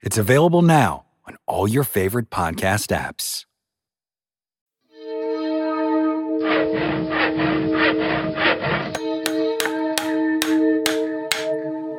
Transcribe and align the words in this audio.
It's 0.00 0.16
available 0.16 0.62
now 0.62 1.06
on 1.26 1.36
all 1.46 1.66
your 1.66 1.82
favorite 1.82 2.30
podcast 2.30 2.94
apps. 2.94 3.44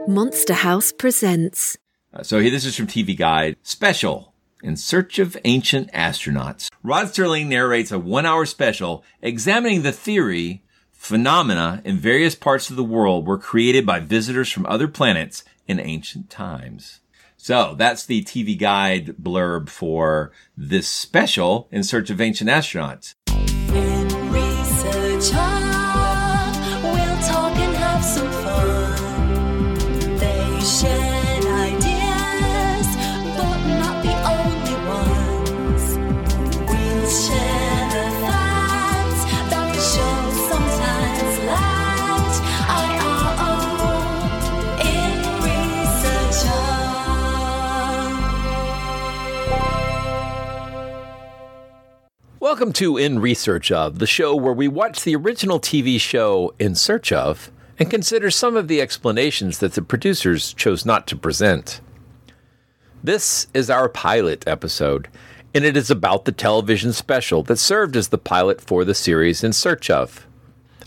Monster 0.07 0.53
House 0.53 0.93
presents. 0.93 1.77
Uh, 2.13 2.23
so 2.23 2.41
this 2.41 2.63
is 2.63 2.77
from 2.77 2.87
TV 2.87 3.17
Guide 3.17 3.57
special. 3.63 4.33
In 4.63 4.75
Search 4.75 5.19
of 5.19 5.37
Ancient 5.45 5.91
Astronauts. 5.93 6.69
Rod 6.83 7.07
Serling 7.07 7.47
narrates 7.47 7.91
a 7.91 7.99
one 7.99 8.25
hour 8.25 8.45
special 8.45 9.03
examining 9.21 9.81
the 9.81 9.91
theory 9.91 10.63
phenomena 10.91 11.81
in 11.85 11.97
various 11.97 12.35
parts 12.35 12.69
of 12.69 12.75
the 12.75 12.83
world 12.83 13.25
were 13.25 13.37
created 13.37 13.85
by 13.85 13.99
visitors 13.99 14.51
from 14.51 14.65
other 14.65 14.87
planets 14.87 15.43
in 15.67 15.79
ancient 15.79 16.29
times. 16.29 16.99
So 17.41 17.73
that's 17.77 18.05
the 18.05 18.21
TV 18.25 18.59
guide 18.59 19.15
blurb 19.15 19.69
for 19.69 20.33
this 20.57 20.89
special 20.89 21.69
in 21.71 21.85
search 21.85 22.09
of 22.09 22.19
ancient 22.19 22.49
astronauts. 22.49 23.15
Welcome 52.49 52.73
to 52.73 52.97
In 52.97 53.19
Research 53.19 53.71
of, 53.71 53.99
the 53.99 54.07
show 54.07 54.35
where 54.35 54.51
we 54.51 54.67
watch 54.67 55.03
the 55.03 55.15
original 55.15 55.59
TV 55.59 56.01
show 56.01 56.51
In 56.57 56.73
Search 56.73 57.11
of 57.11 57.51
and 57.77 57.91
consider 57.91 58.31
some 58.31 58.57
of 58.57 58.67
the 58.67 58.81
explanations 58.81 59.59
that 59.59 59.73
the 59.73 59.83
producers 59.83 60.51
chose 60.55 60.83
not 60.83 61.05
to 61.07 61.15
present. 61.15 61.79
This 63.03 63.45
is 63.53 63.69
our 63.69 63.87
pilot 63.87 64.47
episode, 64.47 65.09
and 65.53 65.63
it 65.63 65.77
is 65.77 65.91
about 65.91 66.25
the 66.25 66.31
television 66.31 66.91
special 66.91 67.43
that 67.43 67.57
served 67.57 67.95
as 67.95 68.07
the 68.07 68.17
pilot 68.17 68.61
for 68.61 68.83
the 68.83 68.95
series 68.95 69.43
In 69.43 69.53
Search 69.53 69.91
of. 69.91 70.25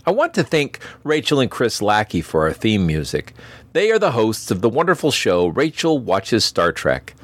I 0.05 0.11
want 0.11 0.33
to 0.33 0.43
thank 0.43 0.81
Rachel 1.05 1.39
and 1.39 1.49
Chris 1.49 1.81
Lackey 1.81 2.19
for 2.19 2.41
our 2.41 2.51
theme 2.51 2.85
music. 2.85 3.33
They 3.71 3.89
are 3.89 3.99
the 3.99 4.11
hosts 4.11 4.51
of 4.51 4.59
the 4.59 4.69
wonderful 4.69 5.11
show 5.11 5.47
Rachel 5.47 5.97
Watches 5.97 6.43
Star 6.43 6.73
Trek, 6.73 7.15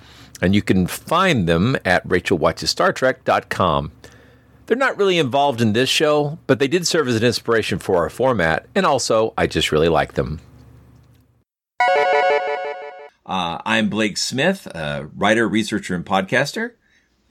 and 0.41 0.55
you 0.55 0.61
can 0.61 0.87
find 0.87 1.45
them 1.45 1.75
at 1.83 2.07
rachelwatchesstartrek.com. 2.07 3.91
They're 4.69 4.77
not 4.77 4.97
really 4.99 5.17
involved 5.17 5.61
in 5.61 5.73
this 5.73 5.89
show, 5.89 6.37
but 6.45 6.59
they 6.59 6.67
did 6.67 6.85
serve 6.85 7.07
as 7.07 7.15
an 7.15 7.23
inspiration 7.23 7.79
for 7.79 8.03
our 8.03 8.09
format, 8.11 8.67
and 8.75 8.85
also 8.85 9.33
I 9.35 9.47
just 9.47 9.71
really 9.71 9.89
like 9.89 10.13
them. 10.13 10.41
Uh, 13.25 13.57
I'm 13.65 13.89
Blake 13.89 14.15
Smith, 14.15 14.67
a 14.67 15.09
writer, 15.15 15.49
researcher, 15.49 15.95
and 15.95 16.05
podcaster. 16.05 16.73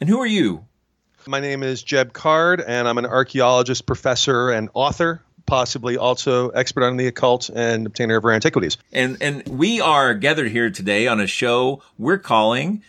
And 0.01 0.11
who 0.11 0.19
are 0.19 0.27
you? 0.27 0.65
My 1.29 1.39
name 1.39 1.63
is 1.63 1.81
Jeb 1.81 2.13
Card, 2.13 2.61
and 2.61 2.89
I'm 2.89 2.99
an 2.99 3.07
archaeologist, 3.07 3.87
professor, 3.87 4.51
and 4.51 4.69
author, 4.75 5.23
possibly 5.47 5.97
also 5.97 6.49
expert 6.49 6.83
on 6.83 6.97
the 6.97 7.07
occult 7.07 7.51
and 7.51 7.87
obtainer 7.87 8.17
of 8.17 8.25
rare 8.25 8.35
antiquities. 8.35 8.79
And 8.93 9.17
and 9.21 9.47
we 9.47 9.81
are 9.81 10.13
gathered 10.15 10.51
here 10.51 10.71
today 10.71 11.07
on 11.07 11.21
a 11.21 11.29
show 11.29 11.83
we're 11.99 12.19
calling 12.19 12.83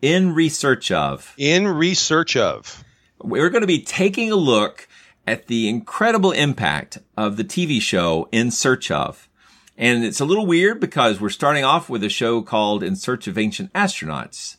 In 0.00 0.32
Research 0.32 0.92
of. 0.92 1.34
In 1.36 1.66
Research 1.66 2.36
of. 2.36 2.84
We're 3.22 3.50
going 3.50 3.62
to 3.62 3.66
be 3.66 3.82
taking 3.82 4.30
a 4.30 4.36
look 4.36 4.88
at 5.26 5.46
the 5.46 5.68
incredible 5.68 6.32
impact 6.32 6.98
of 7.16 7.36
the 7.36 7.44
TV 7.44 7.80
show 7.80 8.28
In 8.32 8.50
Search 8.50 8.90
of. 8.90 9.28
And 9.76 10.04
it's 10.04 10.20
a 10.20 10.24
little 10.24 10.46
weird 10.46 10.80
because 10.80 11.20
we're 11.20 11.28
starting 11.28 11.64
off 11.64 11.88
with 11.88 12.02
a 12.02 12.08
show 12.08 12.42
called 12.42 12.82
In 12.82 12.96
Search 12.96 13.26
of 13.26 13.38
Ancient 13.38 13.72
Astronauts. 13.72 14.56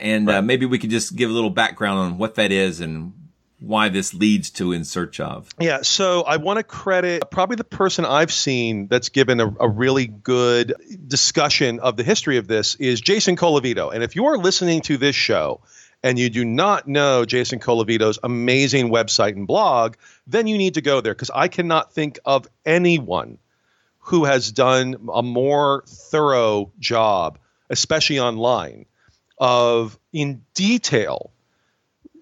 And 0.00 0.28
uh, 0.28 0.32
right. 0.32 0.38
uh, 0.38 0.42
maybe 0.42 0.66
we 0.66 0.78
could 0.78 0.90
just 0.90 1.14
give 1.14 1.30
a 1.30 1.32
little 1.32 1.50
background 1.50 1.98
on 1.98 2.18
what 2.18 2.36
that 2.36 2.50
is 2.50 2.80
and 2.80 3.12
why 3.60 3.88
this 3.88 4.14
leads 4.14 4.50
to 4.50 4.72
In 4.72 4.84
Search 4.84 5.20
of. 5.20 5.48
Yeah, 5.60 5.82
so 5.82 6.22
I 6.22 6.36
want 6.36 6.58
to 6.58 6.62
credit 6.62 7.30
probably 7.30 7.56
the 7.56 7.64
person 7.64 8.04
I've 8.04 8.32
seen 8.32 8.86
that's 8.86 9.08
given 9.08 9.40
a, 9.40 9.52
a, 9.60 9.68
really 9.68 10.06
good 10.06 10.74
discussion 11.06 11.80
of 11.80 11.96
the 11.96 12.04
history 12.04 12.36
of 12.36 12.46
this 12.46 12.76
is 12.76 13.00
Jason 13.00 13.36
Colavito. 13.36 13.92
And 13.92 14.02
if 14.02 14.14
you 14.14 14.26
are 14.26 14.38
listening 14.38 14.80
to 14.82 14.96
this 14.96 15.16
show, 15.16 15.60
and 16.02 16.18
you 16.18 16.30
do 16.30 16.44
not 16.44 16.86
know 16.86 17.24
Jason 17.24 17.58
Colavito's 17.58 18.18
amazing 18.22 18.90
website 18.90 19.36
and 19.36 19.46
blog, 19.46 19.96
then 20.26 20.46
you 20.46 20.56
need 20.56 20.74
to 20.74 20.80
go 20.80 21.00
there 21.00 21.14
because 21.14 21.30
I 21.30 21.48
cannot 21.48 21.92
think 21.92 22.18
of 22.24 22.46
anyone 22.64 23.38
who 23.98 24.24
has 24.24 24.52
done 24.52 25.08
a 25.12 25.22
more 25.22 25.84
thorough 25.86 26.72
job, 26.78 27.38
especially 27.68 28.20
online, 28.20 28.86
of 29.38 29.98
in 30.12 30.44
detail 30.54 31.32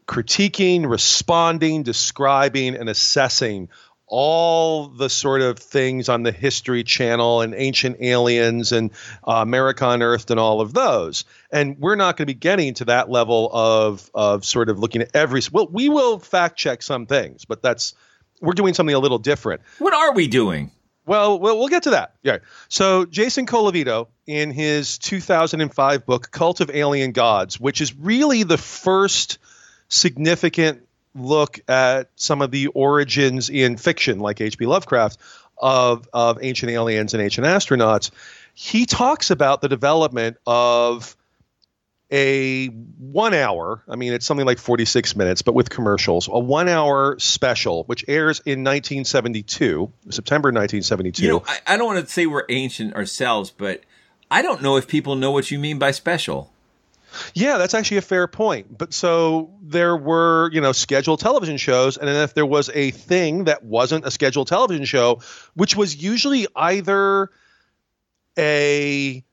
critiquing, 0.07 0.89
responding, 0.89 1.83
describing, 1.83 2.77
and 2.77 2.89
assessing 2.89 3.69
all 4.07 4.89
the 4.89 5.11
sort 5.11 5.41
of 5.41 5.59
things 5.59 6.09
on 6.09 6.23
the 6.23 6.33
History 6.33 6.85
Channel 6.85 7.41
and 7.41 7.55
Ancient 7.55 7.97
Aliens 8.01 8.73
and 8.73 8.93
uh, 9.27 9.33
America 9.35 9.89
Unearthed 9.89 10.31
and 10.31 10.39
all 10.39 10.61
of 10.61 10.73
those. 10.73 11.25
And 11.51 11.79
we're 11.79 11.97
not 11.97 12.17
going 12.17 12.27
to 12.27 12.33
be 12.33 12.39
getting 12.39 12.75
to 12.75 12.85
that 12.87 13.11
level 13.11 13.51
of 13.53 14.11
of 14.15 14.45
sort 14.45 14.69
of 14.69 14.79
looking 14.79 15.03
at 15.03 15.15
every. 15.15 15.41
Well, 15.51 15.69
we 15.71 15.89
will 15.89 16.19
fact 16.19 16.57
check 16.57 16.83
some 16.83 17.07
things, 17.07 17.45
but 17.45 17.63
that's 17.63 17.95
we're 18.41 18.53
doing 18.53 18.75
something 18.75 18.95
a 18.95 18.99
little 18.99 19.19
different. 19.19 19.63
What 19.79 19.95
are 19.95 20.13
we 20.13 20.29
doing? 20.29 20.71
Well, 21.07 21.39
we'll, 21.39 21.57
we'll 21.59 21.69
get 21.69 21.85
to 21.85 21.91
that. 21.91 22.15
Yeah. 22.23 22.39
So 22.69 23.07
Jason 23.07 23.47
Colavito, 23.47 24.09
in 24.27 24.51
his 24.51 24.99
2005 24.99 26.05
book 26.05 26.31
Cult 26.33 26.61
of 26.61 26.71
Alien 26.71 27.13
Gods, 27.13 27.61
which 27.61 27.81
is 27.81 27.97
really 27.97 28.43
the 28.43 28.59
first 28.59 29.39
significant 29.89 30.86
look 31.17 31.61
at 31.69 32.11
some 32.17 32.43
of 32.43 32.51
the 32.51 32.69
origins 32.69 33.51
in 33.51 33.77
fiction, 33.77 34.19
like 34.19 34.41
H.P. 34.41 34.67
Lovecraft, 34.67 35.19
of, 35.59 36.09
of 36.13 36.39
ancient 36.43 36.71
aliens 36.71 37.15
and 37.15 37.23
ancient 37.23 37.47
astronauts, 37.47 38.11
he 38.55 38.87
talks 38.87 39.31
about 39.31 39.61
the 39.61 39.69
development 39.69 40.37
of 40.47 41.17
a 42.11 42.67
one 42.67 43.35
hour, 43.35 43.83
I 43.89 43.97
mean, 43.97 44.13
it's 44.13 44.27
something 44.27 44.47
like 44.47 44.59
46 44.59 45.17
minutes, 45.17 45.43
but 45.43 45.55
with 45.55 45.71
commercials, 45.71 46.29
a 46.29 46.39
one 46.39 46.69
hour 46.69 47.19
special, 47.19 47.85
which 47.85 48.05
airs 48.07 48.41
in 48.41 48.63
1972, 48.63 49.93
September 50.11 50.49
1972. 50.49 51.23
You 51.23 51.29
know, 51.29 51.45
I, 51.47 51.59
I 51.67 51.77
don't 51.77 51.87
want 51.87 52.07
to 52.07 52.13
say 52.13 52.27
we're 52.27 52.45
ancient 52.49 52.95
ourselves, 52.95 53.51
but 53.51 53.83
I 54.31 54.43
don't 54.43 54.63
know 54.63 54.77
if 54.77 54.87
people 54.87 55.17
know 55.17 55.33
what 55.33 55.51
you 55.51 55.59
mean 55.59 55.79
by 55.79 55.91
special. 55.91 56.53
Yeah, 57.35 57.59
that's 57.59 57.75
actually 57.75 57.99
a 57.99 58.03
fair 58.03 58.27
point. 58.27 58.77
But 58.79 58.93
so 58.95 59.55
there 59.63 59.97
were, 59.97 60.51
you 60.53 60.61
know, 60.61 60.73
scheduled 60.73 61.21
television 61.21 61.57
shows, 61.57 61.97
and 61.97 62.09
then 62.09 62.17
if 62.23 62.35
there 62.35 62.47
was 62.47 62.71
a 62.75 62.91
thing 62.91 63.45
that 63.45 63.65
wasn't 63.65 64.07
a 64.07 64.11
scheduled 64.11 64.49
television 64.49 64.85
show, 64.85 65.21
which 65.55 65.77
was 65.77 65.97
usually 65.97 66.47
either 66.55 67.31
a 68.39 69.25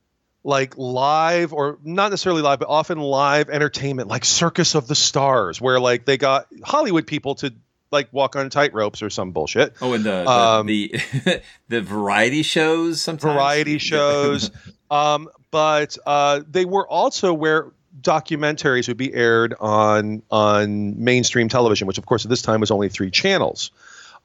like 0.45 0.77
live 0.77 1.53
or 1.53 1.80
not 1.83 2.09
necessarily 2.09 2.41
live, 2.41 2.59
but 2.59 2.68
often 2.68 3.00
live 3.00 3.50
entertainment, 3.50 4.09
like 4.09 4.25
Circus 4.25 4.75
of 4.75 4.88
the 4.88 4.95
Stars, 4.95 5.62
where 5.62 5.79
like 5.79 6.06
they 6.06 6.18
got 6.18 6.47
Hollywood 6.63 7.07
people 7.07 7.36
to 7.36 7.53
like 7.91 8.12
walk 8.12 8.36
on 8.36 8.50
tight 8.50 8.74
ropes 8.74 9.01
or 9.01 9.09
some 9.09 9.31
bullshit. 9.31 9.74
Oh, 9.79 9.94
and 9.94 10.03
the 10.03 10.24
the 10.24 10.29
Um, 10.29 10.68
the, 10.68 10.95
the 11.69 11.81
variety 11.81 12.41
shows 12.44 13.01
sometimes. 13.01 13.33
variety 13.33 13.77
shows. 13.77 14.51
um, 14.91 15.29
but 15.53 16.00
uh, 16.07 16.41
they 16.50 16.65
were 16.65 16.88
also 16.88 17.31
where 17.31 17.67
documentaries 18.01 18.88
would 18.88 18.97
be 18.97 19.13
aired 19.13 19.53
on 19.59 20.23
on 20.31 21.03
mainstream 21.03 21.47
television, 21.47 21.85
which 21.85 22.00
of 22.00 22.07
course 22.07 22.25
at 22.25 22.29
this 22.29 22.41
time 22.41 22.59
was 22.59 22.71
only 22.71 22.89
three 22.89 23.11
channels, 23.11 23.69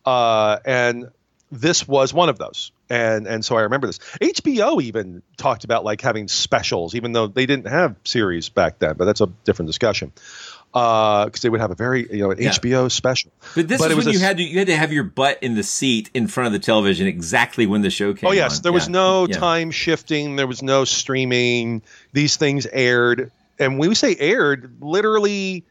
uh, 0.06 0.56
and 0.64 1.10
this 1.52 1.86
was 1.86 2.14
one 2.14 2.30
of 2.30 2.38
those. 2.38 2.72
And 2.88 3.26
and 3.26 3.44
so 3.44 3.58
I 3.58 3.60
remember 3.60 3.86
this. 3.86 3.98
HBO 3.98 4.82
even 4.82 5.22
talked 5.36 5.64
about 5.64 5.84
like 5.84 6.00
having 6.00 6.28
specials, 6.28 6.94
even 6.94 7.12
though 7.12 7.26
they 7.26 7.44
didn't 7.44 7.66
have 7.66 7.94
series 8.04 8.48
back 8.48 8.78
then. 8.78 8.94
But 8.96 9.04
that's 9.04 9.20
a 9.20 9.26
different 9.44 9.66
discussion. 9.66 10.12
Uh, 10.74 11.24
because 11.24 11.40
they 11.40 11.48
would 11.48 11.60
have 11.60 11.70
a 11.70 11.74
very 11.74 12.06
you 12.12 12.18
know 12.18 12.30
an 12.30 12.38
Yeah. 12.40 12.50
HBO 12.50 12.90
special. 12.90 13.30
But 13.54 13.68
this 13.68 13.80
But 13.80 13.90
is 13.90 13.96
when 13.96 14.08
you 14.10 14.18
had 14.18 14.36
to 14.36 14.42
you 14.42 14.58
had 14.58 14.66
to 14.68 14.76
have 14.76 14.92
your 14.92 15.02
butt 15.04 15.38
in 15.42 15.54
the 15.54 15.62
seat 15.62 16.10
in 16.12 16.26
front 16.28 16.46
of 16.48 16.52
the 16.52 16.58
television 16.58 17.06
exactly 17.06 17.66
when 17.66 17.80
the 17.80 17.90
show 17.90 18.12
came. 18.12 18.28
Oh 18.28 18.32
yes, 18.32 18.58
on. 18.58 18.62
there 18.64 18.72
was 18.72 18.88
no 18.88 19.26
Yeah. 19.26 19.38
time 19.38 19.70
shifting. 19.70 20.36
There 20.36 20.46
was 20.46 20.62
no 20.62 20.84
streaming. 20.84 21.80
These 22.12 22.36
things 22.36 22.66
aired, 22.70 23.30
and 23.58 23.78
when 23.78 23.88
we 23.88 23.94
say 23.94 24.14
aired, 24.18 24.76
literally 24.80 25.64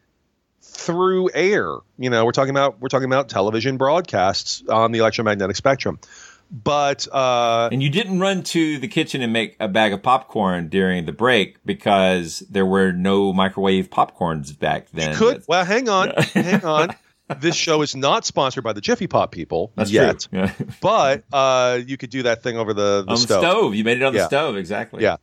through 0.64 1.30
air. 1.34 1.76
You 1.98 2.10
know, 2.10 2.26
we're 2.26 2.32
talking 2.32 2.50
about 2.52 2.80
we're 2.82 2.90
talking 2.90 3.06
about 3.08 3.30
television 3.30 3.78
broadcasts 3.78 4.64
on 4.68 4.92
the 4.92 5.00
electromagnetic 5.00 5.56
spectrum. 5.56 6.00
But 6.50 7.08
uh, 7.12 7.70
And 7.72 7.84
you 7.84 7.90
didn't 7.90 8.20
run 8.20 8.44
to 8.44 8.78
the 8.78 8.88
kitchen 8.88 9.22
and 9.22 9.34
make 9.34 9.56
a 9.60 9.68
bag 9.68 9.92
of 9.94 10.02
popcorn 10.02 10.70
during 10.70 11.06
the 11.06 11.12
break 11.12 11.58
because 11.66 12.40
there 12.50 12.66
were 12.66 12.92
no 12.94 13.34
microwave 13.34 13.90
popcorns 13.90 14.58
back 14.58 14.90
then. 14.92 15.16
could 15.16 15.44
well 15.48 15.66
hang 15.66 15.90
on, 15.90 16.10
hang 16.34 16.64
on. 16.64 16.96
This 17.42 17.56
show 17.58 17.82
is 17.82 17.94
not 17.94 18.26
sponsored 18.26 18.64
by 18.64 18.72
the 18.72 18.80
Jiffy 18.80 19.08
Pop 19.08 19.32
people 19.34 19.74
That's 19.76 19.92
yet, 19.92 20.22
true. 20.22 20.40
Yeah. 20.40 20.54
but 20.82 21.24
uh, 21.34 21.80
you 21.86 21.98
could 21.98 22.10
do 22.10 22.24
that 22.24 22.42
thing 22.42 22.56
over 22.58 22.74
the, 22.74 23.04
the 23.04 23.12
on 23.12 23.18
stove. 23.18 23.42
the 23.42 23.50
stove. 23.50 23.76
You 23.76 23.84
made 23.84 23.98
it 23.98 24.04
on 24.04 24.14
Yeah. 24.14 24.22
the 24.22 24.28
stove. 24.28 24.56
Exactly. 24.56 25.04
Yeah. 25.04 25.18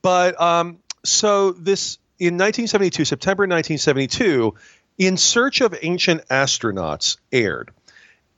But 0.00 0.40
um, 0.40 0.78
so 1.04 1.52
this 1.52 1.98
in 2.18 2.34
1972, 2.38 3.04
September 3.04 3.42
1972, 3.42 4.54
In 4.96 5.18
Search 5.18 5.60
of 5.60 5.76
Ancient 5.82 6.26
Astronauts 6.28 7.18
aired, 7.30 7.72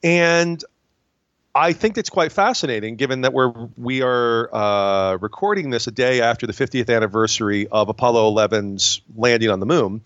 and 0.03 0.65
I 1.55 1.73
think 1.73 1.97
it's 1.99 2.11
quite 2.11 2.33
fascinating, 2.33 2.97
given 2.97 3.21
that 3.21 3.33
we're 3.33 3.53
we 3.77 4.03
are 4.03 4.53
uh, 4.53 5.17
recording 5.19 5.71
this 5.71 5.87
a 5.87 5.93
day 5.93 6.21
after 6.21 6.47
the 6.47 6.53
50th 6.53 6.95
anniversary 6.95 7.69
of 7.69 7.89
Apollo 7.89 8.33
11's 8.35 9.01
landing 9.17 9.51
on 9.51 9.61
the 9.61 9.67
moon. 9.67 10.03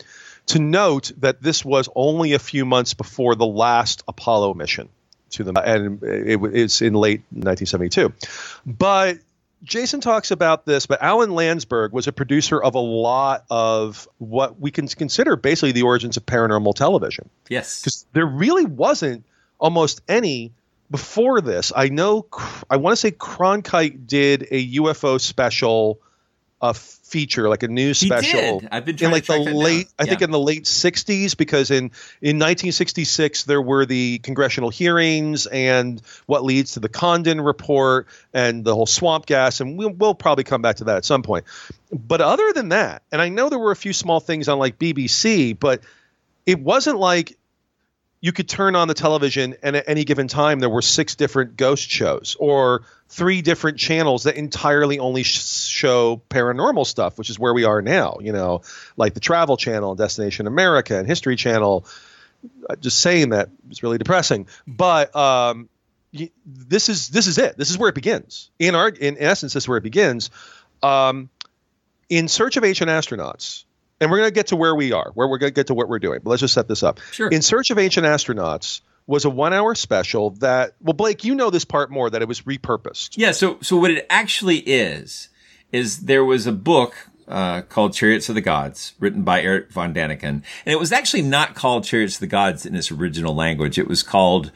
To 0.49 0.59
note 0.59 1.13
that 1.19 1.43
this 1.43 1.63
was 1.65 1.89
only 1.95 2.33
a 2.33 2.39
few 2.39 2.65
months 2.65 2.95
before 2.95 3.35
the 3.35 3.47
last 3.47 4.03
Apollo 4.09 4.55
mission 4.55 4.89
to 5.31 5.45
the 5.45 5.53
moon 5.53 5.65
and 5.65 6.03
it, 6.03 6.41
it's 6.55 6.81
in 6.81 6.95
late 6.95 7.21
1972. 7.31 8.13
But 8.65 9.19
Jason 9.63 10.01
talks 10.01 10.31
about 10.31 10.65
this, 10.65 10.87
but 10.87 11.03
Alan 11.03 11.33
Landsberg 11.33 11.93
was 11.93 12.07
a 12.07 12.13
producer 12.13 12.63
of 12.63 12.75
a 12.77 12.81
lot 12.81 13.45
of 13.51 14.09
what 14.19 14.59
we 14.59 14.71
can 14.71 14.89
consider 14.89 15.37
basically 15.37 15.73
the 15.73 15.83
origins 15.83 16.17
of 16.17 16.25
paranormal 16.25 16.75
television 16.75 17.29
Yes. 17.49 17.81
because 17.81 18.07
there 18.13 18.27
really 18.27 18.65
wasn't 18.65 19.25
almost 19.59 20.01
any 20.09 20.53
before 20.91 21.41
this. 21.41 21.73
I 21.75 21.89
know, 21.89 22.27
I 22.69 22.77
want 22.77 22.93
to 22.93 22.97
say 22.97 23.11
Cronkite 23.11 24.07
did 24.07 24.49
a 24.51 24.67
UFO 24.77 25.21
special, 25.21 26.01
a 26.61 26.75
feature 26.75 27.49
like 27.49 27.63
a 27.63 27.69
news 27.69 28.01
He 28.01 28.07
special. 28.07 28.61
did. 28.61 28.69
I've 28.73 28.85
been 28.85 28.97
in 28.97 29.11
like 29.11 29.25
the 29.25 29.35
track 29.35 29.45
that 29.45 29.51
down. 29.53 29.63
late, 29.63 29.89
I 29.99 30.05
think 30.07 30.23
in 30.23 30.31
the 30.31 30.39
late 30.39 30.65
'60s, 30.65 31.37
because 31.37 31.71
in 31.71 31.85
in 32.21 32.37
1966 32.39 33.45
there 33.45 33.63
were 33.63 33.87
the 33.87 34.19
congressional 34.19 34.69
hearings 34.71 35.47
and 35.47 36.03
what 36.27 36.45
leads 36.45 36.73
to 36.73 36.81
the 36.81 36.89
Condon 36.89 37.41
report 37.41 38.09
and 38.35 38.65
the 38.65 38.75
whole 38.75 38.87
swamp 38.87 39.27
gas, 39.27 39.61
and 39.61 39.79
we'll, 39.79 39.91
we'll 39.91 40.15
probably 40.15 40.45
come 40.45 40.61
back 40.63 40.77
to 40.77 40.85
that 40.85 40.97
at 40.97 41.05
some 41.05 41.23
point. 41.23 41.45
But 41.93 42.21
other 42.21 42.53
than 42.53 42.71
that, 42.71 43.03
and 43.13 43.23
I 43.23 43.29
know 43.29 43.49
there 43.49 43.59
were 43.59 43.73
a 43.73 43.77
few 43.77 43.93
small 43.93 44.21
things 44.21 44.49
on 44.49 44.59
like 44.59 44.79
BBC, 44.79 45.59
but 45.59 45.81
it 46.45 46.61
wasn't 46.61 46.99
like 46.99 47.39
you 48.21 48.33
could 48.33 48.49
turn 48.49 48.75
on 48.75 48.89
the 48.89 48.95
television 48.95 49.57
and 49.63 49.77
at 49.77 49.85
any 49.89 50.05
given 50.05 50.29
time. 50.29 50.61
There 50.61 50.69
were 50.69 50.83
six 50.83 51.15
different 51.15 51.57
ghost 51.57 51.89
shows 51.89 52.37
or 52.39 52.83
three 53.09 53.43
different 53.43 53.79
channels 53.79 54.25
that 54.25 54.37
entirely 54.37 54.99
only 54.99 55.23
sh- 55.23 55.41
show 55.41 56.21
paranormal 56.29 56.87
stuff 56.87 57.17
which 57.17 57.31
is 57.31 57.39
where 57.39 57.55
we 57.55 57.65
are 57.65 57.81
now 57.81 58.19
you 58.21 58.33
know 58.33 58.61
like 58.99 59.15
the 59.15 59.21
travel 59.21 59.57
channel 59.57 59.95
destination 59.95 60.47
america 60.47 60.97
and 60.97 61.07
history 61.07 61.37
channel. 61.37 61.87
Just 62.81 63.01
saying 63.01 63.31
that 63.31 63.49
is 63.69 63.83
really 63.83 63.99
depressing. 63.99 64.47
But 64.67 65.15
um 65.17 65.69
this 66.47 66.89
is 66.89 67.09
this 67.09 67.27
is 67.27 67.39
it. 67.39 67.57
This 67.57 67.71
is 67.71 67.79
where 67.79 67.89
it 67.89 67.95
begins. 67.95 68.51
In 68.59 68.75
our 68.75 68.89
in 68.89 69.17
essence 69.19 69.55
this 69.55 69.65
is 69.65 69.69
where 69.69 69.79
it 69.79 69.85
begins. 69.85 70.31
Um 70.83 71.31
in 72.09 72.29
search 72.29 72.57
of 72.57 72.65
ancient 72.65 72.91
astronauts 72.91 73.65
and 74.01 74.11
we're 74.11 74.19
going 74.19 74.29
to 74.31 74.35
get 74.35 74.49
to 74.49 74.57
where 74.57 74.75
we 74.75 74.93
are 74.93 75.11
where 75.15 75.27
we're 75.29 75.39
going 75.39 75.51
to 75.51 75.55
get 75.55 75.67
to 75.69 75.75
what 75.75 75.89
we're 75.89 75.99
doing 75.99 76.21
but 76.23 76.31
let's 76.31 76.41
just 76.41 76.55
set 76.55 76.69
this 76.69 76.83
up 76.83 77.01
Sure. 77.13 77.29
in 77.29 77.43
search 77.43 77.71
of 77.71 77.79
ancient 77.79 78.07
astronauts 78.07 78.81
was 79.07 79.25
a 79.25 79.31
one 79.31 79.53
hour 79.53 79.75
special 79.75 80.31
that 80.31 80.75
well 80.81 80.93
blake 80.93 81.25
you 81.25 81.35
know 81.35 81.51
this 81.51 81.65
part 81.65 81.91
more 81.91 82.11
that 82.11 82.21
it 82.23 82.29
was 82.29 82.43
repurposed 82.43 83.17
Yeah. 83.17 83.33
So, 83.33 83.59
so 83.63 83.77
what 83.77 83.91
it 83.91 84.07
actually 84.11 84.59
is, 84.59 85.29
is 85.73 86.01
there 86.01 86.25
was 86.25 86.47
a 86.47 86.53
book, 86.53 86.95
uh, 87.27 87.61
called 87.63 87.93
Chariots 87.95 88.29
of 88.31 88.35
the 88.35 88.41
Gods, 88.41 88.95
written 89.01 89.23
by 89.23 89.43
Eric 89.43 89.71
von 89.71 89.93
Daniken. 89.95 90.23
And 90.33 90.43
it 90.67 90.79
was 90.79 90.93
actually 90.93 91.23
not 91.23 91.55
called 91.55 91.85
Chariots 91.85 92.15
of 92.15 92.21
the 92.21 92.27
Gods 92.27 92.65
in 92.65 92.75
its 92.75 92.91
original 92.91 93.35
language. 93.35 93.79
It 93.79 93.87
was 93.89 94.03
called, 94.03 94.51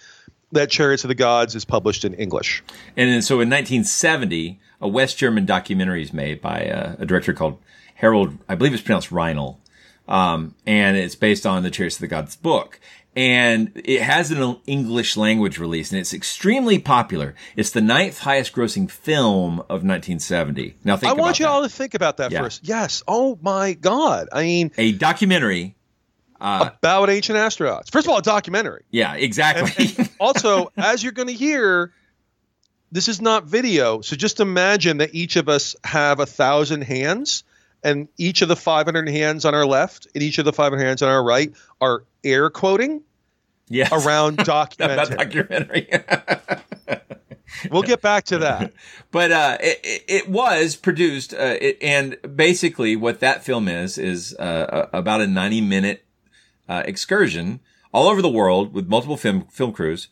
that 0.52 0.68
chariots 0.70 1.04
of 1.04 1.08
the 1.08 1.14
gods 1.14 1.54
is 1.54 1.64
published 1.64 2.04
in 2.04 2.14
english 2.14 2.62
And 2.96 3.10
then, 3.10 3.22
so 3.22 3.34
in 3.40 3.48
1970, 3.48 4.58
a 4.82 4.88
West 4.88 5.18
German 5.18 5.44
documentary 5.46 6.02
is 6.02 6.12
made 6.12 6.40
by 6.40 6.68
uh, 6.70 6.96
a 6.98 7.06
director 7.06 7.32
called 7.34 7.58
Harold, 7.94 8.36
I 8.48 8.54
believe 8.54 8.72
it's 8.72 8.82
pronounced 8.82 9.10
Reinl. 9.10 9.58
Um, 10.10 10.54
and 10.66 10.96
it's 10.96 11.14
based 11.14 11.46
on 11.46 11.62
the 11.62 11.70
Chariots 11.70 11.96
of 11.96 12.00
the 12.00 12.08
Gods 12.08 12.36
book. 12.36 12.80
And 13.16 13.72
it 13.74 14.02
has 14.02 14.30
an 14.30 14.56
English 14.66 15.16
language 15.16 15.58
release 15.58 15.90
and 15.90 16.00
it's 16.00 16.14
extremely 16.14 16.78
popular. 16.78 17.34
It's 17.56 17.70
the 17.70 17.80
ninth 17.80 18.18
highest 18.20 18.52
grossing 18.52 18.88
film 18.90 19.60
of 19.60 19.82
1970. 19.84 20.76
Now 20.84 20.96
think 20.96 21.10
i 21.10 21.14
want 21.14 21.38
you 21.40 21.44
that. 21.46 21.50
all 21.50 21.62
to 21.62 21.68
think 21.68 21.94
about 21.94 22.18
that 22.18 22.30
Yeah. 22.30 22.42
first 22.42 22.60
yes 22.66 23.02
oh 23.08 23.36
my 23.42 23.72
god 23.74 24.28
i 24.32 24.42
mean 24.44 24.70
a 24.78 24.92
documentary. 24.92 25.74
about 26.40 27.10
ancient 27.10 27.36
astronauts 27.36 27.90
first 27.90 28.06
of 28.06 28.10
all 28.12 28.18
a 28.18 28.22
documentary 28.22 28.84
Yeah, 28.90 29.14
exactly. 29.14 30.08
also, 30.20 30.70
as 30.76 31.02
you're 31.02 31.12
going 31.12 31.28
to 31.28 31.34
hear, 31.34 31.92
this 32.92 33.08
is 33.08 33.20
not 33.20 33.44
video. 33.44 34.00
So 34.02 34.16
just 34.16 34.40
imagine 34.40 34.98
that 34.98 35.14
each 35.14 35.36
of 35.36 35.48
us 35.48 35.76
have 35.84 36.18
a 36.20 36.26
thousand 36.26 36.82
hands, 36.82 37.44
and 37.82 38.08
each 38.18 38.42
of 38.42 38.48
the 38.48 38.56
500 38.56 39.08
hands 39.08 39.44
on 39.44 39.54
our 39.54 39.66
left 39.66 40.06
and 40.14 40.22
each 40.22 40.38
of 40.38 40.44
the 40.44 40.52
500 40.52 40.82
hands 40.84 41.02
on 41.02 41.08
our 41.08 41.22
right 41.24 41.52
are 41.80 42.04
air 42.24 42.50
quoting 42.50 43.02
yes. 43.68 43.90
around 43.92 44.36
documentary. 44.44 45.16
documentary. 45.16 45.88
we'll 47.70 47.82
get 47.82 48.00
back 48.00 48.24
to 48.24 48.38
that. 48.38 48.72
but 49.10 49.32
uh, 49.32 49.58
it, 49.60 50.04
it- 50.08 50.28
was 50.28 50.76
produced, 50.76 51.32
uh, 51.34 51.56
it, 51.60 51.78
and 51.82 52.16
basically 52.36 52.96
what 52.96 53.20
that 53.20 53.42
film 53.44 53.68
is 53.68 53.98
is 53.98 54.34
uh, 54.38 54.86
about 54.92 55.20
a 55.20 55.26
ninety-minute 55.26 56.04
uh, 56.68 56.82
excursion 56.84 57.60
all 57.92 58.08
over 58.08 58.22
the 58.22 58.28
world 58.30 58.72
with 58.72 58.86
multiple 58.88 59.16
film 59.16 59.46
film 59.50 59.72
crews, 59.72 60.08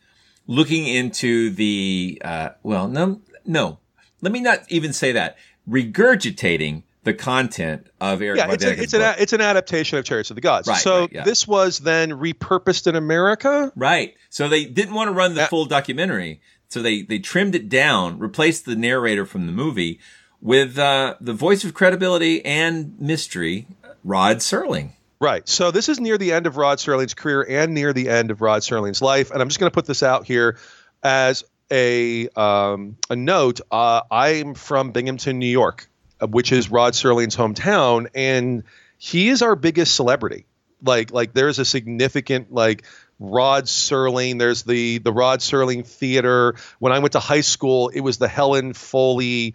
looking 0.46 0.86
into 0.86 1.50
the 1.50 2.20
uh, 2.24 2.50
well, 2.62 2.88
no, 2.88 3.20
no, 3.44 3.78
let 4.20 4.32
me 4.32 4.40
not 4.40 4.60
even 4.68 4.92
say 4.92 5.12
that. 5.12 5.36
regurgitating 5.68 6.82
the 7.08 7.14
content 7.14 7.86
of 8.00 8.22
Eric 8.22 8.38
yeah, 8.38 8.52
it's, 8.52 8.64
a, 8.64 8.82
it's 8.82 8.92
an 8.92 9.00
book. 9.00 9.16
it's 9.18 9.32
an 9.32 9.40
adaptation 9.40 9.98
of 9.98 10.04
Chariots 10.04 10.30
of 10.30 10.34
the 10.36 10.40
Gods. 10.40 10.68
Right, 10.68 10.78
so 10.78 11.00
right, 11.00 11.12
yeah. 11.12 11.24
this 11.24 11.48
was 11.48 11.78
then 11.78 12.10
repurposed 12.12 12.86
in 12.86 12.94
America. 12.94 13.72
Right. 13.74 14.14
So 14.30 14.48
they 14.48 14.64
didn't 14.64 14.94
want 14.94 15.08
to 15.08 15.12
run 15.12 15.34
the 15.34 15.40
Yeah. 15.40 15.46
full 15.48 15.64
documentary. 15.64 16.40
So 16.68 16.82
they, 16.82 17.02
they 17.02 17.18
trimmed 17.18 17.54
it 17.54 17.68
down, 17.68 18.18
replaced 18.18 18.66
the 18.66 18.76
narrator 18.76 19.24
from 19.24 19.46
the 19.46 19.52
movie 19.52 20.00
with 20.40 20.78
uh, 20.78 21.14
the 21.20 21.32
voice 21.32 21.64
of 21.64 21.74
credibility 21.74 22.44
and 22.44 23.00
mystery, 23.00 23.66
Rod 24.04 24.36
Serling. 24.38 24.90
Right. 25.20 25.48
So 25.48 25.70
this 25.70 25.88
is 25.88 25.98
near 25.98 26.18
the 26.18 26.32
end 26.32 26.46
of 26.46 26.56
Rod 26.56 26.78
Serling's 26.78 27.14
career 27.14 27.44
and 27.48 27.74
near 27.74 27.92
the 27.92 28.08
end 28.08 28.30
of 28.30 28.40
Rod 28.40 28.62
Serling's 28.62 29.02
life. 29.02 29.30
And 29.30 29.42
I'm 29.42 29.48
just 29.48 29.58
going 29.58 29.70
to 29.70 29.74
put 29.74 29.86
this 29.86 30.02
out 30.02 30.26
here 30.26 30.58
as 31.02 31.42
a 31.70 32.28
um, 32.30 32.96
a 33.10 33.16
note. 33.16 33.60
Uh, 33.70 34.02
I'm 34.10 34.54
from 34.54 34.92
Binghamton, 34.92 35.38
New 35.38 35.46
York, 35.46 35.86
uh, 35.86 35.97
which 36.20 36.52
is 36.52 36.70
Rod 36.70 36.94
Serling's 36.94 37.36
hometown, 37.36 38.08
and 38.14 38.64
he 38.98 39.28
is 39.28 39.42
our 39.42 39.56
biggest 39.56 39.94
celebrity. 39.94 40.46
Like 40.82 41.12
like 41.12 41.32
there's 41.32 41.58
a 41.58 41.64
significant 41.64 42.52
like 42.52 42.84
Rod 43.18 43.64
Serling. 43.64 44.38
There's 44.38 44.62
the 44.62 44.98
the 44.98 45.12
Rod 45.12 45.40
Serling 45.40 45.86
Theater. 45.86 46.56
When 46.78 46.92
I 46.92 47.00
went 47.00 47.12
to 47.12 47.20
high 47.20 47.40
school, 47.40 47.88
it 47.88 48.00
was 48.00 48.18
the 48.18 48.28
Helen 48.28 48.74
Foley 48.74 49.54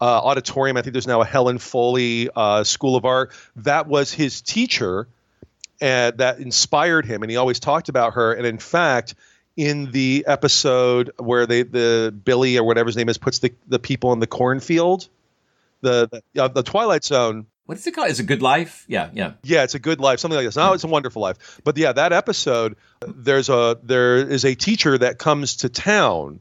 uh, 0.00 0.04
auditorium. 0.04 0.76
I 0.76 0.82
think 0.82 0.92
there's 0.92 1.06
now 1.06 1.20
a 1.20 1.26
Helen 1.26 1.58
Foley 1.58 2.28
uh, 2.34 2.64
School 2.64 2.96
of 2.96 3.04
Art. 3.04 3.32
That 3.56 3.86
was 3.86 4.12
his 4.12 4.40
teacher, 4.40 5.08
and 5.80 6.18
that 6.18 6.38
inspired 6.38 7.06
him, 7.06 7.22
and 7.22 7.30
he 7.30 7.36
always 7.36 7.60
talked 7.60 7.88
about 7.88 8.14
her. 8.14 8.32
And 8.32 8.46
in 8.46 8.58
fact, 8.58 9.14
in 9.56 9.90
the 9.90 10.24
episode 10.26 11.10
where 11.18 11.46
they 11.46 11.62
the 11.62 12.14
Billy 12.24 12.58
or 12.58 12.64
whatever 12.64 12.88
his 12.88 12.96
name 12.96 13.08
is 13.08 13.18
puts 13.18 13.40
the 13.40 13.52
the 13.66 13.78
people 13.78 14.12
in 14.12 14.20
the 14.20 14.26
cornfield, 14.26 15.08
the 15.80 16.22
the, 16.34 16.44
uh, 16.44 16.48
the 16.48 16.62
Twilight 16.62 17.04
Zone. 17.04 17.46
What 17.66 17.76
is 17.76 17.86
it 17.86 17.92
called? 17.92 18.08
Is 18.08 18.18
it 18.18 18.24
Good 18.24 18.40
Life? 18.40 18.86
Yeah, 18.88 19.10
yeah. 19.12 19.32
Yeah, 19.42 19.62
it's 19.62 19.74
a 19.74 19.78
good 19.78 20.00
life, 20.00 20.20
something 20.20 20.36
like 20.36 20.46
this. 20.46 20.56
No, 20.56 20.72
it's 20.72 20.84
a 20.84 20.88
wonderful 20.88 21.20
life. 21.20 21.60
But 21.64 21.76
yeah, 21.76 21.92
that 21.92 22.14
episode, 22.14 22.76
there's 23.06 23.50
a 23.50 23.78
there 23.82 24.16
is 24.16 24.46
a 24.46 24.54
teacher 24.54 24.96
that 24.96 25.18
comes 25.18 25.56
to 25.56 25.68
town, 25.68 26.40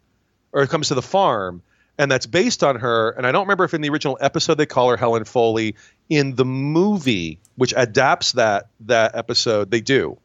or 0.53 0.65
comes 0.67 0.87
to 0.87 0.95
the 0.95 1.01
farm, 1.01 1.63
and 1.97 2.09
that's 2.09 2.25
based 2.25 2.63
on 2.63 2.77
her. 2.77 3.09
And 3.09 3.27
I 3.27 3.33
don't 3.33 3.43
remember 3.43 3.65
if 3.65 3.73
in 3.73 3.81
the 3.81 3.89
original 3.89 4.17
episode 4.21 4.55
they 4.55 4.65
call 4.65 4.89
her 4.89 4.97
Helen 4.97 5.25
Foley. 5.25 5.75
In 6.09 6.35
the 6.35 6.45
movie, 6.45 7.39
which 7.57 7.73
adapts 7.75 8.31
that 8.33 8.69
that 8.81 9.15
episode, 9.15 9.69
they 9.69 9.81
do. 9.81 10.17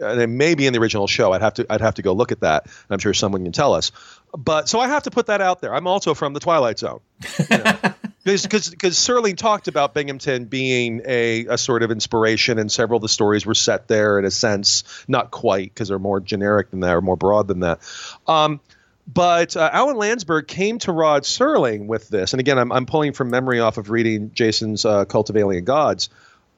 And 0.00 0.20
it 0.20 0.28
may 0.28 0.54
be 0.54 0.66
in 0.66 0.72
the 0.72 0.78
original 0.78 1.06
show. 1.06 1.32
I'd 1.32 1.42
have 1.42 1.54
to 1.54 1.66
I'd 1.68 1.82
have 1.82 1.96
to 1.96 2.02
go 2.02 2.14
look 2.14 2.32
at 2.32 2.40
that. 2.40 2.68
I'm 2.88 2.98
sure 2.98 3.12
someone 3.12 3.42
can 3.42 3.52
tell 3.52 3.74
us. 3.74 3.92
But 4.36 4.68
so 4.68 4.80
I 4.80 4.88
have 4.88 5.02
to 5.02 5.10
put 5.10 5.26
that 5.26 5.42
out 5.42 5.60
there. 5.60 5.74
I'm 5.74 5.86
also 5.86 6.14
from 6.14 6.32
the 6.32 6.40
Twilight 6.40 6.78
Zone 6.78 7.00
because 8.26 8.68
because 8.68 8.96
Serling 8.96 9.36
talked 9.36 9.68
about 9.68 9.94
Binghamton 9.94 10.46
being 10.46 11.02
a, 11.04 11.46
a 11.46 11.58
sort 11.58 11.84
of 11.84 11.92
inspiration, 11.92 12.58
and 12.58 12.70
several 12.70 12.96
of 12.96 13.02
the 13.02 13.08
stories 13.08 13.46
were 13.46 13.54
set 13.54 13.86
there 13.86 14.18
in 14.18 14.24
a 14.24 14.30
sense, 14.30 14.82
not 15.06 15.30
quite 15.30 15.72
because 15.72 15.88
they're 15.88 15.98
more 15.98 16.20
generic 16.20 16.70
than 16.70 16.80
that 16.80 16.96
or 16.96 17.00
more 17.00 17.16
broad 17.16 17.46
than 17.46 17.60
that. 17.60 17.80
Um, 18.26 18.60
but 19.06 19.56
uh, 19.56 19.70
Alan 19.72 19.96
Landsberg 19.96 20.48
came 20.48 20.78
to 20.80 20.90
Rod 20.92 21.22
Serling 21.22 21.86
with 21.86 22.08
this, 22.08 22.32
and 22.32 22.40
again, 22.40 22.58
I'm, 22.58 22.72
I'm 22.72 22.86
pulling 22.86 23.12
from 23.12 23.30
memory 23.30 23.60
off 23.60 23.78
of 23.78 23.90
reading 23.90 24.32
Jason's 24.34 24.84
uh, 24.84 25.04
Cult 25.04 25.30
of 25.30 25.36
Alien 25.36 25.64
Gods, 25.64 26.08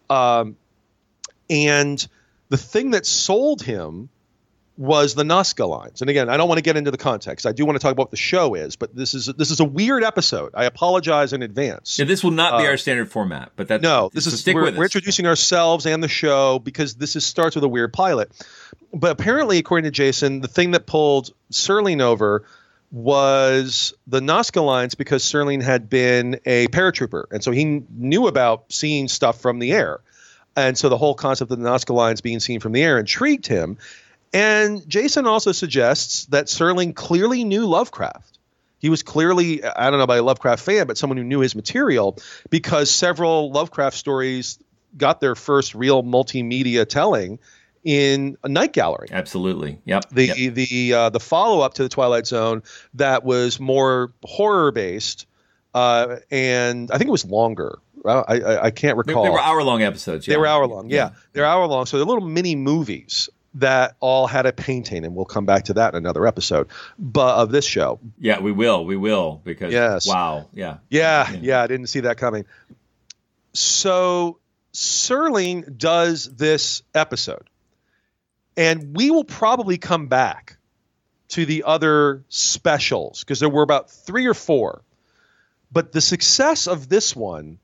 um, 0.09 0.57
and 1.51 2.07
the 2.49 2.57
thing 2.57 2.93
that 2.93 3.05
sold 3.05 3.61
him 3.61 4.09
was 4.79 5.17
the 5.17 5.25
Nazca 5.25 5.69
lines. 5.69 6.03
And 6.03 6.09
again, 6.09 6.31
I 6.31 6.37
don't 6.37 6.49
want 6.49 6.59
to 6.59 6.63
get 6.63 6.77
into 6.77 6.93
the 6.93 6.99
context. 6.99 7.47
I 7.47 7.53
do 7.53 7.67
want 7.67 7.75
to 7.75 7.83
talk 7.83 7.91
about 7.91 8.05
what 8.05 8.11
the 8.13 8.17
show 8.17 8.55
is, 8.55 8.77
but 8.77 8.95
this 8.95 9.13
is 9.13 9.27
this 9.27 9.51
is 9.51 9.59
a 9.59 9.65
weird 9.65 10.05
episode. 10.05 10.53
I 10.55 10.67
apologize 10.67 11.33
in 11.33 11.43
advance. 11.43 11.99
Yeah, 11.99 12.05
this 12.05 12.23
will 12.23 12.31
not 12.31 12.59
be 12.61 12.67
Uh, 12.67 12.71
our 12.71 12.77
standard 12.77 13.11
format, 13.11 13.51
but 13.57 13.69
that 13.69 13.83
No, 13.83 14.09
this 14.15 14.25
so 14.25 14.31
is 14.31 14.41
stick 14.41 14.55
we're, 14.55 14.73
we're 14.73 14.85
introducing 14.85 15.27
ourselves 15.27 15.85
and 15.85 16.01
the 16.01 16.09
show 16.09 16.61
because 16.61 16.95
this 16.95 17.17
is 17.17 17.27
starts 17.27 17.57
with 17.57 17.65
a 17.65 17.69
weird 17.69 17.93
pilot. 17.93 18.31
But 18.95 19.11
apparently, 19.11 19.59
according 19.59 19.85
to 19.85 19.91
Jason, 19.91 20.41
the 20.41 20.49
thing 20.49 20.71
that 20.71 20.87
pulled 20.87 21.31
Serling 21.53 22.01
over 22.01 22.45
was 22.93 23.93
the 24.07 24.21
Nazca 24.21 24.65
lines 24.65 24.95
because 24.95 25.25
Serling 25.25 25.61
had 25.61 25.91
been 25.91 26.39
a 26.47 26.69
paratrooper, 26.69 27.25
and 27.33 27.43
so 27.43 27.51
he 27.51 27.83
knew 27.91 28.29
about 28.29 28.67
seeing 28.73 29.09
stuff 29.09 29.41
from 29.41 29.59
the 29.59 29.73
air, 29.73 30.01
and 30.57 30.79
so 30.79 30.89
the 30.89 30.97
whole 30.97 31.15
concept 31.15 31.51
of 31.51 31.59
the 31.59 31.69
Nazca 31.69 31.95
lines 31.95 32.21
being 32.21 32.39
seen 32.39 32.61
from 32.61 32.71
the 32.71 32.83
air 32.83 32.97
intrigued 32.99 33.49
him. 33.49 33.77
And 34.33 34.87
Jason 34.89 35.27
also 35.27 35.53
suggests 35.53 36.27
that 36.27 36.47
Serling 36.47 36.95
clearly 36.95 37.45
knew 37.45 37.67
Lovecraft. 37.67 38.39
He 38.79 38.91
was 38.91 39.03
clearly, 39.03 39.65
I 39.65 39.91
don't 39.91 39.99
know 39.99 40.05
about 40.05 40.19
a 40.19 40.23
Lovecraft 40.23 40.63
fan, 40.63 40.87
but 40.87 40.97
someone 40.97 41.17
who 41.17 41.25
knew 41.25 41.41
his 41.41 41.57
material 41.57 42.17
because 42.49 42.91
several 42.91 43.51
Lovecraft 43.51 43.97
stories 43.97 44.59
got 44.97 45.21
their 45.21 45.35
first 45.35 45.75
real 45.75 46.03
multimedia 46.03 46.89
telling 46.89 47.39
in 47.85 48.37
a 48.45 48.49
night 48.49 48.73
gallery. 48.73 49.09
Absolutely. 49.11 49.79
Yep. 49.85 50.11
The 50.11 50.27
yep. 50.27 50.55
the 50.55 50.93
uh, 50.95 51.11
the 51.11 51.21
follow 51.21 51.61
up 51.61 51.75
to 51.75 51.83
the 51.83 51.89
Twilight 51.89 52.27
Zone 52.27 52.63
that 52.95 53.25
was 53.25 53.59
more 53.59 54.13
horror 54.23 54.71
based, 54.73 55.27
uh, 55.75 56.17
and 56.31 56.91
I 56.91 56.99
think 56.99 57.09
it 57.09 57.13
was 57.13 57.25
longer. 57.25 57.79
I, 58.05 58.11
I, 58.11 58.65
I 58.67 58.71
can't 58.71 58.97
recall. 58.97 59.25
they 59.25 59.31
were 59.31 59.41
hour 59.41 59.63
long 59.63 59.83
episodes. 59.83 60.25
They 60.25 60.37
were 60.37 60.47
hour 60.47 60.67
long. 60.67 60.89
Yeah. 60.89 61.11
They're 61.33 61.45
hour 61.45 61.67
long. 61.67 61.87
So 61.87 61.97
they're 61.97 62.07
little 62.07 62.27
mini 62.27 62.55
movies 62.55 63.29
that 63.59 63.97
all 64.01 64.27
had 64.27 64.47
a 64.47 64.53
painting, 64.53 65.05
and 65.05 65.15
we'll 65.15 65.25
come 65.25 65.47
back 65.47 65.65
to 65.67 65.75
that 65.75 65.95
in 65.95 65.99
another 65.99 66.27
episode 66.27 66.69
but 66.99 67.37
of 67.37 67.51
this 67.51 67.65
show. 67.65 67.99
Yeah, 68.19 68.41
we 68.41 68.53
will. 68.53 68.85
We 68.85 68.97
will 68.97 69.41
because 69.45 69.73
Yes. 69.73 70.07
wow. 70.07 70.49
Yeah. 70.53 70.79
Yeah, 70.91 71.31
Yeah. 71.31 71.39
yeah, 71.43 71.63
I 71.63 71.67
didn't 71.67 71.87
see 71.89 72.01
that 72.01 72.17
coming. 72.19 72.45
So 73.53 74.39
Serling 74.73 75.77
does 75.79 76.25
this 76.25 76.83
episode, 76.95 77.49
and 78.57 78.97
we 78.97 79.11
will 79.11 79.25
probably 79.25 79.79
come 79.79 80.07
back 80.07 80.57
to 81.29 81.45
the 81.45 81.65
other 81.65 82.25
specials 82.29 83.21
because 83.21 83.41
there 83.41 83.49
were 83.49 83.63
about 83.63 83.91
three 83.91 84.27
or 84.27 84.35
four. 84.35 84.83
But 85.71 85.93
the 85.93 86.01
success 86.01 86.67
of 86.67 86.89
this 86.89 87.15
one 87.15 87.59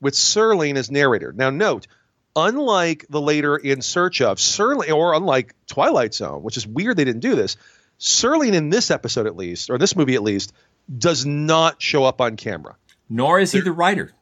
with 0.00 0.14
Serling 0.14 0.76
as 0.76 0.90
narrator. 0.90 1.32
Now, 1.32 1.50
note, 1.50 1.86
unlike 2.34 3.06
the 3.10 3.20
later 3.20 3.56
In 3.56 3.82
Search 3.82 4.20
of 4.20 4.38
Serling, 4.38 4.92
or 4.92 5.14
unlike 5.14 5.54
Twilight 5.66 6.14
Zone, 6.14 6.42
which 6.42 6.56
is 6.56 6.66
weird 6.66 6.96
they 6.96 7.04
didn't 7.04 7.20
do 7.20 7.34
this, 7.34 7.56
Serling 7.98 8.54
in 8.54 8.70
this 8.70 8.90
episode 8.90 9.26
at 9.26 9.36
least, 9.36 9.70
or 9.70 9.78
this 9.78 9.94
movie 9.94 10.14
at 10.14 10.22
least, 10.22 10.52
does 10.98 11.24
not 11.24 11.80
show 11.80 12.04
up 12.04 12.20
on 12.20 12.36
camera. 12.36 12.76
Nor 13.08 13.38
is 13.38 13.52
he 13.52 13.60
the 13.60 13.72
writer. 13.72 14.12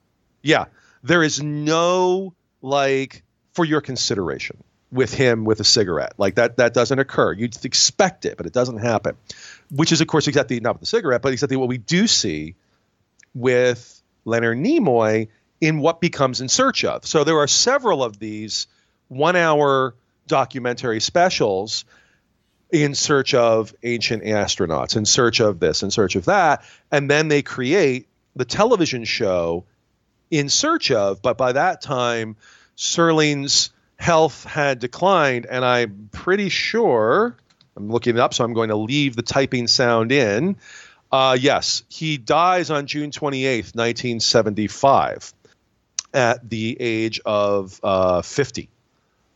Yeah, 0.42 0.66
there 1.02 1.22
is 1.22 1.42
no 1.42 2.34
like 2.60 3.22
for 3.54 3.64
your 3.64 3.80
consideration 3.80 4.62
with 4.92 5.14
him 5.14 5.44
with 5.44 5.60
a 5.60 5.64
cigarette. 5.64 6.14
Like 6.18 6.34
that 6.34 6.56
that 6.56 6.74
doesn't 6.74 6.98
occur. 6.98 7.32
You'd 7.32 7.64
expect 7.64 8.24
it, 8.24 8.36
but 8.36 8.46
it 8.46 8.52
doesn't 8.52 8.78
happen. 8.78 9.16
Which 9.70 9.92
is 9.92 10.00
of 10.00 10.08
course 10.08 10.26
exactly 10.26 10.60
not 10.60 10.74
with 10.74 10.80
the 10.80 10.86
cigarette, 10.86 11.22
but 11.22 11.32
exactly 11.32 11.56
what 11.56 11.68
we 11.68 11.78
do 11.78 12.06
see 12.06 12.56
with 13.34 14.02
Leonard 14.24 14.58
Nimoy 14.58 15.28
in 15.60 15.80
what 15.80 16.00
becomes 16.00 16.40
in 16.40 16.48
search 16.48 16.84
of. 16.84 17.06
So 17.06 17.24
there 17.24 17.38
are 17.38 17.46
several 17.46 18.02
of 18.02 18.18
these 18.18 18.66
one 19.08 19.36
hour 19.36 19.94
documentary 20.26 21.00
specials 21.00 21.84
in 22.70 22.94
search 22.94 23.34
of 23.34 23.74
ancient 23.82 24.22
astronauts, 24.22 24.96
in 24.96 25.04
search 25.04 25.40
of 25.40 25.58
this, 25.58 25.82
in 25.82 25.90
search 25.90 26.16
of 26.16 26.26
that. 26.26 26.62
And 26.90 27.10
then 27.10 27.28
they 27.28 27.42
create 27.42 28.06
the 28.36 28.44
television 28.44 29.04
show 29.04 29.64
in 30.30 30.48
search 30.48 30.90
of, 30.90 31.20
but 31.20 31.36
by 31.36 31.52
that 31.52 31.82
time, 31.82 32.36
Serling's 32.76 33.70
health 33.96 34.44
had 34.44 34.78
declined, 34.78 35.46
and 35.46 35.64
I'm 35.64 36.08
pretty 36.12 36.48
sure 36.48 37.36
I'm 37.76 37.90
looking 37.90 38.16
it 38.16 38.20
up, 38.20 38.34
so 38.34 38.44
I'm 38.44 38.54
going 38.54 38.68
to 38.68 38.76
leave 38.76 39.16
the 39.16 39.22
typing 39.22 39.66
sound 39.66 40.12
in. 40.12 40.56
Uh, 41.12 41.36
yes, 41.38 41.82
he 41.88 42.16
dies 42.16 42.70
on 42.70 42.86
June 42.86 43.10
28th, 43.10 43.74
1975, 43.74 45.34
at 46.12 46.48
the 46.48 46.76
age 46.80 47.20
of 47.24 47.80
uh, 47.82 48.22
50. 48.22 48.68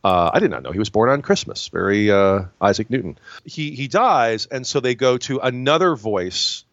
Uh, 0.03 0.29
I 0.33 0.39
did 0.39 0.51
not 0.51 0.61
know 0.61 0.71
he 0.71 0.79
was 0.79 0.89
born 0.89 1.09
on 1.09 1.21
Christmas. 1.23 1.67
Very 1.69 2.11
uh, 2.11 2.43
Isaac 2.61 2.91
Newton. 2.91 3.17
He 3.43 3.71
he 3.71 3.87
dies, 3.87 4.45
and 4.45 4.65
so 4.65 4.79
they 4.79 4.93
go 4.93 5.17
to 5.17 5.39
another 5.39 5.95
voice 5.95 6.63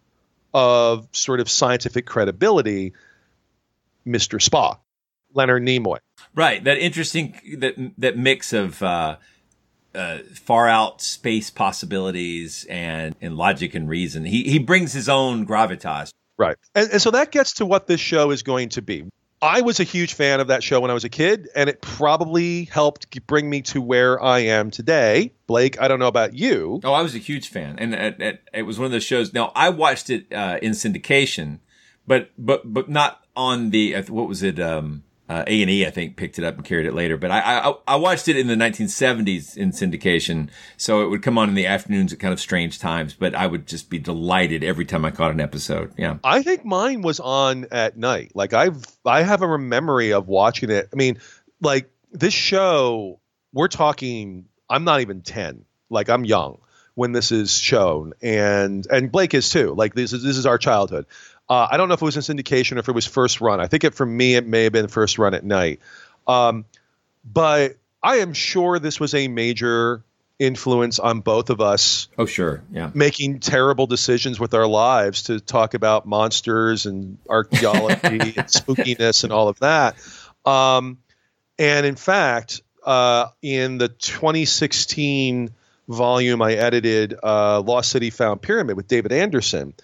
of 0.53 1.09
sort 1.13 1.41
of 1.41 1.49
scientific 1.49 2.05
credibility, 2.05 2.93
Mr. 4.07 4.39
Spock, 4.39 4.81
Leonard 5.33 5.63
Nimoy. 5.63 5.97
Right. 6.35 6.63
That 6.63 6.77
interesting 6.77 7.41
that 7.57 7.75
that 7.97 8.19
mix 8.19 8.53
of 8.53 8.83
uh, 8.83 9.17
uh, 9.95 10.19
far 10.35 10.69
out 10.69 11.01
space 11.01 11.51
possibilities 11.51 12.67
and, 12.69 13.15
and 13.21 13.37
logic 13.37 13.75
and 13.75 13.89
reason. 13.89 14.25
He 14.25 14.45
he 14.45 14.59
brings 14.59 14.93
his 14.93 15.09
own 15.09 15.47
gravitas. 15.47 16.11
Right. 16.39 16.57
And, 16.75 16.91
and 16.93 17.03
so 17.03 17.13
that 17.13 17.31
gets 17.31 17.55
to 17.55 17.67
what 17.67 17.87
this 17.87 18.01
show 18.01 18.31
is 18.31 18.43
going 18.43 18.71
to 18.71 18.83
be. 18.83 19.05
I 19.43 19.61
was 19.63 19.81
a 19.81 19.85
huge 19.85 20.15
fan 20.15 20.39
of 20.39 20.47
that 20.47 20.63
show 20.63 20.81
when 20.81 20.93
I 20.93 20.95
was 20.95 21.03
a 21.03 21.09
kid, 21.09 21.49
and 21.57 21.69
it 21.69 21.83
probably 21.83 22.67
helped 22.67 23.27
bring 23.27 23.51
me 23.51 23.61
to 23.63 23.83
where 23.83 24.23
I 24.23 24.39
am 24.39 24.71
today. 24.71 25.33
Blake, 25.49 25.81
I 25.81 25.89
don't 25.89 25.99
know 25.99 26.07
about 26.07 26.35
you. 26.35 26.81
Oh, 26.85 26.93
I 26.93 27.03
was 27.03 27.17
a 27.17 27.19
huge 27.19 27.49
fan, 27.49 27.77
and 27.81 27.93
it, 27.93 28.41
it, 28.55 28.63
was 28.63 28.79
one 28.79 28.87
of 28.87 28.93
those 28.93 29.03
shows. 29.03 29.35
Now 29.35 29.51
I 29.57 29.69
watched 29.71 30.11
it 30.11 30.33
uh, 30.33 30.59
in 30.63 30.73
syndication, 30.73 31.59
but 32.07 32.31
but 32.39 32.73
but 32.73 32.89
not 32.89 33.25
on 33.35 33.71
the 33.71 33.97
uh, 33.97 34.03
what 34.05 34.29
was 34.29 34.45
it? 34.45 34.61
Um, 34.61 35.03
uh, 35.33 35.45
A 35.47 35.63
and 35.63 35.71
E, 35.71 35.87
I 35.87 35.91
think, 35.91 36.17
picked 36.17 36.39
it 36.39 36.45
up 36.45 36.57
and 36.57 36.65
carried 36.65 36.85
it 36.85 36.93
later. 36.93 37.17
But 37.17 37.31
I, 37.31 37.41
I 37.41 37.75
I 37.89 37.97
watched 37.97 38.29
it 38.29 38.37
in 38.37 38.49
the 38.49 38.55
1970s 38.55 39.57
in 39.57 39.71
syndication, 39.71 40.51
so 40.77 41.03
it 41.03 41.09
would 41.09 41.23
come 41.23 41.39
on 41.39 41.49
in 41.49 41.55
the 41.55 41.67
afternoons 41.67 42.13
at 42.13 42.19
kind 42.19 42.35
of 42.35 42.41
strange 42.41 42.79
times. 42.79 43.15
But 43.15 43.35
I 43.35 43.47
would 43.47 43.67
just 43.67 43.89
be 43.89 43.99
delighted 43.99 44.63
every 44.63 44.85
time 44.85 45.07
I 45.07 45.11
caught 45.11 45.31
an 45.31 45.41
episode. 45.41 45.95
Yeah, 45.97 46.19
I 46.23 46.43
think 46.43 46.67
mine 46.67 47.01
was 47.01 47.19
on 47.19 47.67
at 47.71 47.97
night. 47.97 48.33
Like 48.35 48.53
I've 48.53 48.85
I 49.07 49.23
have 49.23 49.41
a 49.41 49.59
memory 49.59 50.13
of 50.13 50.29
watching 50.29 50.71
it. 50.71 50.91
I 50.93 50.97
mean, 50.97 51.19
like 51.63 51.89
this 52.11 52.35
show, 52.35 53.19
we're 53.55 53.69
talking. 53.69 54.47
I'm 54.69 54.85
not 54.85 55.01
even 55.01 55.23
ten. 55.23 55.65
Like 55.89 56.11
I'm 56.11 56.27
young 56.27 56.59
when 56.95 57.13
this 57.13 57.33
is 57.33 57.57
shown, 57.57 58.13
and 58.21 58.87
and 58.91 59.11
Blake 59.11 59.33
is 59.33 59.49
too. 59.49 59.75
Like 59.75 59.95
this 59.95 60.13
is 60.13 60.23
this 60.23 60.37
is 60.37 60.45
our 60.45 60.59
childhood. 60.59 61.07
Uh, 61.53 61.69
I 61.71 61.77
don't 61.77 61.89
know 61.89 61.95
if 61.95 62.01
it 62.01 62.05
was 62.07 62.17
in 62.17 62.37
syndication 62.37 62.77
or 62.77 62.79
if 62.79 62.89
it 62.89 62.95
was 62.95 63.05
first 63.05 63.43
run. 63.43 63.61
I 63.61 63.67
think 63.67 63.85
it 63.85 63.93
for 63.93 64.07
me 64.07 64.37
it 64.37 64.47
may 64.47 64.65
have 64.65 64.73
been 64.73 64.89
first 64.89 65.19
run 65.19 65.35
at 65.35 65.45
night. 65.45 65.81
Um, 66.27 66.65
but 67.31 67.77
I 68.03 68.17
am 68.21 68.33
sure 68.33 68.79
this 68.79 68.99
was 68.99 69.13
a 69.13 69.29
major 69.29 70.03
influence 70.39 70.99
on 70.99 71.21
both 71.21 71.51
of 71.51 71.61
us. 71.61 72.09
Oh, 72.17 72.25
sure. 72.25 72.63
Yeah. 72.73 72.91
Making 72.95 73.41
terrible 73.41 73.87
decisions 73.87 74.41
with 74.41 74.55
our 74.55 74.67
lives 74.67 75.25
to 75.25 75.41
talk 75.41 75.75
about 75.75 76.07
monsters 76.07 76.87
and 76.87 77.19
archaeology 77.29 77.99
and 78.03 78.49
spookiness 78.49 79.23
and 79.23 79.31
all 79.31 79.49
of 79.49 79.59
that. 79.59 79.97
Um, 80.47 81.01
and 81.59 81.85
in 81.85 81.97
fact, 81.97 82.63
uh, 82.83 83.27
in 83.43 83.77
the 83.77 83.89
2016 83.89 85.51
volume 85.87 86.41
I 86.41 86.55
edited, 86.55 87.15
uh, 87.23 87.61
Lost 87.61 87.91
City 87.91 88.09
Found 88.09 88.41
Pyramid 88.41 88.75
with 88.75 88.89
David 88.89 89.13
Anderson, 89.13 89.75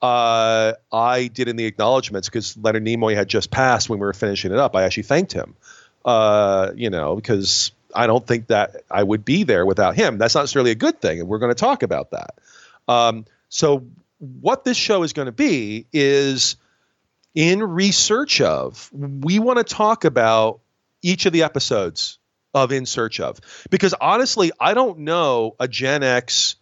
uh, 0.00 0.74
I 0.92 1.26
did 1.28 1.48
in 1.48 1.56
the 1.56 1.64
acknowledgments 1.64 2.28
because 2.28 2.56
Leonard 2.56 2.84
Nimoy 2.84 3.14
had 3.14 3.28
just 3.28 3.50
passed 3.50 3.88
when 3.88 3.98
we 3.98 4.06
were 4.06 4.12
finishing 4.12 4.52
it 4.52 4.58
up. 4.58 4.76
I 4.76 4.84
actually 4.84 5.04
thanked 5.04 5.32
him, 5.32 5.56
uh, 6.04 6.72
you 6.76 6.90
know, 6.90 7.16
because 7.16 7.72
I 7.94 8.06
don't 8.06 8.26
think 8.26 8.48
that 8.48 8.82
I 8.90 9.02
would 9.02 9.24
be 9.24 9.44
there 9.44 9.66
without 9.66 9.96
him. 9.96 10.18
That's 10.18 10.34
not 10.34 10.42
necessarily 10.42 10.70
a 10.70 10.76
good 10.76 11.00
thing, 11.00 11.20
and 11.20 11.28
we're 11.28 11.38
going 11.38 11.50
to 11.50 11.60
talk 11.60 11.82
about 11.82 12.12
that. 12.12 12.34
Um, 12.86 13.24
so, 13.48 13.86
what 14.18 14.64
this 14.64 14.76
show 14.76 15.02
is 15.02 15.12
going 15.12 15.26
to 15.26 15.32
be 15.32 15.86
is 15.92 16.56
in 17.34 17.62
research 17.62 18.40
of, 18.40 18.90
we 18.92 19.38
want 19.38 19.58
to 19.58 19.64
talk 19.64 20.04
about 20.04 20.60
each 21.02 21.26
of 21.26 21.32
the 21.32 21.44
episodes 21.44 22.18
of 22.54 22.72
In 22.72 22.86
Search 22.86 23.20
of, 23.20 23.40
because 23.70 23.94
honestly, 24.00 24.50
I 24.58 24.74
don't 24.74 25.00
know 25.00 25.54
a 25.60 25.68
Gen 25.68 26.02
X 26.02 26.56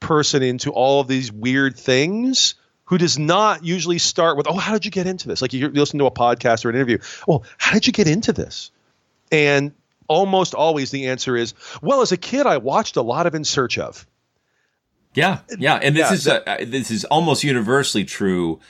person 0.00 0.42
into 0.42 0.70
all 0.70 1.00
of 1.00 1.08
these 1.08 1.32
weird 1.32 1.76
things 1.76 2.54
who 2.84 2.98
does 2.98 3.18
not 3.18 3.64
usually 3.64 3.98
start 3.98 4.36
with, 4.36 4.46
"Oh, 4.48 4.56
how 4.56 4.72
did 4.72 4.84
you 4.84 4.90
get 4.90 5.06
into 5.06 5.28
this?" 5.28 5.42
Like 5.42 5.52
you 5.52 5.68
listen 5.68 5.98
to 5.98 6.06
a 6.06 6.10
podcast 6.10 6.64
or 6.64 6.70
an 6.70 6.76
interview. 6.76 6.98
"Well, 7.26 7.44
how 7.58 7.72
did 7.72 7.86
you 7.86 7.92
get 7.92 8.06
into 8.08 8.32
this?" 8.32 8.70
And 9.30 9.72
almost 10.08 10.54
always 10.54 10.90
the 10.90 11.08
answer 11.08 11.36
is, 11.36 11.52
"Well, 11.82 12.00
as 12.00 12.12
a 12.12 12.16
kid, 12.16 12.46
I 12.46 12.56
watched 12.58 12.96
a 12.96 13.02
lot 13.02 13.26
of 13.26 13.34
In 13.34 13.44
Search 13.44 13.78
of." 13.78 14.06
Yeah, 15.14 15.40
yeah, 15.58 15.74
and 15.82 15.96
this 15.96 16.08
Yeah, 16.08 16.12
is 16.14 16.22
so- 16.22 16.42
uh, 16.46 16.56
this 16.66 16.90
is 16.90 17.04
almost 17.06 17.42
universally 17.42 18.04
true 18.04 18.60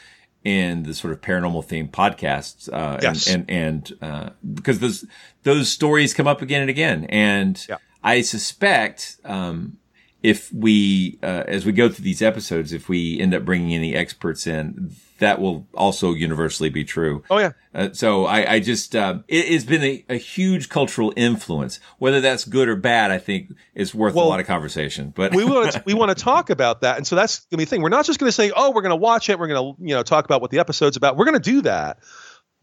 in 0.44 0.84
the 0.84 0.94
sort 0.94 1.12
of 1.12 1.20
paranormal 1.20 1.64
themed 1.66 1.90
podcasts, 1.90 2.72
uh, 2.72 2.98
Yes. 3.02 3.28
and 3.28 3.44
and, 3.50 3.92
and 4.00 4.02
uh, 4.02 4.30
because 4.54 4.78
those 4.78 5.04
those 5.42 5.68
stories 5.70 6.14
come 6.14 6.26
up 6.26 6.40
again 6.42 6.60
and 6.62 6.70
again, 6.70 7.04
and 7.04 7.64
Yeah. 7.68 7.76
I 8.02 8.22
suspect 8.22 9.16
um, 9.24 9.78
if 10.22 10.52
we 10.52 11.18
uh, 11.22 11.44
as 11.46 11.64
we 11.64 11.72
go 11.72 11.88
through 11.88 12.04
these 12.04 12.22
episodes, 12.22 12.72
if 12.72 12.88
we 12.88 13.20
end 13.20 13.34
up 13.34 13.44
bringing 13.44 13.72
any 13.72 13.94
experts 13.94 14.46
in, 14.46 14.90
that 15.18 15.40
will 15.40 15.66
also 15.74 16.12
universally 16.12 16.70
be 16.70 16.84
true. 16.84 17.22
Oh 17.30 17.38
yeah, 17.38 17.52
Uh, 17.74 17.90
so 17.92 18.24
I, 18.24 18.54
I 18.54 18.60
just, 18.60 18.96
uh, 18.96 19.20
it, 19.28 19.48
has 19.48 19.64
been 19.64 19.82
a, 19.82 20.04
a 20.08 20.16
huge 20.16 20.68
cultural 20.68 21.12
influence. 21.16 21.78
Whether 21.98 22.20
that's 22.20 22.44
good 22.44 22.68
or 22.68 22.76
bad, 22.76 23.10
I 23.10 23.18
think 23.18 23.52
is 23.74 23.94
worth 23.94 24.14
Well, 24.14 24.26
a 24.26 24.28
lot 24.28 24.40
of 24.40 24.46
conversation. 24.46 25.12
But 25.14 25.34
we 25.34 25.44
want 25.44 25.72
to, 25.72 25.82
we 25.86 25.94
want 25.94 26.16
to 26.16 26.22
talk 26.22 26.50
about 26.50 26.80
that, 26.80 26.96
and 26.96 27.06
so 27.06 27.14
that's 27.16 27.40
gonna 27.46 27.58
be 27.58 27.64
the 27.64 27.70
thing. 27.70 27.82
We're 27.82 27.88
not 27.88 28.04
just 28.04 28.18
going 28.18 28.28
to 28.28 28.32
say, 28.32 28.50
"Oh, 28.54 28.72
we're 28.72 28.82
going 28.82 28.90
to 28.90 28.96
watch 28.96 29.28
it." 29.28 29.38
We're 29.38 29.48
going 29.48 29.76
to 29.76 29.82
you 29.82 29.94
know 29.94 30.02
talk 30.02 30.24
about 30.24 30.40
what 30.40 30.50
the 30.50 30.58
episode's 30.58 30.96
about. 30.96 31.16
We're 31.16 31.26
going 31.26 31.40
to 31.40 31.50
do 31.50 31.62
that, 31.62 31.98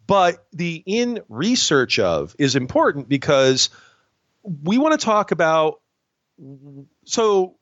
but 0.08 0.46
the 0.52 0.84
in 0.86 1.22
research 1.30 2.00
of 2.00 2.36
is 2.38 2.56
important 2.56 3.08
because 3.08 3.70
we 4.44 4.78
want 4.78 5.00
to 5.00 5.04
talk 5.04 5.32
about. 5.32 5.82
So 7.06 7.56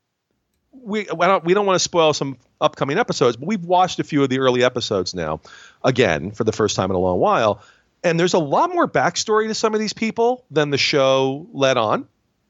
we 0.72 1.04
don't, 1.06 1.46
we 1.46 1.54
don't 1.54 1.66
want 1.66 1.76
to 1.76 1.84
spoil 1.84 2.14
some 2.14 2.38
upcoming 2.60 2.98
episodes, 2.98 3.38
but 3.38 3.48
we've 3.48 3.64
watched 3.64 4.00
a 4.00 4.04
few 4.04 4.24
of 4.24 4.30
the 4.30 4.40
early 4.40 4.64
episodes 4.64 5.14
now, 5.14 5.42
again 5.84 6.32
for 6.32 6.44
the 6.44 6.52
first 6.52 6.76
time 6.76 6.90
in 6.90 6.96
a 6.96 7.00
long 7.00 7.20
while, 7.20 7.62
and 8.04 8.20
there's 8.20 8.34
a 8.34 8.40
lot 8.40 8.72
more 8.72 8.88
backstory 8.88 9.48
to 9.48 9.54
some 9.54 9.74
of 9.74 9.80
these 9.80 9.94
people 9.94 10.44
than 10.52 10.70
the 10.72 10.78
show 10.78 11.48
led 11.54 11.78
on. 11.78 12.08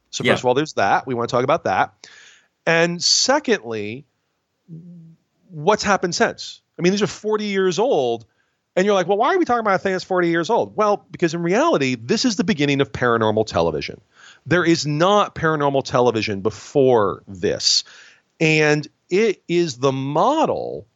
So 0.09 0.23
Yeah. 0.23 0.33
first 0.33 0.41
of 0.41 0.45
all, 0.45 0.53
there's 0.53 0.73
that. 0.73 1.05
We 1.05 1.13
want 1.13 1.29
to 1.29 1.35
talk 1.35 1.43
about 1.43 1.65
that. 1.65 1.93
And 2.65 3.03
secondly, 3.03 4.05
what's 5.49 5.83
happened 5.83 6.15
since? 6.15 6.61
I 6.77 6.81
mean, 6.81 6.91
these 6.91 7.01
are 7.01 7.07
40 7.07 7.45
years 7.45 7.79
old. 7.79 8.25
And 8.75 8.85
you're 8.85 8.95
like, 8.95 9.07
well, 9.07 9.17
why 9.17 9.35
are 9.35 9.37
we 9.37 9.45
talking 9.45 9.59
about 9.59 9.75
a 9.75 9.79
thing 9.79 9.91
that's 9.91 10.03
40 10.03 10.29
years 10.29 10.49
old? 10.49 10.75
Well, 10.75 11.05
because 11.11 11.35
in 11.35 11.43
reality, 11.43 11.95
this 11.95 12.25
is 12.25 12.37
the 12.37 12.43
beginning 12.43 12.81
of 12.81 12.91
paranormal 12.91 13.45
television. 13.45 14.01
There 14.45 14.65
is 14.65 14.85
not 14.85 15.35
paranormal 15.35 15.83
television 15.83 16.41
before 16.41 17.23
this. 17.27 17.83
And 18.39 18.87
it 19.09 19.43
is 19.47 19.77
the 19.77 19.91
model 19.91 20.87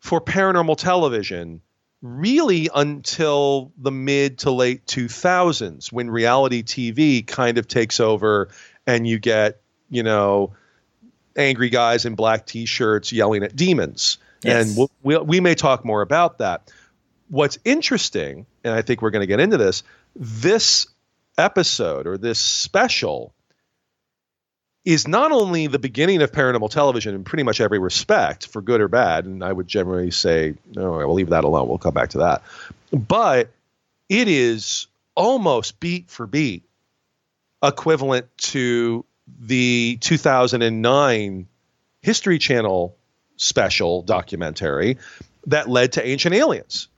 for 0.00 0.20
paranormal 0.20 0.76
television 0.76 1.62
really 2.02 2.68
until 2.74 3.72
the 3.76 3.90
mid 3.90 4.38
to 4.38 4.50
late 4.50 4.86
2000s 4.86 5.92
when 5.92 6.10
reality 6.10 6.62
TV 6.62 7.26
kind 7.26 7.58
of 7.58 7.68
takes 7.68 8.00
over 8.00 8.48
and 8.86 9.06
you 9.06 9.18
get, 9.18 9.60
you 9.90 10.02
know, 10.02 10.54
angry 11.36 11.68
guys 11.68 12.06
in 12.06 12.14
black 12.14 12.46
t-shirts 12.46 13.12
yelling 13.12 13.42
at 13.42 13.54
demons. 13.54 14.18
Yes. 14.42 14.68
And 14.68 14.76
we'll, 14.76 14.90
we'll, 15.02 15.24
we 15.24 15.40
may 15.40 15.54
talk 15.54 15.84
more 15.84 16.00
about 16.00 16.38
that. 16.38 16.72
What's 17.28 17.58
interesting, 17.64 18.46
and 18.64 18.74
I 18.74 18.82
think 18.82 19.02
we're 19.02 19.10
going 19.10 19.22
to 19.22 19.26
get 19.26 19.40
into 19.40 19.58
this, 19.58 19.82
this 20.16 20.86
episode 21.40 22.06
or 22.06 22.18
this 22.18 22.38
special 22.38 23.34
is 24.84 25.06
not 25.06 25.30
only 25.32 25.66
the 25.66 25.78
beginning 25.78 26.22
of 26.22 26.32
paranormal 26.32 26.70
television 26.70 27.14
in 27.14 27.24
pretty 27.24 27.42
much 27.42 27.60
every 27.60 27.78
respect, 27.78 28.46
for 28.46 28.62
good 28.62 28.80
or 28.80 28.88
bad, 28.88 29.26
and 29.26 29.44
I 29.44 29.52
would 29.52 29.68
generally 29.68 30.10
say, 30.10 30.54
no, 30.74 30.92
we'll 30.92 31.12
leave 31.12 31.30
that 31.30 31.44
alone. 31.44 31.68
We'll 31.68 31.78
come 31.78 31.94
back 31.94 32.10
to 32.10 32.18
that. 32.18 32.42
But 32.90 33.50
it 34.08 34.26
is 34.28 34.86
almost 35.14 35.80
beat 35.80 36.10
for 36.10 36.26
beat 36.26 36.64
equivalent 37.62 38.26
to 38.38 39.04
the 39.38 39.98
2009 40.00 41.46
History 42.00 42.38
Channel 42.38 42.96
special 43.36 44.02
documentary 44.02 44.98
that 45.46 45.68
led 45.68 45.92
to 45.92 46.06
Ancient 46.06 46.34
Aliens. 46.34 46.88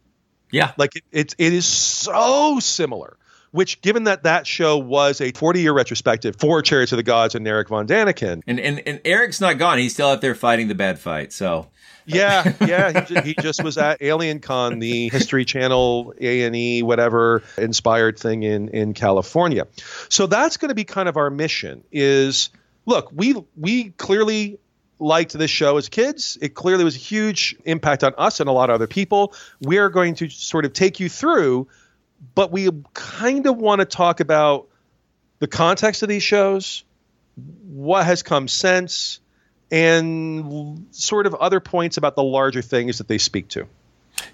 yeah, 0.51 0.73
Like 0.77 0.97
it, 0.97 1.05
it, 1.11 1.35
it 1.39 1.53
is 1.53 1.67
so 1.67 2.61
similar. 2.61 3.17
Which, 3.53 3.81
given 3.83 4.05
that 4.05 4.25
that 4.25 4.47
show 4.47 4.79
was 4.79 5.21
a 5.21 5.31
40 5.33 5.61
year 5.61 5.73
retrospective 5.73 6.37
for 6.37 6.63
Chariots 6.63 6.93
of 6.93 6.97
the 6.97 7.03
Gods 7.03 7.35
and 7.35 7.47
Eric 7.47 7.69
Von 7.69 7.87
Daniken, 7.87 8.43
and, 8.47 8.59
and 8.59 8.83
and 8.87 9.01
Eric's 9.05 9.41
not 9.41 9.59
gone. 9.59 9.79
He's 9.79 9.93
still 9.93 10.09
out 10.09 10.21
there 10.21 10.35
fighting 10.35 10.69
the 10.69 10.75
bad 10.75 10.99
fight. 10.99 11.33
So 11.33 11.69
yeah, 12.07 12.53
yeah, 12.61 13.01
he, 13.03 13.15
ju- 13.15 13.21
he 13.21 13.35
just 13.35 13.63
was 13.63 13.79
at 13.79 14.03
Alien 14.03 14.41
Con, 14.41 14.79
the 14.79 15.09
History 15.11 15.45
Channel 15.45 16.15
A 16.21 16.43
and 16.43 16.57
E 16.57 16.83
whatever 16.83 17.43
inspired 17.59 18.19
thing 18.19 18.43
in 18.43 18.69
in 18.69 18.95
California. 18.95 19.67
So 20.09 20.27
that's 20.27 20.57
going 20.57 20.71
to 20.71 20.75
be 20.75 20.85
kind 20.85 21.09
of 21.09 21.17
our 21.17 21.31
mission. 21.31 21.85
Is 21.93 22.51
look, 22.87 23.11
we 23.13 23.35
we 23.57 23.91
clearly 23.91 24.59
liked 24.99 25.33
this 25.33 25.51
show 25.51 25.77
as 25.77 25.89
kids. 25.89 26.39
It 26.41 26.55
clearly 26.55 26.85
was 26.85 26.95
a 26.95 26.99
huge 26.99 27.57
impact 27.65 28.05
on 28.05 28.15
us 28.17 28.41
and 28.41 28.49
a 28.49 28.53
lot 28.53 28.71
of 28.71 28.75
other 28.75 28.87
people. 28.87 29.35
We 29.61 29.79
are 29.79 29.89
going 29.89 30.15
to 30.17 30.31
sort 30.31 30.65
of 30.65 30.73
take 30.73 31.01
you 31.01 31.09
through, 31.09 31.69
but 32.35 32.51
we 32.53 32.69
kind 32.95 33.47
of 33.47 33.57
want 33.57 33.81
to 33.81 33.85
talk 33.85 34.21
about 34.21 34.69
the 35.39 35.47
context 35.49 36.03
of 36.03 36.09
these 36.09 36.23
shows, 36.23 36.85
what 37.67 38.05
has 38.07 38.23
come 38.23 38.47
since, 38.49 39.21
and 39.71 40.87
sort 40.91 41.27
of 41.27 41.35
other 41.35 41.61
points 41.61 41.97
about 41.97 42.15
the 42.15 42.23
larger 42.23 42.63
things 42.63 42.99
that 42.99 43.09
they 43.09 43.19
speak 43.19 43.49
to. 43.49 43.67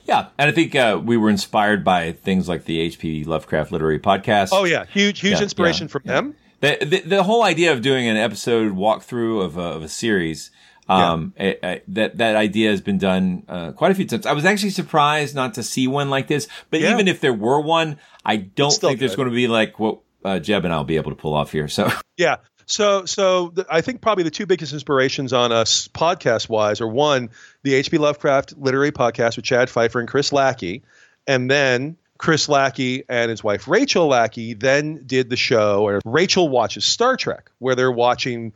yeah, 0.05 0.29
and 0.37 0.51
I 0.51 0.53
think 0.53 0.74
uh, 0.74 1.01
we 1.03 1.16
were 1.16 1.31
inspired 1.31 1.85
by 1.85 2.12
things 2.12 2.48
like 2.48 2.64
the 2.64 2.81
H.P. 2.81 3.24
Lovecraft 3.24 3.72
Literary 3.72 4.01
Podcast. 4.01 4.48
Oh 4.53 4.64
yeah, 4.64 4.85
huge 4.87 5.20
huge 5.20 5.35
Yeah, 5.35 5.42
inspiration 5.42 5.87
yeah, 5.87 5.90
from 5.92 6.03
yeah. 6.05 6.12
them. 6.12 6.35
the, 6.61 6.79
the 6.85 7.01
the 7.01 7.22
whole 7.22 7.42
idea 7.44 7.72
of 7.72 7.81
doing 7.83 8.09
an 8.09 8.16
episode 8.16 8.72
walkthrough 8.77 9.44
of 9.44 9.57
a, 9.57 9.62
of 9.62 9.83
a 9.83 9.88
series. 9.88 10.51
Um, 10.88 11.35
I- 11.38 11.59
I- 11.62 11.83
that 11.88 12.16
that 12.18 12.37
idea 12.37 12.70
has 12.70 12.81
been 12.81 12.98
done 12.98 13.42
uh, 13.48 13.72
quite 13.72 13.90
a 13.90 13.94
few 13.94 14.07
times. 14.07 14.27
I 14.27 14.33
was 14.33 14.44
actually 14.44 14.70
surprised 14.70 15.35
not 15.35 15.55
to 15.55 15.62
see 15.62 15.87
one 15.87 16.09
like 16.11 16.29
this. 16.29 16.48
But 16.70 16.81
Yeah. 16.81 16.92
even 16.94 17.09
if 17.09 17.20
there 17.20 17.35
were 17.35 17.61
one, 17.61 17.98
I 18.24 18.37
don't 18.37 18.72
think 18.72 18.98
there's 19.01 19.16
going 19.16 19.29
to 19.29 19.35
be 19.35 19.48
like 19.48 19.79
what 19.79 19.98
uh, 20.24 20.38
Jeb 20.38 20.64
and 20.64 20.72
I'll 20.72 20.85
be 20.85 20.96
able 20.96 21.11
to 21.12 21.16
pull 21.16 21.35
off 21.35 21.53
here. 21.53 21.68
So 21.68 21.90
Yeah. 22.16 22.37
So, 22.66 23.07
so 23.07 23.48
the, 23.55 23.64
I 23.70 23.81
think 23.81 24.03
probably 24.03 24.24
the 24.24 24.31
two 24.31 24.44
biggest 24.44 24.74
inspirations 24.74 25.33
on 25.33 25.53
us 25.53 25.88
podcast 25.88 26.51
wise 26.51 26.83
are 26.83 26.87
one, 26.88 27.31
the 27.62 27.72
H.P. 27.74 27.96
Lovecraft 27.96 28.59
Literary 28.59 28.92
Podcast 28.92 29.37
with 29.37 29.46
Chad 29.46 29.70
Fifer 29.70 30.01
and 30.01 30.07
Chris 30.09 30.33
Lackey, 30.35 30.83
and 31.27 31.51
then 31.51 31.96
Chris 32.18 32.46
Lackey 32.46 33.05
and 33.09 33.31
his 33.31 33.42
wife 33.42 33.68
Rachel 33.68 34.07
Lackey 34.09 34.53
then 34.53 35.03
did 35.07 35.31
the 35.31 35.37
show, 35.37 35.83
or 35.88 36.01
Rachel 36.05 36.51
watches 36.51 36.85
Star 36.85 37.16
Trek, 37.16 37.51
where 37.59 37.74
they're 37.74 37.92
watching. 37.92 38.53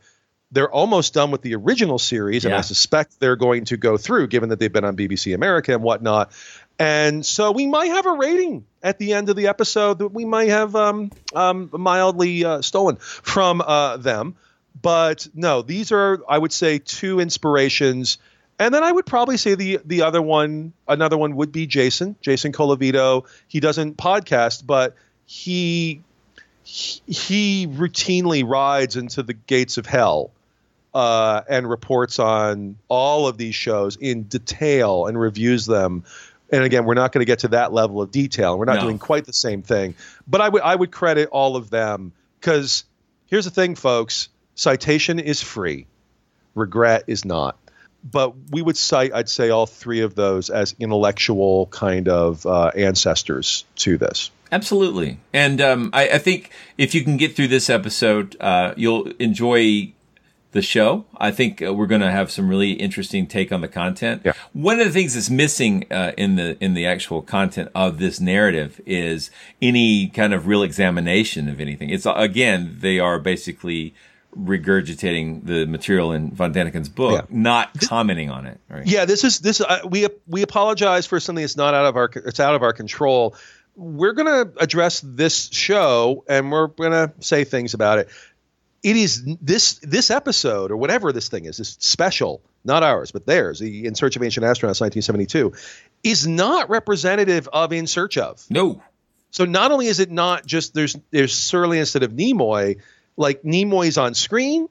They're 0.53 0.71
almost 0.71 1.13
done 1.13 1.31
with 1.31 1.41
the 1.41 1.55
original 1.55 1.97
series, 1.99 2.45
and 2.45 2.51
Yeah. 2.51 2.59
I 2.59 2.61
suspect 2.61 3.19
they're 3.19 3.35
going 3.35 3.65
to 3.65 3.77
go 3.77 3.97
through, 3.97 4.27
given 4.27 4.49
that 4.49 4.59
they've 4.59 4.71
been 4.71 4.85
on 4.85 4.95
BBC 4.95 5.33
America 5.33 5.73
and 5.73 5.81
whatnot. 5.83 6.31
And 6.79 7.25
so 7.25 7.51
we 7.51 7.67
might 7.67 7.87
have 7.87 8.05
a 8.05 8.13
rating 8.13 8.65
at 8.81 8.97
the 8.99 9.13
end 9.13 9.29
of 9.29 9.35
the 9.35 9.47
episode 9.47 9.99
that 9.99 10.07
we 10.09 10.25
might 10.25 10.49
have 10.49 10.75
um, 10.75 11.11
um, 11.33 11.69
mildly 11.71 12.45
uh, 12.45 12.61
stolen 12.61 12.97
from 12.97 13.61
uh, 13.61 13.97
them. 13.97 14.35
But 14.81 15.27
no, 15.33 15.61
these 15.61 15.91
are, 15.91 16.21
I 16.27 16.37
would 16.37 16.51
say, 16.51 16.79
two 16.79 17.19
inspirations. 17.19 18.17
And 18.59 18.73
then 18.73 18.83
I 18.83 18.91
would 18.91 19.05
probably 19.05 19.37
say 19.37 19.55
the 19.55 19.79
the 19.85 20.03
other 20.03 20.21
one, 20.21 20.73
another 20.87 21.17
one 21.17 21.35
would 21.35 21.51
be 21.51 21.67
Jason, 21.67 22.15
Jason 22.21 22.51
Colavito. 22.51 23.25
He 23.47 23.59
doesn't 23.59 23.97
podcast, 23.97 24.65
but 24.65 24.95
he, 25.25 26.01
he 26.63 27.67
routinely 27.67 28.47
rides 28.47 28.95
into 28.97 29.23
the 29.23 29.33
gates 29.33 29.77
of 29.77 29.85
hell 29.85 30.31
uh, 30.93 31.41
and 31.49 31.69
reports 31.69 32.19
on 32.19 32.77
all 32.87 33.27
of 33.27 33.37
these 33.37 33.55
shows 33.55 33.95
in 33.95 34.23
detail 34.23 35.07
and 35.07 35.19
reviews 35.19 35.65
them. 35.65 36.03
And 36.51 36.63
again, 36.63 36.85
we're 36.85 36.93
not 36.93 37.11
going 37.11 37.21
to 37.21 37.25
get 37.25 37.39
to 37.39 37.47
that 37.49 37.73
level 37.73 38.01
of 38.01 38.11
detail. 38.11 38.57
We're 38.59 38.65
not 38.65 38.75
No. 38.75 38.81
doing 38.81 38.99
quite 38.99 39.25
the 39.25 39.33
same 39.33 39.63
thing. 39.63 39.95
But 40.27 40.41
I 40.41 40.49
would 40.49 40.61
I 40.61 40.75
would 40.75 40.91
credit 40.91 41.29
all 41.31 41.55
of 41.55 41.69
them 41.71 42.11
because 42.39 42.83
here's 43.25 43.45
the 43.45 43.51
thing, 43.51 43.73
folks: 43.75 44.29
citation 44.53 45.19
is 45.19 45.41
free, 45.41 45.87
regret 46.53 47.05
is 47.07 47.25
not. 47.25 47.57
But 48.03 48.33
we 48.51 48.61
would 48.61 48.75
cite, 48.75 49.13
I'd 49.13 49.29
say, 49.29 49.49
all 49.49 49.65
three 49.65 50.01
of 50.01 50.13
those 50.13 50.49
as 50.49 50.75
intellectual 50.77 51.67
kind 51.67 52.09
of 52.09 52.45
uh, 52.45 52.67
ancestors 52.75 53.63
to 53.77 53.97
this. 53.97 54.29
Absolutely. 54.51 55.19
And 55.31 55.61
um, 55.61 55.89
I, 55.93 56.09
I 56.09 56.17
think 56.17 56.51
if 56.77 56.93
you 56.93 57.03
can 57.03 57.15
get 57.15 57.33
through 57.35 57.47
this 57.47 57.69
episode, 57.69 58.35
uh, 58.41 58.73
you'll 58.75 59.07
enjoy 59.19 59.92
the 60.53 60.61
show. 60.61 61.05
I 61.17 61.31
think 61.31 61.61
uh, 61.61 61.73
we're 61.73 61.87
going 61.87 62.01
to 62.01 62.11
have 62.11 62.31
some 62.31 62.47
really 62.47 62.71
interesting 62.71 63.27
take 63.27 63.51
on 63.51 63.61
the 63.61 63.67
content. 63.67 64.21
Yeah. 64.23 64.33
One 64.53 64.79
of 64.79 64.85
the 64.85 64.91
things 64.93 65.13
that's 65.15 65.29
missing 65.29 65.85
uh, 65.91 66.13
in 66.17 66.35
the 66.35 66.57
in 66.63 66.73
the 66.73 66.85
actual 66.85 67.21
content 67.21 67.69
of 67.75 67.99
this 67.99 68.19
narrative 68.19 68.79
is 68.85 69.29
any 69.61 70.07
kind 70.07 70.33
of 70.33 70.47
real 70.47 70.63
examination 70.63 71.49
of 71.49 71.59
anything. 71.59 71.89
It's 71.89 72.05
uh, 72.05 72.13
again, 72.15 72.77
they 72.79 72.99
are 72.99 73.19
basically 73.19 73.93
regurgitating 74.57 75.45
the 75.45 75.65
material 75.65 76.11
in 76.11 76.31
Von 76.31 76.53
Daniken's 76.53 76.89
book, 76.89 77.27
Yeah. 77.29 77.35
not 77.37 77.69
commenting 77.81 78.29
on 78.29 78.45
it. 78.45 78.59
Right? 78.69 78.85
Yeah, 78.85 79.05
this 79.05 79.23
is 79.23 79.39
this. 79.39 79.61
Uh, 79.61 79.79
we 79.85 80.07
we 80.27 80.41
apologize 80.41 81.05
for 81.05 81.19
something 81.19 81.43
that's 81.43 81.57
not 81.57 81.73
out 81.73 81.85
of 81.85 81.95
our 81.95 82.09
it's 82.15 82.39
out 82.39 82.55
of 82.55 82.63
our 82.63 82.73
control. 82.73 83.35
We're 83.75 84.13
going 84.13 84.27
to 84.27 84.53
address 84.61 85.01
this 85.03 85.49
show 85.51 86.23
and 86.29 86.51
we're 86.51 86.67
going 86.67 86.91
to 86.91 87.11
say 87.21 87.43
things 87.43 87.73
about 87.73 87.97
it. 87.97 88.09
It 88.83 88.97
is 88.97 89.23
this 89.41 89.79
this 89.81 90.11
episode 90.11 90.69
or 90.69 90.77
whatever 90.77 91.13
this 91.13 91.29
thing 91.29 91.45
is, 91.45 91.57
this 91.57 91.77
special, 91.79 92.41
not 92.65 92.83
ours 92.83 93.11
but 93.11 93.25
theirs, 93.25 93.59
the 93.59 93.85
In 93.85 93.95
Search 93.95 94.17
of 94.17 94.23
Ancient 94.23 94.45
Astronauts, 94.45 94.81
1972, 94.81 95.53
is 96.03 96.27
not 96.27 96.69
representative 96.69 97.47
of 97.51 97.71
In 97.71 97.87
Search 97.87 98.17
of. 98.17 98.45
No. 98.49 98.83
So 99.31 99.45
not 99.45 99.71
only 99.71 99.87
is 99.87 99.99
it 99.99 100.11
not 100.11 100.45
just 100.45 100.73
there's 100.73 100.97
there's 101.11 101.33
Serling 101.33 101.79
instead 101.79 102.03
of 102.03 102.11
Nimoy, 102.11 102.81
like 103.15 103.43
Nimoy's 103.43 103.97
on 103.97 104.13
screen, 104.15 104.67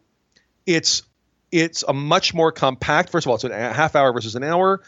it's 0.66 1.02
it's 1.50 1.82
a 1.86 1.92
much 1.92 2.34
more 2.34 2.52
compact. 2.52 3.10
First 3.10 3.26
of 3.26 3.30
all, 3.30 3.34
it's 3.36 3.44
a 3.44 3.72
half 3.72 3.96
hour 3.96 4.12
versus 4.12 4.34
an 4.34 4.44
hour. 4.44 4.82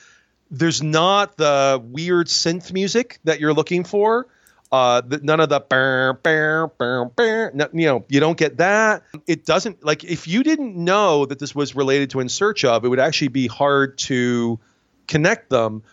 There's 0.50 0.82
not 0.82 1.36
the 1.36 1.82
weird 1.82 2.28
synth 2.28 2.72
music 2.72 3.18
that 3.24 3.40
you're 3.40 3.54
looking 3.54 3.84
for. 3.84 4.26
Uh, 4.74 5.02
none 5.22 5.38
of 5.38 5.48
the 5.48 5.60
burr, 5.60 6.14
burr, 6.14 6.66
burr, 6.66 7.04
burr, 7.04 7.52
you 7.72 7.86
know, 7.86 8.04
you 8.08 8.18
don't 8.18 8.36
get 8.36 8.56
that. 8.56 9.04
It 9.24 9.46
doesn't 9.46 9.84
like 9.84 10.02
if 10.02 10.26
you 10.26 10.42
didn't 10.42 10.74
know 10.74 11.26
that 11.26 11.38
this 11.38 11.54
was 11.54 11.76
related 11.76 12.10
to 12.10 12.18
In 12.18 12.28
Search 12.28 12.64
of, 12.64 12.84
it 12.84 12.88
would 12.88 12.98
actually 12.98 13.28
be 13.28 13.46
hard 13.46 13.98
to 13.98 14.58
connect 15.06 15.48
them. 15.48 15.84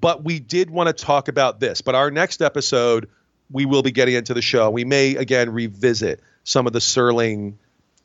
But 0.00 0.24
we 0.24 0.40
did 0.40 0.70
want 0.70 0.86
to 0.86 1.04
talk 1.04 1.28
about 1.28 1.60
this. 1.60 1.82
But 1.82 1.96
our 1.96 2.10
next 2.10 2.40
episode, 2.40 3.10
we 3.50 3.66
will 3.66 3.82
be 3.82 3.90
getting 3.90 4.14
into 4.14 4.32
the 4.32 4.40
show. 4.40 4.70
We 4.70 4.86
may 4.86 5.16
again 5.16 5.52
revisit 5.52 6.22
some 6.44 6.66
of 6.66 6.72
the 6.72 6.78
Serling 6.78 7.56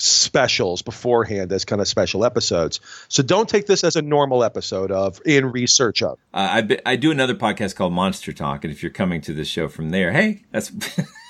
specials 0.02 0.82
beforehand 0.82 1.52
as 1.52 1.66
kind 1.66 1.82
of 1.82 1.88
special 1.88 2.26
episodes. 2.26 2.80
So 3.10 3.22
don't 3.22 3.48
take 3.48 3.66
this 3.68 3.84
as 3.84 3.96
a 3.96 4.02
normal 4.02 4.44
episode 4.44 4.92
of 4.92 5.22
in 5.26 5.52
research 5.52 6.02
of. 6.02 6.18
Uh, 6.34 6.48
I, 6.52 6.62
be- 6.62 6.80
I 6.86 6.96
do 6.96 7.12
another 7.12 7.36
podcast 7.36 7.76
called 7.76 7.94
Monster 7.94 8.34
Talk, 8.34 8.64
and 8.64 8.72
if 8.74 8.82
you're 8.82 8.92
coming 8.92 9.22
to 9.22 9.34
this 9.34 9.48
show 9.48 9.68
from 9.68 9.90
there, 9.92 10.12
hey, 10.12 10.44
that's. 10.52 10.72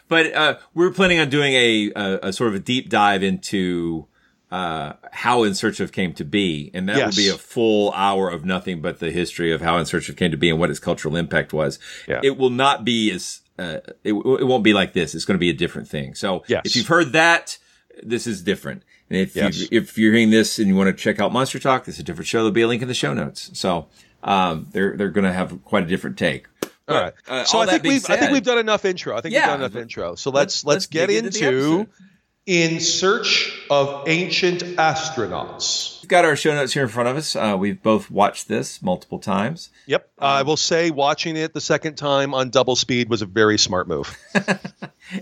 but 0.08 0.34
uh, 0.34 0.58
we're 0.74 0.92
planning 0.92 1.20
on 1.20 1.30
doing 1.30 1.54
a, 1.54 1.92
a, 1.96 2.20
a 2.30 2.34
sort 2.34 2.50
of 2.50 2.56
a 2.56 2.60
deep 2.60 2.90
dive 2.90 3.24
into 3.24 4.08
uh, 4.52 4.94
how 5.12 5.44
In 5.44 5.54
Search 5.56 5.80
of 5.80 5.92
came 5.92 6.14
to 6.14 6.26
be, 6.26 6.72
and 6.74 6.90
that 6.90 6.98
Yes. 6.98 7.16
will 7.16 7.24
be 7.24 7.30
a 7.30 7.38
full 7.38 7.92
hour 7.94 8.30
of 8.30 8.44
nothing 8.44 8.82
but 8.82 9.00
the 9.00 9.12
history 9.12 9.52
of 9.54 9.62
how 9.62 9.78
In 9.78 9.86
Search 9.86 10.10
of 10.10 10.16
came 10.18 10.32
to 10.32 10.38
be 10.38 10.50
and 10.50 10.60
what 10.60 10.70
its 10.70 10.80
cultural 10.80 11.16
impact 11.16 11.54
was. 11.54 11.80
Yeah. 12.08 12.20
It 12.24 12.38
will 12.38 12.50
not 12.50 12.84
be 12.84 13.12
as 13.12 13.41
uh, 13.60 13.80
it, 14.04 14.14
it 14.14 14.46
won't 14.48 14.64
be 14.64 14.74
like 14.74 14.94
this. 14.94 15.14
It's 15.16 15.26
going 15.26 15.36
to 15.36 15.40
be 15.40 15.50
a 15.50 15.54
different 15.54 15.88
thing. 15.88 16.16
So 16.16 16.44
Yes. 16.48 16.62
if 16.66 16.76
you've 16.76 16.88
heard 16.88 17.14
that, 17.14 17.58
this 18.04 18.26
is 18.28 18.42
different. 18.42 18.84
And 19.10 19.20
if 19.20 19.36
Yes. 19.36 19.60
you 19.60 19.68
if 19.72 19.98
you're 19.98 20.14
hearing 20.14 20.30
this 20.30 20.58
and 20.60 20.68
you 20.68 20.76
want 20.76 20.88
to 20.88 20.94
check 20.94 21.20
out 21.20 21.32
Monster 21.34 21.60
Talk, 21.60 21.86
this 21.86 21.96
is 21.96 22.00
a 22.02 22.04
different 22.04 22.28
show. 22.28 22.40
There'll 22.40 22.52
be 22.52 22.62
a 22.62 22.68
link 22.68 22.82
in 22.82 22.88
the 22.88 22.94
show 22.94 23.14
notes. 23.14 23.52
So 23.54 23.88
um, 24.24 24.68
they're 24.72 24.96
they're 24.96 25.10
going 25.10 25.26
to 25.26 25.34
have 25.34 25.64
quite 25.66 25.84
a 25.84 25.88
different 25.88 26.18
take. 26.18 26.48
All 26.88 27.00
right. 27.02 27.14
Uh, 27.28 27.44
so 27.44 27.58
all 27.60 27.64
I 27.64 27.72
think 27.72 27.84
we've 27.84 28.10
I 28.10 28.18
think 28.18 28.32
we've 28.32 28.44
done 28.44 28.58
enough 28.58 28.86
intro. 28.86 29.18
I 29.18 29.22
think 29.22 29.34
Yeah. 29.34 29.42
we've 29.42 29.60
done 29.60 29.60
enough 29.62 29.76
intro. 29.76 30.16
So 30.16 30.30
let's 30.32 30.64
Let's- 30.64 30.66
let's, 30.66 30.88
get 30.88 31.10
into. 31.10 31.88
In 32.46 32.80
search 32.80 33.66
of 33.70 34.08
ancient 34.08 34.62
astronauts. 34.62 36.02
We've 36.02 36.10
got 36.10 36.26
our 36.26 36.36
show 36.36 36.54
notes 36.54 36.74
here 36.74 36.84
in 36.84 36.90
front 36.90 37.08
of 37.10 37.16
us. 37.18 37.36
Uh, 37.36 37.56
we've 37.58 37.82
both 37.82 38.10
watched 38.10 38.48
this 38.48 38.82
multiple 38.82 39.20
times. 39.20 39.70
Yep. 39.86 40.10
Um, 40.18 40.28
I 40.28 40.42
will 40.42 40.58
say 40.58 40.90
watching 40.92 41.38
it 41.38 41.54
the 41.54 41.62
second 41.62 41.96
time 41.96 42.34
on 42.34 42.50
double 42.50 42.76
speed 42.76 43.10
was 43.10 43.22
a 43.22 43.26
very 43.26 43.58
smart 43.58 43.88
move. 43.88 44.18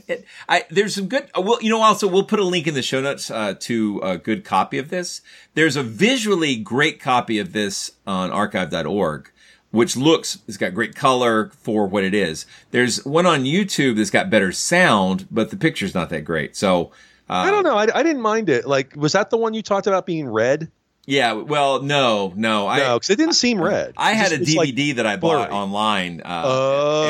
It, 0.08 0.26
I, 0.48 0.66
there's 0.70 0.94
some 0.94 1.08
good. 1.08 1.32
uh, 1.36 1.42
Well, 1.42 1.58
you 1.62 1.70
know, 1.72 1.82
also 1.82 2.08
we'll 2.08 2.24
put 2.24 2.40
a 2.40 2.44
link 2.44 2.68
in 2.68 2.76
the 2.76 2.84
show 2.84 3.02
notes 3.02 3.32
uh, 3.32 3.56
to 3.62 4.00
a 4.04 4.18
good 4.20 4.44
copy 4.44 4.78
of 4.78 4.90
this. 4.90 5.22
There's 5.56 5.76
a 5.76 5.82
visually 5.82 6.58
great 6.58 7.00
copy 7.00 7.40
of 7.40 7.54
this 7.54 7.94
on 8.06 8.30
archive.org, 8.30 9.32
which 9.72 9.98
looks 9.98 10.40
it's 10.48 10.58
got 10.58 10.76
great 10.76 10.94
color 10.94 11.50
for 11.50 11.88
what 11.88 12.04
it 12.04 12.14
is. 12.14 12.46
There's 12.70 13.04
one 13.04 13.26
on 13.26 13.46
YouTube 13.46 13.96
that's 13.98 14.12
got 14.12 14.30
better 14.30 14.52
sound, 14.52 15.28
but 15.32 15.50
the 15.50 15.58
picture's 15.58 15.96
not 15.96 16.10
that 16.10 16.22
great. 16.24 16.56
So. 16.56 16.92
Uh, 17.30 17.34
I 17.34 17.52
don't 17.52 17.64
know. 17.64 17.76
I, 17.78 17.84
I 17.94 18.04
didn't 18.04 18.22
mind 18.22 18.50
it. 18.50 18.66
Like, 18.68 18.96
was 18.96 19.14
that 19.14 19.30
the 19.30 19.38
one 19.38 19.54
you 19.54 19.62
talked 19.62 19.88
about 19.88 20.06
being 20.06 20.28
red? 20.28 20.72
Yeah, 21.06 21.34
well, 21.34 21.82
no, 21.82 22.34
no. 22.36 22.68
I, 22.68 22.80
No, 22.80 22.96
because 22.98 23.10
it 23.10 23.16
didn't 23.18 23.34
seem 23.34 23.60
red. 23.62 23.94
I 23.98 24.14
had 24.14 24.30
just- 24.30 24.42
a 24.42 24.44
it's 24.44 24.56
like 24.56 24.70
DVD 24.70 24.96
that 24.98 25.06
I 25.08 25.16
bought 25.16 25.48
blurry. 25.50 25.52
online, 25.52 26.22
uh, 26.22 26.44
Oh, 26.46 27.04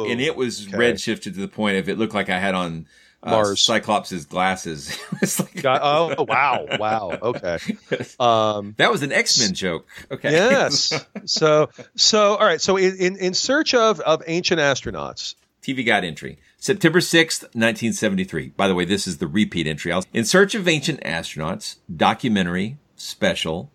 and, 0.00 0.06
uh, 0.08 0.10
and 0.12 0.20
it 0.20 0.36
was 0.36 0.68
okay. 0.68 0.76
red 0.76 1.00
shifted 1.00 1.34
to 1.34 1.40
the 1.40 1.48
point 1.48 1.76
of 1.78 1.88
it 1.88 1.98
looked 1.98 2.14
like 2.14 2.30
I 2.30 2.38
had 2.38 2.54
on 2.54 2.86
uh, 3.22 3.30
Mars. 3.30 3.60
Cyclops' 3.62 4.24
glasses. 4.24 4.98
Like- 5.38 5.62
Got- 5.62 5.80
oh 5.82 6.24
wow, 6.26 6.66
wow. 6.78 7.18
Okay. 7.22 7.58
Um, 8.20 8.74
that 8.78 8.90
was 8.90 9.02
an 9.02 9.12
X 9.12 9.38
Men 9.38 9.54
joke. 9.54 9.86
Okay. 10.10 10.32
yes. 10.32 10.92
So 11.26 11.68
so 11.94 12.34
all 12.36 12.46
right. 12.46 12.60
So 12.60 12.76
in, 12.76 12.96
in 12.96 13.16
in 13.18 13.34
search 13.34 13.74
of 13.74 14.00
of 14.00 14.22
ancient 14.26 14.60
astronauts. 14.60 15.34
TV 15.62 15.84
Guide 15.86 16.04
entry. 16.04 16.38
September 16.62 17.00
6th, 17.00 17.42
1973. 17.56 18.50
By 18.50 18.68
the 18.68 18.74
way, 18.76 18.84
this 18.84 19.08
is 19.08 19.18
the 19.18 19.26
repeat 19.26 19.66
entry. 19.66 19.92
In 20.12 20.24
Search 20.24 20.54
of 20.54 20.68
Ancient 20.68 21.00
Astronauts, 21.00 21.78
documentary, 21.92 22.78
special. 22.94 23.72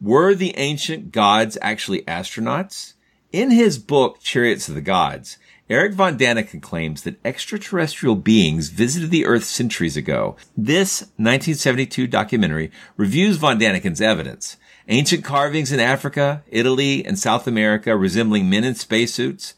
Were 0.00 0.34
the 0.34 0.56
ancient 0.56 1.12
gods 1.12 1.58
actually 1.60 2.00
astronauts? 2.04 2.94
In 3.30 3.50
his 3.50 3.78
book, 3.78 4.20
Chariots 4.22 4.70
of 4.70 4.74
the 4.74 4.80
Gods, 4.80 5.36
Eric 5.68 5.92
von 5.92 6.16
Daniken 6.16 6.62
claims 6.62 7.02
that 7.02 7.20
extraterrestrial 7.26 8.16
beings 8.16 8.70
visited 8.70 9.10
the 9.10 9.26
Earth 9.26 9.44
centuries 9.44 9.98
ago. 9.98 10.34
This 10.56 11.02
1972 11.18 12.06
documentary 12.06 12.70
reviews 12.96 13.36
von 13.36 13.60
Daniken's 13.60 14.00
evidence. 14.00 14.56
Ancient 14.88 15.24
carvings 15.24 15.72
in 15.72 15.78
Africa, 15.78 16.42
Italy, 16.48 17.04
and 17.04 17.18
South 17.18 17.46
America 17.46 17.94
resembling 17.94 18.48
men 18.48 18.64
in 18.64 18.74
spacesuits, 18.74 19.52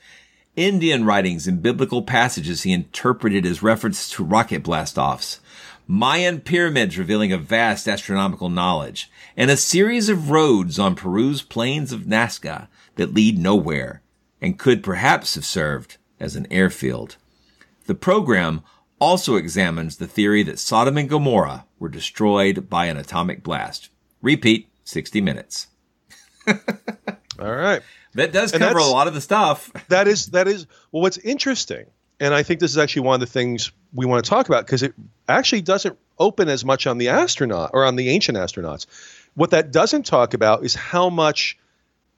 Indian 0.56 1.06
writings 1.06 1.46
and 1.46 1.62
biblical 1.62 2.02
passages 2.02 2.62
he 2.62 2.72
interpreted 2.72 3.46
as 3.46 3.62
references 3.62 4.10
to 4.10 4.24
rocket 4.24 4.62
blast-offs, 4.62 5.40
Mayan 5.86 6.40
pyramids 6.40 6.98
revealing 6.98 7.32
a 7.32 7.38
vast 7.38 7.88
astronomical 7.88 8.50
knowledge, 8.50 9.10
and 9.36 9.50
a 9.50 9.56
series 9.56 10.08
of 10.08 10.30
roads 10.30 10.78
on 10.78 10.94
Peru's 10.94 11.42
plains 11.42 11.90
of 11.90 12.02
Nazca 12.02 12.68
that 12.96 13.14
lead 13.14 13.38
nowhere 13.38 14.02
and 14.40 14.58
could 14.58 14.82
perhaps 14.82 15.34
have 15.36 15.44
served 15.44 15.96
as 16.20 16.36
an 16.36 16.46
airfield. 16.50 17.16
The 17.86 17.94
program 17.94 18.62
also 19.00 19.36
examines 19.36 19.96
the 19.96 20.06
theory 20.06 20.42
that 20.42 20.58
Sodom 20.58 20.98
and 20.98 21.08
Gomorrah 21.08 21.66
were 21.78 21.88
destroyed 21.88 22.68
by 22.68 22.86
an 22.86 22.96
atomic 22.96 23.42
blast. 23.42 23.88
Repeat 24.20 24.68
60 24.84 25.20
minutes. 25.20 25.68
All 26.46 27.54
right. 27.54 27.82
That 28.14 28.32
does 28.32 28.52
cover 28.52 28.78
a 28.78 28.84
lot 28.84 29.08
of 29.08 29.14
the 29.14 29.20
stuff. 29.20 29.70
that 29.88 30.08
is 30.08 30.26
that 30.26 30.48
is 30.48 30.66
well 30.90 31.02
what's 31.02 31.18
interesting 31.18 31.86
and 32.20 32.34
i 32.34 32.42
think 32.42 32.60
this 32.60 32.70
is 32.70 32.78
actually 32.78 33.02
one 33.02 33.14
of 33.14 33.20
the 33.20 33.26
things 33.26 33.72
we 33.94 34.06
want 34.06 34.24
to 34.24 34.28
talk 34.28 34.48
about 34.48 34.64
because 34.64 34.82
it 34.82 34.94
actually 35.28 35.62
doesn't 35.62 35.98
open 36.18 36.48
as 36.48 36.64
much 36.64 36.86
on 36.86 36.98
the 36.98 37.08
astronaut 37.08 37.70
or 37.72 37.84
on 37.84 37.96
the 37.96 38.08
ancient 38.10 38.38
astronauts. 38.38 38.86
What 39.34 39.50
that 39.50 39.72
doesn't 39.72 40.06
talk 40.06 40.34
about 40.34 40.64
is 40.64 40.74
how 40.74 41.10
much 41.10 41.58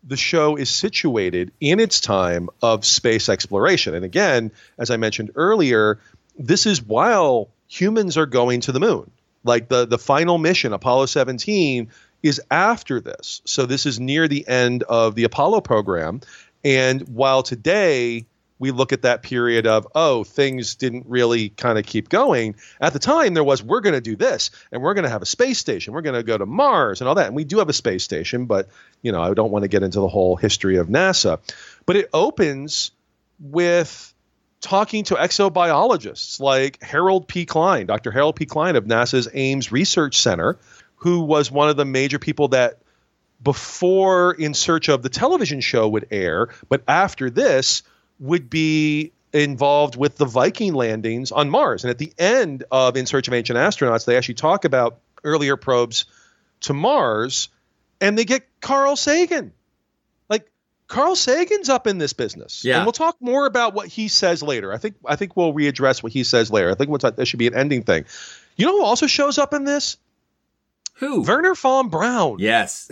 the 0.07 0.17
show 0.17 0.57
is 0.57 0.69
situated 0.69 1.53
in 1.61 1.81
its 1.81 2.01
time 2.01 2.51
of 2.61 2.85
space 2.85 3.29
exploration. 3.29 3.95
And 3.95 4.05
again 4.05 4.53
as 4.79 4.91
i 4.91 4.97
mentioned 4.97 5.31
earlier 5.35 5.99
this 6.39 6.67
is 6.67 6.83
while 6.83 7.49
humans 7.69 8.17
are 8.17 8.27
going 8.27 8.61
to 8.63 8.73
the 8.73 8.81
moon. 8.81 9.11
Like 9.45 9.69
the 9.69 9.87
the 9.87 9.99
final 9.99 10.39
mission 10.39 10.73
apollo 10.73 11.07
17 11.07 11.91
is 12.25 12.41
after 12.51 13.01
this 13.01 13.41
so 13.45 13.67
this 13.67 13.87
is 13.87 14.01
near 14.01 14.27
the 14.27 14.47
end 14.49 14.83
of 14.83 15.15
the 15.15 15.25
apollo 15.25 15.61
program 15.61 16.21
and 16.65 17.03
while 17.09 17.45
today 17.45 18.27
we 18.59 18.71
look 18.71 18.93
at 18.93 19.03
that 19.03 19.23
period 19.23 19.67
of, 19.67 19.87
oh, 19.95 20.25
things 20.25 20.77
didn't 20.77 21.07
really 21.07 21.49
kind 21.51 21.79
of 21.79 21.85
keep 21.85 22.09
going, 22.09 22.55
at 22.81 22.93
the 22.93 22.99
time 22.99 23.35
there 23.35 23.45
was, 23.45 23.63
we're 23.63 23.81
going 23.81 23.95
to 23.95 24.01
do 24.01 24.17
this 24.17 24.51
and 24.71 24.81
we're 24.81 24.95
going 24.95 25.05
to 25.05 25.11
have 25.11 25.23
a 25.23 25.27
space 25.27 25.59
station. 25.59 25.93
We're 25.93 26.03
going 26.03 26.15
to 26.15 26.23
go 26.23 26.39
to 26.39 26.47
Mars 26.47 27.01
and 27.01 27.09
all 27.09 27.17
that. 27.17 27.27
And 27.27 27.37
we 27.37 27.45
do 27.45 27.59
have 27.59 27.69
a 27.69 27.75
space 27.75 28.05
station, 28.05 28.47
but, 28.47 28.69
you 29.03 29.13
know, 29.13 29.21
I 29.21 29.35
don't 29.35 29.51
want 29.51 29.65
to 29.65 29.69
get 29.69 29.83
into 29.83 30.01
the 30.01 30.09
whole 30.09 30.37
history 30.37 30.77
of 30.77 30.89
NASA. 30.89 31.41
But 31.85 31.97
it 31.97 32.09
opens 32.15 32.93
with 33.41 34.15
talking 34.61 35.05
to 35.05 35.17
exobiologists 35.17 36.41
like 36.41 36.83
Harold 36.83 37.29
P. 37.29 37.45
Klein, 37.45 37.87
Dr. 37.87 38.11
Harold 38.11 38.37
P. 38.37 38.47
Klein 38.47 38.77
of 38.77 38.85
NASA's 38.85 39.29
Ames 39.35 39.73
Research 39.73 40.17
Center, 40.17 40.59
who 41.05 41.21
was 41.21 41.51
one 41.51 41.69
of 41.69 41.77
the 41.77 41.85
major 41.85 42.19
people 42.19 42.49
that 42.49 42.79
before 43.43 44.33
In 44.33 44.55
Search 44.55 44.89
of 44.89 45.03
the 45.03 45.11
television 45.11 45.61
show 45.61 45.87
would 45.87 46.07
air, 46.11 46.49
but 46.71 46.83
after 46.89 47.29
this 47.29 47.83
would 48.19 48.49
be 48.49 49.13
involved 49.31 49.97
with 49.97 50.17
the 50.17 50.25
Viking 50.25 50.73
landings 50.73 51.31
on 51.31 51.51
Mars. 51.51 51.85
And 51.85 51.91
at 51.91 51.99
the 51.99 52.11
end 52.19 52.65
of 52.73 52.97
In 52.97 53.05
Search 53.05 53.29
of 53.29 53.35
Ancient 53.35 53.59
Astronauts, 53.59 54.07
they 54.07 54.17
actually 54.17 54.37
talk 54.37 54.65
about 54.65 54.97
earlier 55.23 55.59
probes 55.59 56.07
to 56.61 56.73
Mars, 56.73 57.51
and 58.01 58.17
they 58.17 58.25
get 58.25 58.49
Carl 58.63 58.97
Sagan. 58.97 59.53
Like 60.31 60.51
Carl 60.87 61.17
Sagan's 61.17 61.69
up 61.69 61.87
in 61.87 61.99
this 61.99 62.15
business. 62.15 62.65
Yeah. 62.65 62.77
And 62.77 62.87
we'll 62.87 62.93
talk 62.93 63.19
more 63.21 63.45
about 63.45 63.75
what 63.75 63.89
he 63.89 64.09
says 64.09 64.43
later. 64.43 64.73
I 64.73 64.79
think 64.79 64.95
I 65.05 65.17
think 65.17 65.37
we'll 65.37 65.53
readdress 65.53 66.03
what 66.03 66.13
he 66.13 66.25
says 66.25 66.51
later. 66.51 66.71
I 66.71 66.75
think 66.75 66.89
what's 66.89 67.05
that 67.05 67.27
should 67.27 67.39
be 67.39 67.47
an 67.47 67.55
ending 67.55 67.83
thing. 67.83 68.07
You 68.57 68.65
know 68.65 68.79
who 68.79 68.85
also 68.85 69.07
shows 69.07 69.37
up 69.37 69.53
in 69.53 69.65
this? 69.65 69.99
Who? 70.95 71.25
Wernher 71.25 71.55
von 71.55 71.89
Braun. 71.89 72.39
yes. 72.39 72.89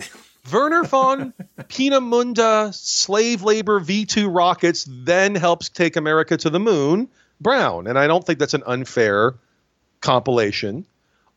Werner 0.51 0.83
von 0.89 1.33
Peenemünde 1.69 2.73
slave 2.73 3.43
labor 3.43 3.79
V2 3.79 4.27
rockets 4.33 4.85
then 4.89 5.35
helps 5.35 5.69
take 5.69 5.95
America 5.95 6.35
to 6.37 6.49
the 6.49 6.59
moon. 6.59 7.07
Brown, 7.39 7.87
and 7.87 7.97
I 7.97 8.07
don't 8.07 8.25
think 8.25 8.39
that's 8.39 8.53
an 8.53 8.63
unfair 8.65 9.35
compilation. 10.01 10.85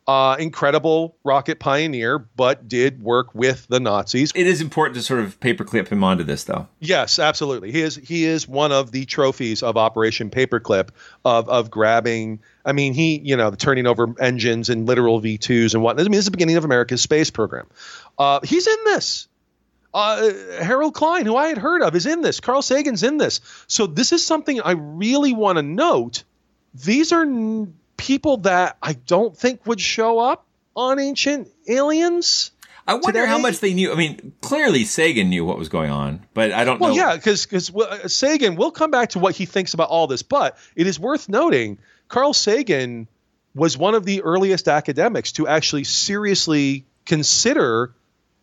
Uh, 0.07 0.37
incredible 0.39 1.17
rocket 1.25 1.59
pioneer, 1.59 2.17
but 2.17 2.69
did 2.69 3.03
work 3.03 3.35
with 3.35 3.67
the 3.67 3.77
Nazis. 3.77 4.31
It 4.33 4.47
is 4.47 4.61
important 4.61 4.95
to 4.95 5.01
sort 5.01 5.19
of 5.19 5.37
paperclip 5.41 5.89
him 5.89 6.01
onto 6.01 6.23
this, 6.23 6.45
though. 6.45 6.69
Yes, 6.79 7.19
absolutely. 7.19 7.73
He 7.73 7.81
is 7.81 7.97
he 7.97 8.23
is 8.23 8.47
one 8.47 8.71
of 8.71 8.91
the 8.91 9.03
trophies 9.03 9.63
of 9.63 9.75
Operation 9.75 10.29
Paperclip 10.29 10.91
of 11.25 11.49
of 11.49 11.69
grabbing. 11.69 12.39
I 12.63 12.71
mean, 12.71 12.93
he 12.93 13.19
you 13.19 13.35
know 13.35 13.51
turning 13.51 13.85
over 13.85 14.15
engines 14.17 14.69
and 14.69 14.85
literal 14.85 15.19
V 15.19 15.37
twos 15.37 15.73
and 15.73 15.83
whatnot. 15.83 16.05
I 16.05 16.09
mean, 16.09 16.13
this 16.13 16.19
is 16.19 16.25
the 16.25 16.31
beginning 16.31 16.55
of 16.55 16.63
America's 16.63 17.01
space 17.01 17.29
program. 17.29 17.67
Uh, 18.17 18.39
he's 18.43 18.65
in 18.65 18.77
this. 18.85 19.27
Uh, 19.93 20.31
Harold 20.61 20.93
Klein, 20.93 21.25
who 21.25 21.35
I 21.35 21.47
had 21.47 21.57
heard 21.57 21.81
of, 21.81 21.95
is 21.95 22.05
in 22.05 22.21
this. 22.21 22.39
Carl 22.39 22.61
Sagan's 22.61 23.03
in 23.03 23.17
this. 23.17 23.41
So 23.67 23.87
this 23.87 24.13
is 24.13 24.25
something 24.25 24.61
I 24.61 24.71
really 24.71 25.33
want 25.33 25.57
to 25.57 25.63
note. 25.63 26.23
These 26.75 27.11
are 27.11 27.23
n- 27.23 27.73
people 27.97 28.37
that 28.37 28.77
I 28.81 28.93
don't 28.93 29.35
think 29.35 29.65
would 29.65 29.81
show 29.81 30.19
up 30.19 30.45
on 30.75 30.99
Ancient 30.99 31.49
Aliens. 31.67 32.51
I 32.87 32.93
wonder 32.93 33.19
Today- 33.19 33.25
how 33.27 33.37
much 33.39 33.59
they 33.59 33.73
knew. 33.73 33.91
I 33.91 33.95
mean, 33.95 34.31
clearly 34.41 34.85
Sagan 34.85 35.29
knew 35.29 35.43
what 35.43 35.57
was 35.57 35.67
going 35.67 35.91
on, 35.91 36.21
but 36.33 36.53
I 36.53 36.63
don't 36.63 36.79
Well, 36.79 36.91
know. 36.91 36.95
yeah, 36.95 37.15
because 37.15 37.45
because 37.45 37.75
uh, 37.75 38.07
Sagan. 38.07 38.55
We'll 38.55 38.71
come 38.71 38.91
back 38.91 39.09
to 39.09 39.19
what 39.19 39.35
he 39.35 39.45
thinks 39.45 39.73
about 39.73 39.89
all 39.89 40.07
this, 40.07 40.21
but 40.21 40.57
it 40.75 40.87
is 40.87 40.97
worth 40.99 41.27
noting 41.27 41.79
Carl 42.07 42.33
Sagan 42.33 43.07
was 43.53 43.77
one 43.77 43.93
of 43.95 44.05
the 44.05 44.21
earliest 44.21 44.67
academics 44.69 45.33
to 45.33 45.47
actually 45.47 45.83
seriously 45.83 46.85
consider 47.05 47.91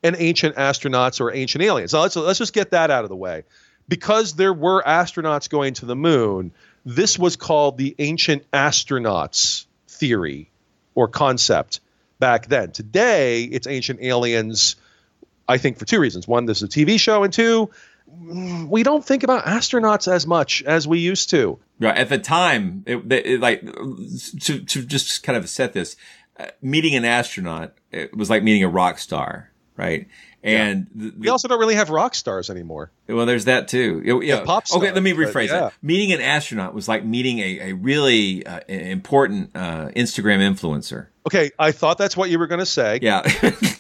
an 0.03 0.17
ancient 0.19 0.57
astronauts 0.57 1.21
or 1.21 1.33
ancient 1.33 1.65
aliens. 1.65 1.95
Now 1.95 2.03
let's 2.03 2.17
let's 2.17 2.39
just 2.39 2.53
get 2.53 2.73
that 2.73 2.91
out 2.91 3.05
of 3.05 3.09
the 3.11 3.17
way. 3.17 3.45
Because 3.89 4.35
there 4.35 4.53
were 4.53 4.83
astronauts 4.83 5.49
going 5.49 5.75
to 5.75 5.87
the 5.87 5.97
moon, 5.97 6.53
this 6.85 7.19
was 7.19 7.37
called 7.37 7.79
the 7.79 7.95
ancient 7.99 8.51
astronauts 8.51 9.67
theory 9.89 10.51
or 10.95 11.09
concept 11.09 11.81
back 12.19 12.47
then. 12.47 12.73
Today, 12.73 13.45
it's 13.45 13.67
ancient 13.67 14.01
aliens 14.03 14.77
I 15.49 15.59
think 15.59 15.79
for 15.79 15.85
two 15.85 16.01
reasons. 16.01 16.27
One, 16.27 16.47
this 16.47 16.63
is 16.63 16.65
a 16.65 16.69
TV 16.69 16.99
show, 16.99 17.23
and 17.23 17.33
two, 17.33 17.71
we 18.07 18.83
don't 18.83 19.05
think 19.05 19.23
about 19.23 19.45
astronauts 19.45 20.11
as 20.11 20.27
much 20.27 20.63
as 20.63 20.87
we 20.87 20.99
used 21.01 21.31
to. 21.31 21.59
Right. 21.81 21.97
At 21.97 22.09
the 22.09 22.19
time, 22.19 22.85
it, 22.87 23.13
it, 23.13 23.41
like 23.41 23.63
to 23.63 24.61
to 24.61 24.85
just 24.85 25.23
kind 25.23 25.37
of 25.37 25.49
set 25.49 25.73
this, 25.73 25.97
uh, 26.39 26.47
meeting 26.63 26.95
an 26.95 27.05
astronaut 27.05 27.75
it 27.91 28.17
was 28.17 28.31
like 28.31 28.43
meeting 28.43 28.65
a 28.65 28.69
rock 28.69 28.99
star, 28.99 29.51
right? 29.77 30.09
And 30.43 30.87
the, 30.95 31.15
We 31.17 31.29
also 31.29 31.49
don't 31.49 31.59
really 31.59 31.75
have 31.75 31.91
rock 31.91 32.15
stars 32.15 32.51
anymore. 32.51 32.91
well, 33.09 33.27
there's 33.27 33.47
that 33.47 33.69
too. 33.69 34.03
It- 34.05 34.27
yeah. 34.27 34.43
pop 34.45 34.65
okay, 34.73 34.93
let 34.93 35.03
me 35.03 35.13
rephrase 35.13 35.49
yeah. 35.49 35.61
that. 35.61 35.73
Meeting 35.83 36.13
an 36.13 36.21
astronaut 36.21 36.75
was 36.75 36.87
like 36.87 37.05
meeting 37.05 37.39
a, 37.39 37.71
a 37.71 37.73
really 37.73 38.47
uh, 38.47 38.61
important 38.69 39.51
uh, 39.55 39.89
Instagram 39.97 40.41
influencer. 40.41 41.07
Okay, 41.27 41.51
I 41.59 41.73
thought 41.73 41.97
that's 41.99 42.17
what 42.17 42.31
you 42.31 42.39
were 42.39 42.47
going 42.47 42.61
to 42.61 42.67
say, 42.67 42.99
Yeah. 43.01 43.23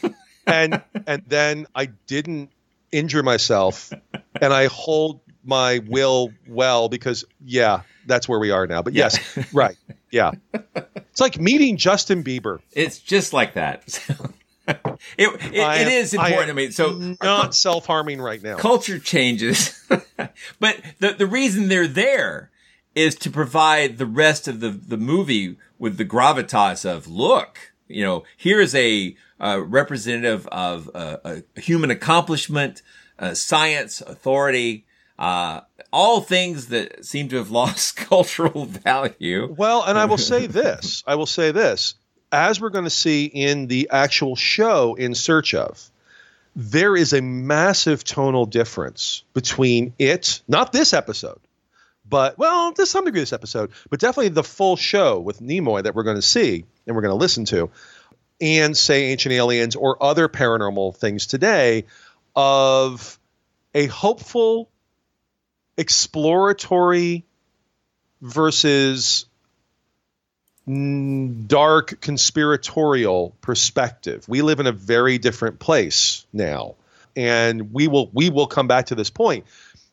and 0.46 0.82
and 1.06 1.22
then 1.26 1.66
I 1.74 1.86
didn't 1.86 2.50
injure 2.92 3.22
myself, 3.22 3.92
and 4.40 4.52
I 4.52 4.66
hold 4.66 5.20
my 5.44 5.80
will 5.86 6.32
well 6.48 6.88
because 6.88 7.24
yeah, 7.44 7.82
that's 8.06 8.28
where 8.28 8.38
we 8.38 8.50
are 8.50 8.66
now. 8.66 8.82
But 8.82 8.94
yes, 8.94 9.18
right, 9.52 9.76
yeah, 10.10 10.32
it's 10.74 11.20
like 11.20 11.38
meeting 11.38 11.76
Justin 11.76 12.24
Bieber. 12.24 12.60
it's 12.72 12.98
just 12.98 13.32
like 13.32 13.54
that. 13.54 13.98
it 14.68 15.28
it, 15.52 15.56
am- 15.56 15.88
is 15.88 16.14
I 16.14 16.28
important. 16.28 16.50
I, 16.50 16.54
mean, 16.54 16.72
so 16.72 17.16
not 17.22 17.54
self 17.54 17.86
harming 17.86 18.20
right 18.20 18.42
now. 18.42 18.56
culture 18.56 18.98
changes, 18.98 19.78
but 20.60 20.80
the 21.00 21.14
the 21.18 21.26
reason 21.26 21.68
they're 21.68 21.86
there 21.86 22.50
is 22.94 23.14
to 23.16 23.30
provide 23.30 23.98
the 23.98 24.06
rest 24.06 24.48
of 24.48 24.60
the 24.60 24.70
the 24.70 24.96
movie 24.96 25.56
with 25.78 25.98
the 25.98 26.04
gravitas 26.04 26.84
of 26.84 27.06
look. 27.06 27.72
You 27.88 28.04
know, 28.04 28.24
here's 28.36 28.74
a 28.74 29.14
uh, 29.38 29.60
representative 29.62 30.46
of 30.48 30.90
uh, 30.94 31.18
a 31.24 31.60
human 31.60 31.90
accomplishment, 31.90 32.80
uh, 33.18 33.34
science, 33.34 34.00
authority, 34.00 34.86
uh, 35.18 35.60
all 35.92 36.20
things 36.20 36.68
that 36.68 37.04
seem 37.04 37.28
to 37.28 37.36
have 37.36 37.50
lost 37.50 37.96
cultural 37.96 38.64
value. 38.64 39.54
Well, 39.56 39.84
and 39.84 39.98
I 39.98 40.06
will 40.06 40.18
say 40.18 40.46
this. 40.46 41.04
I 41.06 41.16
will 41.16 41.26
say 41.26 41.50
this. 41.52 41.94
As 42.34 42.60
we're 42.60 42.70
going 42.70 42.84
to 42.84 42.90
see 42.90 43.26
in 43.26 43.68
the 43.68 43.90
actual 43.92 44.34
show 44.34 44.96
in 44.96 45.14
search 45.14 45.54
of, 45.54 45.88
there 46.56 46.96
is 46.96 47.12
a 47.12 47.22
massive 47.22 48.02
tonal 48.02 48.44
difference 48.44 49.22
between 49.34 49.94
it, 50.00 50.42
not 50.48 50.72
this 50.72 50.92
episode, 50.92 51.38
but 52.04 52.36
well, 52.36 52.72
to 52.72 52.86
some 52.86 53.04
degree 53.04 53.20
this 53.20 53.32
episode, 53.32 53.70
but 53.88 54.00
definitely 54.00 54.30
the 54.30 54.42
full 54.42 54.74
show 54.74 55.20
with 55.20 55.40
Nimoy 55.40 55.84
that 55.84 55.94
we're 55.94 56.02
going 56.02 56.16
to 56.16 56.22
see 56.22 56.64
and 56.88 56.96
we're 56.96 57.02
going 57.02 57.12
to 57.12 57.20
listen 57.20 57.44
to, 57.46 57.70
and 58.40 58.76
say 58.76 59.12
Ancient 59.12 59.32
Aliens 59.32 59.76
or 59.76 60.02
other 60.02 60.28
paranormal 60.28 60.96
things 60.96 61.26
today, 61.28 61.84
of 62.34 63.16
a 63.74 63.86
hopeful, 63.86 64.68
exploratory 65.76 67.24
versus 68.20 69.26
Mm, 70.66 71.46
dark 71.46 72.00
conspiratorial 72.00 73.36
perspective. 73.42 74.26
We 74.26 74.40
live 74.40 74.60
in 74.60 74.66
a 74.66 74.72
very 74.72 75.18
different 75.18 75.58
place 75.58 76.24
now, 76.32 76.76
and 77.14 77.74
we 77.74 77.86
will 77.86 78.08
we 78.14 78.30
will 78.30 78.46
come 78.46 78.66
back 78.66 78.86
to 78.86 78.94
this 78.94 79.10
point. 79.10 79.44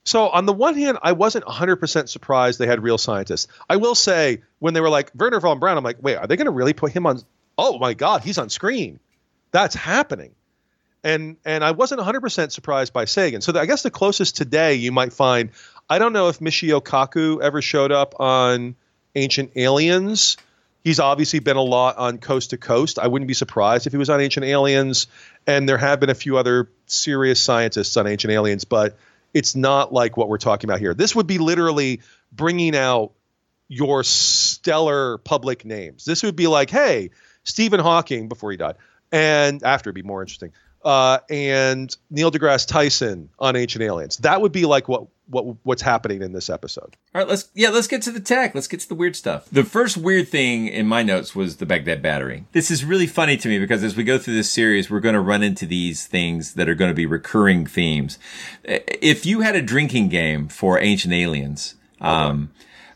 So 0.05 0.29
on 0.29 0.45
the 0.45 0.53
one 0.53 0.75
hand, 0.75 0.97
I 1.03 1.12
wasn't 1.12 1.45
100% 1.45 2.10
surprised 2.10 2.57
they 2.57 2.67
had 2.67 2.81
real 2.81 2.97
scientists. 2.97 3.47
I 3.69 3.75
will 3.75 3.95
say 3.95 4.41
when 4.60 4.73
they 4.73 4.81
were 4.81 4.89
like 4.89 5.12
Wernher 5.13 5.39
von 5.39 5.60
Braun, 5.60 5.77
I'm 5.77 5.84
like, 5.84 5.97
wait, 6.01 6.15
are 6.15 6.25
they 6.25 6.38
going 6.38 6.45
to 6.45 6.51
really 6.51 6.73
put 6.73 6.91
him 6.91 7.05
on? 7.05 7.21
Oh 7.57 7.77
my 7.77 7.93
God, 7.93 8.23
he's 8.23 8.38
on 8.38 8.49
screen. 8.49 8.99
That's 9.51 9.75
happening. 9.75 10.31
And 11.03 11.36
and 11.43 11.63
I 11.63 11.71
wasn't 11.71 11.99
100% 11.99 12.51
surprised 12.51 12.93
by 12.93 13.05
Sagan. 13.05 13.41
So 13.41 13.57
I 13.60 13.65
guess 13.65 13.84
the 13.84 13.91
closest 13.91 14.38
today 14.38 14.75
you 14.75 14.93
might 14.93 15.12
find, 15.12 15.49
I 15.89 15.99
don't 15.99 16.13
know 16.13 16.29
if 16.29 16.39
Michio 16.39 16.81
Kaku 16.81 17.41
ever 17.41 17.62
showed 17.62 17.91
up 17.91 18.19
on 18.21 18.75
Ancient 19.15 19.51
Aliens. 19.57 20.38
He's 20.84 21.00
obviously 21.00 21.39
been 21.39 21.58
a 21.58 21.62
lot 21.62 21.98
on 21.98 22.17
Coast 22.17 22.52
to 22.52 22.58
Coast. 22.58 22.98
I 22.98 23.08
wouldn't 23.08 23.28
be 23.28 23.34
surprised 23.34 23.86
if 23.88 23.94
he 23.94 23.98
was 23.98 24.10
on 24.10 24.20
Ancient 24.20 24.46
Aliens. 24.46 25.08
And 25.46 25.70
there 25.70 25.78
have 25.78 26.00
been 26.00 26.10
a 26.10 26.15
few 26.15 26.38
other 26.38 26.70
serious 26.88 27.39
scientists 27.39 27.98
on 27.98 28.08
Ancient 28.08 28.32
Aliens, 28.32 28.65
but 28.65 28.98
it's 29.34 29.56
not 29.56 29.94
like 29.94 30.17
what 30.17 30.28
we're 30.28 30.38
talking 30.38 30.70
about 30.70 30.80
here. 30.80 30.94
This 30.94 31.15
would 31.15 31.28
be 31.28 31.38
literally 31.38 32.02
bringing 32.32 32.76
out 32.76 33.12
your 33.67 34.04
stellar 34.04 35.17
public 35.20 35.63
names. 35.63 36.04
This 36.04 36.24
would 36.24 36.36
be 36.36 36.48
like, 36.48 36.70
hey, 36.70 37.12
Stephen 37.44 37.80
Hawking 37.80 38.28
before 38.28 38.52
he 38.52 38.58
died, 38.58 38.76
and 39.12 39.63
after 39.63 39.89
it'd 39.89 39.96
be 39.96 40.08
more 40.08 40.22
interesting. 40.22 40.52
Uh, 40.84 41.20
and 41.30 41.96
Neil 42.10 42.32
deGrasse 42.32 42.67
Tyson 42.67 43.30
on 43.39 43.56
Ancient 43.56 43.84
Aliens. 43.84 44.17
That 44.17 44.41
would 44.41 44.52
be 44.52 44.65
like 44.65 44.88
what 44.88 45.08
what 45.32 45.58
what's 45.63 45.82
happening 45.82 46.22
in 46.22 46.34
this 46.34 46.50
episode. 46.50 46.96
All 47.15 47.22
right, 47.22 47.28
let's 47.28 47.50
yeah, 47.56 47.70
let's 47.70 47.88
get 47.88 48.02
to 48.04 48.12
the 48.12 48.20
tech. 48.20 48.54
Let's 48.54 48.67
get 48.67 48.82
to 48.82 48.89
the 48.89 48.96
weird 48.96 49.15
stuff. 49.15 49.48
The 49.52 49.63
first 49.63 49.98
weird 49.98 50.28
thing 50.28 50.67
in 50.67 50.88
my 50.88 51.04
notes 51.04 51.36
was 51.36 51.58
the 51.58 51.65
Baghdad 51.65 52.02
battery. 52.02 52.46
This 52.52 52.70
is 52.70 52.86
really 52.86 53.08
funny 53.08 53.38
to 53.38 53.48
me 53.48 53.58
because 53.58 53.84
as 53.84 53.96
we 53.96 54.04
go 54.04 54.17
through 54.17 54.36
this 54.36 54.52
series, 54.52 54.89
we're 54.89 55.00
going 55.00 55.15
to 55.15 55.22
run 55.22 55.41
into 55.41 55.65
these 55.65 56.06
things 56.06 56.54
that 56.54 56.70
are 56.70 56.76
going 56.76 56.91
to 56.91 56.96
be 56.96 57.06
recurring 57.06 57.65
themes. 57.65 58.20
If 58.63 59.26
you 59.26 59.41
had 59.41 59.56
a 59.56 59.62
drinking 59.62 60.10
game 60.10 60.48
for 60.48 60.80
Ancient 60.80 61.13
Aliens, 61.13 61.76
um, 62.00 62.52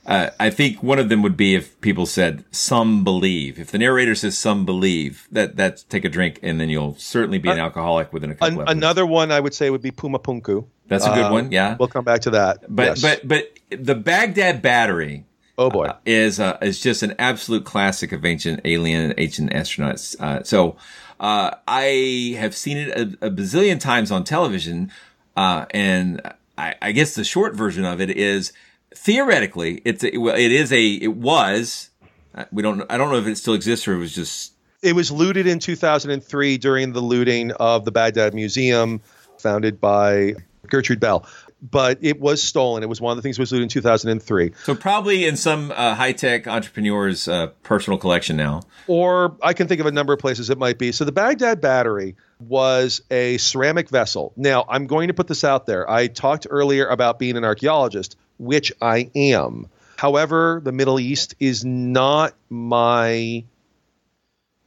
uh, 0.05 0.29
I 0.39 0.49
think 0.51 0.83
one 0.83 0.99
of 0.99 1.09
them 1.09 1.21
would 1.23 1.35
be 1.35 1.55
if 1.55 1.79
people 1.81 2.05
said 2.05 2.45
"some 2.51 3.03
believe." 3.03 3.59
If 3.59 3.71
the 3.71 3.79
narrator 3.79 4.13
says 4.13 4.37
"some 4.37 4.65
believe," 4.65 5.27
that 5.31 5.55
that's 5.55 5.83
take 5.83 6.05
a 6.05 6.09
drink, 6.09 6.39
and 6.43 6.59
then 6.59 6.69
you'll 6.69 6.95
certainly 6.95 7.39
be 7.39 7.49
an 7.49 7.59
alcoholic 7.59 8.13
within 8.13 8.31
a 8.31 8.35
couple. 8.35 8.61
An, 8.61 8.67
another 8.67 9.05
one 9.05 9.31
I 9.31 9.39
would 9.39 9.53
say 9.53 9.69
would 9.69 9.81
be 9.81 9.91
Puma 9.91 10.19
Punku. 10.19 10.67
That's 10.87 11.05
a 11.05 11.13
good 11.13 11.25
um, 11.25 11.31
one. 11.31 11.51
Yeah, 11.51 11.75
we'll 11.79 11.87
come 11.87 12.03
back 12.03 12.21
to 12.21 12.31
that. 12.31 12.59
But 12.67 12.99
yes. 12.99 13.01
but 13.01 13.27
but 13.27 13.59
the 13.69 13.95
Baghdad 13.95 14.61
Battery. 14.61 15.25
Oh 15.57 15.69
boy, 15.69 15.85
uh, 15.85 15.97
is 16.05 16.39
uh, 16.39 16.57
is 16.61 16.81
just 16.81 17.01
an 17.01 17.15
absolute 17.17 17.63
classic 17.63 18.11
of 18.11 18.25
ancient 18.25 18.61
alien, 18.65 19.05
and 19.05 19.13
ancient 19.17 19.51
astronauts. 19.51 20.19
Uh, 20.19 20.43
so 20.43 20.75
uh, 21.19 21.51
I 21.67 22.35
have 22.37 22.55
seen 22.55 22.77
it 22.77 22.89
a, 22.89 23.27
a 23.27 23.31
bazillion 23.31 23.79
times 23.79 24.11
on 24.11 24.25
television, 24.25 24.91
uh, 25.37 25.65
and 25.71 26.21
I, 26.57 26.75
I 26.81 26.91
guess 26.91 27.15
the 27.15 27.23
short 27.23 27.55
version 27.55 27.85
of 27.85 28.01
it 28.01 28.09
is 28.09 28.51
theoretically, 28.95 29.81
it's 29.85 30.03
a, 30.03 30.13
it 30.15 30.51
is 30.51 30.71
a 30.71 30.85
it 30.85 31.15
was. 31.15 31.89
Uh, 32.33 32.45
we 32.51 32.61
don't. 32.63 32.83
I 32.89 32.97
don't 32.97 33.11
know 33.11 33.17
if 33.17 33.27
it 33.27 33.37
still 33.37 33.53
exists 33.53 33.87
or 33.87 33.93
it 33.93 33.99
was 33.99 34.13
just. 34.13 34.53
It 34.81 34.93
was 34.93 35.11
looted 35.11 35.47
in 35.47 35.59
2003 35.59 36.57
during 36.57 36.93
the 36.93 37.01
looting 37.01 37.51
of 37.53 37.85
the 37.85 37.91
Baghdad 37.91 38.33
Museum, 38.33 39.01
founded 39.39 39.81
by 39.81 40.35
Gertrude 40.69 40.99
Bell. 40.99 41.25
But 41.61 41.99
it 42.01 42.19
was 42.19 42.43
stolen. 42.43 42.83
It 42.83 42.89
was 42.89 43.01
one 43.01 43.11
of 43.11 43.17
the 43.17 43.21
things 43.21 43.37
that 43.37 43.41
was 43.41 43.51
looted 43.51 43.63
in 43.63 43.69
2003. 43.69 44.53
So 44.63 44.75
probably 44.75 45.25
in 45.25 45.35
some 45.35 45.71
uh, 45.71 45.95
high 45.95 46.11
tech 46.11 46.47
entrepreneur's 46.47 47.27
uh, 47.27 47.47
personal 47.63 47.97
collection 47.97 48.37
now. 48.37 48.61
Or 48.87 49.35
I 49.41 49.53
can 49.53 49.67
think 49.67 49.81
of 49.81 49.87
a 49.87 49.91
number 49.91 50.13
of 50.13 50.19
places 50.19 50.49
it 50.49 50.57
might 50.57 50.77
be. 50.77 50.91
So 50.91 51.05
the 51.05 51.11
Baghdad 51.11 51.61
Battery 51.61 52.15
was 52.39 53.01
a 53.09 53.37
ceramic 53.37 53.89
vessel. 53.89 54.33
Now 54.35 54.65
I'm 54.69 54.85
going 54.85 55.07
to 55.07 55.13
put 55.13 55.27
this 55.27 55.43
out 55.43 55.65
there. 55.65 55.89
I 55.89 56.07
talked 56.07 56.45
earlier 56.49 56.87
about 56.87 57.17
being 57.17 57.37
an 57.37 57.43
archaeologist 57.43 58.15
which 58.37 58.71
I 58.81 59.09
am. 59.15 59.67
However, 59.97 60.61
the 60.63 60.71
Middle 60.71 60.99
East 60.99 61.35
is 61.39 61.63
not 61.63 62.33
my 62.49 63.45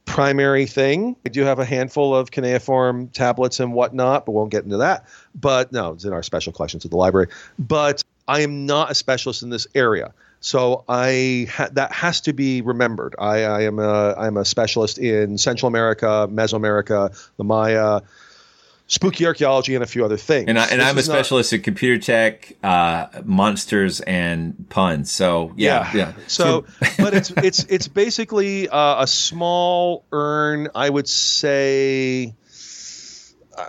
primary 0.09 0.65
thing. 0.65 1.15
I 1.23 1.29
do 1.29 1.43
have 1.43 1.59
a 1.59 1.65
handful 1.65 2.15
of 2.15 2.31
cuneiform 2.31 3.09
tablets 3.09 3.59
and 3.59 3.73
whatnot, 3.73 4.25
but 4.25 4.31
won't 4.31 4.49
get 4.49 4.63
into 4.63 4.77
that. 4.77 5.05
But 5.35 5.71
no, 5.71 5.93
it's 5.93 6.03
in 6.03 6.13
our 6.13 6.23
special 6.23 6.51
collections 6.51 6.83
at 6.83 6.91
the 6.91 6.97
library. 6.97 7.27
But 7.59 8.03
I 8.27 8.41
am 8.41 8.65
not 8.65 8.89
a 8.89 8.95
specialist 8.95 9.43
in 9.43 9.49
this 9.49 9.67
area. 9.75 10.13
So 10.41 10.83
I 10.89 11.47
ha- 11.51 11.69
that 11.73 11.91
has 11.91 12.21
to 12.21 12.33
be 12.33 12.61
remembered. 12.61 13.15
I, 13.19 13.43
I 13.43 13.61
am 13.63 13.77
a 13.77 14.15
I'm 14.17 14.37
a 14.37 14.45
specialist 14.45 14.97
in 14.97 15.37
Central 15.37 15.67
America, 15.67 16.27
Mesoamerica, 16.31 17.29
the 17.37 17.43
Maya, 17.43 18.01
spooky 18.89 19.25
archaeology 19.25 19.75
and 19.75 19.83
a 19.83 19.87
few 19.87 20.03
other 20.03 20.17
things. 20.17 20.49
And, 20.49 20.59
I, 20.59 20.65
and 20.67 20.81
I'm 20.81 20.97
a 20.97 21.03
specialist 21.03 21.53
not, 21.53 21.59
in 21.59 21.63
computer 21.63 22.01
tech, 22.01 22.51
uh, 22.61 23.07
monsters, 23.23 24.01
and 24.01 24.67
puns. 24.69 25.11
So 25.11 25.53
yeah, 25.55 25.89
yeah. 25.93 25.97
yeah. 25.97 26.13
So, 26.27 26.65
but 26.97 27.13
it's 27.13 27.31
it's 27.31 27.63
it's 27.65 27.87
basically 27.87 28.67
uh, 28.67 29.03
a 29.03 29.07
small 29.07 30.03
urn. 30.11 30.69
I 30.75 30.89
would 30.89 31.07
say 31.07 32.33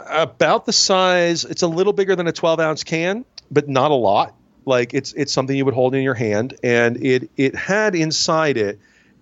about 0.09 0.67
the 0.67 0.73
size. 0.73 1.45
It's 1.45 1.63
a 1.63 1.69
little 1.69 1.93
bigger 1.93 2.17
than 2.17 2.27
a 2.27 2.33
12 2.33 2.59
ounce 2.59 2.83
can, 2.83 3.25
but 3.51 3.69
not 3.69 3.93
a 3.93 3.95
lot. 3.95 4.35
Like 4.65 4.95
it's 4.95 5.13
it's 5.13 5.33
something 5.33 5.57
you 5.57 5.65
would 5.65 5.75
hold 5.75 5.95
in 5.95 6.03
your 6.03 6.15
hand, 6.15 6.57
and 6.63 7.05
it 7.05 7.31
it 7.37 7.55
had 7.55 7.95
inside 7.95 8.57
it 8.57 8.79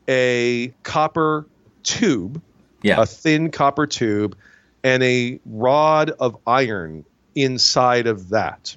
a 0.06 0.72
copper 0.84 1.46
tube, 1.82 2.40
yeah, 2.82 3.00
a 3.00 3.06
thin 3.06 3.50
copper 3.50 3.86
tube 3.86 4.36
and 4.82 5.02
a 5.02 5.40
rod 5.44 6.10
of 6.10 6.38
iron 6.46 7.04
inside 7.34 8.06
of 8.06 8.30
that. 8.30 8.76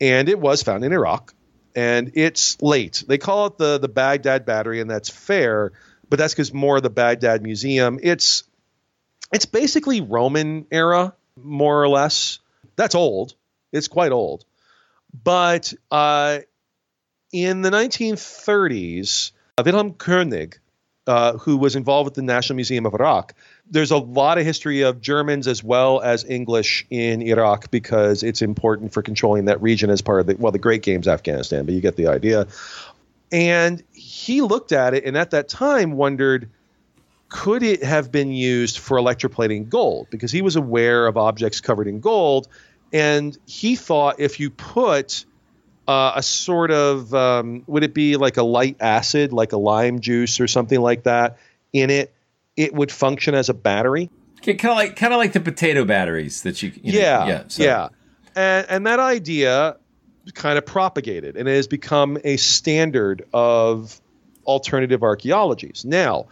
And 0.00 0.28
it 0.28 0.38
was 0.38 0.62
found 0.62 0.84
in 0.84 0.92
Iraq. 0.92 1.34
And 1.74 2.12
it's 2.14 2.60
late. 2.60 3.04
They 3.06 3.18
call 3.18 3.46
it 3.46 3.58
the, 3.58 3.78
the 3.78 3.88
Baghdad 3.88 4.44
battery, 4.44 4.80
and 4.80 4.90
that's 4.90 5.08
fair, 5.08 5.72
but 6.10 6.18
that's 6.18 6.34
because 6.34 6.52
more 6.52 6.76
of 6.76 6.82
the 6.82 6.90
Baghdad 6.90 7.42
Museum. 7.42 7.98
It's 8.02 8.44
it's 9.32 9.46
basically 9.46 10.02
Roman 10.02 10.66
era, 10.70 11.14
more 11.42 11.82
or 11.82 11.88
less. 11.88 12.40
That's 12.76 12.94
old. 12.94 13.34
It's 13.72 13.88
quite 13.88 14.12
old. 14.12 14.44
But 15.24 15.72
uh, 15.90 16.40
in 17.32 17.62
the 17.62 17.70
1930s, 17.70 19.32
Wilhelm 19.64 19.94
Koenig, 19.94 20.58
uh, 21.06 21.38
who 21.38 21.56
was 21.56 21.76
involved 21.76 22.06
with 22.06 22.14
the 22.14 22.22
National 22.22 22.56
Museum 22.56 22.84
of 22.86 22.94
Iraq, 22.94 23.34
there's 23.72 23.90
a 23.90 23.96
lot 23.96 24.36
of 24.36 24.44
history 24.44 24.82
of 24.82 25.00
Germans 25.00 25.48
as 25.48 25.64
well 25.64 26.00
as 26.00 26.24
English 26.26 26.86
in 26.90 27.22
Iraq 27.22 27.70
because 27.70 28.22
it's 28.22 28.42
important 28.42 28.92
for 28.92 29.02
controlling 29.02 29.46
that 29.46 29.62
region 29.62 29.88
as 29.88 30.02
part 30.02 30.20
of 30.20 30.26
the 30.26 30.36
well 30.36 30.52
the 30.52 30.58
Great 30.58 30.82
Games 30.82 31.08
Afghanistan, 31.08 31.64
but 31.64 31.74
you 31.74 31.80
get 31.80 31.96
the 31.96 32.06
idea. 32.08 32.46
And 33.32 33.82
he 33.94 34.42
looked 34.42 34.72
at 34.72 34.92
it 34.92 35.06
and 35.06 35.16
at 35.16 35.30
that 35.30 35.48
time 35.48 35.92
wondered 35.92 36.50
could 37.30 37.62
it 37.62 37.82
have 37.82 38.12
been 38.12 38.30
used 38.30 38.78
for 38.78 38.98
electroplating 38.98 39.70
gold 39.70 40.08
because 40.10 40.30
he 40.30 40.42
was 40.42 40.56
aware 40.56 41.06
of 41.06 41.16
objects 41.16 41.62
covered 41.62 41.88
in 41.88 42.00
gold 42.00 42.48
and 42.92 43.36
he 43.46 43.74
thought 43.74 44.20
if 44.20 44.38
you 44.38 44.50
put 44.50 45.24
uh, 45.88 46.12
a 46.16 46.22
sort 46.22 46.70
of 46.70 47.14
um, 47.14 47.64
would 47.66 47.84
it 47.84 47.94
be 47.94 48.18
like 48.18 48.36
a 48.36 48.42
light 48.42 48.76
acid 48.80 49.32
like 49.32 49.52
a 49.52 49.56
lime 49.56 50.00
juice 50.00 50.40
or 50.40 50.46
something 50.46 50.78
like 50.78 51.04
that 51.04 51.38
in 51.72 51.88
it 51.88 52.12
it 52.56 52.74
would 52.74 52.90
function 52.90 53.34
as 53.34 53.48
a 53.48 53.54
battery. 53.54 54.10
kind 54.42 54.60
of 54.64 54.76
like 54.76 54.96
kind 54.96 55.12
of 55.12 55.18
like 55.18 55.32
the 55.32 55.40
potato 55.40 55.84
batteries 55.84 56.42
that 56.42 56.62
you, 56.62 56.72
you 56.74 56.98
yeah 56.98 57.18
know, 57.18 57.26
yeah 57.26 57.44
so. 57.48 57.62
yeah, 57.62 57.88
and 58.34 58.66
and 58.68 58.86
that 58.86 59.00
idea 59.00 59.76
kind 60.34 60.56
of 60.56 60.64
propagated 60.64 61.36
and 61.36 61.48
it 61.48 61.56
has 61.56 61.66
become 61.66 62.16
a 62.22 62.36
standard 62.36 63.26
of 63.32 64.00
alternative 64.46 65.02
archaeologies. 65.02 65.84
Now, 65.84 66.26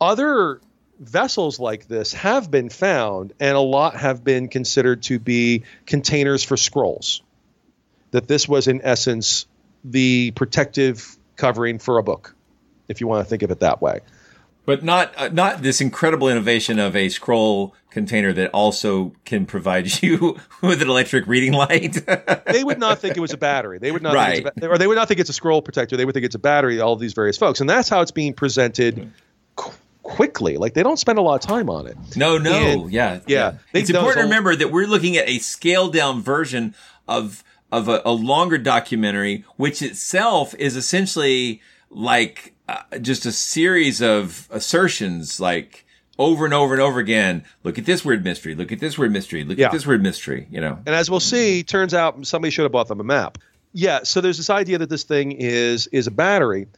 other 0.00 0.60
vessels 0.98 1.58
like 1.58 1.88
this 1.88 2.12
have 2.14 2.50
been 2.50 2.68
found, 2.68 3.32
and 3.40 3.56
a 3.56 3.60
lot 3.60 3.96
have 3.96 4.22
been 4.22 4.48
considered 4.48 5.02
to 5.04 5.18
be 5.18 5.64
containers 5.86 6.44
for 6.44 6.56
scrolls. 6.56 7.22
That 8.12 8.28
this 8.28 8.46
was, 8.46 8.68
in 8.68 8.82
essence, 8.82 9.46
the 9.84 10.32
protective 10.32 11.16
covering 11.36 11.78
for 11.78 11.96
a 11.98 12.02
book, 12.02 12.34
if 12.88 13.00
you 13.00 13.06
want 13.06 13.24
to 13.24 13.28
think 13.28 13.42
of 13.42 13.50
it 13.50 13.60
that 13.60 13.80
way 13.80 14.00
but 14.64 14.82
not 14.82 15.12
uh, 15.16 15.28
not 15.28 15.62
this 15.62 15.80
incredible 15.80 16.28
innovation 16.28 16.78
of 16.78 16.94
a 16.94 17.08
scroll 17.08 17.74
container 17.90 18.32
that 18.32 18.50
also 18.50 19.12
can 19.24 19.46
provide 19.46 20.02
you 20.02 20.38
with 20.62 20.82
an 20.82 20.88
electric 20.88 21.26
reading 21.26 21.52
light. 21.52 22.04
they 22.46 22.64
would 22.64 22.78
not 22.78 22.98
think 22.98 23.16
it 23.16 23.20
was 23.20 23.32
a 23.32 23.36
battery. 23.36 23.78
They 23.78 23.92
would 23.92 24.02
not, 24.02 24.14
right. 24.14 24.44
Ba- 24.44 24.68
or 24.68 24.78
they 24.78 24.86
would 24.86 24.96
not 24.96 25.08
think 25.08 25.20
it's 25.20 25.30
a 25.30 25.34
scroll 25.34 25.62
protector. 25.62 25.96
They 25.96 26.04
would 26.04 26.14
think 26.14 26.26
it's 26.26 26.34
a 26.34 26.40
battery. 26.40 26.80
All 26.80 26.92
of 26.92 27.00
these 27.00 27.12
various 27.12 27.36
folks, 27.36 27.60
and 27.60 27.68
that's 27.68 27.88
how 27.88 28.00
it's 28.00 28.10
being 28.10 28.34
presented. 28.34 29.12
Qu- 29.56 29.72
quickly 30.02 30.56
like 30.56 30.74
they 30.74 30.82
don't 30.82 30.98
spend 30.98 31.16
a 31.16 31.22
lot 31.22 31.34
of 31.36 31.40
time 31.40 31.70
on 31.70 31.86
it 31.86 31.96
no 32.16 32.36
no 32.36 32.52
and, 32.52 32.92
yeah 32.92 33.20
yeah, 33.28 33.52
yeah. 33.52 33.58
it's 33.72 33.88
important 33.88 34.16
to 34.16 34.22
remember 34.24 34.56
that 34.56 34.72
we're 34.72 34.86
looking 34.86 35.16
at 35.16 35.28
a 35.28 35.38
scaled 35.38 35.92
down 35.92 36.20
version 36.20 36.74
of 37.06 37.44
of 37.70 37.86
a, 37.86 38.02
a 38.04 38.10
longer 38.10 38.58
documentary 38.58 39.44
which 39.56 39.80
itself 39.80 40.56
is 40.56 40.74
essentially 40.74 41.62
like 41.88 42.51
uh, 42.68 42.98
just 43.00 43.26
a 43.26 43.32
series 43.32 44.00
of 44.00 44.48
assertions 44.50 45.40
like 45.40 45.86
over 46.18 46.44
and 46.44 46.54
over 46.54 46.74
and 46.74 46.82
over 46.82 47.00
again. 47.00 47.44
Look 47.64 47.78
at 47.78 47.86
this 47.86 48.04
weird 48.04 48.24
mystery. 48.24 48.54
Look 48.54 48.72
at 48.72 48.80
this 48.80 48.96
weird 48.96 49.12
mystery. 49.12 49.44
Look 49.44 49.58
yeah. 49.58 49.66
at 49.66 49.72
this 49.72 49.86
weird 49.86 50.02
mystery. 50.02 50.46
You 50.50 50.60
know. 50.60 50.78
And 50.86 50.94
as 50.94 51.10
we'll 51.10 51.20
see, 51.20 51.62
turns 51.62 51.94
out 51.94 52.26
somebody 52.26 52.50
should 52.50 52.62
have 52.62 52.72
bought 52.72 52.88
them 52.88 53.00
a 53.00 53.04
map. 53.04 53.38
Yeah. 53.72 54.00
So 54.04 54.20
there's 54.20 54.36
this 54.36 54.50
idea 54.50 54.78
that 54.78 54.90
this 54.90 55.04
thing 55.04 55.32
is 55.32 55.86
is 55.88 56.06
a 56.06 56.12
battery. 56.12 56.68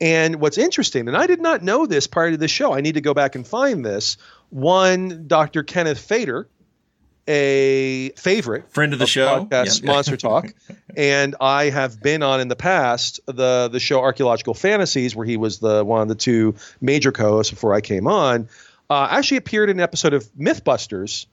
And 0.00 0.40
what's 0.40 0.58
interesting, 0.58 1.06
and 1.06 1.16
I 1.16 1.26
did 1.28 1.40
not 1.40 1.62
know 1.62 1.86
this 1.86 2.08
prior 2.08 2.32
to 2.32 2.36
the 2.36 2.48
show. 2.48 2.74
I 2.74 2.80
need 2.80 2.94
to 2.94 3.00
go 3.00 3.14
back 3.14 3.36
and 3.36 3.46
find 3.46 3.84
this. 3.84 4.16
One, 4.50 5.28
Dr. 5.28 5.62
Kenneth 5.62 6.00
Feder 6.00 6.48
a 7.26 8.10
favorite 8.10 8.70
Friend 8.72 8.92
of 8.92 8.98
the 8.98 9.06
show. 9.06 9.26
podcast 9.26 9.82
Yeah. 9.82 9.92
Monster 9.92 10.16
Talk, 10.16 10.52
and 10.96 11.36
I 11.40 11.70
have 11.70 12.02
been 12.02 12.22
on 12.22 12.40
in 12.40 12.48
the 12.48 12.56
past 12.56 13.20
the 13.26 13.68
the 13.72 13.80
show 13.80 14.00
Archaeological 14.00 14.54
Fantasies, 14.54 15.16
where 15.16 15.26
he 15.26 15.36
was 15.36 15.58
the 15.58 15.84
one 15.84 16.02
of 16.02 16.08
the 16.08 16.14
two 16.14 16.54
major 16.80 17.12
co-hosts 17.12 17.50
before 17.50 17.74
I 17.74 17.80
came 17.80 18.06
on. 18.06 18.48
Uh, 18.90 19.08
actually 19.10 19.38
appeared 19.38 19.70
in 19.70 19.78
an 19.78 19.82
episode 19.82 20.12
of 20.12 20.24
MythBusters 20.34 21.26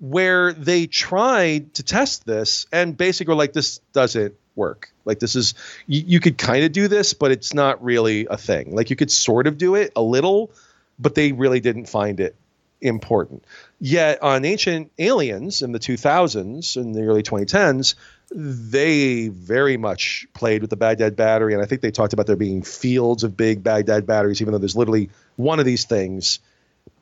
where 0.00 0.52
they 0.52 0.86
tried 0.86 1.74
to 1.74 1.82
test 1.82 2.24
this 2.24 2.66
and 2.72 2.96
basically 2.96 3.32
were 3.32 3.38
like, 3.38 3.52
this 3.52 3.78
doesn't 3.92 4.34
work. 4.54 4.92
Like 5.04 5.18
this 5.18 5.34
is 5.36 5.54
you, 5.86 6.02
you 6.06 6.20
could 6.20 6.38
kind 6.38 6.64
of 6.64 6.72
do 6.72 6.88
this, 6.88 7.14
but 7.14 7.30
it's 7.30 7.54
not 7.54 7.82
really 7.82 8.26
a 8.28 8.36
thing. 8.36 8.74
Like 8.74 8.90
you 8.90 8.96
could 8.96 9.10
sort 9.10 9.46
of 9.46 9.58
do 9.58 9.74
it 9.74 9.92
a 9.96 10.02
little, 10.02 10.50
but 10.98 11.14
they 11.14 11.32
really 11.32 11.60
didn't 11.60 11.86
find 11.86 12.20
it 12.20 12.36
important. 12.80 13.44
Yet 13.80 14.22
on 14.22 14.44
Ancient 14.44 14.90
Aliens 14.98 15.62
in 15.62 15.72
the 15.72 15.78
2000s 15.78 16.76
and 16.76 16.94
the 16.94 17.02
early 17.04 17.22
2010s, 17.22 17.94
they 18.30 19.28
very 19.28 19.76
much 19.76 20.26
played 20.34 20.62
with 20.62 20.70
the 20.70 20.76
Baghdad 20.76 21.14
battery, 21.16 21.54
and 21.54 21.62
I 21.62 21.66
think 21.66 21.80
they 21.80 21.92
talked 21.92 22.12
about 22.12 22.26
there 22.26 22.36
being 22.36 22.62
fields 22.62 23.24
of 23.24 23.36
big 23.36 23.62
Baghdad 23.62 24.06
batteries, 24.06 24.42
even 24.42 24.52
though 24.52 24.58
there's 24.58 24.76
literally 24.76 25.10
one 25.36 25.60
of 25.60 25.64
these 25.64 25.84
things, 25.84 26.40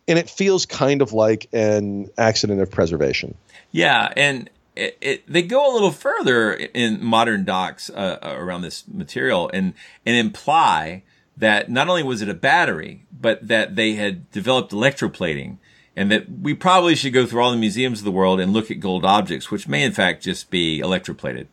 and 0.06 0.18
it 0.18 0.28
feels 0.28 0.66
kind 0.66 1.02
of 1.02 1.12
like 1.12 1.48
an 1.52 2.10
accident 2.18 2.60
of 2.60 2.70
preservation. 2.70 3.36
Yeah, 3.72 4.12
and 4.16 4.50
it, 4.76 4.98
it, 5.00 5.24
they 5.26 5.42
go 5.42 5.72
a 5.72 5.72
little 5.72 5.90
further 5.90 6.52
in 6.52 7.02
modern 7.02 7.44
docs 7.44 7.90
uh, 7.90 8.18
around 8.22 8.62
this 8.62 8.84
material 8.86 9.50
and 9.52 9.72
and 10.04 10.14
imply 10.14 11.02
that 11.36 11.70
not 11.70 11.88
only 11.88 12.02
was 12.02 12.22
it 12.22 12.28
a 12.28 12.34
battery, 12.34 13.04
but 13.12 13.46
that 13.46 13.76
they 13.76 13.94
had 13.94 14.30
developed 14.30 14.72
electroplating, 14.72 15.58
and 15.96 16.10
that 16.12 16.26
we 16.28 16.52
probably 16.54 16.94
should 16.94 17.14
go 17.14 17.24
through 17.26 17.42
all 17.42 17.50
the 17.50 17.56
museums 17.56 18.00
of 18.00 18.04
the 18.04 18.12
world 18.12 18.38
and 18.38 18.52
look 18.52 18.70
at 18.70 18.80
gold 18.80 19.04
objects, 19.04 19.50
which 19.50 19.66
may 19.66 19.82
in 19.82 19.92
fact 19.92 20.22
just 20.22 20.50
be 20.50 20.80
electroplated. 20.80 21.46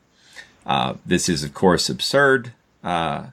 Uh, 0.65 0.95
this 1.05 1.29
is, 1.29 1.43
of 1.43 1.53
course, 1.53 1.89
absurd 1.89 2.51
uh, 2.83 3.27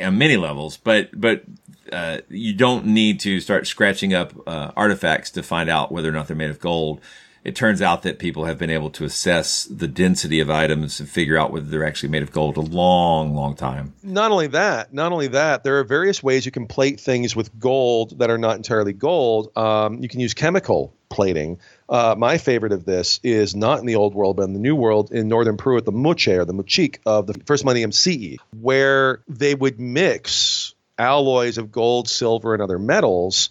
on 0.00 0.18
many 0.18 0.36
levels, 0.36 0.76
but 0.76 1.08
but 1.18 1.44
uh, 1.92 2.18
you 2.28 2.52
don't 2.52 2.84
need 2.86 3.20
to 3.20 3.40
start 3.40 3.66
scratching 3.66 4.12
up 4.12 4.32
uh, 4.46 4.72
artifacts 4.76 5.30
to 5.30 5.42
find 5.42 5.70
out 5.70 5.90
whether 5.90 6.08
or 6.08 6.12
not 6.12 6.26
they're 6.26 6.36
made 6.36 6.50
of 6.50 6.60
gold. 6.60 7.00
It 7.46 7.54
turns 7.54 7.80
out 7.80 8.02
that 8.02 8.18
people 8.18 8.46
have 8.46 8.58
been 8.58 8.70
able 8.70 8.90
to 8.90 9.04
assess 9.04 9.66
the 9.66 9.86
density 9.86 10.40
of 10.40 10.50
items 10.50 10.98
and 10.98 11.08
figure 11.08 11.38
out 11.38 11.52
whether 11.52 11.64
they're 11.64 11.86
actually 11.86 12.08
made 12.08 12.24
of 12.24 12.32
gold 12.32 12.56
a 12.56 12.60
long, 12.60 13.36
long 13.36 13.54
time. 13.54 13.94
Not 14.02 14.32
only 14.32 14.48
that, 14.48 14.92
not 14.92 15.12
only 15.12 15.28
that, 15.28 15.62
there 15.62 15.78
are 15.78 15.84
various 15.84 16.20
ways 16.20 16.44
you 16.44 16.50
can 16.50 16.66
plate 16.66 16.98
things 16.98 17.36
with 17.36 17.56
gold 17.56 18.18
that 18.18 18.30
are 18.30 18.36
not 18.36 18.56
entirely 18.56 18.92
gold. 18.92 19.56
Um, 19.56 20.02
you 20.02 20.08
can 20.08 20.18
use 20.18 20.34
chemical 20.34 20.92
plating. 21.08 21.60
Uh, 21.88 22.16
my 22.18 22.38
favorite 22.38 22.72
of 22.72 22.84
this 22.84 23.20
is 23.22 23.54
not 23.54 23.78
in 23.78 23.86
the 23.86 23.94
old 23.94 24.12
world, 24.12 24.38
but 24.38 24.42
in 24.42 24.52
the 24.52 24.58
new 24.58 24.74
world 24.74 25.12
in 25.12 25.28
northern 25.28 25.56
Peru 25.56 25.76
at 25.76 25.84
the 25.84 25.92
Moche 25.92 26.26
or 26.26 26.44
the 26.44 26.52
Muchic 26.52 26.98
of 27.06 27.28
the 27.28 27.34
first 27.46 27.64
millennium 27.64 27.92
CE, 27.92 28.38
where 28.58 29.22
they 29.28 29.54
would 29.54 29.78
mix 29.78 30.74
alloys 30.98 31.58
of 31.58 31.70
gold, 31.70 32.08
silver, 32.08 32.54
and 32.54 32.62
other 32.62 32.80
metals, 32.80 33.50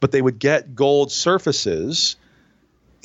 but 0.00 0.10
they 0.10 0.20
would 0.20 0.40
get 0.40 0.74
gold 0.74 1.12
surfaces 1.12 2.16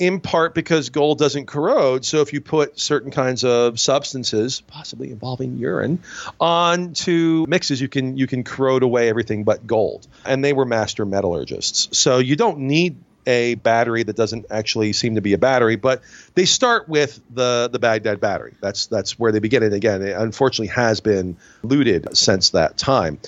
in 0.02 0.18
part 0.18 0.52
because 0.52 0.90
gold 0.90 1.16
doesn't 1.18 1.46
corrode. 1.46 2.04
So 2.04 2.22
if 2.22 2.32
you 2.32 2.40
put 2.40 2.80
certain 2.80 3.12
kinds 3.12 3.44
of 3.44 3.78
substances, 3.78 4.60
possibly 4.60 5.12
involving 5.12 5.58
urine, 5.58 6.00
onto 6.40 7.46
mixes, 7.48 7.80
you 7.80 7.86
can 7.86 8.16
you 8.16 8.26
can 8.26 8.42
corrode 8.42 8.82
away 8.82 9.08
everything 9.08 9.44
but 9.44 9.64
gold. 9.64 10.08
And 10.26 10.44
they 10.44 10.54
were 10.54 10.64
master 10.64 11.06
metallurgists. 11.06 11.96
So 11.96 12.18
you 12.18 12.34
don't 12.34 12.58
need 12.58 12.96
a 13.28 13.54
battery 13.54 14.02
that 14.02 14.16
doesn't 14.16 14.46
actually 14.50 14.92
seem 14.92 15.14
to 15.14 15.20
be 15.20 15.34
a 15.34 15.38
battery, 15.38 15.76
but 15.76 16.02
they 16.34 16.46
start 16.46 16.88
with 16.88 17.20
the 17.30 17.70
the 17.70 17.78
Baghdad 17.78 18.18
battery. 18.18 18.54
That's 18.60 18.86
that's 18.86 19.16
where 19.16 19.30
they 19.30 19.38
begin. 19.38 19.62
And 19.62 19.72
again, 19.72 20.02
it 20.02 20.16
unfortunately 20.16 20.74
has 20.74 20.98
been 20.98 21.36
looted 21.62 22.16
since 22.16 22.50
that 22.50 22.76
time. 22.76 23.20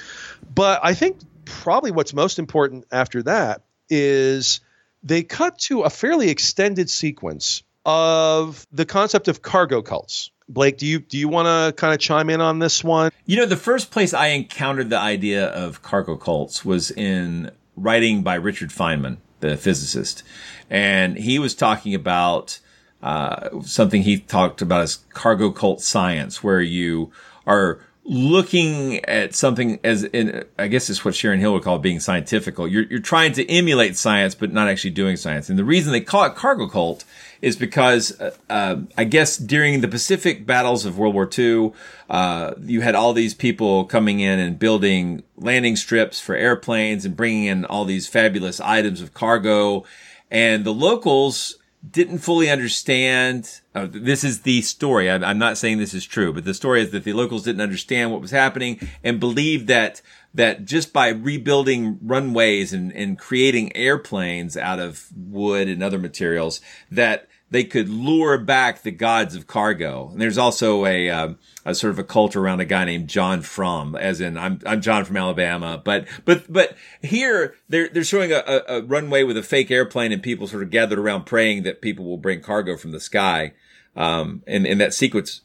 But 0.53 0.81
I 0.83 0.95
think 0.95 1.18
probably 1.45 1.93
what's 1.93 2.12
most 2.12 2.41
important 2.41 2.85
after 2.91 3.22
that 3.22 3.62
is 3.89 4.59
they 5.05 5.23
cut 5.23 5.59
to 5.59 5.83
a 5.83 5.91
fairly 5.91 6.31
extended 6.31 6.91
sequence 6.91 7.63
of 7.85 8.67
the 8.73 8.87
concept 8.87 9.29
of 9.29 9.43
cargo 9.43 9.83
cults. 9.83 10.31
Blake, 10.49 10.79
do 10.79 10.87
you 10.87 10.99
do 10.99 11.19
you 11.19 11.29
want 11.29 11.47
to 11.47 11.79
kind 11.81 11.95
of 11.95 12.01
chime 12.01 12.29
in 12.31 12.41
on 12.41 12.59
this 12.59 12.83
one? 12.83 13.13
You 13.27 13.37
know, 13.37 13.47
the 13.47 13.57
first 13.57 13.91
place 13.91 14.13
I 14.13 14.29
encountered 14.29 14.91
the 14.91 14.99
idea 14.99 15.47
of 15.47 15.83
cargo 15.83 16.17
cults 16.17 16.65
was 16.65 16.91
in 16.91 17.51
writing 17.77 18.23
by 18.23 18.35
Richard 18.35 18.71
Feynman, 18.71 19.19
the 19.41 19.57
physicist, 19.57 20.23
and 20.69 21.17
he 21.17 21.39
was 21.39 21.55
talking 21.55 21.95
about 21.95 22.59
uh, 23.03 23.61
something 23.63 24.03
he 24.03 24.19
talked 24.19 24.61
about 24.61 24.83
as 24.83 24.97
cargo 25.13 25.51
cult 25.51 25.81
science, 25.81 26.43
where 26.43 26.61
you 26.61 27.11
are 27.47 27.81
looking 28.05 29.03
at 29.07 29.35
something 29.35 29.81
as 29.83 30.05
in, 30.05 30.45
I 30.59 30.69
guess 30.69 30.91
it's 30.91 31.05
what 31.05 31.15
Sharon 31.15 31.41
Hill 31.41 31.55
would 31.55 31.63
call 31.63 31.79
being 31.79 32.01
scientifical. 32.01 32.69
You're, 32.69 32.85
you're 32.85 33.01
trying 33.01 33.33
to 33.33 33.51
emulate 33.51 33.97
science, 33.97 34.35
but 34.35 34.53
not 34.53 34.69
actually 34.69 34.91
doing 34.91 35.17
science. 35.17 35.49
And 35.49 35.59
the 35.59 35.65
reason 35.65 35.93
they 35.93 36.03
call 36.03 36.25
it 36.25 36.35
cargo 36.35 36.69
cult 36.69 37.05
is 37.41 37.57
because, 37.57 38.19
uh, 38.21 38.35
uh, 38.51 38.77
I 38.99 39.05
guess 39.05 39.39
during 39.39 39.81
the 39.81 39.89
Pacific 39.89 40.47
battles 40.47 40.85
of 40.85 40.99
World 40.99 41.15
War 41.15 41.29
II, 41.37 41.73
uh, 42.11 42.55
you 42.61 42.83
had 42.83 42.95
all 42.95 43.15
these 43.15 43.33
people 43.33 43.87
coming 43.87 44.21
in 44.21 44.39
and 44.39 44.59
building 44.59 45.23
landing 45.37 45.77
strips 45.77 46.21
for 46.21 46.35
airplanes 46.35 47.07
and 47.07 47.17
bringing 47.17 47.45
in 47.45 47.65
all 47.65 47.87
these 47.87 48.07
fabulous 48.07 48.61
items 48.61 49.01
of 49.01 49.15
cargo. 49.15 49.85
And 50.31 50.65
the 50.65 50.75
locals 50.75 51.57
didn't 51.91 52.18
fully 52.18 52.51
understand. 52.51 53.61
Uh, 53.74 53.87
this 53.91 54.24
is 54.24 54.43
the 54.43 54.62
story. 54.62 55.11
I, 55.11 55.16
I'm 55.16 55.39
not 55.39 55.59
saying 55.59 55.78
this 55.78 55.95
is 55.95 56.05
true, 56.05 56.32
but 56.32 56.45
the 56.45 56.55
story 56.55 56.82
is 56.82 56.91
that 56.91 57.05
the 57.05 57.12
locals 57.12 57.45
didn't 57.45 57.61
understand 57.61 58.11
what 58.11 58.20
was 58.20 58.30
happening 58.30 58.80
and 59.03 59.20
believed 59.20 59.66
that 59.68 60.01
that 60.35 60.64
just 60.64 60.93
by 60.93 61.09
rebuilding 61.09 61.99
runways 62.03 62.72
and, 62.72 62.93
and 62.93 63.18
creating 63.18 63.74
airplanes 63.76 64.57
out 64.57 64.80
of 64.80 65.07
wood 65.16 65.68
and 65.68 65.80
other 65.80 65.99
materials, 65.99 66.61
that 66.91 67.28
they 67.51 67.64
could 67.64 67.88
lure 67.88 68.38
back 68.38 68.82
the 68.82 68.90
gods 68.90 69.36
of 69.36 69.47
cargo. 69.47 70.09
And 70.11 70.20
there's 70.20 70.38
also 70.38 70.86
a, 70.86 71.11
um, 71.11 71.38
a 71.64 71.74
sort 71.74 71.92
of 71.92 71.99
a 71.99 72.05
cult 72.05 72.34
around 72.34 72.61
a 72.61 72.64
guy 72.64 72.84
named 72.84 73.09
John 73.09 73.42
Frum, 73.42 73.95
as 73.95 74.20
in 74.20 74.36
I'm 74.36 74.61
I'm 74.66 74.80
John 74.80 75.05
from 75.05 75.16
Alabama. 75.16 75.80
But 75.82 76.07
but 76.24 76.53
but 76.53 76.76
here 77.01 77.55
they're 77.68 77.88
they're 77.88 78.05
showing 78.05 78.32
a, 78.32 78.42
a, 78.47 78.78
a 78.78 78.82
runway 78.82 79.22
with 79.22 79.36
a 79.36 79.42
fake 79.42 79.70
airplane 79.70 80.11
and 80.11 80.22
people 80.22 80.47
sort 80.47 80.62
of 80.62 80.70
gathered 80.70 80.99
around 80.99 81.24
praying 81.26 81.62
that 81.62 81.80
people 81.80 82.05
will 82.05 82.18
bring 82.18 82.40
cargo 82.40 82.76
from 82.76 82.90
the 82.90 83.01
sky. 83.01 83.53
Um, 83.97 84.42
and 84.49 84.66
in 84.66 84.78
that 84.78 84.92
sequence, 84.92 85.42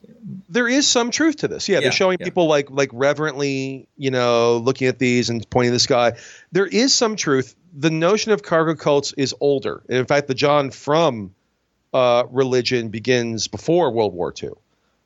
There 0.49 0.67
is 0.67 0.87
some 0.87 1.11
truth 1.11 1.37
to 1.37 1.47
this. 1.47 1.69
Yeah, 1.69 1.75
Yeah, 1.75 1.81
they're 1.81 1.91
showing 1.91 2.17
yeah. 2.19 2.25
people 2.25 2.47
like 2.47 2.71
like 2.71 2.89
reverently, 2.91 3.87
you 3.95 4.09
know, 4.09 4.57
looking 4.57 4.87
at 4.87 4.97
these 4.97 5.29
and 5.29 5.47
pointing 5.49 5.69
to 5.69 5.75
the 5.75 5.79
sky. 5.79 6.13
There 6.51 6.65
is 6.65 6.93
some 6.93 7.15
truth. 7.15 7.55
The 7.77 7.91
notion 7.91 8.31
of 8.31 8.41
cargo 8.41 8.73
cults 8.73 9.13
is 9.15 9.35
older. 9.39 9.83
In 9.87 10.07
fact, 10.07 10.27
the 10.27 10.33
John 10.33 10.71
Frum 10.71 11.35
uh, 11.93 12.23
religion 12.29 12.89
begins 12.89 13.47
before 13.47 13.91
World 13.91 14.13
War 14.13 14.33
II. 14.41 14.51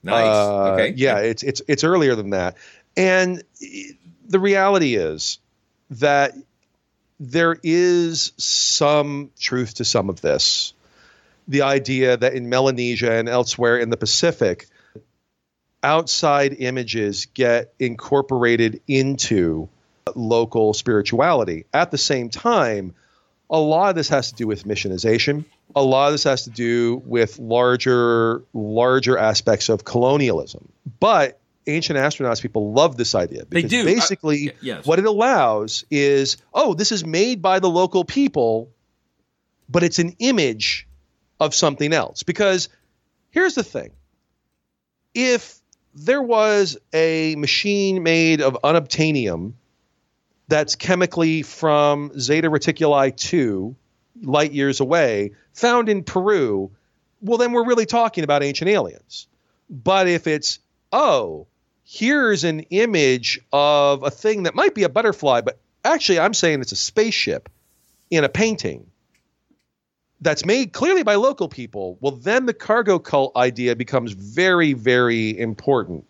nice. 0.03 0.36
Uh, 0.36 0.71
okay. 0.73 0.93
Yeah, 0.95 1.19
it's 1.19 1.43
it's 1.43 1.61
it's 1.67 1.84
earlier 1.84 2.15
than 2.15 2.31
that. 2.31 2.57
And 2.95 3.43
the 4.27 4.39
reality 4.39 4.95
is 4.95 5.39
that 5.91 6.34
there 7.19 7.57
is 7.63 8.34
some 8.38 9.31
truth 9.39 9.75
to 9.75 9.86
some 9.86 10.09
of 10.09 10.21
this. 10.21 10.73
The 11.47 11.63
idea 11.63 12.17
that 12.17 12.34
in 12.34 12.49
Melanesia 12.49 13.13
and 13.13 13.27
elsewhere 13.27 13.77
in 13.77 13.89
the 13.89 13.97
Pacific, 13.97 14.67
outside 15.81 16.55
images 16.57 17.27
get 17.27 17.73
incorporated 17.79 18.81
into 18.88 19.67
local 20.15 20.73
spirituality. 20.73 21.65
At 21.73 21.91
the 21.91 21.97
same 21.97 22.29
time, 22.29 22.95
a 23.49 23.59
lot 23.59 23.89
of 23.89 23.95
this 23.95 24.09
has 24.09 24.29
to 24.29 24.36
do 24.36 24.47
with 24.47 24.63
missionization. 24.63 25.45
A 25.76 25.82
lot 25.82 26.07
of 26.07 26.13
this 26.13 26.24
has 26.26 26.43
to 26.43 26.49
do 26.49 27.01
with 27.05 27.39
larger, 27.39 28.43
larger 28.53 29.17
aspects 29.17 29.69
of 29.69 29.84
colonialism. 29.84 30.69
But 30.99 31.39
ancient 31.65 31.97
astronauts 31.97 32.41
people 32.41 32.74
love 32.74 32.97
this 32.97 33.15
idea 33.15 33.45
They 33.45 33.63
because 33.63 33.71
do. 33.71 33.86
basically 33.86 34.51
Uh, 34.51 34.53
yes. 34.61 34.86
what 34.86 34.99
it 34.99 35.05
allows 35.05 35.86
is, 35.89 36.38
oh, 36.53 36.74
this 36.74 36.91
is 36.91 37.05
made 37.05 37.41
by 37.41 37.59
the 37.59 37.69
local 37.69 38.03
people, 38.03 38.69
but 39.69 39.84
it's 39.84 39.99
an 39.99 40.15
image 40.19 40.88
of 41.39 41.55
something 41.55 41.93
else. 41.93 42.24
Because 42.24 42.69
here's 43.32 43.55
the 43.55 43.63
thing: 43.63 43.91
if 45.13 45.57
there 45.95 46.21
was 46.21 46.78
a 46.93 47.36
machine 47.36 48.03
made 48.03 48.41
of 48.41 48.57
unobtainium 48.63 49.53
that's 50.47 50.76
chemically 50.76 51.41
from 51.43 52.11
Zeta 52.19 52.49
Reticuli 52.49 53.15
2, 53.15 53.76
light 54.22 54.51
years 54.51 54.80
away, 54.80 55.32
found 55.53 55.89
in 55.89 56.03
Peru, 56.03 56.72
well, 57.22 57.38
then 57.38 57.51
we're 57.51 57.66
really 57.66 57.86
talking 57.86 58.24
about 58.24 58.43
ancient 58.43 58.70
aliens. 58.70 59.28
But 59.70 60.07
if 60.07 60.28
it's, 60.28 60.59
oh, 60.91 61.47
here's 61.84 62.43
an 62.43 62.61
image 62.70 63.39
of 63.51 64.03
a 64.03 64.11
thing 64.11 64.43
that 64.43 64.55
might 64.55 64.76
be 64.76 64.84
a 64.84 64.89
butterfly, 64.89 65.41
but 65.41 65.59
actually 65.84 66.20
I'm 66.20 66.34
saying 66.34 66.61
it's 66.61 66.72
a 66.72 66.78
spaceship 66.78 67.49
in 68.09 68.24
a 68.24 68.30
painting, 68.30 68.88
that's 70.22 70.45
made 70.45 70.72
clearly 70.72 71.03
by 71.03 71.16
local 71.16 71.49
people, 71.49 71.97
well, 71.99 72.14
then 72.14 72.45
the 72.45 72.53
cargo 72.53 72.97
cult 72.97 73.36
idea 73.36 73.76
becomes 73.76 74.14
very, 74.14 74.74
very 74.74 75.38
important 75.38 76.05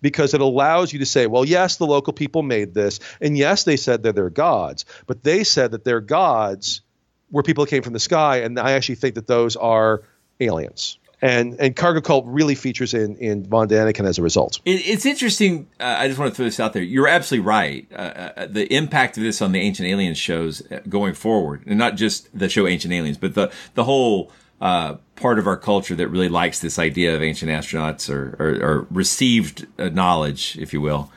because 0.00 0.34
it 0.34 0.40
allows 0.40 0.92
you 0.92 1.00
to 1.00 1.06
say, 1.06 1.26
well, 1.26 1.44
yes, 1.44 1.76
the 1.76 1.86
local 1.86 2.12
people 2.12 2.42
made 2.42 2.74
this, 2.74 3.00
and 3.20 3.36
yes, 3.36 3.64
they 3.64 3.76
said 3.76 4.04
that 4.04 4.14
they're 4.14 4.30
gods, 4.30 4.84
but 5.06 5.24
they 5.24 5.42
said 5.42 5.72
that 5.72 5.84
they're 5.84 6.00
gods 6.00 6.82
were 7.30 7.42
people 7.42 7.66
came 7.66 7.82
from 7.82 7.92
the 7.92 8.00
sky, 8.00 8.38
and 8.38 8.58
I 8.58 8.72
actually 8.72 8.96
think 8.96 9.14
that 9.14 9.26
those 9.26 9.56
are 9.56 10.02
aliens. 10.40 10.98
And 11.22 11.58
and 11.58 11.74
cargo 11.74 12.02
cult 12.02 12.26
really 12.26 12.54
features 12.54 12.92
in 12.92 13.16
in 13.16 13.44
Von 13.44 13.68
Daniken 13.68 14.06
as 14.06 14.18
a 14.18 14.22
result. 14.22 14.60
It, 14.66 14.86
it's 14.86 15.06
interesting. 15.06 15.66
Uh, 15.80 15.96
I 15.98 16.08
just 16.08 16.18
want 16.18 16.30
to 16.30 16.36
throw 16.36 16.44
this 16.44 16.60
out 16.60 16.74
there. 16.74 16.82
You're 16.82 17.08
absolutely 17.08 17.46
right. 17.46 17.86
Uh, 17.90 17.96
uh, 17.96 18.46
the 18.46 18.72
impact 18.72 19.16
of 19.16 19.22
this 19.22 19.40
on 19.40 19.52
the 19.52 19.60
Ancient 19.60 19.88
Aliens 19.88 20.18
shows 20.18 20.60
uh, 20.70 20.80
going 20.88 21.14
forward, 21.14 21.62
and 21.66 21.78
not 21.78 21.96
just 21.96 22.28
the 22.38 22.50
show 22.50 22.66
Ancient 22.66 22.92
Aliens, 22.92 23.16
but 23.16 23.34
the 23.34 23.50
the 23.74 23.84
whole 23.84 24.30
uh, 24.60 24.96
part 25.16 25.38
of 25.38 25.46
our 25.46 25.56
culture 25.56 25.94
that 25.94 26.08
really 26.08 26.28
likes 26.28 26.60
this 26.60 26.78
idea 26.78 27.14
of 27.14 27.22
ancient 27.22 27.50
astronauts 27.50 28.08
or, 28.08 28.36
or, 28.38 28.62
or 28.62 28.86
received 28.90 29.66
uh, 29.78 29.88
knowledge, 29.88 30.56
if 30.58 30.72
you 30.72 30.80
will. 30.80 31.10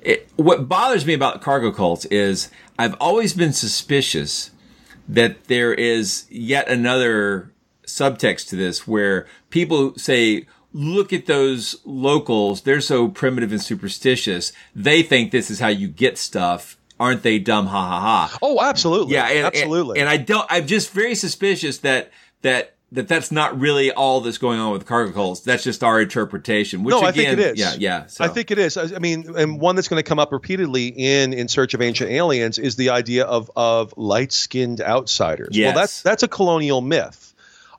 It, 0.00 0.28
what 0.36 0.68
bothers 0.68 1.04
me 1.04 1.14
about 1.14 1.42
cargo 1.42 1.72
cults 1.72 2.04
is 2.06 2.50
I've 2.78 2.94
always 3.00 3.34
been 3.34 3.52
suspicious 3.52 4.50
that 5.08 5.44
there 5.44 5.72
is 5.72 6.26
yet 6.30 6.68
another 6.68 7.52
subtext 7.86 8.48
to 8.48 8.56
this 8.56 8.86
where 8.86 9.26
people 9.50 9.94
say, 9.96 10.46
look 10.72 11.12
at 11.12 11.26
those 11.26 11.76
locals. 11.84 12.62
They're 12.62 12.80
so 12.80 13.08
primitive 13.08 13.52
and 13.52 13.62
superstitious. 13.62 14.52
They 14.74 15.02
think 15.02 15.30
this 15.30 15.50
is 15.50 15.60
how 15.60 15.68
you 15.68 15.88
get 15.88 16.18
stuff. 16.18 16.76
Aren't 16.98 17.22
they 17.22 17.38
dumb? 17.38 17.66
Ha 17.66 17.88
ha 17.88 18.00
ha. 18.00 18.38
Oh, 18.40 18.60
absolutely. 18.62 19.14
Yeah. 19.14 19.28
And, 19.28 19.46
absolutely. 19.46 20.00
And, 20.00 20.08
and 20.08 20.20
I 20.20 20.22
don't, 20.22 20.46
I'm 20.50 20.66
just 20.66 20.92
very 20.92 21.14
suspicious 21.14 21.78
that, 21.78 22.10
that 22.42 22.75
that 22.92 23.08
that's 23.08 23.32
not 23.32 23.58
really 23.58 23.90
all 23.90 24.20
that's 24.20 24.38
going 24.38 24.60
on 24.60 24.72
with 24.72 24.86
cargo 24.86 25.12
cults. 25.12 25.40
That's 25.40 25.64
just 25.64 25.82
our 25.82 26.00
interpretation. 26.00 26.84
Which 26.84 26.92
no, 26.92 26.98
again, 26.98 27.08
I 27.08 27.12
think 27.12 27.28
it 27.28 27.38
is. 27.38 27.58
Yeah, 27.58 27.74
yeah. 27.78 28.06
So. 28.06 28.24
I 28.24 28.28
think 28.28 28.50
it 28.50 28.58
is. 28.58 28.76
I 28.76 28.98
mean, 28.98 29.36
and 29.36 29.60
one 29.60 29.74
that's 29.74 29.88
going 29.88 29.98
to 29.98 30.08
come 30.08 30.18
up 30.18 30.32
repeatedly 30.32 30.88
in 30.88 31.32
In 31.32 31.48
Search 31.48 31.74
of 31.74 31.82
Ancient 31.82 32.10
Aliens 32.10 32.58
is 32.58 32.76
the 32.76 32.90
idea 32.90 33.24
of 33.24 33.50
of 33.56 33.92
light 33.96 34.32
skinned 34.32 34.80
outsiders. 34.80 35.56
Yes. 35.56 35.74
Well, 35.74 35.82
that's 35.82 36.02
that's 36.02 36.22
a 36.22 36.28
colonial 36.28 36.80
myth. 36.80 37.34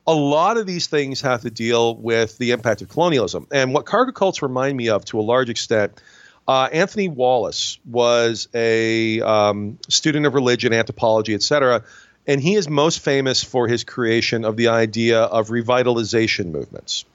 A 0.06 0.14
lot 0.14 0.56
of 0.56 0.66
these 0.66 0.86
things 0.86 1.20
have 1.22 1.42
to 1.42 1.50
deal 1.50 1.94
with 1.96 2.38
the 2.38 2.50
impact 2.52 2.82
of 2.82 2.88
colonialism, 2.88 3.46
and 3.50 3.72
what 3.72 3.86
cargo 3.86 4.12
cults 4.12 4.42
remind 4.42 4.76
me 4.76 4.90
of 4.90 5.04
to 5.06 5.20
a 5.20 5.22
large 5.22 5.48
extent. 5.48 6.00
Uh, 6.46 6.66
Anthony 6.72 7.08
Wallace 7.08 7.78
was 7.84 8.48
a 8.54 9.20
um, 9.20 9.78
student 9.90 10.24
of 10.24 10.32
religion, 10.32 10.72
anthropology, 10.72 11.34
et 11.34 11.42
cetera 11.42 11.84
and 12.28 12.42
he 12.42 12.54
is 12.54 12.68
most 12.68 13.00
famous 13.00 13.42
for 13.42 13.66
his 13.66 13.82
creation 13.82 14.44
of 14.44 14.56
the 14.56 14.68
idea 14.68 15.20
of 15.22 15.48
revitalization 15.48 16.52
movements. 16.52 17.06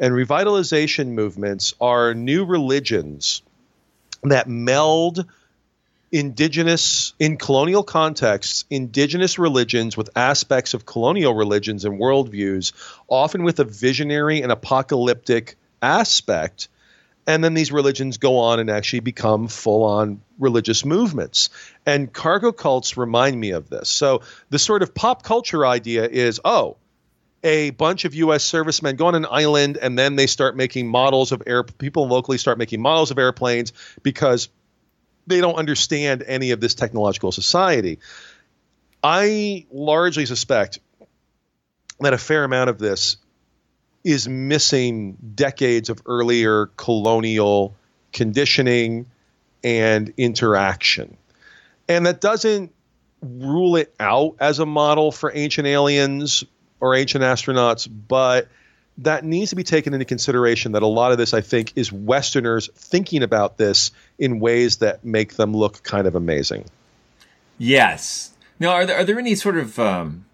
And 0.00 0.14
revitalization 0.14 1.08
movements 1.08 1.74
are 1.80 2.14
new 2.14 2.46
religions 2.46 3.42
that 4.22 4.48
meld 4.48 5.26
indigenous, 6.10 7.12
in 7.18 7.36
colonial 7.36 7.82
contexts, 7.82 8.64
indigenous 8.70 9.38
religions 9.38 9.96
with 9.96 10.08
aspects 10.16 10.72
of 10.72 10.86
colonial 10.86 11.34
religions 11.34 11.84
and 11.84 12.00
worldviews, 12.00 12.72
often 13.08 13.42
with 13.42 13.60
a 13.60 13.64
visionary 13.64 14.40
and 14.40 14.50
apocalyptic 14.50 15.56
aspect 15.82 16.68
and 17.26 17.42
then 17.42 17.54
these 17.54 17.72
religions 17.72 18.18
go 18.18 18.38
on 18.38 18.60
and 18.60 18.70
actually 18.70 19.00
become 19.00 19.48
full 19.48 19.84
on 19.84 20.20
religious 20.38 20.84
movements. 20.84 21.50
And 21.86 22.12
cargo 22.12 22.52
cults 22.52 22.96
remind 22.96 23.38
me 23.38 23.50
of 23.50 23.70
this. 23.70 23.88
So 23.88 24.22
the 24.50 24.58
sort 24.58 24.82
of 24.82 24.94
pop 24.94 25.22
culture 25.22 25.64
idea 25.64 26.06
is 26.06 26.40
oh, 26.44 26.76
a 27.42 27.70
bunch 27.70 28.04
of 28.04 28.14
U.S. 28.14 28.44
servicemen 28.44 28.96
go 28.96 29.06
on 29.06 29.14
an 29.14 29.26
island 29.30 29.76
and 29.76 29.98
then 29.98 30.16
they 30.16 30.26
start 30.26 30.56
making 30.56 30.88
models 30.88 31.32
of 31.32 31.42
air. 31.46 31.62
People 31.62 32.08
locally 32.08 32.38
start 32.38 32.58
making 32.58 32.80
models 32.80 33.10
of 33.10 33.18
airplanes 33.18 33.72
because 34.02 34.48
they 35.26 35.40
don't 35.40 35.56
understand 35.56 36.22
any 36.26 36.50
of 36.50 36.60
this 36.60 36.74
technological 36.74 37.32
society. 37.32 37.98
I 39.02 39.66
largely 39.70 40.26
suspect 40.26 40.78
that 42.00 42.12
a 42.12 42.18
fair 42.18 42.44
amount 42.44 42.70
of 42.70 42.78
this 42.78 43.18
is 44.04 44.28
missing 44.28 45.16
decades 45.34 45.88
of 45.88 46.02
earlier 46.06 46.66
colonial 46.76 47.74
conditioning 48.12 49.06
and 49.64 50.12
interaction. 50.16 51.16
And 51.88 52.06
that 52.06 52.20
doesn't 52.20 52.72
rule 53.22 53.76
it 53.76 53.94
out 53.98 54.36
as 54.38 54.58
a 54.58 54.66
model 54.66 55.10
for 55.10 55.32
ancient 55.34 55.66
aliens 55.66 56.44
or 56.80 56.94
ancient 56.94 57.24
astronauts, 57.24 57.88
but 57.90 58.48
that 58.98 59.24
needs 59.24 59.50
to 59.50 59.56
be 59.56 59.64
taken 59.64 59.94
into 59.94 60.04
consideration 60.04 60.72
that 60.72 60.82
a 60.82 60.86
lot 60.86 61.10
of 61.10 61.18
this, 61.18 61.34
I 61.34 61.40
think, 61.40 61.72
is 61.74 61.90
Westerners 61.90 62.68
thinking 62.74 63.22
about 63.22 63.56
this 63.56 63.90
in 64.18 64.38
ways 64.38 64.76
that 64.76 65.04
make 65.04 65.34
them 65.34 65.54
look 65.54 65.82
kind 65.82 66.06
of 66.06 66.14
amazing. 66.14 66.66
Yes. 67.58 68.32
Now, 68.60 68.70
are 68.70 68.86
there, 68.86 68.96
are 68.98 69.04
there 69.04 69.18
any 69.18 69.34
sort 69.34 69.56
of 69.56 69.78
um, 69.78 70.26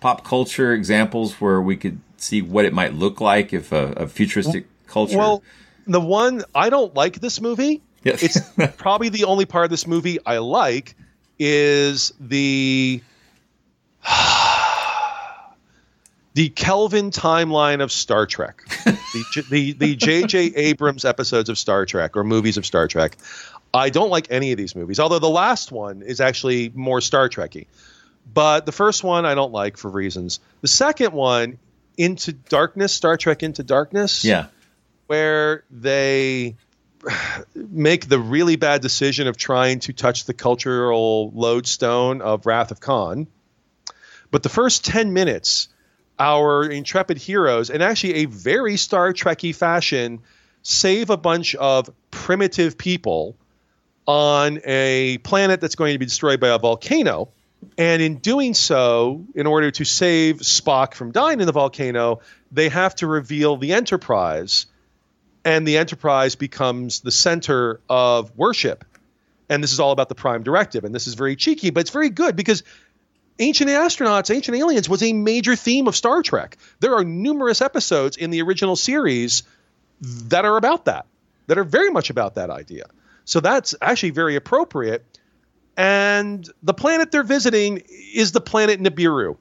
pop 0.00 0.24
culture 0.24 0.72
examples 0.72 1.34
where 1.40 1.60
we 1.60 1.76
could 1.76 2.00
see 2.18 2.42
what 2.42 2.64
it 2.64 2.72
might 2.72 2.94
look 2.94 3.20
like 3.20 3.52
if 3.52 3.72
a, 3.72 3.92
a 3.92 4.08
futuristic 4.08 4.66
culture. 4.86 5.18
Well, 5.18 5.42
the 5.86 6.00
one 6.00 6.44
I 6.54 6.70
don't 6.70 6.94
like 6.94 7.20
this 7.20 7.40
movie. 7.40 7.82
Yes. 8.04 8.22
it's 8.22 8.40
probably 8.76 9.08
the 9.08 9.24
only 9.24 9.44
part 9.46 9.64
of 9.64 9.70
this 9.70 9.86
movie 9.86 10.18
I 10.24 10.38
like 10.38 10.94
is 11.38 12.12
the 12.20 13.02
the 16.34 16.48
Kelvin 16.50 17.10
timeline 17.10 17.82
of 17.82 17.90
Star 17.90 18.26
Trek, 18.26 18.62
the 18.84 19.44
the 19.50 19.72
the 19.72 19.96
J.J. 19.96 20.54
Abrams 20.54 21.04
episodes 21.04 21.48
of 21.48 21.58
Star 21.58 21.86
Trek 21.86 22.16
or 22.16 22.24
movies 22.24 22.56
of 22.56 22.66
Star 22.66 22.88
Trek. 22.88 23.16
I 23.72 23.90
don't 23.90 24.08
like 24.08 24.28
any 24.30 24.52
of 24.52 24.56
these 24.56 24.74
movies, 24.74 24.98
although 24.98 25.18
the 25.18 25.28
last 25.28 25.70
one 25.72 26.02
is 26.02 26.20
actually 26.20 26.72
more 26.74 27.00
Star 27.00 27.28
Trekky. 27.28 27.66
But 28.32 28.66
the 28.66 28.72
first 28.72 29.04
one 29.04 29.26
I 29.26 29.34
don't 29.34 29.52
like 29.52 29.76
for 29.76 29.90
reasons. 29.90 30.40
The 30.60 30.68
second 30.68 31.12
one 31.12 31.58
into 31.98 32.32
Darkness, 32.32 32.92
Star 32.94 33.18
Trek 33.18 33.42
Into 33.42 33.62
Darkness. 33.62 34.24
Yeah. 34.24 34.46
Where 35.08 35.64
they 35.70 36.56
make 37.54 38.08
the 38.08 38.18
really 38.18 38.56
bad 38.56 38.80
decision 38.80 39.26
of 39.26 39.36
trying 39.36 39.80
to 39.80 39.92
touch 39.92 40.24
the 40.24 40.34
cultural 40.34 41.30
lodestone 41.34 42.22
of 42.22 42.46
Wrath 42.46 42.70
of 42.70 42.80
Khan. 42.80 43.26
But 44.30 44.42
the 44.42 44.48
first 44.48 44.84
10 44.84 45.12
minutes, 45.12 45.68
our 46.18 46.64
intrepid 46.64 47.18
heroes, 47.18 47.70
in 47.70 47.82
actually 47.82 48.14
a 48.14 48.24
very 48.26 48.76
Star 48.76 49.12
Trekky 49.12 49.54
fashion, 49.54 50.20
save 50.62 51.10
a 51.10 51.16
bunch 51.16 51.54
of 51.54 51.90
primitive 52.10 52.76
people 52.76 53.36
on 54.06 54.60
a 54.64 55.18
planet 55.18 55.60
that's 55.60 55.74
going 55.74 55.94
to 55.94 55.98
be 55.98 56.06
destroyed 56.06 56.40
by 56.40 56.48
a 56.48 56.58
volcano 56.58 57.28
and 57.76 58.02
in 58.02 58.16
doing 58.16 58.54
so, 58.54 59.24
in 59.34 59.46
order 59.46 59.70
to 59.70 59.84
save 59.84 60.38
Spock 60.38 60.94
from 60.94 61.12
dying 61.12 61.40
in 61.40 61.46
the 61.46 61.52
volcano, 61.52 62.20
they 62.52 62.68
have 62.68 62.94
to 62.96 63.06
reveal 63.06 63.56
the 63.56 63.72
Enterprise. 63.72 64.66
And 65.44 65.66
the 65.66 65.78
Enterprise 65.78 66.34
becomes 66.34 67.00
the 67.00 67.10
center 67.10 67.80
of 67.88 68.36
worship. 68.36 68.84
And 69.48 69.62
this 69.62 69.72
is 69.72 69.80
all 69.80 69.92
about 69.92 70.08
the 70.08 70.14
Prime 70.14 70.42
Directive. 70.42 70.84
And 70.84 70.94
this 70.94 71.06
is 71.06 71.14
very 71.14 71.36
cheeky, 71.36 71.70
but 71.70 71.80
it's 71.80 71.90
very 71.90 72.10
good 72.10 72.36
because 72.36 72.62
Ancient 73.38 73.70
Astronauts, 73.70 74.34
Ancient 74.34 74.56
Aliens 74.56 74.88
was 74.88 75.02
a 75.02 75.12
major 75.12 75.54
theme 75.54 75.86
of 75.86 75.96
Star 75.96 76.22
Trek. 76.22 76.58
There 76.80 76.94
are 76.96 77.04
numerous 77.04 77.62
episodes 77.62 78.16
in 78.16 78.30
the 78.30 78.42
original 78.42 78.76
series 78.76 79.44
that 80.00 80.44
are 80.44 80.56
about 80.56 80.86
that, 80.86 81.06
that 81.46 81.58
are 81.58 81.64
very 81.64 81.90
much 81.90 82.10
about 82.10 82.34
that 82.34 82.50
idea. 82.50 82.86
So 83.24 83.40
that's 83.40 83.74
actually 83.80 84.10
very 84.10 84.36
appropriate 84.36 85.04
and 85.78 86.50
the 86.64 86.74
planet 86.74 87.12
they're 87.12 87.22
visiting 87.22 87.84
is 88.12 88.32
the 88.32 88.40
planet 88.40 88.80
Nibiru. 88.80 89.36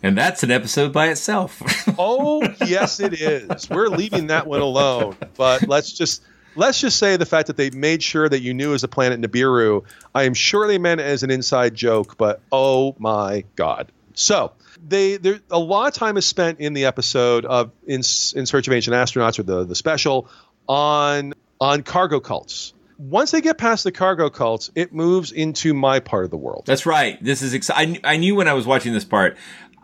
And 0.00 0.16
that's 0.16 0.44
an 0.44 0.52
episode 0.52 0.92
by 0.92 1.08
itself. 1.08 1.60
oh, 1.98 2.40
yes, 2.64 3.00
it 3.00 3.20
is. 3.20 3.68
We're 3.68 3.88
leaving 3.88 4.28
that 4.28 4.46
one 4.46 4.60
alone. 4.60 5.16
But 5.36 5.68
let's 5.68 5.92
just 5.92 6.22
let's 6.54 6.80
just 6.80 6.98
say 6.98 7.16
the 7.16 7.26
fact 7.26 7.48
that 7.48 7.56
they 7.56 7.70
made 7.70 8.02
sure 8.02 8.28
that 8.28 8.40
you 8.40 8.54
knew 8.54 8.70
it 8.70 8.72
was 8.72 8.82
the 8.82 8.88
planet 8.88 9.20
Nibiru. 9.20 9.84
I 10.14 10.22
am 10.22 10.34
sure 10.34 10.68
they 10.68 10.78
meant 10.78 11.00
it 11.00 11.04
as 11.04 11.24
an 11.24 11.32
inside 11.32 11.74
joke, 11.74 12.16
but 12.16 12.40
oh 12.52 12.94
my 12.98 13.44
god. 13.56 13.90
So 14.14 14.52
they 14.86 15.16
there 15.16 15.40
a 15.50 15.58
lot 15.58 15.88
of 15.88 15.94
time 15.94 16.16
is 16.16 16.26
spent 16.26 16.60
in 16.60 16.74
the 16.74 16.84
episode 16.84 17.44
of 17.44 17.72
in 17.86 17.96
in 17.96 18.46
search 18.46 18.68
of 18.68 18.72
ancient 18.72 18.94
astronauts 18.94 19.40
or 19.40 19.42
the 19.42 19.64
the 19.64 19.74
special 19.74 20.28
on 20.68 21.34
on 21.60 21.82
cargo 21.82 22.20
cults 22.20 22.72
once 23.00 23.30
they 23.30 23.40
get 23.40 23.56
past 23.56 23.84
the 23.84 23.92
cargo 23.92 24.28
cults, 24.28 24.70
it 24.74 24.92
moves 24.92 25.32
into 25.32 25.72
my 25.72 26.00
part 26.00 26.24
of 26.24 26.30
the 26.30 26.36
world. 26.36 26.64
That's 26.66 26.84
right. 26.84 27.22
This 27.24 27.40
is 27.40 27.54
exciting. 27.54 27.98
I 28.04 28.18
knew 28.18 28.34
when 28.34 28.46
I 28.46 28.52
was 28.52 28.66
watching 28.66 28.92
this 28.92 29.06
part, 29.06 29.38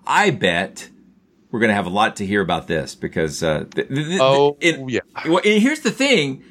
I 0.07 0.31
bet 0.31 0.91
we're 1.51 1.61
going 1.61 1.71
to 1.71 1.75
have 1.75 1.87
a 1.87 1.91
lot 1.91 2.17
to 2.17 2.27
hear 2.27 2.43
about 2.43 2.67
this 2.67 2.95
because, 2.95 3.43
uh, 3.43 3.65
th- 3.75 3.89
th- 3.89 4.21
oh, 4.21 4.59
yeah. 4.61 5.01
Well, 5.25 5.41
and 5.43 5.63
here's 5.63 5.81
the 5.81 5.91
thing. 5.91 6.45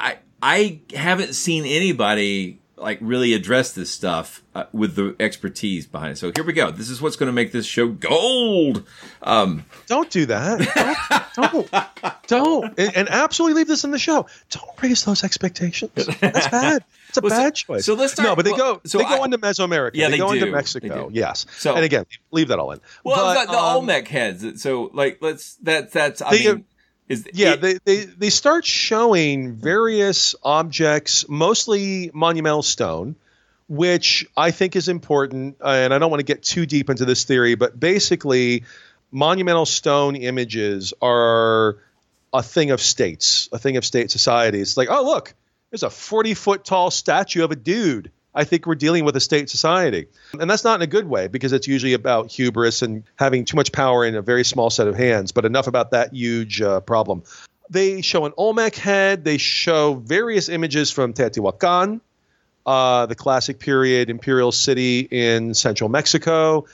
I, 0.00 0.16
I 0.42 0.80
haven't 0.94 1.34
seen 1.34 1.66
anybody 1.66 2.61
like 2.76 2.98
really 3.00 3.34
address 3.34 3.72
this 3.72 3.90
stuff 3.90 4.42
uh, 4.54 4.64
with 4.72 4.96
the 4.96 5.14
expertise 5.20 5.86
behind 5.86 6.12
it. 6.12 6.16
So 6.16 6.32
here 6.34 6.44
we 6.44 6.52
go. 6.52 6.70
This 6.70 6.90
is 6.90 7.00
what's 7.00 7.16
going 7.16 7.28
to 7.28 7.32
make 7.32 7.52
this 7.52 7.66
show 7.66 7.88
gold. 7.88 8.86
Um, 9.22 9.64
don't 9.86 10.10
do 10.10 10.26
that. 10.26 11.22
Don't, 11.34 11.70
don't, 11.70 12.14
don't. 12.26 12.78
And, 12.78 12.96
and, 12.96 13.08
absolutely 13.08 13.60
leave 13.60 13.68
this 13.68 13.84
in 13.84 13.90
the 13.90 13.98
show. 13.98 14.26
Don't 14.50 14.82
raise 14.82 15.04
those 15.04 15.24
expectations. 15.24 15.92
That's 15.94 16.48
bad. 16.48 16.84
It's 17.08 17.18
a 17.18 17.20
well, 17.20 17.30
bad 17.30 17.56
so, 17.56 17.64
choice. 17.64 17.84
So 17.84 17.94
let's 17.94 18.14
start. 18.14 18.28
No, 18.28 18.36
but 18.36 18.44
they 18.44 18.52
well, 18.52 18.74
go. 18.76 18.80
So 18.84 18.98
they 18.98 19.04
go 19.04 19.20
I, 19.20 19.24
into 19.26 19.38
Mesoamerica. 19.38 19.90
Yeah, 19.94 20.06
they, 20.06 20.12
they 20.12 20.18
go 20.18 20.28
do. 20.28 20.38
into 20.38 20.50
Mexico. 20.50 21.10
Yes. 21.12 21.46
So 21.58 21.74
and 21.74 21.84
again, 21.84 22.06
leave 22.30 22.48
that 22.48 22.58
all 22.58 22.72
in. 22.72 22.80
Well, 23.04 23.34
but, 23.34 23.46
the, 23.46 23.52
the 23.52 23.58
um, 23.58 23.76
Olmec 23.76 24.08
heads. 24.08 24.62
So 24.62 24.90
like, 24.94 25.18
let's 25.20 25.56
that 25.56 25.92
that's. 25.92 26.22
I 26.22 26.36
they, 26.36 26.52
mean, 26.52 26.64
is, 27.12 27.28
yeah, 27.32 27.52
it, 27.52 27.60
they, 27.60 27.78
they 27.84 28.04
they 28.04 28.30
start 28.30 28.64
showing 28.64 29.54
various 29.54 30.34
objects, 30.42 31.28
mostly 31.28 32.10
monumental 32.14 32.62
stone, 32.62 33.16
which 33.68 34.26
I 34.36 34.50
think 34.50 34.76
is 34.76 34.88
important. 34.88 35.56
And 35.64 35.92
I 35.92 35.98
don't 35.98 36.10
want 36.10 36.20
to 36.20 36.24
get 36.24 36.42
too 36.42 36.66
deep 36.66 36.90
into 36.90 37.04
this 37.04 37.24
theory, 37.24 37.54
but 37.54 37.78
basically, 37.78 38.64
monumental 39.10 39.66
stone 39.66 40.16
images 40.16 40.94
are 41.02 41.78
a 42.32 42.42
thing 42.42 42.70
of 42.70 42.80
states, 42.80 43.48
a 43.52 43.58
thing 43.58 43.76
of 43.76 43.84
state 43.84 44.10
societies. 44.10 44.70
It's 44.70 44.76
like, 44.76 44.88
oh 44.90 45.04
look, 45.04 45.34
there's 45.70 45.82
a 45.82 45.90
40 45.90 46.34
foot 46.34 46.64
tall 46.64 46.90
statue 46.90 47.44
of 47.44 47.50
a 47.50 47.56
dude. 47.56 48.10
I 48.34 48.44
think 48.44 48.66
we're 48.66 48.76
dealing 48.76 49.04
with 49.04 49.14
a 49.16 49.20
state 49.20 49.50
society. 49.50 50.06
And 50.38 50.48
that's 50.48 50.64
not 50.64 50.76
in 50.76 50.82
a 50.82 50.86
good 50.86 51.06
way 51.06 51.28
because 51.28 51.52
it's 51.52 51.68
usually 51.68 51.92
about 51.92 52.30
hubris 52.30 52.82
and 52.82 53.04
having 53.16 53.44
too 53.44 53.56
much 53.56 53.72
power 53.72 54.04
in 54.04 54.14
a 54.14 54.22
very 54.22 54.44
small 54.44 54.70
set 54.70 54.88
of 54.88 54.96
hands. 54.96 55.32
But 55.32 55.44
enough 55.44 55.66
about 55.66 55.90
that 55.90 56.14
huge 56.14 56.62
uh, 56.62 56.80
problem. 56.80 57.24
They 57.68 58.00
show 58.00 58.24
an 58.24 58.32
Olmec 58.36 58.74
head, 58.74 59.24
they 59.24 59.38
show 59.38 59.94
various 59.94 60.48
images 60.48 60.90
from 60.90 61.12
Teotihuacan, 61.12 62.00
uh, 62.64 63.06
the 63.06 63.14
classic 63.14 63.58
period 63.58 64.08
imperial 64.08 64.52
city 64.52 65.00
in 65.00 65.54
central 65.54 65.90
Mexico. 65.90 66.66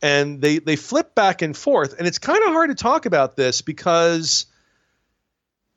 And 0.00 0.40
they, 0.40 0.58
they 0.58 0.76
flip 0.76 1.14
back 1.14 1.42
and 1.42 1.56
forth. 1.56 1.98
And 1.98 2.06
it's 2.06 2.18
kind 2.18 2.42
of 2.44 2.50
hard 2.50 2.70
to 2.70 2.76
talk 2.76 3.06
about 3.06 3.34
this 3.34 3.62
because 3.62 4.46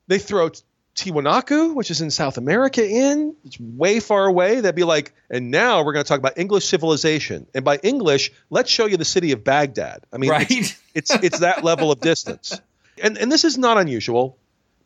they 0.06 0.18
throw 0.18 0.50
Tiwanaku, 0.94 1.74
which 1.74 1.90
is 1.90 2.00
in 2.00 2.10
South 2.10 2.36
America, 2.36 2.86
in. 2.86 3.34
It's 3.44 3.58
way 3.58 4.00
far 4.00 4.26
away. 4.26 4.56
That'd 4.56 4.74
be 4.74 4.84
like, 4.84 5.14
and 5.30 5.50
now 5.50 5.84
we're 5.84 5.94
going 5.94 6.04
to 6.04 6.08
talk 6.08 6.18
about 6.18 6.38
English 6.38 6.66
civilization. 6.66 7.46
And 7.54 7.64
by 7.64 7.78
English, 7.78 8.32
let's 8.50 8.70
show 8.70 8.86
you 8.86 8.96
the 8.96 9.04
city 9.04 9.32
of 9.32 9.42
Baghdad. 9.42 10.04
I 10.12 10.18
mean, 10.18 10.30
right. 10.30 10.50
it's, 10.50 10.80
it's, 10.94 11.14
it's 11.14 11.38
that 11.40 11.64
level 11.64 11.90
of 11.90 12.00
distance. 12.00 12.60
And 13.02 13.16
and 13.16 13.32
this 13.32 13.44
is 13.44 13.56
not 13.56 13.78
unusual 13.78 14.36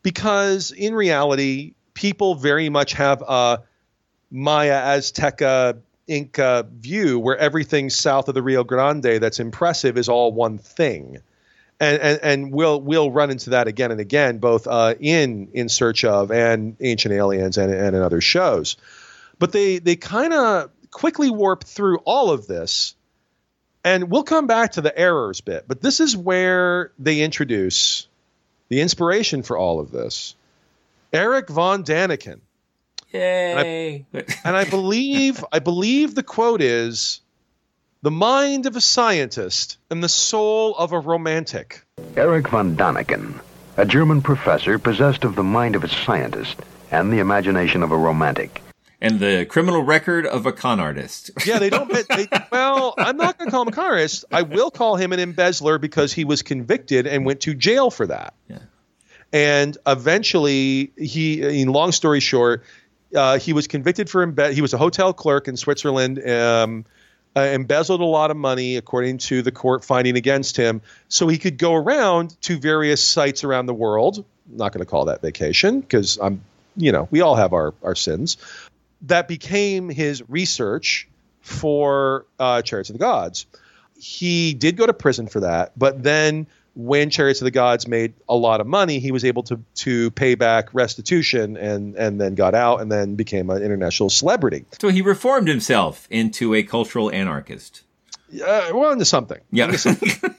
because 0.01 0.71
in 0.71 0.95
reality, 0.95 1.73
people 1.93 2.35
very 2.35 2.69
much 2.69 2.93
have 2.93 3.21
a 3.21 3.63
Maya, 4.31 4.97
Azteca, 4.97 5.79
Inca 6.07 6.65
view 6.71 7.19
where 7.19 7.37
everything 7.37 7.89
south 7.89 8.29
of 8.29 8.33
the 8.33 8.41
Rio 8.41 8.63
Grande 8.63 9.19
that's 9.19 9.41
impressive 9.41 9.97
is 9.97 10.07
all 10.07 10.31
one 10.31 10.57
thing 10.57 11.17
and, 11.79 12.01
and, 12.01 12.19
and 12.23 12.51
we'll 12.51 12.81
we'll 12.81 13.11
run 13.11 13.29
into 13.29 13.51
that 13.51 13.67
again 13.67 13.91
and 13.91 13.99
again, 13.99 14.39
both 14.39 14.67
uh, 14.67 14.95
in 14.99 15.49
In 15.53 15.69
Search 15.69 16.03
of 16.03 16.31
and 16.31 16.75
Ancient 16.79 17.13
Aliens 17.13 17.57
and, 17.57 17.71
and 17.71 17.95
in 17.95 18.01
other 18.01 18.21
shows. 18.21 18.77
But 19.39 19.51
they 19.51 19.79
they 19.79 19.95
kind 19.95 20.33
of 20.33 20.71
quickly 20.89 21.29
warp 21.29 21.63
through 21.63 21.99
all 21.99 22.31
of 22.31 22.47
this, 22.47 22.95
and 23.83 24.09
we'll 24.09 24.23
come 24.23 24.47
back 24.47 24.73
to 24.73 24.81
the 24.81 24.97
errors 24.97 25.41
bit. 25.41 25.65
But 25.67 25.81
this 25.81 25.99
is 25.99 26.17
where 26.17 26.91
they 26.97 27.21
introduce 27.21 28.07
the 28.69 28.81
inspiration 28.81 29.43
for 29.43 29.57
all 29.57 29.79
of 29.79 29.91
this. 29.91 30.35
Eric 31.13 31.49
von 31.49 31.83
Daniken. 31.83 32.41
Yay! 33.11 34.05
And 34.11 34.23
I, 34.27 34.35
and 34.43 34.57
I 34.57 34.65
believe 34.65 35.45
I 35.51 35.59
believe 35.59 36.15
the 36.15 36.23
quote 36.23 36.61
is 36.61 37.21
the 38.01 38.11
mind 38.11 38.65
of 38.65 38.75
a 38.75 38.81
scientist 38.81 39.77
and 39.89 40.03
the 40.03 40.09
soul 40.09 40.75
of 40.75 40.91
a 40.91 40.99
romantic. 40.99 41.83
Erich 42.15 42.47
von 42.47 42.75
Daniken, 42.75 43.39
a 43.75 43.85
German 43.85 44.21
professor 44.21 44.77
possessed 44.77 45.23
of 45.23 45.35
the 45.35 45.43
mind 45.43 45.75
of 45.75 45.83
a 45.83 45.89
scientist 45.89 46.57
and 46.91 47.11
the 47.11 47.19
imagination 47.19 47.83
of 47.83 47.91
a 47.91 47.97
romantic. 47.97 48.61
And 48.99 49.19
the 49.19 49.45
criminal 49.45 49.83
record 49.83 50.25
of 50.25 50.45
a 50.45 50.51
con 50.51 50.79
artist. 50.79 51.29
yeah, 51.45 51.59
they 51.59 51.69
don't. 51.69 51.91
They, 51.91 52.27
well, 52.51 52.95
I'm 52.97 53.17
not 53.17 53.37
going 53.37 53.47
to 53.47 53.51
call 53.51 53.61
him 53.61 53.67
a 53.67 53.71
con 53.71 53.85
artist. 53.85 54.25
I 54.31 54.41
will 54.41 54.71
call 54.71 54.95
him 54.95 55.11
an 55.11 55.19
embezzler 55.19 55.77
because 55.77 56.13
he 56.13 56.23
was 56.23 56.41
convicted 56.41 57.05
and 57.05 57.23
went 57.23 57.41
to 57.41 57.53
jail 57.53 57.91
for 57.91 58.07
that. 58.07 58.33
Yeah. 58.47 58.59
And 59.31 59.77
eventually, 59.85 60.93
he, 60.97 61.61
in 61.61 61.69
long 61.69 61.91
story 61.91 62.21
short, 62.21 62.63
uh, 63.15 63.37
he 63.37 63.53
was 63.53 63.67
convicted 63.67 64.09
for 64.09 64.25
embe- 64.25 64.53
He 64.53 64.61
was 64.61 64.73
a 64.73 64.77
hotel 64.79 65.13
clerk 65.13 65.47
in 65.47 65.57
Switzerland. 65.57 66.27
Um, 66.27 66.85
uh, 67.37 67.41
embezzled 67.41 68.01
a 68.01 68.05
lot 68.05 68.31
of 68.31 68.37
money, 68.37 68.77
according 68.77 69.19
to 69.19 69.43
the 69.43 69.51
court 69.51 69.85
finding 69.85 70.17
against 70.17 70.57
him, 70.57 70.81
so 71.07 71.27
he 71.27 71.37
could 71.37 71.59
go 71.59 71.75
around 71.75 72.35
to 72.41 72.57
various 72.57 73.03
sites 73.03 73.43
around 73.43 73.67
the 73.67 73.75
world. 73.75 74.25
I'm 74.49 74.57
not 74.57 74.73
going 74.73 74.83
to 74.83 74.89
call 74.89 75.05
that 75.05 75.21
vacation 75.21 75.81
because 75.81 76.17
I'm, 76.19 76.41
you 76.75 76.91
know, 76.91 77.07
we 77.11 77.21
all 77.21 77.35
have 77.35 77.53
our 77.53 77.75
our 77.83 77.93
sins. 77.93 78.37
That 79.03 79.27
became 79.27 79.89
his 79.89 80.27
research 80.27 81.07
for 81.41 82.25
uh, 82.39 82.63
Chariots 82.63 82.89
of 82.89 82.93
the 82.93 82.99
Gods. 82.99 83.45
He 83.99 84.55
did 84.55 84.75
go 84.75 84.87
to 84.87 84.93
prison 84.93 85.27
for 85.27 85.41
that, 85.41 85.73
but 85.77 86.01
then 86.01 86.47
when 86.77 87.09
Chariots 87.09 87.41
of 87.41 87.45
the 87.45 87.51
Gods 87.51 87.87
made 87.87 88.13
a 88.29 88.35
lot 88.35 88.61
of 88.61 88.67
money, 88.67 88.99
he 88.99 89.11
was 89.11 89.25
able 89.25 89.41
to 89.43 89.59
to 89.75 90.11
pay 90.11 90.35
back 90.35 90.69
restitution 90.75 91.57
and 91.57 91.95
and 91.95 92.21
then 92.21 92.35
got 92.35 92.53
out 92.53 92.81
and 92.81 92.91
then 92.91 93.15
became 93.15 93.49
an 93.49 93.63
international 93.63 94.11
celebrity. 94.11 94.65
So 94.79 94.89
he 94.89 95.01
reformed 95.01 95.47
himself 95.47 96.07
into 96.11 96.53
a 96.53 96.61
cultural 96.61 97.11
anarchist. 97.11 97.81
Uh, 98.31 98.69
well, 98.73 98.91
into 98.91 99.05
something. 99.05 99.39
Yeah. 99.51 99.65
Into 99.65 99.79
something. 99.79 100.11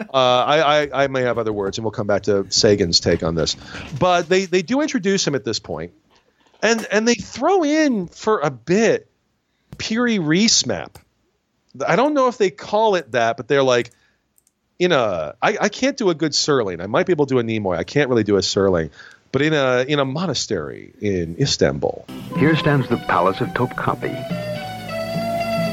uh, 0.00 0.06
I, 0.12 0.82
I, 0.82 1.04
I 1.04 1.06
may 1.08 1.22
have 1.22 1.38
other 1.38 1.52
words, 1.52 1.78
and 1.78 1.84
we'll 1.84 1.90
come 1.90 2.06
back 2.06 2.24
to 2.24 2.46
Sagan's 2.50 3.00
take 3.00 3.24
on 3.24 3.34
this. 3.34 3.56
But 3.98 4.28
they 4.28 4.44
they 4.44 4.62
do 4.62 4.82
introduce 4.82 5.26
him 5.26 5.34
at 5.34 5.44
this 5.44 5.58
point, 5.58 5.94
and 6.62 6.86
and 6.92 7.08
they 7.08 7.14
throw 7.14 7.64
in 7.64 8.06
for 8.06 8.38
a 8.38 8.50
bit 8.52 9.10
Piri 9.78 10.20
Reis 10.20 10.64
map. 10.64 11.00
I 11.84 11.96
don't 11.96 12.14
know 12.14 12.28
if 12.28 12.38
they 12.38 12.50
call 12.50 12.94
it 12.94 13.10
that, 13.12 13.36
but 13.36 13.48
they're 13.48 13.64
like 13.64 13.90
in 14.78 14.92
a 14.92 15.34
I, 15.40 15.56
I 15.60 15.68
can't 15.68 15.96
do 15.96 16.10
a 16.10 16.14
good 16.14 16.32
Serling. 16.32 16.82
I 16.82 16.86
might 16.86 17.06
be 17.06 17.12
able 17.12 17.26
to 17.26 17.34
do 17.34 17.38
a 17.38 17.42
Nimoy. 17.42 17.76
I 17.76 17.84
can't 17.84 18.08
really 18.08 18.24
do 18.24 18.36
a 18.36 18.40
Serling. 18.40 18.90
But 19.30 19.42
in 19.42 19.54
a 19.54 19.84
in 19.88 19.98
a 19.98 20.04
monastery 20.04 20.92
in 21.00 21.36
Istanbul. 21.38 22.04
Here 22.36 22.54
stands 22.56 22.88
the 22.88 22.98
Palace 22.98 23.40
of 23.40 23.48
Topkapi. 23.48 24.12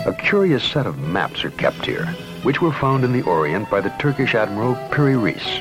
A 0.06 0.14
curious 0.14 0.64
set 0.64 0.88
of 0.88 0.97
maps 0.97 1.43
are 1.43 1.52
kept 1.52 1.86
here, 1.86 2.06
which 2.43 2.62
were 2.62 2.72
found 2.72 3.04
in 3.04 3.12
the 3.12 3.22
Orient 3.24 3.70
by 3.70 3.82
the 3.82 3.89
Turkish 4.00 4.34
admiral 4.34 4.76
Piri 4.91 5.18
Reis. 5.18 5.60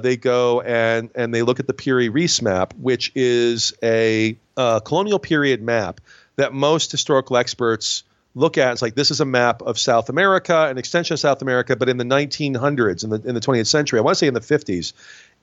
They 0.00 0.16
go 0.16 0.60
and 0.60 1.08
and 1.14 1.32
they 1.32 1.42
look 1.42 1.58
at 1.58 1.66
the 1.66 1.72
Piri 1.72 2.10
Reis 2.10 2.42
map, 2.42 2.74
which 2.74 3.12
is 3.14 3.72
a 3.82 4.36
uh, 4.56 4.80
colonial 4.80 5.18
period 5.18 5.62
map 5.62 6.00
that 6.36 6.52
most 6.52 6.90
historical 6.90 7.36
experts 7.36 8.04
look 8.34 8.56
at 8.58 8.72
it's 8.72 8.82
like 8.82 8.94
this 8.94 9.10
is 9.10 9.20
a 9.20 9.24
map 9.24 9.62
of 9.62 9.78
South 9.78 10.08
America, 10.08 10.66
an 10.68 10.78
extension 10.78 11.14
of 11.14 11.20
South 11.20 11.42
America, 11.42 11.76
but 11.76 11.88
in 11.88 11.96
the 11.96 12.04
1900s, 12.04 13.04
in 13.04 13.10
the 13.10 13.20
in 13.28 13.34
the 13.34 13.40
20th 13.40 13.66
century, 13.66 13.98
I 13.98 14.02
want 14.02 14.14
to 14.16 14.18
say 14.18 14.26
in 14.26 14.34
the 14.34 14.40
50s, 14.40 14.92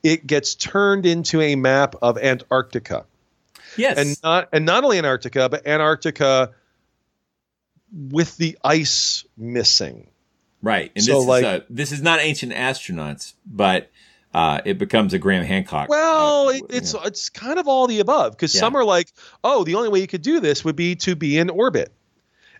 it 0.02 0.26
gets 0.26 0.54
turned 0.54 1.06
into 1.06 1.40
a 1.40 1.54
map 1.56 1.94
of 2.02 2.18
Antarctica. 2.18 3.04
Yes, 3.76 3.98
and 3.98 4.16
not 4.22 4.48
and 4.52 4.64
not 4.66 4.82
only 4.84 4.98
Antarctica, 4.98 5.48
but 5.48 5.66
Antarctica 5.66 6.50
with 7.92 8.36
the 8.36 8.58
ice 8.64 9.24
missing. 9.36 10.08
Right, 10.62 10.92
and 10.94 11.04
So, 11.04 11.20
this 11.20 11.26
like- 11.28 11.44
is 11.44 11.48
a, 11.50 11.64
this 11.70 11.92
is 11.92 12.02
not 12.02 12.20
ancient 12.20 12.52
astronauts, 12.52 13.32
but 13.46 13.90
uh, 14.34 14.60
it 14.64 14.78
becomes 14.78 15.14
a 15.14 15.18
Graham 15.18 15.44
Hancock. 15.44 15.88
Well, 15.88 16.48
uh, 16.48 16.52
it, 16.52 16.62
it's 16.70 16.94
it's 17.04 17.30
kind 17.30 17.58
of 17.58 17.66
all 17.66 17.86
the 17.86 18.00
above 18.00 18.32
because 18.32 18.54
Yeah. 18.54 18.60
some 18.60 18.76
are 18.76 18.84
like, 18.84 19.08
oh, 19.42 19.64
the 19.64 19.76
only 19.76 19.88
way 19.88 20.00
you 20.00 20.06
could 20.06 20.22
do 20.22 20.40
this 20.40 20.64
would 20.64 20.76
be 20.76 20.96
to 20.96 21.16
be 21.16 21.38
in 21.38 21.48
orbit. 21.50 21.92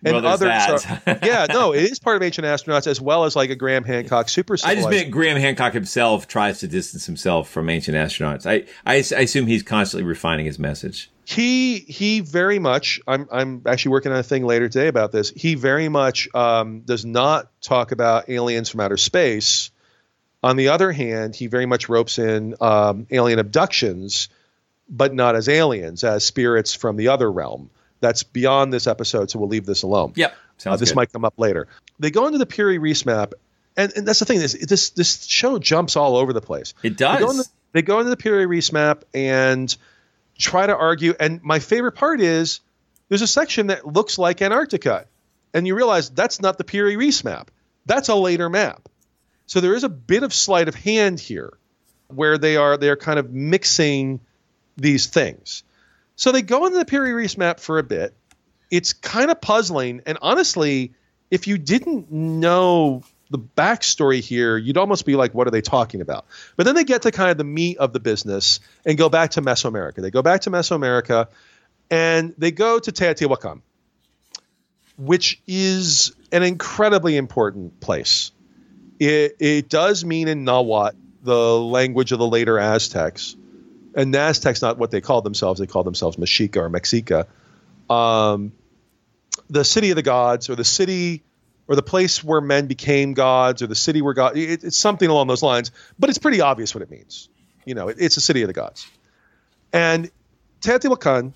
And 0.03 0.13
Well, 0.13 0.37
there's 0.37 0.41
others 0.41 0.83
that. 0.83 1.21
are, 1.23 1.25
yeah, 1.27 1.45
no, 1.49 1.73
it 1.73 1.83
is 1.83 1.99
part 1.99 2.15
of 2.15 2.23
ancient 2.23 2.45
astronauts 2.45 2.87
as 2.87 2.99
well 2.99 3.25
as 3.25 3.35
like 3.35 3.49
a 3.51 3.55
Graham 3.55 3.83
Hancock 3.83 4.29
super. 4.29 4.57
I 4.63 4.73
just 4.75 4.89
meant 4.89 5.11
Graham 5.11 5.37
Hancock 5.37 5.73
himself 5.73 6.27
tries 6.27 6.59
to 6.59 6.67
distance 6.67 7.05
himself 7.05 7.49
from 7.49 7.69
ancient 7.69 7.95
astronauts. 7.95 8.45
I, 8.45 8.65
I, 8.85 8.95
I 8.95 9.21
assume 9.23 9.45
he's 9.45 9.61
constantly 9.63 10.07
refining 10.07 10.45
his 10.47 10.57
message. 10.57 11.11
he 11.23 11.79
he 11.79 12.19
very 12.19 12.57
much 12.57 12.99
i'm 13.07 13.27
i'm 13.31 13.61
actually 13.67 13.91
working 13.91 14.11
on 14.11 14.17
a 14.17 14.23
thing 14.23 14.43
later 14.43 14.67
today 14.67 14.87
about 14.87 15.11
this 15.11 15.29
he 15.29 15.53
very 15.55 15.87
much 15.87 16.27
um, 16.33 16.81
does 16.81 17.05
not 17.05 17.51
talk 17.61 17.91
about 17.91 18.27
aliens 18.27 18.69
from 18.69 18.79
outer 18.79 18.97
space 18.97 19.69
on 20.43 20.55
the 20.57 20.69
other 20.69 20.91
hand 20.91 21.35
he 21.35 21.45
very 21.45 21.67
much 21.67 21.87
ropes 21.89 22.17
in 22.17 22.55
um, 22.59 23.05
alien 23.11 23.37
abductions 23.37 24.29
but 24.89 25.13
not 25.13 25.35
as 25.35 25.47
aliens 25.47 26.03
as 26.03 26.25
spirits 26.25 26.73
from 26.73 26.97
the 26.97 27.07
other 27.09 27.31
realm 27.31 27.69
that's 28.01 28.23
beyond 28.23 28.73
this 28.73 28.85
episode 28.87 29.31
so 29.31 29.39
we'll 29.39 29.47
leave 29.49 29.65
this 29.65 29.83
alone 29.83 30.11
Yep, 30.15 30.35
uh, 30.65 30.75
this 30.75 30.89
good. 30.89 30.95
might 30.97 31.13
come 31.13 31.23
up 31.23 31.35
later 31.37 31.67
they 31.99 32.11
go 32.11 32.25
into 32.27 32.37
the 32.39 32.45
Piri 32.45 32.77
Reis 32.77 33.05
map 33.05 33.33
and, 33.77 33.93
and 33.95 34.05
that's 34.05 34.19
the 34.19 34.25
thing 34.25 34.39
this 34.39 34.53
this 34.53 34.89
this 34.89 35.23
show 35.23 35.57
jumps 35.59 35.95
all 35.95 36.17
over 36.17 36.33
the 36.33 36.41
place 36.41 36.73
It 36.83 36.97
they 36.97 37.05
go, 37.05 37.19
does. 37.27 37.37
into, 37.39 37.49
they 37.71 37.81
go 37.81 37.99
into 37.99 38.09
the 38.09 38.17
Piri 38.17 38.45
Reis 38.45 38.73
map 38.73 39.05
and 39.13 39.73
try 40.37 40.65
to 40.65 40.75
argue. 40.75 41.13
And 41.19 41.41
my 41.43 41.59
favorite 41.59 41.93
part 41.93 42.19
is 42.19 42.59
there's 43.09 43.21
a 43.21 43.27
section 43.27 43.67
that 43.67 43.85
looks 43.85 44.17
like 44.17 44.41
Antarctica. 44.41 45.05
And 45.53 45.67
you 45.67 45.75
realize 45.75 46.09
that's 46.09 46.41
not 46.41 46.57
the 46.57 46.63
Piri 46.63 46.97
Reis 46.97 47.23
map. 47.23 47.51
That's 47.85 48.09
a 48.09 48.15
later 48.15 48.49
map. 48.49 48.89
So 49.45 49.61
there 49.61 49.75
is 49.75 49.83
a 49.83 49.89
bit 49.89 50.23
of 50.23 50.33
sleight 50.33 50.67
of 50.67 50.75
hand 50.75 51.19
here 51.19 51.53
where 52.07 52.37
they 52.37 52.57
are 52.57 52.75
they're 52.77 52.97
kind 52.97 53.19
of 53.19 53.31
mixing 53.31 54.19
these 54.77 55.05
things. 55.07 55.63
So 56.21 56.31
they 56.31 56.43
go 56.43 56.67
into 56.67 56.77
the 56.77 56.85
Piri 56.85 57.13
Reis 57.13 57.35
map 57.35 57.59
for 57.59 57.79
a 57.79 57.83
bit. 57.83 58.13
It's 58.69 58.93
kind 58.93 59.31
of 59.31 59.41
puzzling. 59.41 60.03
And 60.05 60.19
honestly, 60.21 60.93
if 61.31 61.47
you 61.47 61.57
didn't 61.57 62.11
know 62.11 63.01
the 63.31 63.39
backstory 63.39 64.19
here, 64.19 64.55
you'd 64.55 64.77
almost 64.77 65.07
be 65.07 65.15
like, 65.15 65.33
what 65.33 65.47
are 65.47 65.49
they 65.49 65.61
talking 65.61 65.99
about? 65.99 66.27
But 66.57 66.67
then 66.67 66.75
they 66.75 66.83
get 66.83 67.01
to 67.01 67.11
kind 67.11 67.31
of 67.31 67.39
the 67.39 67.43
meat 67.43 67.79
of 67.79 67.91
the 67.91 67.99
business 67.99 68.59
and 68.85 68.99
go 68.99 69.09
back 69.09 69.31
to 69.31 69.41
Mesoamerica. 69.41 69.95
They 69.95 70.11
go 70.11 70.21
back 70.21 70.41
to 70.41 70.51
Mesoamerica 70.51 71.27
and 71.89 72.35
they 72.37 72.51
go 72.51 72.77
to 72.77 72.91
Teotihuacan, 72.91 73.63
which 74.99 75.41
is 75.47 76.15
an 76.31 76.43
incredibly 76.43 77.17
important 77.17 77.79
place. 77.79 78.31
It, 78.99 79.37
it 79.39 79.69
does 79.69 80.05
mean 80.05 80.27
in 80.27 80.43
Nahuatl, 80.43 80.97
the 81.23 81.59
language 81.59 82.11
of 82.11 82.19
the 82.19 82.27
later 82.27 82.59
Aztecs, 82.59 83.35
and 83.95 84.15
Aztecs 84.15 84.61
not 84.61 84.77
what 84.77 84.91
they 84.91 85.01
call 85.01 85.21
themselves; 85.21 85.59
they 85.59 85.67
call 85.67 85.83
themselves 85.83 86.17
Mexica 86.17 86.57
or 86.57 86.69
Mexica. 86.69 87.27
Um, 87.93 88.53
the 89.49 89.63
city 89.63 89.89
of 89.89 89.95
the 89.95 90.03
gods, 90.03 90.49
or 90.49 90.55
the 90.55 90.63
city, 90.63 91.23
or 91.67 91.75
the 91.75 91.81
place 91.81 92.23
where 92.23 92.41
men 92.41 92.67
became 92.67 93.13
gods, 93.13 93.61
or 93.61 93.67
the 93.67 93.75
city 93.75 94.01
where 94.01 94.13
God. 94.13 94.37
It, 94.37 94.63
it's 94.63 94.77
something 94.77 95.09
along 95.09 95.27
those 95.27 95.43
lines, 95.43 95.71
but 95.99 96.09
it's 96.09 96.19
pretty 96.19 96.41
obvious 96.41 96.73
what 96.73 96.81
it 96.81 96.91
means. 96.91 97.29
You 97.65 97.75
know, 97.75 97.89
it, 97.89 97.97
it's 97.99 98.17
a 98.17 98.21
city 98.21 98.41
of 98.41 98.47
the 98.47 98.53
gods, 98.53 98.87
and 99.73 100.09
Teotihuacan 100.61 101.33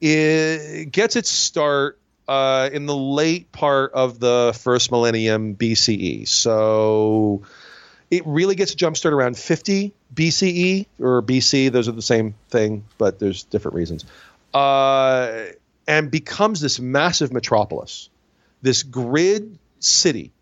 it 0.00 0.92
gets 0.92 1.16
its 1.16 1.30
start 1.30 1.98
uh, 2.28 2.68
in 2.72 2.86
the 2.86 2.96
late 2.96 3.52
part 3.52 3.92
of 3.92 4.18
the 4.18 4.58
first 4.60 4.90
millennium 4.90 5.56
BCE. 5.56 6.28
So 6.28 7.42
it 8.10 8.22
really 8.26 8.54
gets 8.54 8.72
a 8.72 8.76
jump 8.76 8.96
start 8.96 9.14
around 9.14 9.36
50 9.36 9.92
BCE 10.14 10.86
or 11.00 11.22
BC. 11.22 11.72
Those 11.72 11.88
are 11.88 11.92
the 11.92 12.02
same 12.02 12.34
thing, 12.48 12.84
but 12.98 13.18
there's 13.18 13.44
different 13.44 13.74
reasons. 13.76 14.04
Uh, 14.54 15.46
and 15.86 16.10
becomes 16.10 16.60
this 16.60 16.80
massive 16.80 17.32
metropolis, 17.32 18.08
this 18.62 18.82
grid 18.82 19.58
city. 19.80 20.32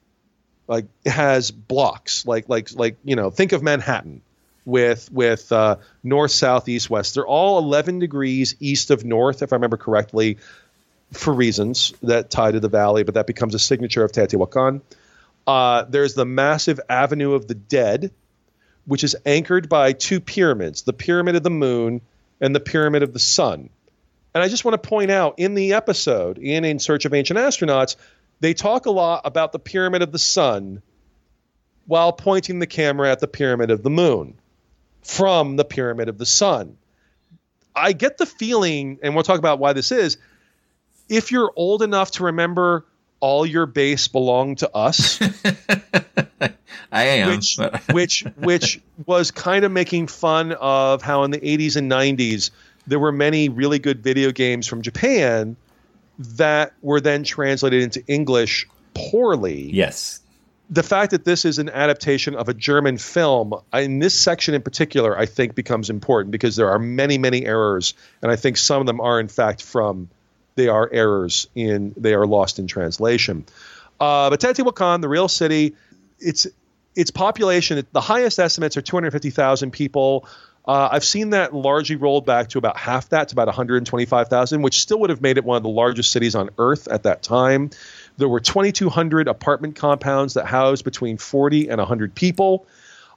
Like 0.67 0.87
has 1.05 1.51
blocks, 1.51 2.27
like 2.27 2.49
like 2.49 2.71
like 2.75 2.97
you 3.05 3.17
know, 3.17 3.29
think 3.29 3.53
of 3.53 3.62
Manhattan 3.62 4.23
with 4.65 5.12
with 5.12 5.53
uh, 5.53 5.77
north, 6.03 6.31
south, 6.31 6.69
east, 6.71 6.89
west. 6.89 7.15
They're 7.15 7.27
all 7.27 7.59
11 7.59 7.99
degrees 7.99 8.57
east 8.61 8.91
of 8.91 9.05
north, 9.05 9.43
if 9.43 9.53
I 9.53 9.57
remember 9.57 9.77
correctly, 9.77 10.39
for 11.12 11.35
reasons 11.35 11.93
that 12.03 12.31
tie 12.31 12.51
to 12.51 12.61
the 12.61 12.69
valley. 12.69 13.03
But 13.03 13.15
that 13.15 13.27
becomes 13.27 13.55
a 13.55 13.59
signature 13.59 14.03
of 14.03 14.12
Teotihuacan. 14.12 14.81
Uh, 15.47 15.85
there's 15.85 16.15
the 16.15 16.25
massive 16.25 16.81
Avenue 16.89 17.35
of 17.35 17.47
the 17.47 17.55
Dead, 17.55 18.13
which 18.87 19.05
is 19.05 19.17
anchored 19.27 19.69
by 19.69 19.93
two 19.93 20.21
pyramids: 20.21 20.83
the 20.83 20.93
Pyramid 20.93 21.37
of 21.37 21.43
the 21.43 21.51
Moon 21.51 22.01
and 22.41 22.55
the 22.55 22.61
Pyramid 22.61 23.03
of 23.03 23.13
the 23.13 23.19
Sun. 23.19 23.71
And 24.35 24.43
I 24.43 24.49
just 24.49 24.65
want 24.65 24.81
to 24.83 24.89
point 24.89 25.11
out 25.11 25.35
in 25.39 25.55
the 25.55 25.75
episode, 25.75 26.39
in 26.39 26.65
In 26.65 26.79
Search 26.79 27.05
of 27.05 27.15
Ancient 27.15 27.39
Astronauts, 27.39 27.97
they 28.41 28.53
talk 28.53 28.87
a 28.87 28.91
lot 28.91 29.23
about 29.25 29.53
the 29.53 29.59
Pyramid 29.59 30.03
of 30.03 30.11
the 30.11 30.19
Sun 30.19 30.83
while 31.87 32.13
pointing 32.13 32.59
the 32.59 32.67
camera 32.67 33.11
at 33.11 33.21
the 33.21 33.29
Pyramid 33.29 33.71
of 33.71 33.83
the 33.83 33.91
Moon 33.91 34.35
from 35.05 35.57
the 35.57 35.65
pyramid 35.65 36.09
of 36.09 36.19
the 36.19 36.27
sun. 36.27 36.77
I 37.77 37.93
get 37.93 38.19
the 38.19 38.27
feeling, 38.27 38.99
and 39.03 39.15
we'll 39.15 39.25
talk 39.25 39.39
about 39.39 39.59
why 39.59 39.75
this 39.75 39.93
is, 39.93 40.17
if 41.09 41.31
you're 41.31 41.53
old 41.55 41.83
enough 41.83 42.13
to 42.13 42.25
remember 42.25 42.87
all 43.25 43.47
your 43.47 43.64
base 43.64 44.07
belong 44.07 44.55
to 44.57 44.70
us. 44.77 45.18
I 46.93 47.05
am. 47.05 47.31
Which, 47.31 47.57
which, 47.91 48.25
which 48.37 48.81
was 49.07 49.31
kind 49.31 49.64
of 49.64 49.72
making 49.72 50.09
fun 50.09 50.53
of 50.53 51.01
how 51.01 51.25
in 51.25 51.31
the 51.31 51.39
80s 51.39 51.77
and 51.77 51.91
90s 51.91 52.51
there 52.87 52.99
were 52.99 53.12
many 53.12 53.49
really 53.49 53.79
good 53.79 54.03
video 54.03 54.31
games 54.31 54.66
from 54.66 54.83
Japan 54.83 55.57
that 56.18 56.75
were 56.83 57.01
then 57.01 57.25
translated 57.25 57.83
into 57.83 58.05
English 58.07 58.68
poorly. 58.93 59.70
Yes 59.72 60.20
the 60.70 60.83
fact 60.83 61.11
that 61.11 61.25
this 61.25 61.45
is 61.45 61.59
an 61.59 61.68
adaptation 61.68 62.35
of 62.35 62.49
a 62.49 62.55
German 62.55 62.97
film 62.97 63.55
in 63.75 63.99
this 63.99 64.18
section 64.18 64.55
in 64.55 64.62
particular, 64.62 65.16
I 65.16 65.27
think 65.27 65.55
becomes 65.55 65.91
important 65.91 66.33
because 66.33 66.57
there 66.57 66.70
are 66.70 66.79
many, 66.79 67.18
many 67.18 67.45
errors, 67.45 67.93
and 68.22 68.33
I 68.33 68.37
think 68.37 68.57
some 68.57 68.81
of 68.81 68.87
them 68.87 68.99
are 68.99 69.20
in 69.20 69.29
fact 69.29 69.62
from 69.62 70.09
they 70.57 70.69
are 70.69 70.89
errors 70.93 71.49
in 71.55 71.95
they 71.97 72.15
are 72.15 72.27
lost 72.27 72.59
in 72.59 72.67
translation. 72.67 73.45
Uh, 74.01 74.31
but 74.31 74.41
Teotihuacan, 74.41 75.01
the 75.01 75.09
real 75.09 75.29
city, 75.29 75.75
its 76.19 76.47
its 76.95 77.11
population, 77.11 77.85
the 77.93 78.01
highest 78.01 78.39
estimates 78.39 78.77
are 78.77 78.83
250,000 78.83 79.73
people. 79.73 80.29
Uh, 80.67 80.89
I've 80.93 81.05
seen 81.05 81.31
that 81.31 81.53
largely 81.53 81.97
rolled 81.97 82.25
back 82.25 82.49
to 82.51 82.59
about 82.59 82.77
half 82.77 83.11
that, 83.11 83.29
to 83.29 83.35
about 83.35 83.49
125,000, 83.49 84.63
which 84.63 84.81
still 84.81 85.01
would 85.01 85.11
have 85.11 85.21
made 85.21 85.37
it 85.37 85.45
one 85.45 85.57
of 85.57 85.63
the 85.63 85.69
largest 85.69 86.11
cities 86.11 86.35
on 86.35 86.51
Earth 86.57 86.89
at 86.89 87.03
that 87.03 87.23
time. 87.23 87.71
There 88.17 88.29
were 88.29 88.41
2,200 88.41 89.29
apartment 89.29 89.77
compounds 89.77 90.35
that 90.35 90.47
housed 90.47 90.85
between 90.85 91.19
40 91.19 91.69
and 91.69 91.79
100 91.79 92.15
people. 92.15 92.67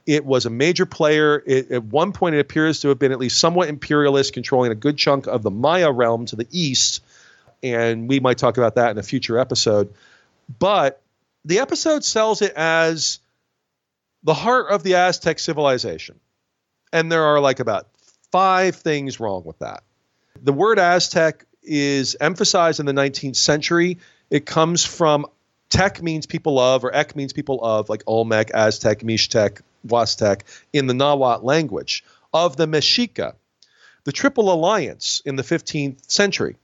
It 0.06 0.26
was 0.26 0.44
a 0.44 0.50
major 0.50 0.84
player. 0.84 1.42
It, 1.46 1.70
at 1.70 1.84
one 1.84 2.12
point, 2.12 2.34
it 2.34 2.40
appears 2.40 2.80
to 2.80 2.88
have 2.88 2.98
been 2.98 3.12
at 3.12 3.18
least 3.18 3.38
somewhat 3.38 3.68
imperialist, 3.68 4.34
controlling 4.34 4.72
a 4.72 4.74
good 4.74 4.98
chunk 4.98 5.26
of 5.26 5.42
the 5.42 5.50
Maya 5.50 5.90
realm 5.90 6.26
to 6.26 6.36
the 6.36 6.46
east. 6.50 7.02
And 7.62 8.08
we 8.08 8.20
might 8.20 8.38
talk 8.38 8.56
about 8.56 8.76
that 8.76 8.90
in 8.90 8.98
a 8.98 9.02
future 9.02 9.38
episode. 9.38 9.92
But 10.58 11.00
the 11.44 11.58
episode 11.58 12.04
sells 12.04 12.42
it 12.42 12.52
as 12.54 13.18
the 14.22 14.34
heart 14.34 14.70
of 14.70 14.82
the 14.82 14.94
Aztec 14.96 15.38
civilization. 15.38 16.18
And 16.92 17.10
there 17.10 17.24
are 17.24 17.40
like 17.40 17.60
about 17.60 17.88
five 18.32 18.76
things 18.76 19.20
wrong 19.20 19.42
with 19.44 19.58
that. 19.58 19.82
The 20.40 20.52
word 20.52 20.78
Aztec 20.78 21.44
is 21.62 22.16
emphasized 22.20 22.80
in 22.80 22.86
the 22.86 22.92
19th 22.92 23.36
century 23.36 23.98
it 24.30 24.44
comes 24.44 24.84
from 24.84 25.26
tech 25.68 26.02
means 26.02 26.26
people 26.26 26.58
of, 26.58 26.84
or 26.84 26.94
ek 26.94 27.16
means 27.16 27.32
people 27.32 27.62
of, 27.62 27.88
like 27.88 28.02
Olmec, 28.06 28.50
Aztec, 28.52 29.00
Mixtec, 29.00 29.60
Huastec, 29.86 30.42
in 30.72 30.86
the 30.86 30.94
Nahuatl 30.94 31.46
language, 31.46 32.04
of 32.32 32.56
the 32.56 32.66
Mexica, 32.66 33.34
the 34.04 34.12
Triple 34.12 34.52
Alliance 34.52 35.22
in 35.24 35.36
the 35.36 35.42
15th 35.42 36.10
century, 36.10 36.56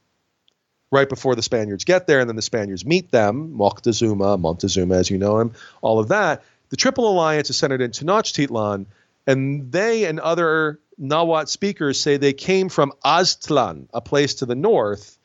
right 0.95 1.09
before 1.09 1.35
the 1.35 1.43
Spaniards 1.43 1.85
get 1.85 2.07
there, 2.07 2.21
and 2.21 2.29
then 2.29 2.37
the 2.37 2.43
Spaniards 2.43 2.87
meet 2.87 3.11
them, 3.11 3.55
Moctezuma, 3.59 4.39
Montezuma, 4.39 4.95
as 4.95 5.11
you 5.11 5.19
know 5.19 5.41
him, 5.41 5.53
all 5.83 5.99
of 5.99 6.09
that. 6.09 6.45
The 6.71 6.77
Triple 6.77 7.11
Alliance 7.11 7.51
is 7.51 7.57
centered 7.57 7.83
in 7.83 7.91
Tenochtitlan, 7.91 8.87
and 9.27 9.73
they 9.73 10.05
and 10.05 10.21
other 10.21 10.79
Nahuatl 10.97 11.49
speakers 11.49 11.99
say 11.99 12.17
they 12.17 12.33
came 12.33 12.69
from 12.69 12.93
Aztlan, 13.05 13.89
a 13.93 14.01
place 14.01 14.37
to 14.37 14.47
the 14.47 14.55
north, 14.55 15.19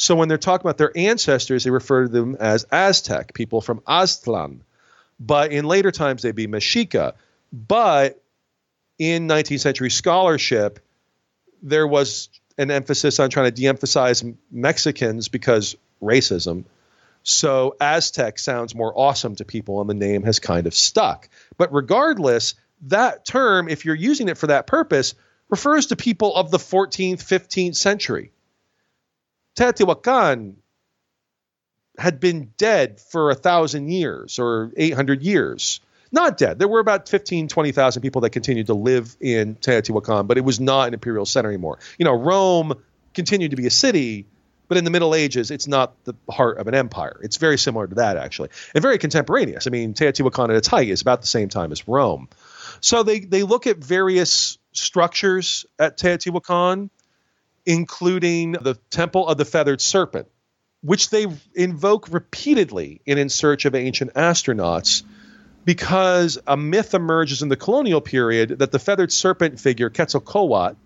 so 0.00 0.14
when 0.14 0.28
they're 0.28 0.38
talking 0.38 0.66
about 0.66 0.78
their 0.78 0.96
ancestors, 0.96 1.64
they 1.64 1.70
refer 1.70 2.04
to 2.04 2.08
them 2.08 2.34
as 2.40 2.64
Aztec, 2.72 3.34
people 3.34 3.60
from 3.60 3.80
Aztlan. 3.80 4.60
But 5.20 5.52
in 5.52 5.66
later 5.66 5.90
times, 5.90 6.22
they'd 6.22 6.34
be 6.34 6.46
Mexica. 6.46 7.12
But 7.52 8.18
in 8.98 9.28
19th 9.28 9.60
century 9.60 9.90
scholarship, 9.90 10.80
there 11.62 11.86
was 11.86 12.30
an 12.60 12.70
emphasis 12.70 13.18
on 13.18 13.30
trying 13.30 13.46
to 13.46 13.50
de 13.50 13.66
emphasize 13.66 14.22
Mexicans 14.50 15.28
because 15.28 15.76
racism. 16.02 16.64
So 17.22 17.74
Aztec 17.80 18.38
sounds 18.38 18.74
more 18.74 18.92
awesome 18.96 19.36
to 19.36 19.44
people, 19.44 19.80
and 19.80 19.88
the 19.88 19.94
name 19.94 20.22
has 20.24 20.38
kind 20.38 20.66
of 20.66 20.74
stuck. 20.74 21.28
But 21.56 21.72
regardless, 21.72 22.54
that 22.82 23.24
term, 23.24 23.68
if 23.68 23.84
you're 23.84 23.94
using 23.94 24.28
it 24.28 24.36
for 24.36 24.48
that 24.48 24.66
purpose, 24.66 25.14
refers 25.48 25.86
to 25.86 25.96
people 25.96 26.34
of 26.36 26.50
the 26.50 26.58
14th, 26.58 27.22
15th 27.22 27.76
century. 27.76 28.30
Teotihuacan 29.58 30.54
had 31.98 32.20
been 32.20 32.52
dead 32.56 33.00
for 33.00 33.30
a 33.30 33.34
thousand 33.34 33.88
years 33.88 34.38
or 34.38 34.72
800 34.76 35.22
years. 35.22 35.80
Not 36.12 36.38
dead. 36.38 36.58
There 36.58 36.68
were 36.68 36.80
about 36.80 37.08
15, 37.08 37.48
20,000 37.48 38.02
people 38.02 38.22
that 38.22 38.30
continued 38.30 38.66
to 38.66 38.74
live 38.74 39.16
in 39.20 39.54
Teotihuacan, 39.56 40.26
but 40.26 40.38
it 40.38 40.44
was 40.44 40.58
not 40.58 40.88
an 40.88 40.94
imperial 40.94 41.26
center 41.26 41.48
anymore. 41.48 41.78
You 41.98 42.04
know, 42.04 42.14
Rome 42.14 42.74
continued 43.14 43.52
to 43.52 43.56
be 43.56 43.66
a 43.66 43.70
city, 43.70 44.26
but 44.66 44.76
in 44.76 44.84
the 44.84 44.90
Middle 44.90 45.14
Ages, 45.14 45.50
it's 45.50 45.68
not 45.68 46.04
the 46.04 46.14
heart 46.28 46.58
of 46.58 46.66
an 46.66 46.74
empire. 46.74 47.20
It's 47.22 47.36
very 47.36 47.58
similar 47.58 47.86
to 47.86 47.94
that, 47.96 48.16
actually, 48.16 48.50
and 48.74 48.82
very 48.82 48.98
contemporaneous. 48.98 49.66
I 49.66 49.70
mean, 49.70 49.94
Teotihuacan 49.94 50.50
at 50.50 50.56
its 50.56 50.68
height 50.68 50.88
is 50.88 51.00
about 51.00 51.20
the 51.20 51.28
same 51.28 51.48
time 51.48 51.70
as 51.70 51.86
Rome. 51.86 52.28
So 52.80 53.02
they, 53.02 53.20
they 53.20 53.44
look 53.44 53.66
at 53.66 53.78
various 53.78 54.58
structures 54.72 55.66
at 55.78 55.96
Teotihuacan 55.96 56.90
including 57.66 58.52
the 58.52 58.74
Temple 58.90 59.28
of 59.28 59.38
the 59.38 59.44
Feathered 59.44 59.80
Serpent, 59.80 60.28
which 60.82 61.10
they 61.10 61.26
invoke 61.54 62.12
repeatedly 62.12 63.00
in 63.06 63.18
In 63.18 63.28
Search 63.28 63.64
of 63.64 63.74
Ancient 63.74 64.14
Astronauts 64.14 65.02
because 65.64 66.38
a 66.46 66.56
myth 66.56 66.94
emerges 66.94 67.42
in 67.42 67.48
the 67.48 67.56
colonial 67.56 68.00
period 68.00 68.60
that 68.60 68.72
the 68.72 68.78
feathered 68.78 69.12
serpent 69.12 69.60
figure 69.60 69.90
Quetzalcoatl 69.90 70.76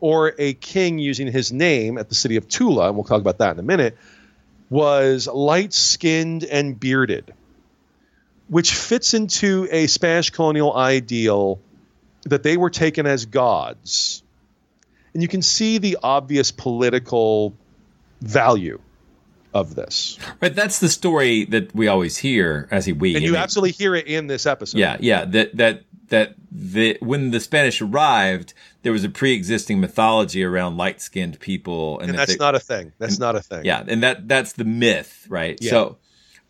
or 0.00 0.34
a 0.38 0.54
king 0.54 0.98
using 0.98 1.28
his 1.28 1.52
name 1.52 1.96
at 1.96 2.08
the 2.08 2.14
city 2.14 2.36
of 2.36 2.48
Tula, 2.48 2.88
and 2.88 2.96
we'll 2.96 3.04
talk 3.04 3.20
about 3.20 3.38
that 3.38 3.52
in 3.52 3.58
a 3.60 3.62
minute, 3.62 3.96
was 4.68 5.26
light 5.26 5.72
skinned 5.72 6.44
and 6.44 6.78
bearded, 6.78 7.32
which 8.48 8.74
fits 8.74 9.14
into 9.14 9.68
a 9.70 9.86
Spanish 9.86 10.30
colonial 10.30 10.74
ideal 10.74 11.60
that 12.24 12.42
they 12.42 12.56
were 12.56 12.70
taken 12.70 13.06
as 13.06 13.26
gods. 13.26 14.22
And 15.14 15.22
you 15.22 15.28
can 15.28 15.42
see 15.42 15.78
the 15.78 15.98
obvious 16.02 16.50
political 16.50 17.54
value 18.20 18.80
of 19.54 19.74
this. 19.74 20.18
But 20.40 20.54
that's 20.54 20.80
the 20.80 20.88
story 20.88 21.44
that 21.46 21.74
we 21.74 21.88
always 21.88 22.16
hear 22.16 22.68
as 22.70 22.86
he 22.86 22.92
we. 22.92 23.14
And 23.14 23.24
you 23.24 23.36
absolutely 23.36 23.72
hear 23.72 23.94
it 23.94 24.06
in 24.06 24.26
this 24.26 24.46
episode. 24.46 24.78
Yeah, 24.78 24.96
yeah. 25.00 25.24
That 25.24 25.56
that 25.56 25.82
that 26.08 26.34
the 26.50 26.98
when 27.00 27.30
the 27.30 27.40
Spanish 27.40 27.80
arrived, 27.80 28.54
there 28.82 28.92
was 28.92 29.04
a 29.04 29.08
pre-existing 29.08 29.80
mythology 29.80 30.44
around 30.44 30.76
light-skinned 30.76 31.40
people, 31.40 32.00
and, 32.00 32.10
and 32.10 32.18
that's 32.18 32.36
they, 32.36 32.44
not 32.44 32.54
a 32.54 32.60
thing. 32.60 32.92
That's 32.98 33.14
and, 33.14 33.20
not 33.20 33.36
a 33.36 33.42
thing. 33.42 33.64
Yeah, 33.64 33.84
and 33.86 34.02
that 34.02 34.28
that's 34.28 34.52
the 34.54 34.64
myth, 34.64 35.26
right? 35.28 35.58
Yeah. 35.60 35.70
So, 35.70 35.98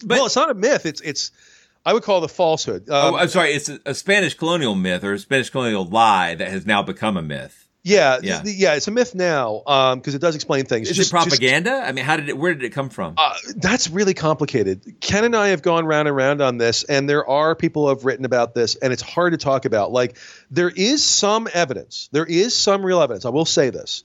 but, 0.05 0.17
well, 0.17 0.27
it's 0.27 0.37
not 0.37 0.51
a 0.51 0.55
myth. 0.55 0.87
It's 0.87 1.01
it's 1.01 1.31
I 1.85 1.93
would 1.93 2.03
call 2.03 2.23
it 2.23 2.25
a 2.25 2.29
falsehood. 2.29 2.89
Um, 2.89 3.15
oh, 3.15 3.17
I'm 3.17 3.29
sorry. 3.29 3.53
It's 3.53 3.69
a, 3.69 3.81
a, 3.87 3.95
Spanish 3.95 4.35
colonial 4.35 4.75
myth 4.75 5.03
or 5.03 5.15
a 5.15 5.19
Spanish 5.19 5.51
colonial 5.51 5.85
lie 5.85 6.35
that 6.35 6.49
has 6.49 6.65
now 6.65 6.83
become 6.83 7.17
a 7.17 7.23
myth. 7.23 7.62
Yeah, 7.85 8.21
yeah, 8.23 8.43
th- 8.43 8.57
yeah. 8.57 8.75
It's 8.75 8.87
a 8.87 8.93
myth 8.93 9.13
now 9.13 9.59
because 9.65 10.15
um, 10.15 10.17
it 10.17 10.21
does 10.21 10.37
explain 10.37 10.67
things. 10.67 10.89
Is 10.89 10.97
just, 10.97 11.11
it 11.11 11.13
propaganda? 11.13 11.71
Just, 11.71 11.89
I 11.89 11.93
mean, 11.93 12.05
how 12.05 12.17
did 12.17 12.29
it? 12.29 12.39
Where 12.39 12.55
did 12.55 12.63
it 12.63 12.71
come 12.71 12.91
from? 12.91 13.15
Uh, 13.17 13.35
that's 13.57 13.91
really 13.91 14.15
complicated. 14.15 15.01
Ken 15.01 15.25
and 15.25 15.35
I 15.35 15.49
have 15.49 15.63
gone 15.63 15.85
round 15.85 16.07
and 16.07 16.17
round 16.17 16.41
on 16.41 16.59
this, 16.59 16.85
and 16.85 17.09
there 17.09 17.29
are 17.29 17.57
people 17.57 17.83
who 17.83 17.89
have 17.89 18.05
written 18.05 18.25
about 18.25 18.55
this, 18.55 18.77
and 18.77 18.93
it's 18.93 19.03
hard 19.03 19.33
to 19.33 19.37
talk 19.37 19.65
about. 19.65 19.91
Like, 19.91 20.17
there 20.49 20.71
is 20.71 21.05
some 21.05 21.49
evidence. 21.53 22.09
There 22.13 22.27
is 22.27 22.57
some 22.57 22.87
real 22.87 23.03
evidence. 23.03 23.25
I 23.25 23.31
will 23.31 23.45
say 23.45 23.71
this: 23.71 24.05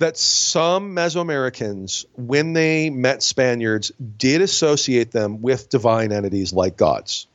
that 0.00 0.16
some 0.16 0.96
Mesoamericans, 0.96 2.04
when 2.16 2.52
they 2.52 2.90
met 2.90 3.22
Spaniards, 3.22 3.92
did 4.18 4.40
associate 4.40 5.12
them 5.12 5.40
with 5.40 5.68
divine 5.68 6.10
entities 6.10 6.52
like 6.52 6.76
gods. 6.76 7.28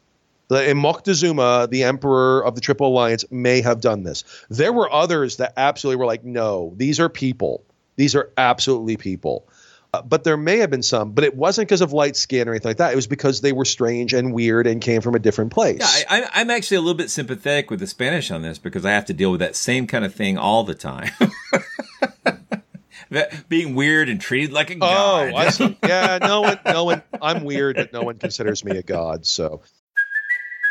And 0.51 0.79
Moctezuma, 0.79 1.69
the 1.69 1.83
emperor 1.83 2.43
of 2.43 2.55
the 2.55 2.61
Triple 2.61 2.87
Alliance, 2.87 3.25
may 3.31 3.61
have 3.61 3.79
done 3.81 4.03
this. 4.03 4.23
There 4.49 4.73
were 4.73 4.91
others 4.91 5.37
that 5.37 5.53
absolutely 5.55 5.99
were 5.99 6.05
like, 6.05 6.23
no, 6.23 6.73
these 6.75 6.99
are 6.99 7.09
people. 7.09 7.63
These 7.95 8.15
are 8.15 8.31
absolutely 8.37 8.97
people. 8.97 9.47
Uh, 9.93 10.01
but 10.01 10.23
there 10.23 10.37
may 10.37 10.57
have 10.59 10.69
been 10.69 10.83
some, 10.83 11.11
but 11.11 11.25
it 11.25 11.35
wasn't 11.35 11.67
because 11.67 11.81
of 11.81 11.91
light 11.91 12.15
skin 12.15 12.47
or 12.47 12.51
anything 12.51 12.69
like 12.69 12.77
that. 12.77 12.93
It 12.93 12.95
was 12.95 13.07
because 13.07 13.41
they 13.41 13.51
were 13.51 13.65
strange 13.65 14.13
and 14.13 14.33
weird 14.33 14.65
and 14.65 14.81
came 14.81 15.01
from 15.01 15.15
a 15.15 15.19
different 15.19 15.51
place. 15.51 15.79
Yeah, 15.79 16.27
I, 16.33 16.41
am 16.41 16.49
actually 16.49 16.77
a 16.77 16.81
little 16.81 16.95
bit 16.95 17.09
sympathetic 17.09 17.69
with 17.69 17.81
the 17.81 17.87
Spanish 17.87 18.31
on 18.31 18.41
this 18.41 18.57
because 18.57 18.85
I 18.85 18.91
have 18.91 19.05
to 19.05 19.13
deal 19.13 19.31
with 19.31 19.41
that 19.41 19.55
same 19.55 19.87
kind 19.87 20.05
of 20.05 20.15
thing 20.15 20.37
all 20.37 20.63
the 20.63 20.75
time. 20.75 21.11
that 23.09 23.49
being 23.49 23.75
weird 23.75 24.07
and 24.07 24.21
treated 24.21 24.53
like 24.53 24.69
a 24.69 24.75
god. 24.75 25.33
Oh, 25.33 25.35
I 25.35 25.49
see. 25.49 25.77
yeah. 25.83 26.19
No 26.21 26.39
one, 26.41 26.59
no 26.65 26.85
one. 26.85 27.03
I'm 27.21 27.43
weird, 27.43 27.75
but 27.75 27.91
no 27.91 28.03
one 28.03 28.17
considers 28.17 28.63
me 28.63 28.77
a 28.77 28.83
god. 28.83 29.25
So 29.25 29.61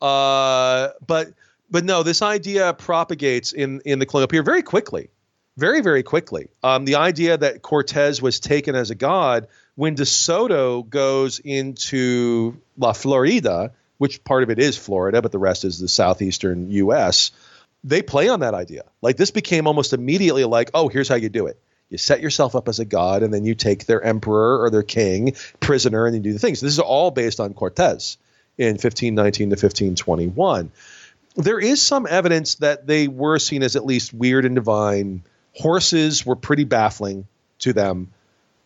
Uh, 0.00 0.88
but 1.06 1.28
but 1.70 1.84
no, 1.84 2.02
this 2.02 2.22
idea 2.22 2.72
propagates 2.72 3.52
in 3.52 3.80
in 3.84 3.98
the 3.98 4.06
colonial 4.06 4.28
period 4.28 4.44
very 4.44 4.62
quickly, 4.62 5.10
very 5.56 5.80
very 5.80 6.02
quickly. 6.02 6.48
Um, 6.62 6.84
the 6.84 6.96
idea 6.96 7.36
that 7.36 7.62
Cortez 7.62 8.20
was 8.20 8.40
taken 8.40 8.74
as 8.74 8.90
a 8.90 8.94
god 8.94 9.48
when 9.76 9.94
De 9.94 10.06
Soto 10.06 10.82
goes 10.82 11.38
into 11.38 12.60
La 12.76 12.92
Florida, 12.92 13.72
which 13.98 14.24
part 14.24 14.42
of 14.42 14.50
it 14.50 14.58
is 14.58 14.76
Florida, 14.76 15.22
but 15.22 15.32
the 15.32 15.38
rest 15.38 15.64
is 15.64 15.78
the 15.78 15.88
southeastern 15.88 16.70
U.S. 16.70 17.30
They 17.82 18.02
play 18.02 18.28
on 18.28 18.40
that 18.40 18.54
idea. 18.54 18.84
Like 19.00 19.16
this 19.16 19.30
became 19.30 19.66
almost 19.66 19.92
immediately 19.92 20.44
like, 20.44 20.70
oh, 20.74 20.88
here's 20.88 21.08
how 21.08 21.14
you 21.14 21.28
do 21.28 21.46
it. 21.46 21.58
You 21.88 21.98
set 21.98 22.20
yourself 22.20 22.54
up 22.54 22.68
as 22.68 22.78
a 22.78 22.84
god, 22.84 23.22
and 23.22 23.34
then 23.34 23.44
you 23.44 23.54
take 23.54 23.86
their 23.86 24.02
emperor 24.02 24.62
or 24.62 24.70
their 24.70 24.84
king 24.84 25.34
prisoner, 25.58 26.06
and 26.06 26.14
you 26.14 26.22
do 26.22 26.32
the 26.32 26.38
things. 26.38 26.60
This 26.60 26.72
is 26.72 26.78
all 26.78 27.10
based 27.10 27.40
on 27.40 27.52
Cortez 27.52 28.16
in 28.60 28.74
1519 28.74 29.48
to 29.48 29.54
1521. 29.54 30.70
There 31.36 31.58
is 31.58 31.80
some 31.80 32.06
evidence 32.06 32.56
that 32.56 32.86
they 32.86 33.08
were 33.08 33.38
seen 33.38 33.62
as 33.62 33.74
at 33.74 33.86
least 33.86 34.12
weird 34.12 34.44
and 34.44 34.54
divine. 34.54 35.22
Horses 35.54 36.26
were 36.26 36.36
pretty 36.36 36.64
baffling 36.64 37.26
to 37.60 37.72
them. 37.72 38.12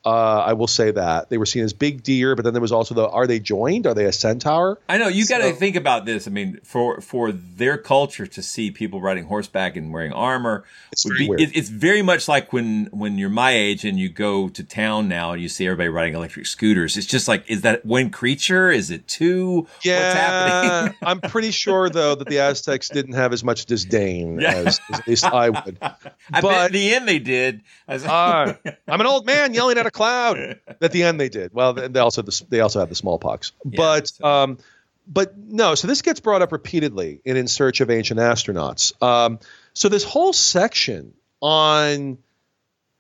Uh, 0.04 0.44
I 0.46 0.52
will 0.52 0.66
say 0.66 0.90
that 0.90 1.30
they 1.30 1.38
were 1.38 1.46
seen 1.46 1.64
as 1.64 1.72
big 1.72 2.02
deer, 2.02 2.36
but 2.36 2.44
then 2.44 2.52
there 2.52 2.60
was 2.60 2.72
also 2.72 2.94
the 2.94 3.08
are 3.08 3.26
they 3.26 3.40
joined? 3.40 3.86
Are 3.86 3.94
they 3.94 4.04
a 4.04 4.12
centaur? 4.12 4.78
I 4.86 4.98
know 4.98 5.08
you 5.08 5.26
got 5.26 5.38
to 5.38 5.52
think 5.52 5.76
about 5.76 6.04
this. 6.04 6.26
I 6.26 6.30
mean, 6.30 6.60
for 6.62 7.00
for 7.00 7.32
their 7.32 7.78
culture 7.78 8.26
to 8.26 8.42
see 8.42 8.70
people 8.70 9.00
riding 9.00 9.24
horseback 9.24 9.76
and 9.76 9.94
wearing 9.94 10.12
armor, 10.12 10.64
it's 10.92 11.04
very, 11.04 11.28
be, 11.28 11.42
it, 11.42 11.56
it's 11.56 11.70
very 11.70 12.02
much 12.02 12.28
like 12.28 12.52
when 12.52 12.86
when 12.92 13.16
you're 13.16 13.30
my 13.30 13.52
age 13.52 13.86
and 13.86 13.98
you 13.98 14.10
go 14.10 14.50
to 14.50 14.62
town 14.62 15.08
now 15.08 15.32
and 15.32 15.40
you 15.40 15.48
see 15.48 15.66
everybody 15.66 15.88
riding 15.88 16.14
electric 16.14 16.46
scooters. 16.46 16.98
It's 16.98 17.06
just 17.06 17.26
like, 17.26 17.44
is 17.48 17.62
that 17.62 17.86
one 17.86 18.10
creature? 18.10 18.70
Is 18.70 18.90
it 18.90 19.08
two? 19.08 19.66
Yeah, 19.82 20.00
What's 20.00 20.14
happening? 20.14 20.96
I'm 21.02 21.20
pretty 21.22 21.50
sure 21.50 21.88
though 21.88 22.14
that 22.14 22.28
the 22.28 22.40
Aztecs 22.40 22.90
didn't 22.90 23.14
have 23.14 23.32
as 23.32 23.42
much 23.42 23.64
disdain 23.64 24.38
yeah. 24.38 24.52
as, 24.52 24.80
as, 24.92 25.00
at 25.00 25.08
least 25.08 25.24
I 25.24 25.48
would. 25.48 25.78
I 25.82 26.40
but, 26.42 26.42
bet 26.42 26.66
in 26.66 26.72
the 26.72 26.94
end 26.94 27.08
they 27.08 27.18
did. 27.18 27.62
uh, 27.88 28.52
I'm 28.86 29.00
an 29.00 29.06
old 29.06 29.24
man 29.24 29.54
yelling 29.54 29.78
at 29.78 29.86
a 29.86 29.93
cloud. 29.94 30.60
At 30.82 30.92
the 30.92 31.04
end, 31.04 31.18
they 31.18 31.30
did. 31.30 31.54
Well, 31.54 31.72
they 31.72 32.00
also 32.00 32.20
they 32.22 32.60
also 32.60 32.80
had 32.80 32.90
the 32.90 32.94
smallpox, 32.94 33.52
yeah, 33.64 33.76
but 33.76 34.08
so. 34.08 34.24
um, 34.24 34.58
but 35.06 35.38
no. 35.38 35.74
So 35.74 35.86
this 35.88 36.02
gets 36.02 36.20
brought 36.20 36.42
up 36.42 36.52
repeatedly 36.52 37.20
in 37.24 37.38
In 37.38 37.48
Search 37.48 37.80
of 37.80 37.90
Ancient 37.90 38.20
Astronauts. 38.20 39.00
Um, 39.02 39.38
so 39.72 39.88
this 39.88 40.04
whole 40.04 40.34
section 40.34 41.14
on 41.40 42.18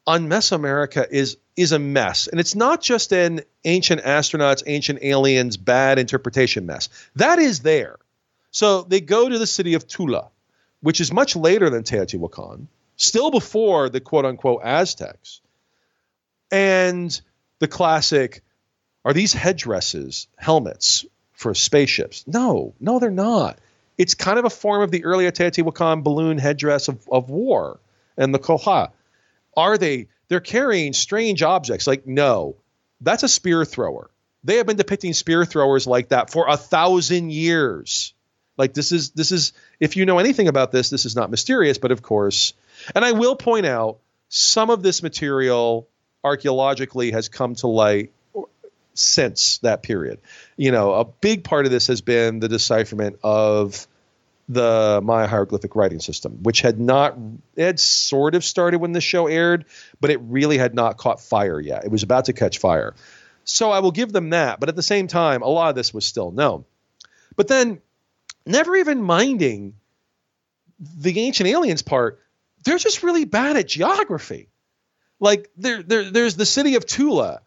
on 0.06 0.28
Mesoamerica 0.28 1.06
is 1.10 1.36
is 1.56 1.72
a 1.72 1.78
mess, 1.78 2.26
and 2.28 2.40
it's 2.40 2.54
not 2.54 2.80
just 2.80 3.12
an 3.12 3.42
ancient 3.64 4.02
astronauts, 4.02 4.62
ancient 4.66 5.00
aliens, 5.02 5.56
bad 5.56 5.98
interpretation 5.98 6.66
mess. 6.66 6.88
That 7.16 7.38
is 7.38 7.60
there. 7.60 7.98
So 8.50 8.82
they 8.82 9.00
go 9.00 9.28
to 9.28 9.38
the 9.38 9.46
city 9.46 9.74
of 9.74 9.86
Tula, 9.86 10.28
which 10.80 11.00
is 11.00 11.12
much 11.12 11.34
later 11.34 11.70
than 11.70 11.82
Teotihuacan, 11.82 12.66
still 12.96 13.30
before 13.30 13.88
the 13.88 14.00
quote 14.00 14.24
unquote 14.24 14.62
Aztecs 14.62 15.40
and 16.54 17.20
the 17.58 17.66
classic 17.66 18.42
are 19.04 19.12
these 19.12 19.32
headdresses 19.32 20.28
helmets 20.36 21.04
for 21.32 21.52
spaceships? 21.52 22.24
No, 22.28 22.74
no, 22.78 23.00
they're 23.00 23.10
not. 23.10 23.58
It's 23.98 24.14
kind 24.14 24.38
of 24.38 24.44
a 24.44 24.50
form 24.50 24.82
of 24.82 24.92
the 24.92 25.04
early 25.04 25.24
Teotihuacan 25.26 26.04
balloon 26.04 26.38
headdress 26.38 26.86
of, 26.86 27.06
of 27.10 27.28
war 27.28 27.80
and 28.16 28.32
the 28.32 28.38
koha. 28.38 28.92
Are 29.56 29.76
they? 29.76 30.06
They're 30.28 30.40
carrying 30.40 30.92
strange 30.92 31.42
objects. 31.42 31.88
Like, 31.88 32.06
no, 32.06 32.56
that's 33.00 33.24
a 33.24 33.28
spear 33.28 33.64
thrower. 33.64 34.10
They 34.44 34.56
have 34.56 34.66
been 34.66 34.76
depicting 34.76 35.12
spear 35.12 35.44
throwers 35.44 35.88
like 35.88 36.10
that 36.10 36.30
for 36.30 36.48
a 36.48 36.56
thousand 36.56 37.32
years. 37.32 38.14
Like 38.56 38.74
this 38.74 38.92
is 38.92 39.10
this 39.10 39.32
is 39.32 39.52
if 39.80 39.96
you 39.96 40.06
know 40.06 40.18
anything 40.18 40.46
about 40.46 40.70
this, 40.70 40.88
this 40.88 41.04
is 41.04 41.16
not 41.16 41.30
mysterious, 41.30 41.78
but 41.78 41.90
of 41.90 42.02
course, 42.02 42.52
and 42.94 43.04
I 43.04 43.10
will 43.12 43.34
point 43.34 43.66
out 43.66 43.98
some 44.28 44.70
of 44.70 44.82
this 44.82 45.02
material 45.02 45.88
archaeologically 46.24 47.12
has 47.12 47.28
come 47.28 47.54
to 47.56 47.66
light 47.66 48.12
since 48.94 49.58
that 49.58 49.82
period. 49.82 50.20
You 50.56 50.72
know, 50.72 50.94
a 50.94 51.04
big 51.04 51.44
part 51.44 51.66
of 51.66 51.72
this 51.72 51.88
has 51.88 52.00
been 52.00 52.40
the 52.40 52.48
decipherment 52.48 53.18
of 53.22 53.86
the 54.48 55.00
Maya 55.02 55.26
hieroglyphic 55.26 55.74
writing 55.74 56.00
system, 56.00 56.42
which 56.42 56.60
had 56.60 56.78
not 56.78 57.16
it 57.56 57.64
had 57.64 57.80
sort 57.80 58.34
of 58.34 58.44
started 58.44 58.78
when 58.78 58.92
the 58.92 59.00
show 59.00 59.26
aired, 59.26 59.64
but 60.00 60.10
it 60.10 60.20
really 60.22 60.58
had 60.58 60.74
not 60.74 60.96
caught 60.96 61.20
fire 61.20 61.60
yet. 61.60 61.84
It 61.84 61.90
was 61.90 62.02
about 62.02 62.26
to 62.26 62.32
catch 62.32 62.58
fire. 62.58 62.94
So 63.44 63.70
I 63.70 63.80
will 63.80 63.90
give 63.90 64.12
them 64.12 64.30
that, 64.30 64.60
but 64.60 64.68
at 64.68 64.76
the 64.76 64.82
same 64.82 65.06
time, 65.06 65.42
a 65.42 65.48
lot 65.48 65.68
of 65.68 65.74
this 65.74 65.92
was 65.92 66.04
still 66.04 66.30
known. 66.30 66.64
But 67.36 67.48
then 67.48 67.80
never 68.46 68.76
even 68.76 69.02
minding 69.02 69.74
the 70.78 71.18
ancient 71.20 71.48
aliens 71.48 71.82
part, 71.82 72.20
they're 72.64 72.78
just 72.78 73.02
really 73.02 73.24
bad 73.24 73.56
at 73.56 73.68
geography. 73.68 74.48
Like 75.24 75.50
there, 75.56 75.82
there 75.82 76.10
there's 76.10 76.36
the 76.36 76.46
city 76.46 76.76
of 76.76 76.86
Tula, 76.86 77.40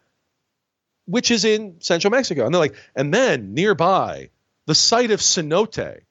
which 1.06 1.30
is 1.30 1.44
in 1.44 1.80
central 1.80 2.10
Mexico. 2.10 2.44
And 2.44 2.54
they're 2.54 2.60
like, 2.60 2.76
and 2.94 3.14
then 3.14 3.54
nearby, 3.54 4.30
the 4.66 4.74
site 4.74 5.10
of 5.10 5.20
Cenote 5.20 6.02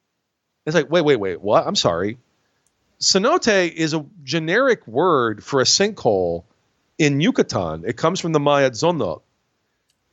it's 0.67 0.75
like, 0.75 0.91
wait, 0.91 1.05
wait, 1.05 1.15
wait, 1.15 1.39
what? 1.39 1.65
I'm 1.65 1.77
sorry. 1.77 2.17
Cenote 2.99 3.71
is 3.71 3.93
a 3.93 4.05
generic 4.23 4.85
word 4.85 5.41
for 5.41 5.61
a 5.61 5.63
sinkhole 5.63 6.43
in 6.97 7.21
Yucatan. 7.21 7.85
It 7.87 7.95
comes 7.95 8.19
from 8.19 8.33
the 8.33 8.41
Maya 8.41 8.69
Zonot. 8.71 9.21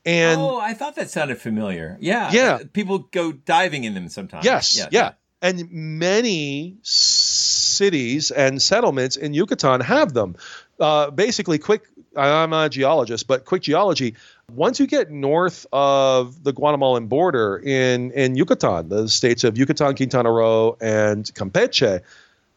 And 0.07 0.41
oh, 0.41 0.61
I 0.61 0.75
thought 0.75 0.95
that 0.95 1.11
sounded 1.11 1.39
familiar. 1.39 1.99
Yeah, 1.99 2.31
yeah. 2.31 2.55
Uh, 2.55 2.65
people 2.73 3.01
go 3.01 3.33
diving 3.33 3.83
in 3.83 3.95
them 3.95 4.09
sometimes. 4.09 4.45
Yes, 4.45 4.79
yeah, 4.79 4.87
yeah. 4.93 5.13
And 5.43 5.73
many 5.73 6.77
cities 6.83 8.31
and 8.31 8.63
settlements 8.63 9.17
in 9.17 9.35
Yucatan 9.35 9.81
have 9.81 10.13
them. 10.13 10.37
Uh, 10.79 11.11
basically, 11.11 11.59
quick. 11.59 11.83
I'm 12.17 12.53
a 12.53 12.69
geologist, 12.69 13.27
but 13.27 13.45
quick 13.45 13.63
geology. 13.63 14.15
Once 14.53 14.79
you 14.79 14.87
get 14.87 15.11
north 15.11 15.67
of 15.73 16.45
the 16.45 16.53
Guatemalan 16.53 17.09
border 17.09 17.57
in, 17.57 18.13
in 18.13 18.37
Yucatan, 18.37 18.89
the 18.89 19.09
states 19.09 19.43
of 19.43 19.59
Yucatan, 19.59 19.97
Quintana 19.97 20.31
Roo, 20.31 20.77
and 20.81 21.25
Campeche, 21.35 22.03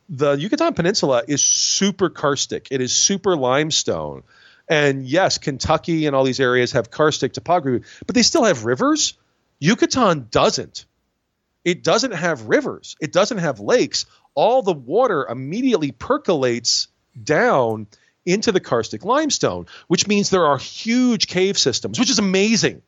the 0.10 0.34
Yucatan 0.34 0.74
Peninsula 0.74 1.24
is 1.28 1.42
super 1.42 2.10
karstic. 2.10 2.68
It 2.72 2.82
is 2.82 2.94
super 2.94 3.36
limestone. 3.36 4.24
And 4.68 5.06
yes, 5.06 5.38
Kentucky 5.38 6.06
and 6.06 6.16
all 6.16 6.24
these 6.24 6.40
areas 6.40 6.74
have 6.74 6.92
karstic 6.92 7.34
topography, 7.34 7.86
but 8.06 8.16
they 8.16 8.24
still 8.24 8.44
have 8.44 8.66
rivers. 8.66 9.14
Yucatan 9.60 10.28
doesn't. 10.30 10.86
It 11.64 11.84
doesn't 11.84 12.14
have 12.14 12.44
rivers, 12.44 12.96
it 13.02 13.12
doesn't 13.12 13.40
have 13.40 13.60
lakes. 13.60 14.06
All 14.36 14.62
the 14.62 14.74
water 14.74 15.26
immediately 15.28 15.92
percolates 15.92 16.88
down 17.22 17.88
into 18.28 18.52
the 18.52 18.60
karstic 18.60 19.06
limestone, 19.06 19.66
which 19.88 20.08
means 20.08 20.30
there 20.30 20.46
are 20.46 20.58
huge 20.58 21.28
cave 21.28 21.58
systems, 21.58 21.98
which 21.98 22.10
is 22.10 22.20
amazing. 22.20 22.82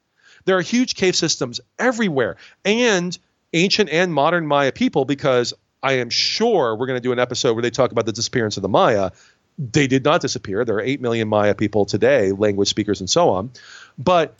There 0.45 0.57
are 0.57 0.61
huge 0.61 0.95
cave 0.95 1.15
systems 1.15 1.61
everywhere, 1.79 2.37
and 2.65 3.17
ancient 3.53 3.89
and 3.89 4.13
modern 4.13 4.45
Maya 4.45 4.71
people, 4.71 5.05
because 5.05 5.53
I 5.81 5.93
am 5.93 6.09
sure 6.09 6.75
we're 6.75 6.87
going 6.87 6.97
to 6.97 7.01
do 7.01 7.13
an 7.13 7.19
episode 7.19 7.53
where 7.53 7.61
they 7.61 7.71
talk 7.71 7.91
about 7.91 8.05
the 8.05 8.11
disappearance 8.11 8.57
of 8.57 8.63
the 8.63 8.69
Maya. 8.69 9.11
They 9.57 9.87
did 9.87 10.03
not 10.03 10.21
disappear. 10.21 10.65
There 10.65 10.75
are 10.75 10.81
8 10.81 11.01
million 11.01 11.27
Maya 11.27 11.55
people 11.55 11.85
today, 11.85 12.31
language 12.31 12.67
speakers 12.67 12.99
and 12.99 13.09
so 13.09 13.29
on. 13.29 13.51
But 13.97 14.35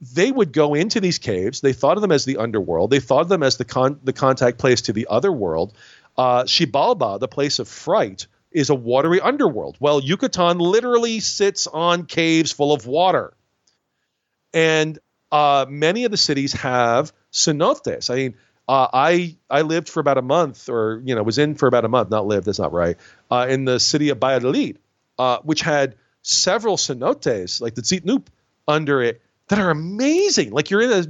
they 0.00 0.30
would 0.30 0.52
go 0.52 0.74
into 0.74 1.00
these 1.00 1.18
caves. 1.18 1.60
They 1.60 1.72
thought 1.72 1.96
of 1.96 2.02
them 2.02 2.12
as 2.12 2.24
the 2.24 2.36
underworld. 2.36 2.90
They 2.90 3.00
thought 3.00 3.22
of 3.22 3.28
them 3.28 3.42
as 3.42 3.56
the, 3.56 3.64
con- 3.64 3.98
the 4.04 4.12
contact 4.12 4.58
place 4.58 4.82
to 4.82 4.92
the 4.92 5.08
other 5.10 5.32
world. 5.32 5.74
Uh, 6.16 6.44
Xibalba, 6.44 7.18
the 7.18 7.28
place 7.28 7.58
of 7.58 7.68
fright, 7.68 8.26
is 8.50 8.70
a 8.70 8.74
watery 8.74 9.20
underworld. 9.20 9.76
Well, 9.80 10.00
Yucatan 10.00 10.58
literally 10.58 11.20
sits 11.20 11.66
on 11.66 12.06
caves 12.06 12.52
full 12.52 12.72
of 12.72 12.86
water. 12.86 13.34
And 14.54 14.98
uh, 15.30 15.66
many 15.68 16.04
of 16.04 16.10
the 16.10 16.16
cities 16.16 16.52
have 16.54 17.12
cenotes. 17.32 18.10
I 18.10 18.14
mean, 18.14 18.34
uh, 18.68 18.88
I 18.92 19.36
I 19.48 19.62
lived 19.62 19.88
for 19.88 20.00
about 20.00 20.18
a 20.18 20.22
month, 20.22 20.68
or 20.68 21.02
you 21.04 21.14
know, 21.14 21.22
was 21.22 21.38
in 21.38 21.54
for 21.54 21.66
about 21.66 21.84
a 21.84 21.88
month. 21.88 22.10
Not 22.10 22.26
lived, 22.26 22.46
that's 22.46 22.58
not 22.58 22.72
right. 22.72 22.96
Uh, 23.30 23.46
in 23.48 23.64
the 23.64 23.80
city 23.80 24.10
of 24.10 24.18
Valladolid, 24.18 24.78
uh, 25.18 25.38
which 25.38 25.62
had 25.62 25.96
several 26.22 26.76
cenotes, 26.76 27.60
like 27.60 27.74
the 27.74 27.82
Dzitnup, 27.82 28.26
under 28.66 29.02
it, 29.02 29.22
that 29.48 29.58
are 29.58 29.70
amazing. 29.70 30.50
Like 30.50 30.70
you're 30.70 30.82
in 30.82 30.92
a 30.92 31.06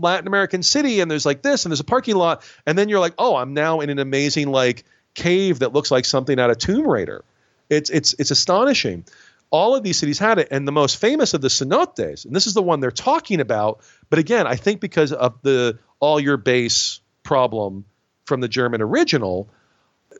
Latin 0.00 0.26
American 0.26 0.62
city, 0.62 1.00
and 1.00 1.10
there's 1.10 1.26
like 1.26 1.42
this, 1.42 1.64
and 1.64 1.70
there's 1.70 1.80
a 1.80 1.84
parking 1.84 2.16
lot, 2.16 2.42
and 2.66 2.76
then 2.76 2.88
you're 2.88 3.00
like, 3.00 3.14
oh, 3.18 3.36
I'm 3.36 3.54
now 3.54 3.80
in 3.80 3.90
an 3.90 4.00
amazing 4.00 4.50
like 4.50 4.84
cave 5.18 5.58
that 5.58 5.72
looks 5.72 5.90
like 5.90 6.04
something 6.04 6.38
out 6.38 6.50
of 6.50 6.58
Tomb 6.58 6.86
Raider. 6.86 7.24
It's 7.68 7.90
it's 7.90 8.14
it's 8.18 8.30
astonishing. 8.30 9.04
All 9.50 9.74
of 9.74 9.82
these 9.82 9.98
cities 9.98 10.18
had 10.18 10.38
it, 10.38 10.48
and 10.50 10.68
the 10.68 10.72
most 10.72 10.98
famous 10.98 11.34
of 11.34 11.40
the 11.40 11.48
cenotes, 11.48 12.24
and 12.24 12.36
this 12.36 12.46
is 12.46 12.54
the 12.54 12.62
one 12.62 12.80
they're 12.80 12.90
talking 12.90 13.40
about. 13.40 13.80
But 14.10 14.18
again, 14.18 14.46
I 14.46 14.56
think 14.56 14.80
because 14.80 15.12
of 15.12 15.40
the 15.42 15.78
all 16.00 16.20
your 16.20 16.36
base 16.36 17.00
problem 17.22 17.84
from 18.26 18.40
the 18.40 18.48
German 18.48 18.80
original, 18.80 19.48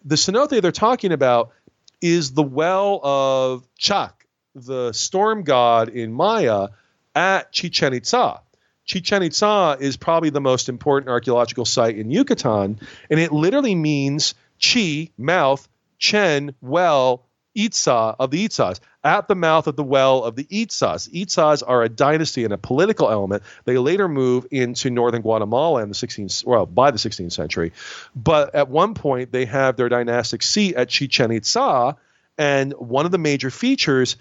the 0.04 0.16
cenote 0.16 0.60
they're 0.60 0.72
talking 0.72 1.12
about 1.12 1.52
is 2.00 2.32
the 2.32 2.42
well 2.42 3.00
of 3.04 3.68
Chak, 3.76 4.26
the 4.54 4.92
storm 4.92 5.42
god 5.44 5.88
in 5.90 6.12
Maya, 6.12 6.68
at 7.14 7.52
Chichen 7.52 7.94
Itza. 7.94 8.40
Chichen 8.84 9.22
Itza 9.22 9.76
is 9.78 9.96
probably 9.96 10.30
the 10.30 10.40
most 10.40 10.68
important 10.68 11.10
archaeological 11.10 11.66
site 11.66 11.98
in 11.98 12.10
Yucatan, 12.10 12.80
and 13.10 13.20
it 13.20 13.30
literally 13.30 13.74
means 13.74 14.34
Chi, 14.62 15.10
mouth, 15.16 15.68
Chen, 15.98 16.54
well, 16.60 17.24
Itza 17.54 18.14
of 18.18 18.30
the 18.30 18.46
Itzas, 18.46 18.78
at 19.02 19.26
the 19.26 19.34
mouth 19.34 19.66
of 19.66 19.74
the 19.74 19.82
well 19.82 20.22
of 20.22 20.36
the 20.36 20.44
Itzas. 20.44 21.08
Itzas 21.12 21.62
are 21.66 21.82
a 21.82 21.88
dynasty 21.88 22.44
and 22.44 22.52
a 22.52 22.58
political 22.58 23.10
element. 23.10 23.42
They 23.64 23.78
later 23.78 24.08
move 24.08 24.46
into 24.50 24.90
northern 24.90 25.22
Guatemala 25.22 25.82
in 25.82 25.88
the 25.88 25.94
16th, 25.94 26.44
well, 26.44 26.66
by 26.66 26.90
the 26.90 26.98
16th 26.98 27.32
century. 27.32 27.72
But 28.14 28.54
at 28.54 28.68
one 28.68 28.94
point, 28.94 29.32
they 29.32 29.46
have 29.46 29.76
their 29.76 29.88
dynastic 29.88 30.42
seat 30.42 30.76
at 30.76 30.88
Chichen 30.88 31.32
Itza, 31.32 31.96
and 32.36 32.72
one 32.74 33.06
of 33.06 33.12
the 33.12 33.18
major 33.18 33.50
features 33.50 34.16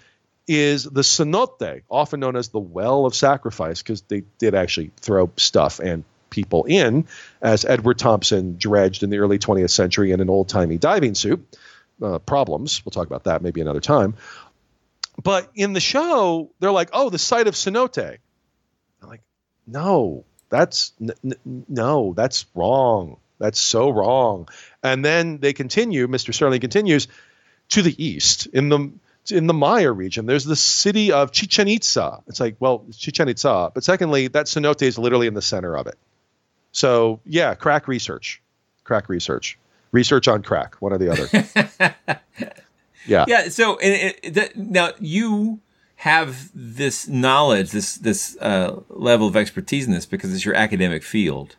is 0.48 0.84
the 0.84 1.02
cenote, 1.02 1.82
often 1.90 2.20
known 2.20 2.34
as 2.34 2.48
the 2.48 2.58
well 2.58 3.06
of 3.06 3.14
sacrifice, 3.14 3.82
because 3.82 4.00
they 4.02 4.22
did 4.38 4.54
actually 4.54 4.90
throw 5.00 5.30
stuff 5.36 5.78
and 5.78 6.04
people 6.30 6.64
in, 6.64 7.06
as 7.40 7.64
Edward 7.64 7.98
Thompson 7.98 8.56
dredged 8.58 9.02
in 9.02 9.10
the 9.10 9.18
early 9.18 9.38
20th 9.38 9.70
century 9.70 10.12
in 10.12 10.20
an 10.20 10.30
old 10.30 10.48
timey 10.48 10.78
diving 10.78 11.14
suit. 11.14 11.56
Uh, 12.00 12.20
problems. 12.20 12.84
We'll 12.84 12.92
talk 12.92 13.08
about 13.08 13.24
that 13.24 13.42
maybe 13.42 13.60
another 13.60 13.80
time. 13.80 14.14
But 15.20 15.50
in 15.56 15.72
the 15.72 15.80
show, 15.80 16.50
they're 16.60 16.70
like, 16.70 16.90
"Oh, 16.92 17.10
the 17.10 17.18
site 17.18 17.48
of 17.48 17.54
cenote." 17.54 18.18
I'm 19.02 19.08
like, 19.08 19.22
"No, 19.66 20.24
that's 20.48 20.92
n- 21.00 21.10
n- 21.24 21.64
no, 21.68 22.14
that's 22.16 22.46
wrong. 22.54 23.16
That's 23.40 23.58
so 23.58 23.90
wrong." 23.90 24.48
And 24.80 25.04
then 25.04 25.38
they 25.38 25.52
continue. 25.52 26.06
Mr. 26.06 26.32
Serling 26.32 26.60
continues 26.60 27.08
to 27.70 27.82
the 27.82 28.04
east 28.04 28.46
in 28.46 28.68
the 28.68 28.92
in 29.30 29.46
the 29.46 29.54
Maya 29.54 29.92
region. 29.92 30.26
There's 30.26 30.44
the 30.44 30.56
city 30.56 31.12
of 31.12 31.32
Chichen 31.32 31.68
Itza. 31.68 32.22
It's 32.28 32.40
like, 32.40 32.56
well, 32.60 32.86
Chichen 32.96 33.28
Itza, 33.28 33.72
but 33.74 33.84
secondly, 33.84 34.28
that 34.28 34.46
cenote 34.46 34.82
is 34.82 34.98
literally 34.98 35.26
in 35.26 35.34
the 35.34 35.42
center 35.42 35.76
of 35.76 35.86
it. 35.86 35.98
So 36.78 37.18
yeah, 37.26 37.56
crack 37.56 37.88
research, 37.88 38.40
crack 38.84 39.08
research, 39.08 39.58
research 39.90 40.28
on 40.28 40.44
crack, 40.44 40.76
one 40.76 40.92
or 40.92 40.98
the 40.98 41.10
other. 41.10 42.20
yeah, 43.04 43.24
yeah. 43.26 43.48
So 43.48 43.78
and 43.80 44.14
now 44.54 44.92
you 45.00 45.58
have 45.96 46.50
this 46.54 47.08
knowledge, 47.08 47.72
this 47.72 47.96
this 47.96 48.36
uh, 48.40 48.80
level 48.90 49.26
of 49.26 49.34
expertise 49.34 49.88
in 49.88 49.92
this 49.92 50.06
because 50.06 50.32
it's 50.32 50.44
your 50.44 50.54
academic 50.54 51.02
field. 51.02 51.56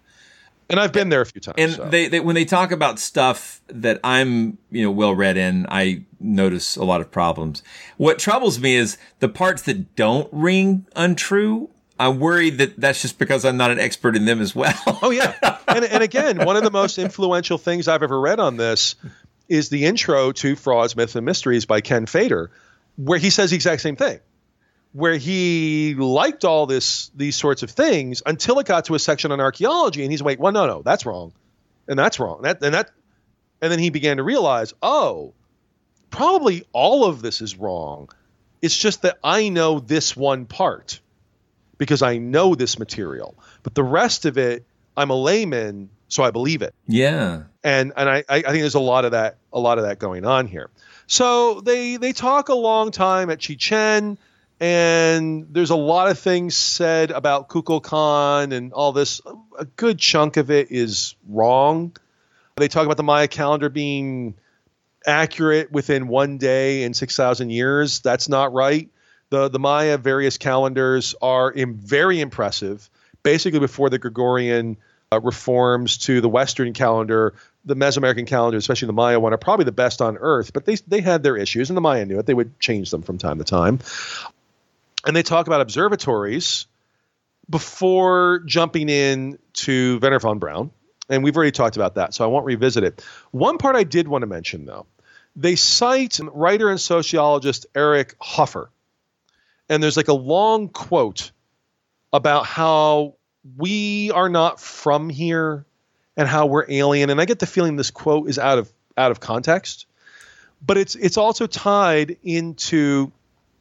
And 0.70 0.80
I've 0.80 0.94
been 0.94 1.10
there 1.10 1.22
a 1.22 1.26
few 1.26 1.42
times. 1.42 1.56
And 1.58 1.74
so. 1.74 1.90
they, 1.90 2.08
they 2.08 2.22
when 2.22 2.36
they 2.36 2.46
talk 2.46 2.72
about 2.72 2.98
stuff 2.98 3.60
that 3.68 4.00
I'm 4.06 4.58
you 4.72 4.84
know 4.84 4.92
well 4.92 5.14
read 5.14 5.36
in, 5.36 5.66
I 5.68 6.04
notice 6.22 6.78
a 6.78 6.86
lot 6.86 7.02
of 7.02 7.12
problems. 7.12 7.62
What 7.98 8.20
troubles 8.20 8.58
me 8.58 8.76
is 8.76 8.98
the 9.20 9.28
parts 9.28 9.64
that 9.64 9.98
don't 9.98 10.30
ring 10.32 10.86
untrue 10.96 11.72
I'm 12.00 12.20
worried 12.20 12.60
that 12.60 12.80
that's 12.80 13.02
just 13.02 13.20
because 13.20 13.44
I'm 13.44 13.58
not 13.58 13.72
an 13.72 13.80
expert 13.80 14.16
in 14.16 14.24
them 14.24 14.40
as 14.40 14.56
well. 14.56 14.74
oh 15.04 15.12
yeah, 15.12 15.36
and 15.68 15.84
and 15.84 16.02
again, 16.02 16.46
one 16.46 16.56
of 16.56 16.64
the 16.64 16.72
most 16.72 16.98
influential 16.98 17.58
things 17.58 17.90
I've 17.90 18.04
ever 18.04 18.20
read 18.20 18.40
on 18.40 18.56
this 18.56 18.96
is 19.50 19.68
the 19.68 19.86
intro 19.86 20.32
to 20.32 20.56
Frauds, 20.56 20.96
Myths, 20.96 21.16
and 21.16 21.26
Mysteries 21.26 21.66
by 21.66 21.82
Ken 21.82 22.06
Feder, 22.06 22.52
where 22.96 23.20
he 23.20 23.30
says 23.30 23.50
the 23.50 23.58
exact 23.58 23.82
same 23.82 23.98
thing, 23.98 24.20
where 24.94 25.18
he 25.18 25.94
liked 25.96 26.46
all 26.46 26.68
this 26.68 27.12
these 27.16 27.36
sorts 27.36 27.64
of 27.64 27.72
things 27.72 28.24
until 28.26 28.60
it 28.60 28.66
got 28.66 28.86
to 28.86 28.96
a 28.96 29.00
section 29.00 29.34
on 29.34 29.42
archaeology, 29.42 30.02
and 30.04 30.12
he's 30.12 30.22
like, 30.22 30.40
well, 30.40 30.54
no, 30.54 30.68
no, 30.68 30.82
that's 30.82 31.06
wrong, 31.06 31.34
and 31.90 32.00
that's 32.00 32.18
wrong, 32.18 32.44
that 32.44 32.64
and 32.64 32.76
that, 32.76 32.92
and 33.62 33.70
then 33.70 33.80
he 33.80 33.90
began 33.90 34.18
to 34.18 34.24
realize, 34.24 34.74
oh, 34.82 35.34
probably 36.12 36.64
all 36.72 37.04
of 37.04 37.22
this 37.22 37.42
is 37.42 37.58
wrong. 37.58 38.08
It's 38.62 38.78
just 38.78 39.02
that 39.02 39.20
I 39.22 39.50
know 39.50 39.80
this 39.80 40.16
one 40.16 40.46
part 40.46 41.02
because 41.80 42.04
I 42.04 42.20
know 42.20 42.54
this 42.54 42.78
material. 42.78 43.34
But 43.64 43.74
the 43.74 43.84
rest 43.84 44.26
of 44.26 44.38
it, 44.38 44.64
I'm 44.96 45.10
a 45.10 45.16
layman, 45.16 45.90
so 46.10 46.22
I 46.22 46.30
believe 46.30 46.62
it. 46.62 46.76
Yeah. 46.86 47.44
And 47.64 47.94
and 47.98 48.08
I, 48.08 48.24
I 48.30 48.42
think 48.42 48.60
there's 48.60 48.76
a 48.76 48.80
lot 48.80 49.06
of 49.06 49.12
that 49.12 49.38
a 49.52 49.60
lot 49.60 49.80
of 49.80 49.86
that 49.86 49.98
going 49.98 50.26
on 50.26 50.46
here. 50.46 50.70
So 51.08 51.62
they 51.62 51.98
they 51.98 52.14
talk 52.14 52.50
a 52.50 52.54
long 52.54 52.92
time 52.92 53.32
at 53.32 53.40
Chichen, 53.40 54.20
and 54.60 55.48
there's 55.50 55.72
a 55.72 55.76
lot 55.76 56.12
of 56.12 56.20
things 56.20 56.56
said 56.56 57.10
about 57.10 57.50
Kukulkan 57.50 58.54
and 58.54 58.74
all 58.74 58.92
this. 58.92 59.22
A 59.58 59.66
good 59.66 59.98
chunk 59.98 60.38
of 60.38 60.52
it 60.52 60.68
is 60.70 61.16
wrong. 61.28 61.96
They 62.58 62.68
talk 62.68 62.86
about 62.86 62.98
the 62.98 63.04
Maya 63.04 63.30
calendar 63.30 63.70
being 63.70 64.36
accurate 65.08 65.72
within 65.72 66.10
one 66.10 66.38
day 66.38 66.84
in 66.84 66.94
6,000 66.94 67.50
years. 67.50 68.02
That's 68.02 68.28
not 68.28 68.52
right. 68.52 68.90
The, 69.30 69.50
the 69.50 69.60
Maya 69.60 69.98
various 69.98 70.38
calendars 70.38 71.16
are 71.22 71.52
Im- 71.52 71.76
very 71.76 72.20
impressive. 72.20 72.90
Basically, 73.22 73.60
before 73.60 73.90
the 73.90 74.00
Gregorian 74.00 74.78
uh, 75.12 75.20
reforms 75.20 75.98
to 76.00 76.22
the 76.22 76.30
Western 76.30 76.74
calendar, 76.74 77.34
the 77.66 77.76
Mesoamerican 77.76 78.28
calendar, 78.28 78.58
especially 78.58 78.88
the 78.88 78.94
Maya 78.94 79.20
one, 79.20 79.34
are 79.34 79.38
probably 79.38 79.66
the 79.66 79.72
best 79.72 80.02
on 80.02 80.18
Earth. 80.18 80.54
But 80.54 80.66
they, 80.66 80.76
they 80.88 81.02
had 81.02 81.24
their 81.24 81.38
issues, 81.38 81.70
and 81.70 81.78
the 81.78 81.82
Maya 81.82 82.06
knew 82.06 82.20
it. 82.20 82.26
They 82.26 82.34
would 82.34 82.60
change 82.60 82.90
them 82.92 83.02
from 83.02 83.18
time 83.18 83.38
to 83.38 83.44
time. 83.44 83.80
And 85.06 85.16
they 85.16 85.24
talk 85.24 85.48
about 85.48 85.62
observatories 85.62 86.66
before 87.50 88.40
jumping 88.46 88.90
in 88.90 89.40
to 89.54 90.00
Wernher 90.02 90.20
von 90.20 90.40
Braun. 90.40 90.72
And 91.10 91.24
we've 91.24 91.36
already 91.36 91.52
talked 91.52 91.76
about 91.76 91.96
that, 91.96 92.14
so 92.14 92.24
I 92.24 92.28
won't 92.28 92.46
revisit 92.46 92.84
it. 92.84 93.04
One 93.32 93.58
part 93.58 93.76
I 93.76 93.84
did 93.84 94.08
want 94.08 94.22
to 94.22 94.28
mention, 94.28 94.66
though, 94.66 94.86
they 95.36 95.56
cite 95.56 96.20
writer 96.22 96.70
and 96.70 96.80
sociologist 96.80 97.66
Eric 97.74 98.16
Hoffer. 98.20 98.70
And 99.70 99.82
there's 99.82 99.98
like 99.98 100.08
a 100.08 100.14
long 100.14 100.70
quote 100.70 101.32
about 102.12 102.46
how 102.46 103.16
we 103.58 104.12
are 104.12 104.30
not 104.30 104.60
from 104.60 105.10
here 105.10 105.66
and 106.18 106.28
how 106.28 106.48
we're 106.48 106.66
alien. 106.68 107.10
And 107.10 107.22
I 107.22 107.26
get 107.26 107.40
the 107.40 107.46
feeling 107.46 107.76
this 107.76 107.92
quote 107.92 108.28
is 108.30 108.38
out 108.40 108.58
of 108.58 108.72
out 108.98 109.12
of 109.12 109.20
context, 109.20 109.86
but 110.66 110.78
it's 110.78 110.96
it's 110.96 111.18
also 111.18 111.48
tied 111.48 112.18
into 112.24 113.12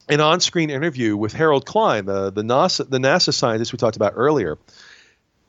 an 0.08 0.20
on-screen 0.20 0.70
interview 0.70 1.16
with 1.16 1.32
Harold 1.32 1.66
Klein, 1.66 2.06
the 2.06 2.30
the 2.30 2.42
NASA 2.42 2.88
the 2.88 2.98
NASA 2.98 3.32
scientist 3.32 3.72
we 3.72 3.76
talked 3.76 3.96
about 3.96 4.14
earlier, 4.16 4.58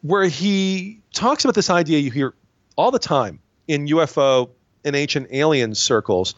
where 0.02 0.26
he 0.26 1.00
talks 1.14 1.46
about 1.46 1.56
this 1.56 1.70
idea 1.70 2.00
you 2.00 2.12
hear 2.12 2.34
all 2.76 2.92
the 2.92 3.00
time 3.00 3.40
in 3.68 3.88
UFO 3.88 4.50
and 4.86 4.96
ancient 4.96 5.28
alien 5.32 5.76
circles 5.76 6.36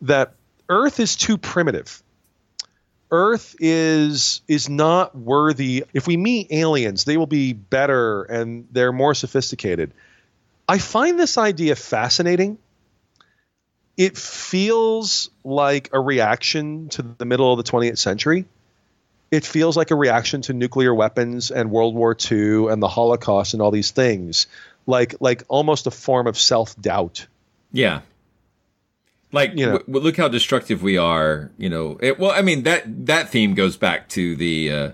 that 0.00 0.34
Earth 0.68 1.00
is 1.00 1.16
too 1.16 1.36
primitive. 1.36 2.02
Earth 3.14 3.54
is 3.60 4.40
is 4.48 4.68
not 4.68 5.14
worthy. 5.16 5.84
If 5.94 6.08
we 6.08 6.16
meet 6.16 6.48
aliens, 6.50 7.04
they 7.04 7.16
will 7.16 7.28
be 7.28 7.52
better 7.52 8.24
and 8.24 8.66
they're 8.72 8.90
more 8.90 9.14
sophisticated. 9.14 9.92
I 10.68 10.78
find 10.78 11.16
this 11.16 11.38
idea 11.38 11.76
fascinating. 11.76 12.58
It 13.96 14.16
feels 14.16 15.30
like 15.44 15.90
a 15.92 16.00
reaction 16.00 16.88
to 16.88 17.02
the 17.02 17.24
middle 17.24 17.52
of 17.52 17.64
the 17.64 17.70
20th 17.70 17.98
century. 17.98 18.46
It 19.30 19.44
feels 19.44 19.76
like 19.76 19.92
a 19.92 19.94
reaction 19.94 20.42
to 20.42 20.52
nuclear 20.52 20.92
weapons 20.92 21.52
and 21.52 21.70
World 21.70 21.94
War 21.94 22.16
II 22.20 22.66
and 22.66 22.82
the 22.82 22.88
Holocaust 22.88 23.54
and 23.54 23.62
all 23.62 23.70
these 23.70 23.92
things, 23.92 24.48
like 24.88 25.14
like 25.20 25.44
almost 25.46 25.86
a 25.86 25.92
form 25.92 26.26
of 26.26 26.36
self 26.36 26.74
doubt. 26.80 27.28
Yeah. 27.70 28.00
Like, 29.34 29.52
You 29.58 29.66
know. 29.66 29.78
w- 29.78 30.00
look 30.00 30.16
how 30.16 30.28
destructive 30.28 30.82
we 30.82 30.96
are. 30.96 31.50
You 31.58 31.68
know, 31.68 31.98
it, 32.00 32.18
well, 32.18 32.30
I 32.30 32.40
mean 32.42 32.62
that 32.62 32.84
that 33.06 33.28
theme 33.28 33.54
goes 33.54 33.76
back 33.76 34.08
to 34.10 34.34
the 34.36 34.72
uh, 34.72 34.90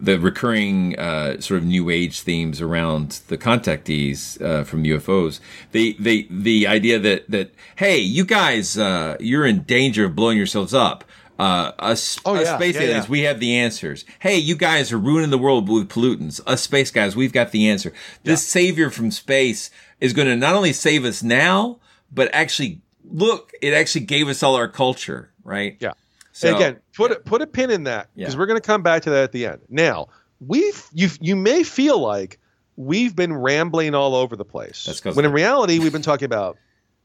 the 0.00 0.18
recurring 0.18 0.98
uh, 0.98 1.40
sort 1.40 1.58
of 1.60 1.66
new 1.66 1.90
age 1.90 2.20
themes 2.22 2.60
around 2.62 3.20
the 3.28 3.36
contactees 3.36 4.40
uh, 4.40 4.64
from 4.64 4.84
UFOs. 4.84 5.40
The 5.72 5.96
the 5.98 6.26
the 6.30 6.66
idea 6.66 6.98
that 6.98 7.30
that 7.30 7.52
hey, 7.76 7.98
you 7.98 8.24
guys, 8.24 8.78
uh, 8.78 9.16
you're 9.20 9.44
in 9.46 9.62
danger 9.64 10.06
of 10.06 10.14
blowing 10.16 10.38
yourselves 10.38 10.72
up. 10.72 11.04
Uh, 11.38 11.72
us, 11.78 12.20
Oh, 12.26 12.34
us 12.36 12.44
yeah, 12.44 12.56
space 12.58 12.74
yeah, 12.74 12.82
aliens, 12.82 13.04
yeah. 13.06 13.10
we 13.10 13.20
have 13.22 13.40
the 13.40 13.56
answers. 13.56 14.04
Hey, 14.18 14.36
you 14.36 14.54
guys 14.54 14.92
are 14.92 14.98
ruining 14.98 15.30
the 15.30 15.38
world 15.38 15.70
with 15.70 15.88
pollutants. 15.88 16.38
Us 16.46 16.60
space 16.60 16.90
guys, 16.90 17.16
we've 17.16 17.32
got 17.32 17.50
the 17.50 17.66
answer. 17.66 17.94
This 18.24 18.46
savior 18.46 18.90
from 18.90 19.10
space 19.10 19.70
is 20.00 20.12
going 20.12 20.28
to 20.28 20.36
not 20.36 20.54
only 20.54 20.74
save 20.74 21.06
us 21.06 21.22
now, 21.22 21.78
but 22.12 22.28
actually 22.34 22.82
look, 23.10 23.52
it 23.60 23.74
actually 23.74 24.06
gave 24.06 24.28
us 24.28 24.42
all 24.42 24.56
our 24.56 24.68
culture, 24.68 25.32
right? 25.44 25.76
Yeah. 25.80 25.92
So 26.32 26.48
and 26.48 26.56
again, 26.56 26.76
put 26.94 27.10
a, 27.12 27.16
put 27.16 27.42
a 27.42 27.46
pin 27.46 27.70
in 27.70 27.84
that 27.84 28.08
because 28.14 28.34
Yeah. 28.34 28.38
we're 28.38 28.46
going 28.46 28.60
to 28.60 28.66
come 28.66 28.82
back 28.82 29.02
to 29.02 29.10
that 29.10 29.24
at 29.24 29.32
the 29.32 29.46
end. 29.46 29.60
Now, 29.68 30.08
we've 30.40 30.82
you 30.92 31.08
you 31.20 31.36
may 31.36 31.62
feel 31.62 31.98
like 31.98 32.38
we've 32.76 33.14
been 33.14 33.34
rambling 33.34 33.94
all 33.94 34.14
over 34.14 34.36
the 34.36 34.44
place. 34.44 34.84
That's 34.84 35.16
when 35.16 35.24
in 35.24 35.32
reality 35.32 35.78
we've 35.78 35.92
been 35.92 36.02
talking 36.02 36.26
about 36.26 36.56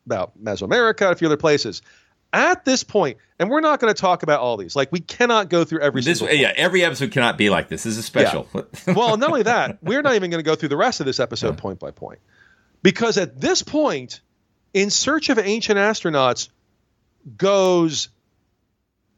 about 0.06 0.42
Mesoamerica, 0.42 1.12
a 1.12 1.16
few 1.16 1.28
other 1.28 1.38
places. 1.38 1.82
At 2.34 2.66
this 2.66 2.84
point, 2.84 3.18
and 3.40 3.50
we're 3.50 3.62
not 3.62 3.80
going 3.80 3.94
to 3.94 4.00
talk 4.00 4.22
about 4.22 4.42
all 4.42 4.58
these. 4.58 4.76
Like 4.76 4.92
we 4.92 5.00
cannot 5.00 5.50
go 5.50 5.64
through 5.64 5.80
every 5.80 6.02
this, 6.02 6.22
yeah, 6.22 6.52
every 6.56 6.84
episode 6.84 7.12
cannot 7.12 7.38
be 7.38 7.50
like 7.50 7.70
this. 7.70 7.84
This 7.84 7.94
is 7.94 8.00
a 8.00 8.04
special. 8.04 8.48
well, 8.88 9.16
not 9.16 9.30
only 9.30 9.44
that, 9.44 9.82
we're 9.82 10.02
not 10.02 10.16
even 10.16 10.32
going 10.32 10.44
to 10.44 10.46
go 10.46 10.56
through 10.56 10.70
the 10.70 10.76
rest 10.78 11.00
of 11.00 11.06
this 11.06 11.20
episode 11.22 11.58
point 11.58 11.80
by 11.80 11.92
point. 11.92 12.20
Because 12.84 13.18
at 13.18 13.40
this 13.40 13.64
point, 13.64 14.20
In 14.76 14.90
Search 14.90 15.30
of 15.30 15.40
Ancient 15.40 15.78
Astronauts 15.80 16.50
goes 17.38 18.10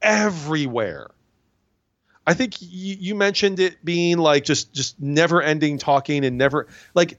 everywhere. 0.03 1.09
I 2.27 2.35
think 2.35 2.61
you, 2.61 2.95
you 2.99 3.15
mentioned 3.15 3.59
it 3.59 3.83
being 3.83 4.19
like 4.19 4.43
just 4.43 4.71
just 4.71 5.01
never 5.01 5.41
ending 5.41 5.79
talking 5.79 6.23
and 6.25 6.37
never 6.37 6.67
like 6.93 7.17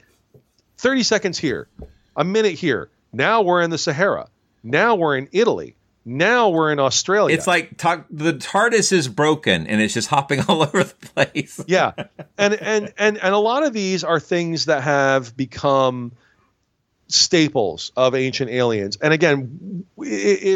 30 0.76 1.02
seconds 1.02 1.36
here, 1.36 1.66
a 2.14 2.22
minute 2.22 2.52
here. 2.52 2.90
Now 3.12 3.42
we're 3.42 3.60
in 3.60 3.70
the 3.70 3.78
Sahara. 3.78 4.28
Now 4.62 4.94
we're 4.94 5.16
in 5.16 5.28
Italy. 5.32 5.74
Now 6.04 6.50
we're 6.50 6.70
in 6.70 6.78
Australia. 6.78 7.34
It's 7.34 7.48
like 7.48 7.76
talk, 7.76 8.06
the 8.08 8.34
TARDIS 8.34 8.92
is 8.92 9.08
broken 9.08 9.66
and 9.66 9.80
it's 9.82 9.94
just 9.94 10.06
hopping 10.06 10.40
all 10.48 10.62
over 10.62 10.84
the 10.84 10.94
place. 10.94 11.60
yeah 11.66 11.90
and 12.38 12.54
and 12.54 12.92
and 12.96 13.18
and 13.18 13.34
a 13.34 13.38
lot 13.38 13.64
of 13.64 13.72
these 13.72 14.04
are 14.04 14.20
things 14.20 14.66
that 14.66 14.84
have 14.84 15.36
become 15.36 16.12
staples 17.08 17.92
of 17.96 18.14
ancient 18.14 18.50
aliens. 18.50 18.96
And 18.96 19.12
again 19.12 19.84
it, 19.98 20.04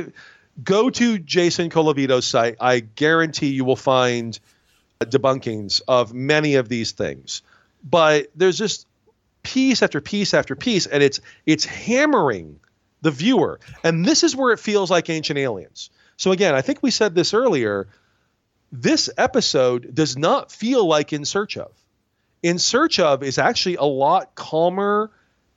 it, 0.06 0.14
go 0.62 0.90
to 0.90 1.18
jason 1.18 1.70
colavito's 1.70 2.26
site. 2.26 2.56
I 2.60 2.80
guarantee 2.80 3.48
you 3.48 3.64
will 3.64 3.76
find 3.76 4.38
debunkings 5.00 5.80
of 5.88 6.14
many 6.14 6.54
of 6.56 6.68
these 6.68 6.92
things. 6.92 7.42
But 7.82 8.28
there's 8.36 8.58
just 8.58 8.86
piece 9.42 9.82
after 9.82 10.00
piece 10.00 10.34
after 10.34 10.54
piece 10.54 10.86
and 10.86 11.02
it's 11.02 11.20
it's 11.46 11.64
hammering 11.64 12.60
the 13.00 13.10
viewer. 13.10 13.58
And 13.82 14.04
this 14.04 14.22
is 14.22 14.36
where 14.36 14.52
it 14.52 14.60
feels 14.60 14.90
like 14.90 15.10
ancient 15.10 15.38
aliens. 15.38 15.90
So 16.16 16.32
again 16.32 16.54
i 16.54 16.60
think 16.60 16.82
we 16.82 16.90
said 16.90 17.14
this 17.14 17.34
earlier 17.34 17.88
this 18.72 19.10
episode 19.18 19.94
does 19.94 20.16
not 20.16 20.50
feel 20.50 20.86
like 20.86 21.12
In 21.12 21.26
Search 21.26 21.58
of. 21.58 21.70
In 22.42 22.58
Search 22.58 22.98
of 22.98 23.22
is 23.22 23.38
actually 23.38 23.76
a 23.76 23.84
lot 23.84 24.34
calmer 24.34 25.10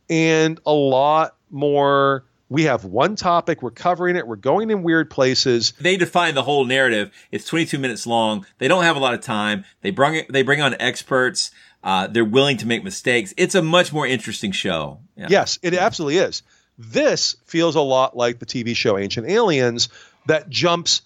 and 0.10 0.60
a 0.66 0.74
lot 0.74 1.36
more. 1.50 2.26
We 2.48 2.64
have 2.66 2.86
one 2.86 3.16
topic, 3.16 3.64
we're 3.64 3.72
covering 3.72 4.16
it, 4.16 4.28
we're 4.28 4.36
going 4.36 4.70
in 4.70 4.84
weird 4.84 5.10
places. 5.10 5.74
They 5.80 5.98
define 5.98 6.36
the 6.36 6.44
whole 6.44 6.64
narrative. 6.64 7.12
It's 7.32 7.46
22 7.46 7.80
minutes 7.80 8.06
long. 8.06 8.46
They 8.60 8.68
don't 8.68 8.84
have 8.84 8.96
a 8.96 9.00
lot 9.00 9.16
of 9.16 9.22
time. 9.22 9.66
They 9.82 9.90
bring 9.90 10.14
it, 10.14 10.32
they 10.32 10.44
bring 10.44 10.62
on 10.62 10.76
experts. 10.80 11.50
Uh, 11.84 12.08
they're 12.08 12.24
willing 12.24 12.58
to 12.58 12.68
make 12.68 12.84
mistakes. 12.84 13.34
It's 13.36 13.56
a 13.56 13.62
much 13.62 13.92
more 13.92 14.06
interesting 14.06 14.52
show. 14.52 15.00
Yeah. 15.16 15.28
Yes, 15.30 15.60
it 15.64 15.74
absolutely 15.74 16.18
is. 16.18 16.44
This 16.78 17.36
feels 17.46 17.76
a 17.76 17.82
lot 17.82 18.16
like 18.16 18.40
the 18.40 18.46
TV 18.46 18.76
show 18.76 18.98
Ancient 18.98 19.28
Aliens 19.28 19.90
that 20.26 20.50
jumps 20.50 21.02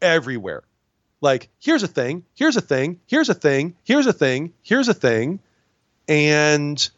everywhere. 0.00 0.62
Like, 1.20 1.50
here's 1.58 1.82
a 1.82 1.88
thing, 1.88 2.24
here's 2.34 2.56
a 2.56 2.62
thing, 2.62 3.00
here's 3.06 3.28
a 3.28 3.34
thing, 3.34 3.76
here's 3.84 4.06
a 4.06 4.12
thing, 4.12 4.54
here's 4.62 4.88
a 4.88 4.94
thing. 4.94 5.40
And 6.08 6.90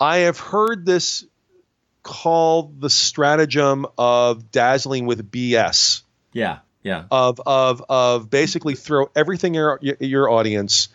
I 0.00 0.18
have 0.18 0.38
heard 0.38 0.86
this 0.86 1.24
called 2.02 2.80
the 2.80 2.90
stratagem 2.90 3.86
of 3.98 4.50
dazzling 4.50 5.06
with 5.06 5.30
BS. 5.30 6.02
Yeah. 6.32 6.58
Yeah. 6.82 7.04
Of 7.10 7.40
of 7.44 7.84
of 7.88 8.30
basically 8.30 8.74
throw 8.74 9.10
everything 9.14 9.56
at 9.56 9.82
your, 9.82 9.96
your 10.00 10.30
audience 10.30 10.88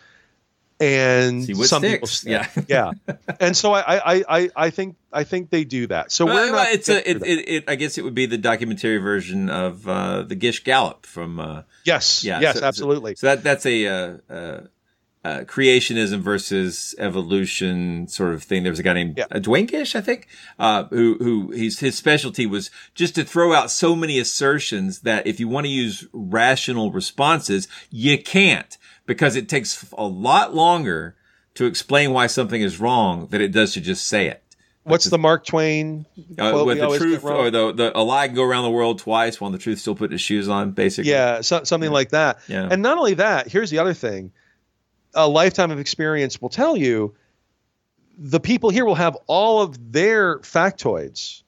and 0.80 1.44
some 1.66 1.82
people 1.82 2.08
sticks. 2.08 2.48
stick. 2.50 2.64
yeah. 2.68 2.92
And 3.38 3.56
so 3.56 3.72
I, 3.74 4.14
I 4.16 4.24
I 4.28 4.50
I 4.56 4.70
think 4.70 4.96
I 5.12 5.22
think 5.24 5.50
they 5.50 5.62
do 5.64 5.86
that. 5.88 6.10
So 6.10 6.24
Well, 6.26 6.34
we're 6.34 6.52
well, 6.52 6.64
not 6.64 6.72
it's 6.72 6.88
a, 6.88 7.08
it, 7.08 7.22
it, 7.22 7.48
it, 7.48 7.64
I 7.68 7.76
guess 7.76 7.96
it 7.96 8.02
would 8.02 8.14
be 8.14 8.26
the 8.26 8.38
documentary 8.38 8.96
version 8.98 9.50
of 9.50 9.86
uh, 9.86 10.22
the 10.22 10.34
Gish 10.34 10.64
Gallop 10.64 11.06
from. 11.06 11.38
Uh, 11.38 11.62
Yes, 11.84 12.24
yeah, 12.24 12.40
yes, 12.40 12.58
so- 12.58 12.64
absolutely. 12.66 13.14
So 13.14 13.26
that 13.26 13.44
that's 13.44 13.66
a 13.66 13.86
uh, 13.86 14.16
uh, 14.32 14.60
uh, 15.24 15.40
creationism 15.46 16.20
versus 16.20 16.94
evolution 16.98 18.06
sort 18.08 18.34
of 18.34 18.42
thing. 18.42 18.62
There 18.62 18.72
was 18.72 18.78
a 18.78 18.82
guy 18.82 18.92
named 18.92 19.24
uh, 19.30 19.38
Duane 19.38 19.66
Gish, 19.66 19.96
I 19.96 20.02
think, 20.02 20.28
uh, 20.58 20.84
who 20.84 21.16
who 21.18 21.50
he's 21.52 21.80
his 21.80 21.96
specialty 21.96 22.46
was 22.46 22.70
just 22.94 23.14
to 23.14 23.24
throw 23.24 23.54
out 23.54 23.70
so 23.70 23.96
many 23.96 24.18
assertions 24.18 25.00
that 25.00 25.26
if 25.26 25.40
you 25.40 25.48
want 25.48 25.64
to 25.64 25.70
use 25.70 26.06
rational 26.12 26.92
responses, 26.92 27.68
you 27.90 28.22
can't 28.22 28.76
because 29.06 29.34
it 29.34 29.48
takes 29.48 29.90
a 29.96 30.04
lot 30.04 30.54
longer 30.54 31.16
to 31.54 31.66
explain 31.66 32.12
why 32.12 32.26
something 32.26 32.60
is 32.60 32.78
wrong 32.80 33.28
than 33.28 33.40
it 33.40 33.52
does 33.52 33.72
to 33.74 33.80
just 33.80 34.06
say 34.06 34.26
it. 34.26 34.42
What's 34.82 35.06
the 35.06 35.16
Mark 35.16 35.46
Twain 35.46 36.04
Uh, 36.38 36.62
with 36.66 36.78
the 36.78 36.98
truth 36.98 37.24
or 37.24 37.50
the, 37.50 37.72
the 37.72 37.98
a 37.98 38.02
lie 38.02 38.26
can 38.26 38.36
go 38.36 38.42
around 38.42 38.64
the 38.64 38.70
world 38.70 38.98
twice 38.98 39.40
while 39.40 39.50
the 39.50 39.56
truth 39.56 39.78
still 39.78 39.94
putting 39.94 40.12
his 40.12 40.20
shoes 40.20 40.46
on, 40.46 40.72
basically. 40.72 41.10
Yeah, 41.10 41.40
so, 41.40 41.64
something 41.64 41.90
like 41.90 42.10
that. 42.10 42.40
Yeah. 42.48 42.68
And 42.70 42.82
not 42.82 42.98
only 42.98 43.14
that, 43.14 43.48
here's 43.48 43.70
the 43.70 43.78
other 43.78 43.94
thing: 43.94 44.32
a 45.14 45.28
lifetime 45.28 45.70
of 45.70 45.78
experience 45.78 46.40
will 46.40 46.48
tell 46.48 46.76
you 46.76 47.14
the 48.16 48.40
people 48.40 48.70
here 48.70 48.84
will 48.84 48.94
have 48.94 49.16
all 49.26 49.62
of 49.62 49.92
their 49.92 50.38
factoids 50.40 51.42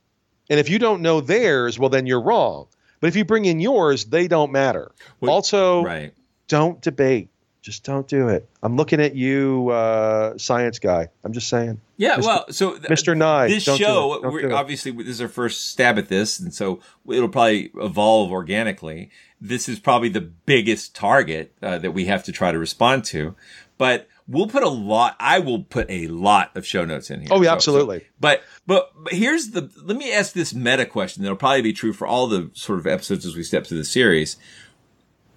And 0.49 0.61
if 0.61 0.69
you 0.69 0.79
don't 0.79 1.03
know 1.03 1.21
theirs, 1.21 1.79
well, 1.79 1.91
then 1.91 2.07
you're 2.07 2.21
wrong. 2.21 2.69
But 3.01 3.09
if 3.09 3.17
you 3.17 3.25
bring 3.25 3.45
in 3.45 3.61
yours, 3.61 4.05
they 4.05 4.29
don't 4.29 4.53
matter. 4.53 4.93
Well, 5.21 5.33
also, 5.33 5.85
right. 5.85 6.15
don't 6.49 6.81
debate. 6.81 7.31
Just 7.67 7.83
don't 7.83 8.07
do 8.07 8.29
it. 8.29 8.49
I'm 8.63 8.77
looking 8.77 9.01
at 9.01 9.17
you, 9.17 9.71
uh, 9.71 10.39
science 10.39 10.79
guy. 10.79 11.09
I'm 11.25 11.33
just 11.33 11.49
saying. 11.49 11.81
Yeah, 11.97 12.19
Mr. 12.19 12.23
well, 12.23 12.45
so 12.51 12.77
th- 12.79 12.83
Mr. 12.85 13.17
Nye, 13.17 13.49
this 13.49 13.65
don't 13.65 13.77
do 13.77 13.83
show, 13.85 14.15
it. 14.15 14.23
Don't 14.23 14.33
we're, 14.33 14.43
do 14.43 14.47
it. 14.51 14.53
obviously, 14.53 14.93
this 14.93 15.09
is 15.09 15.21
our 15.21 15.27
first 15.27 15.69
stab 15.73 15.99
at 15.99 16.07
this, 16.09 16.39
and 16.39 16.55
so 16.55 16.79
it'll 17.11 17.29
probably 17.29 17.73
evolve 17.75 18.31
organically. 18.31 19.11
This 19.41 19.69
is 19.69 19.81
probably 19.81 20.09
the 20.11 20.21
biggest 20.21 20.95
target 20.95 21.55
uh, 21.61 21.79
that 21.79 21.91
we 21.91 22.05
have 22.05 22.23
to 22.27 22.31
try 22.33 22.53
to 22.53 22.59
respond 22.61 23.03
to, 23.07 23.35
but 23.79 24.07
we'll 24.29 24.47
put 24.47 24.63
a 24.63 24.69
lot. 24.69 25.17
I 25.19 25.41
will 25.41 25.65
put 25.65 25.91
a 25.91 26.07
lot 26.07 26.57
of 26.57 26.65
show 26.65 26.85
notes 26.85 27.11
in 27.11 27.23
here. 27.23 27.31
Oh, 27.33 27.43
yeah, 27.43 27.49
So- 27.59 27.73
so- 27.73 27.79
absolutely. 27.81 28.07
but 28.21 28.45
but 28.65 28.93
but 28.97 29.13
here's 29.13 29.51
the. 29.51 29.69
Let 29.83 29.97
me 29.97 30.13
ask 30.13 30.35
this 30.35 30.55
meta 30.55 30.87
question 30.87 31.25
that'll 31.25 31.37
probably 31.37 31.63
be 31.63 31.73
true 31.73 31.93
for 31.93 32.07
all 32.07 32.29
the 32.29 32.49
sort 32.55 32.79
of 32.79 32.87
episodes 32.87 33.27
as 33.27 33.35
we 33.35 33.43
step 33.43 33.67
through 33.67 33.79
the 33.79 33.85
series. 33.85 34.37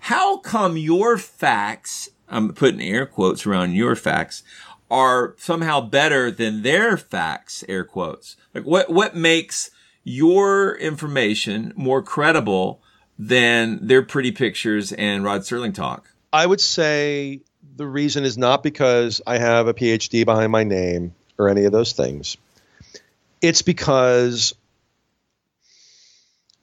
How 0.04 0.38
come 0.38 0.78
your 0.78 1.18
facts, 1.18 2.10
I'm 2.30 2.54
putting 2.54 2.82
air 2.82 3.06
quotes 3.06 3.46
around 3.46 3.74
your 3.74 3.96
facts, 3.96 4.44
are 4.92 5.36
somehow 5.38 5.82
better 5.82 6.32
than 6.32 6.62
their 6.64 6.98
facts, 6.98 7.64
air 7.70 7.84
quotes? 7.84 8.36
Like 8.54 8.64
what, 8.64 8.90
what 8.90 9.16
makes 9.16 9.72
your 10.04 10.76
information 10.76 11.74
more 11.76 12.02
credible 12.02 12.82
than 13.18 13.86
their 13.86 14.02
pretty 14.02 14.32
pictures 14.32 14.92
and 14.92 15.24
Rod 15.24 15.42
Serling 15.42 15.74
talk? 15.74 16.12
I 16.32 16.46
would 16.46 16.62
say 16.62 17.42
the 17.76 17.88
reason 17.88 18.24
is 18.24 18.38
not 18.38 18.64
because 18.64 19.22
I 19.26 19.38
have 19.38 19.68
a 19.68 19.74
PhD 19.74 20.26
behind 20.26 20.52
my 20.52 20.64
name 20.64 21.14
or 21.38 21.50
any 21.50 21.66
of 21.66 21.72
those 21.72 21.94
things. 21.94 22.38
It's 23.42 23.62
because 23.62 24.56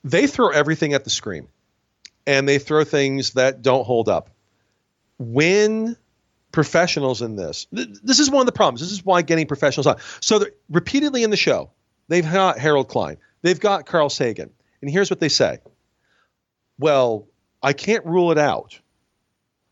they 0.05 0.27
throw 0.27 0.51
everything 0.51 0.95
at 0.95 1.05
the 1.05 1.11
screen 1.11 1.49
and 2.27 2.49
they 2.49 2.59
throw 2.59 2.85
things 2.85 3.33
that 3.33 3.63
don't 3.63 3.85
hold 3.85 4.09
up. 4.09 4.31
When 5.19 5.97
professionals 6.53 7.23
in 7.23 7.37
this, 7.37 7.67
th- 7.75 7.89
this 8.03 8.19
is 8.19 8.31
one 8.31 8.41
of 8.41 8.47
the 8.47 8.53
problems. 8.53 8.81
This 8.81 8.93
is 8.93 9.05
why 9.05 9.23
getting 9.23 9.47
professionals 9.47 9.87
on. 9.87 9.97
So 10.21 10.45
repeatedly 10.69 11.23
in 11.23 11.31
the 11.31 11.37
show, 11.37 11.71
they've 12.09 12.31
got 12.31 12.59
Harold 12.59 12.89
Klein, 12.89 13.19
they've 13.43 13.61
got 13.61 13.87
Carl 13.87 14.11
Sagan, 14.11 14.51
and 14.81 14.91
here's 14.91 15.11
what 15.11 15.21
they 15.21 15.29
say. 15.29 15.59
Well, 16.79 17.27
I 17.63 17.73
can't 17.73 18.05
rule 18.05 18.33
it 18.33 18.39
out 18.39 18.79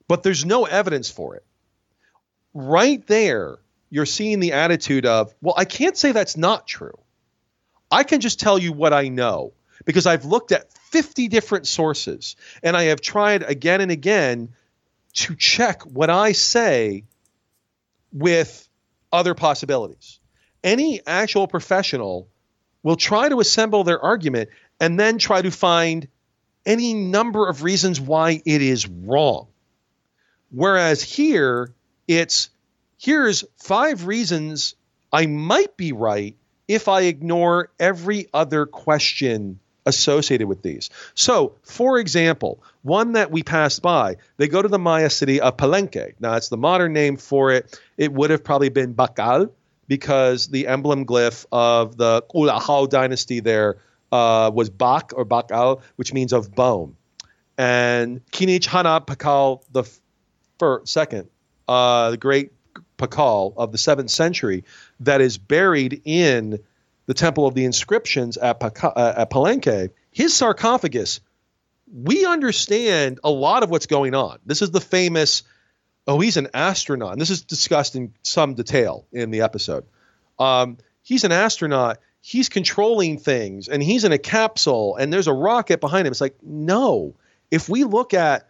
but 0.08 0.22
there's 0.22 0.44
no 0.44 0.64
evidence 0.64 1.10
for 1.10 1.36
it. 1.36 1.44
Right 2.52 3.04
there, 3.06 3.58
you're 3.90 4.06
seeing 4.06 4.40
the 4.40 4.52
attitude 4.52 5.06
of, 5.06 5.34
well, 5.40 5.54
I 5.56 5.64
can't 5.64 5.96
say 5.96 6.12
that's 6.12 6.36
not 6.36 6.66
true. 6.66 6.98
I 7.90 8.04
can 8.04 8.20
just 8.20 8.40
tell 8.40 8.58
you 8.58 8.72
what 8.72 8.92
I 8.92 9.08
know 9.08 9.52
because 9.84 10.06
I've 10.06 10.24
looked 10.24 10.52
at 10.52 10.72
50 10.90 11.28
different 11.28 11.66
sources 11.66 12.36
and 12.62 12.76
I 12.76 12.84
have 12.84 13.00
tried 13.00 13.42
again 13.42 13.80
and 13.80 13.90
again 13.90 14.50
to 15.14 15.36
check 15.36 15.82
what 15.82 16.10
I 16.10 16.32
say 16.32 17.04
with 18.12 18.68
other 19.12 19.34
possibilities. 19.34 20.20
Any 20.62 21.00
actual 21.06 21.46
professional 21.46 22.28
will 22.82 22.96
try 22.96 23.28
to 23.28 23.40
assemble 23.40 23.84
their 23.84 24.00
argument 24.00 24.50
and 24.80 24.98
then 24.98 25.18
try 25.18 25.40
to 25.40 25.50
find 25.50 26.08
any 26.66 26.94
number 26.94 27.48
of 27.48 27.62
reasons 27.62 28.00
why 28.00 28.42
it 28.44 28.62
is 28.62 28.88
wrong. 28.88 29.48
Whereas 30.50 31.02
here, 31.02 31.74
it's 32.08 32.50
here's 32.98 33.44
five 33.56 34.06
reasons 34.06 34.74
I 35.12 35.26
might 35.26 35.76
be 35.76 35.92
right 35.92 36.36
if 36.66 36.88
I 36.88 37.02
ignore 37.02 37.70
every 37.78 38.28
other 38.32 38.66
question 38.66 39.60
associated 39.86 40.48
with 40.48 40.62
these. 40.62 40.90
So, 41.14 41.54
for 41.62 41.98
example, 41.98 42.62
one 42.82 43.12
that 43.12 43.30
we 43.30 43.42
passed 43.42 43.82
by, 43.82 44.16
they 44.36 44.48
go 44.48 44.62
to 44.62 44.68
the 44.68 44.78
Maya 44.78 45.10
city 45.10 45.40
of 45.40 45.56
Palenque. 45.56 46.14
Now, 46.20 46.34
it's 46.34 46.48
the 46.48 46.56
modern 46.56 46.92
name 46.92 47.16
for 47.16 47.52
it. 47.52 47.78
It 47.96 48.12
would 48.12 48.30
have 48.30 48.42
probably 48.42 48.70
been 48.70 48.94
Bacal 48.94 49.50
because 49.86 50.48
the 50.48 50.66
emblem 50.66 51.04
glyph 51.04 51.44
of 51.52 51.96
the 51.96 52.24
Ulahau 52.34 52.88
dynasty 52.88 53.40
there 53.40 53.76
uh, 54.12 54.50
was 54.52 54.70
Bak 54.70 55.12
or 55.14 55.24
Bacal, 55.24 55.82
which 55.96 56.12
means 56.12 56.32
of 56.32 56.54
bone. 56.54 56.96
And 57.58 58.24
Kinich 58.30 58.66
Hana 58.66 59.00
Pakal 59.00 59.62
the 59.72 59.82
f- 59.82 60.00
fir- 60.58 60.82
second, 60.84 61.28
uh, 61.68 62.12
the 62.12 62.16
great 62.16 62.52
Pakal 62.98 63.54
of 63.56 63.72
the 63.72 63.78
seventh 63.78 64.10
century, 64.10 64.64
that 65.00 65.20
is 65.20 65.38
buried 65.38 66.00
in 66.04 66.60
the 67.06 67.14
Temple 67.14 67.46
of 67.46 67.54
the 67.54 67.64
Inscriptions 67.64 68.38
uh, 68.38 68.54
at 69.16 69.30
Palenque, 69.30 69.90
his 70.10 70.34
sarcophagus, 70.34 71.20
we 71.92 72.24
understand 72.24 73.20
a 73.22 73.30
lot 73.30 73.62
of 73.62 73.70
what's 73.70 73.86
going 73.86 74.14
on. 74.14 74.38
This 74.46 74.62
is 74.62 74.70
the 74.70 74.80
famous, 74.80 75.42
oh, 76.06 76.18
he's 76.18 76.36
an 76.36 76.48
astronaut. 76.54 77.12
And 77.12 77.20
this 77.20 77.30
is 77.30 77.42
discussed 77.42 77.94
in 77.94 78.14
some 78.22 78.54
detail 78.54 79.06
in 79.12 79.30
the 79.30 79.42
episode. 79.42 79.84
Um, 80.38 80.78
he's 81.02 81.24
an 81.24 81.32
astronaut. 81.32 81.98
He's 82.20 82.48
controlling 82.48 83.18
things 83.18 83.68
and 83.68 83.82
he's 83.82 84.04
in 84.04 84.12
a 84.12 84.18
capsule 84.18 84.96
and 84.96 85.12
there's 85.12 85.28
a 85.28 85.32
rocket 85.32 85.80
behind 85.80 86.06
him. 86.06 86.10
It's 86.10 86.22
like, 86.22 86.36
no. 86.42 87.14
If 87.50 87.68
we 87.68 87.84
look 87.84 88.14
at 88.14 88.48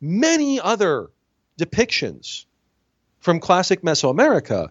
many 0.00 0.60
other 0.60 1.08
depictions 1.58 2.46
from 3.20 3.38
classic 3.38 3.82
Mesoamerica, 3.82 4.70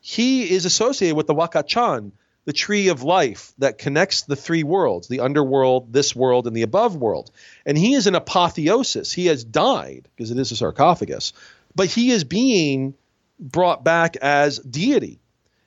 he 0.00 0.50
is 0.50 0.64
associated 0.64 1.16
with 1.16 1.28
the 1.28 1.34
Wakachan, 1.34 2.10
the 2.46 2.52
tree 2.52 2.88
of 2.88 3.02
life 3.02 3.52
that 3.58 3.76
connects 3.76 4.22
the 4.22 4.36
three 4.36 4.62
worlds 4.62 5.08
the 5.08 5.20
underworld, 5.20 5.92
this 5.92 6.16
world, 6.16 6.46
and 6.46 6.56
the 6.56 6.62
above 6.62 6.96
world. 6.96 7.30
And 7.66 7.76
he 7.76 7.92
is 7.92 8.06
an 8.06 8.14
apotheosis. 8.14 9.12
He 9.12 9.26
has 9.26 9.44
died 9.44 10.08
because 10.16 10.30
it 10.30 10.38
is 10.38 10.52
a 10.52 10.56
sarcophagus, 10.56 11.34
but 11.74 11.88
he 11.88 12.10
is 12.10 12.24
being 12.24 12.94
brought 13.38 13.84
back 13.84 14.16
as 14.16 14.58
deity 14.58 15.18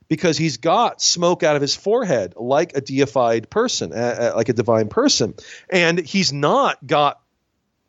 because 0.08 0.38
he's 0.38 0.58
got 0.58 1.02
smoke 1.02 1.44
out 1.44 1.56
of 1.56 1.62
his 1.62 1.76
forehead 1.76 2.34
like 2.36 2.76
a 2.76 2.82
deified 2.82 3.50
person, 3.50 3.94
uh, 3.94 4.32
uh, 4.32 4.34
like 4.36 4.50
a 4.50 4.54
divine 4.54 4.88
person. 4.88 5.36
And 5.70 6.00
he's 6.00 6.34
not 6.34 6.86
got, 6.86 7.22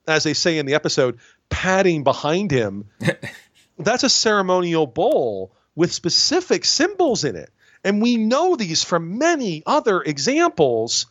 as 0.06 0.24
they 0.24 0.34
say 0.34 0.58
in 0.58 0.66
the 0.66 0.74
episode, 0.74 1.18
padding 1.48 2.04
behind 2.04 2.50
him. 2.50 2.86
That's 3.78 4.02
a 4.02 4.10
ceremonial 4.10 4.86
bowl 4.86 5.52
with 5.74 5.92
specific 5.92 6.64
symbols 6.64 7.24
in 7.24 7.36
it. 7.36 7.50
And 7.84 8.02
we 8.02 8.16
know 8.16 8.56
these 8.56 8.84
from 8.84 9.18
many 9.18 9.62
other 9.66 10.02
examples. 10.02 11.06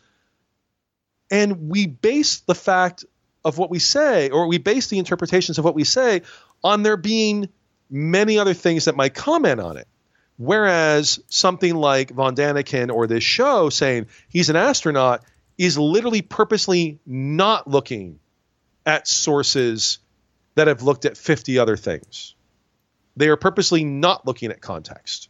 And 1.32 1.70
we 1.70 1.88
base 1.88 2.40
the 2.41 2.56
fact 2.56 3.06
of 3.46 3.58
what 3.58 3.70
we 3.70 3.80
say, 3.80 4.30
or 4.30 4.48
we 4.48 4.58
base 4.58 4.88
the 4.88 5.00
interpretations 5.00 5.58
of 5.58 5.66
what 5.66 5.76
we 5.76 5.84
say 5.84 6.24
on 6.64 6.84
there 6.84 6.98
being 6.98 7.50
many 7.90 8.38
other 8.38 8.54
things 8.54 8.86
that 8.86 8.96
might 8.96 9.14
comment 9.14 9.60
on 9.60 9.78
it. 9.78 9.88
Whereas 10.38 11.20
something 11.28 11.76
like 11.76 12.12
Von 12.12 12.36
Daniken 12.36 12.94
or 12.94 13.08
this 13.08 13.24
show 13.24 13.70
saying 13.70 14.08
he's 14.30 14.50
an 14.50 14.56
astronaut 14.56 15.24
is 15.58 15.78
literally 15.78 16.22
purposely 16.22 17.00
not 17.06 17.68
looking 17.68 18.20
at 18.86 19.08
sources 19.08 20.00
that 20.56 20.68
have 20.68 20.82
looked 20.82 21.06
at 21.06 21.18
50 21.18 21.60
other 21.60 21.76
things. 21.76 22.36
They 23.18 23.28
are 23.28 23.36
purposely 23.36 23.84
not 23.84 24.26
looking 24.26 24.52
at 24.52 24.62
context, 24.62 25.30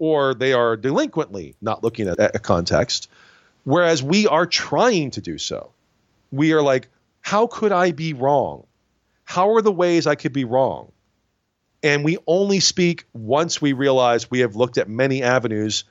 or 0.00 0.32
they 0.32 0.54
are 0.54 0.78
delinquently 0.78 1.54
not 1.60 1.84
looking 1.84 2.08
at, 2.08 2.18
a 2.34 2.38
context, 2.38 3.08
whereas 3.64 4.02
we 4.02 4.26
are 4.26 4.46
trying 4.46 5.10
to 5.12 5.20
do 5.20 5.36
so. 5.36 5.70
We 6.32 6.54
are 6.54 6.62
like, 6.62 6.88
how 7.20 7.46
could 7.46 7.70
I 7.70 7.92
be 7.92 8.14
wrong? 8.14 8.66
How 9.24 9.54
are 9.54 9.62
the 9.62 9.70
ways 9.70 10.06
I 10.06 10.14
could 10.14 10.32
be 10.32 10.44
wrong? 10.44 10.90
And 11.82 12.02
we 12.02 12.16
only 12.26 12.60
speak 12.60 13.04
once 13.12 13.60
we 13.60 13.74
realize 13.74 14.30
we 14.30 14.40
have 14.40 14.56
looked 14.56 14.78
at 14.78 14.88
many 14.88 15.22
avenues 15.22 15.84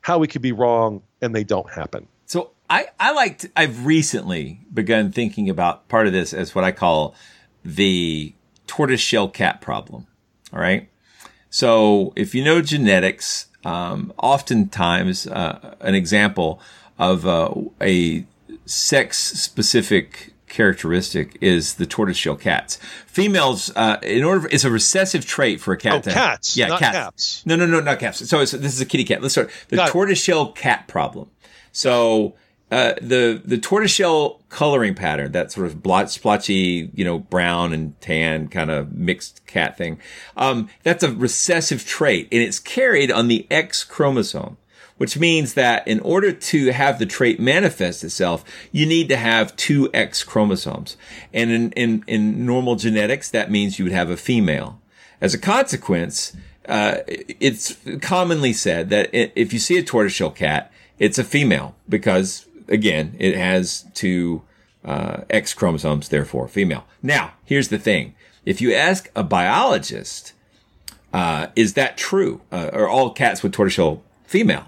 how 0.00 0.18
we 0.18 0.26
could 0.26 0.42
be 0.42 0.52
wrong 0.52 1.02
and 1.20 1.32
they 1.32 1.44
don't 1.44 1.70
happen. 1.70 2.08
So 2.26 2.50
I, 2.68 2.86
I 2.98 3.12
liked, 3.12 3.46
I've 3.56 3.86
recently 3.86 4.60
begun 4.74 5.12
thinking 5.12 5.48
about 5.48 5.88
part 5.88 6.08
of 6.08 6.12
this 6.12 6.34
as 6.34 6.52
what 6.52 6.64
I 6.64 6.72
call 6.72 7.14
the 7.64 8.34
tortoiseshell 8.66 9.28
cat 9.28 9.60
problem. 9.60 10.08
All 10.52 10.58
right. 10.58 10.88
So 11.48 12.12
if 12.16 12.34
you 12.34 12.42
know 12.42 12.60
genetics, 12.60 13.46
um, 13.64 14.12
oftentimes 14.18 15.26
uh, 15.26 15.74
an 15.80 15.94
example 15.94 16.60
of 16.98 17.26
uh, 17.26 17.52
a 17.80 18.24
sex 18.66 19.18
specific 19.18 20.32
characteristic 20.48 21.36
is 21.40 21.74
the 21.76 21.86
tortoiseshell 21.86 22.36
cats. 22.36 22.76
Females, 23.06 23.72
uh, 23.74 23.96
in 24.02 24.22
order, 24.22 24.46
it's 24.50 24.64
a 24.64 24.70
recessive 24.70 25.24
trait 25.24 25.60
for 25.60 25.72
a 25.72 25.78
cat. 25.78 25.94
Oh, 25.94 26.00
to 26.02 26.12
cats, 26.12 26.56
yeah, 26.56 26.66
not 26.68 26.78
cats. 26.78 26.96
caps. 26.96 27.46
No, 27.46 27.56
no, 27.56 27.66
no, 27.66 27.80
not 27.80 27.98
cats. 27.98 28.28
So 28.28 28.38
this 28.38 28.54
is 28.54 28.80
a 28.80 28.86
kitty 28.86 29.04
cat. 29.04 29.22
Let's 29.22 29.34
start 29.34 29.50
the 29.68 29.76
Got 29.76 29.88
it. 29.88 29.92
tortoiseshell 29.92 30.52
cat 30.52 30.86
problem. 30.88 31.30
So 31.72 32.34
uh, 32.72 32.94
the 33.02 33.42
the 33.44 33.58
tortoiseshell 33.58 34.40
coloring 34.48 34.94
pattern, 34.94 35.32
that 35.32 35.52
sort 35.52 35.66
of 35.66 35.82
blotch, 35.82 36.08
splotchy, 36.08 36.90
you 36.94 37.04
know, 37.04 37.18
brown 37.18 37.74
and 37.74 38.00
tan 38.00 38.48
kind 38.48 38.70
of 38.70 38.94
mixed 38.94 39.44
cat 39.46 39.76
thing, 39.76 40.00
um, 40.38 40.70
that's 40.82 41.04
a 41.04 41.12
recessive 41.12 41.84
trait, 41.84 42.28
and 42.32 42.40
it's 42.40 42.58
carried 42.58 43.12
on 43.12 43.28
the 43.28 43.46
X 43.50 43.84
chromosome, 43.84 44.56
which 44.96 45.18
means 45.18 45.52
that 45.52 45.86
in 45.86 46.00
order 46.00 46.32
to 46.32 46.72
have 46.72 46.98
the 46.98 47.04
trait 47.04 47.38
manifest 47.38 48.02
itself, 48.04 48.42
you 48.72 48.86
need 48.86 49.06
to 49.10 49.18
have 49.18 49.54
two 49.56 49.90
X 49.92 50.24
chromosomes. 50.24 50.96
And 51.30 51.50
in, 51.50 51.72
in, 51.72 52.04
in 52.06 52.46
normal 52.46 52.76
genetics, 52.76 53.30
that 53.32 53.50
means 53.50 53.78
you 53.78 53.84
would 53.84 53.92
have 53.92 54.08
a 54.08 54.16
female. 54.16 54.80
As 55.20 55.34
a 55.34 55.38
consequence, 55.38 56.34
uh, 56.66 57.00
it's 57.06 57.76
commonly 58.00 58.54
said 58.54 58.88
that 58.88 59.10
if 59.12 59.52
you 59.52 59.58
see 59.58 59.76
a 59.76 59.82
tortoiseshell 59.82 60.30
cat, 60.30 60.72
it's 60.98 61.18
a 61.18 61.24
female 61.24 61.74
because 61.88 62.46
again, 62.72 63.14
it 63.18 63.36
has 63.36 63.84
two 63.94 64.42
uh, 64.84 65.22
X 65.30 65.54
chromosomes, 65.54 66.08
therefore 66.08 66.48
female. 66.48 66.84
Now, 67.02 67.34
here's 67.44 67.68
the 67.68 67.78
thing: 67.78 68.14
if 68.44 68.60
you 68.60 68.74
ask 68.74 69.10
a 69.14 69.22
biologist, 69.22 70.32
uh, 71.12 71.48
is 71.54 71.74
that 71.74 71.96
true? 71.96 72.40
Uh, 72.50 72.70
are 72.72 72.88
all 72.88 73.10
cats 73.10 73.42
with 73.42 73.52
tortoiseshell 73.52 74.02
female? 74.24 74.66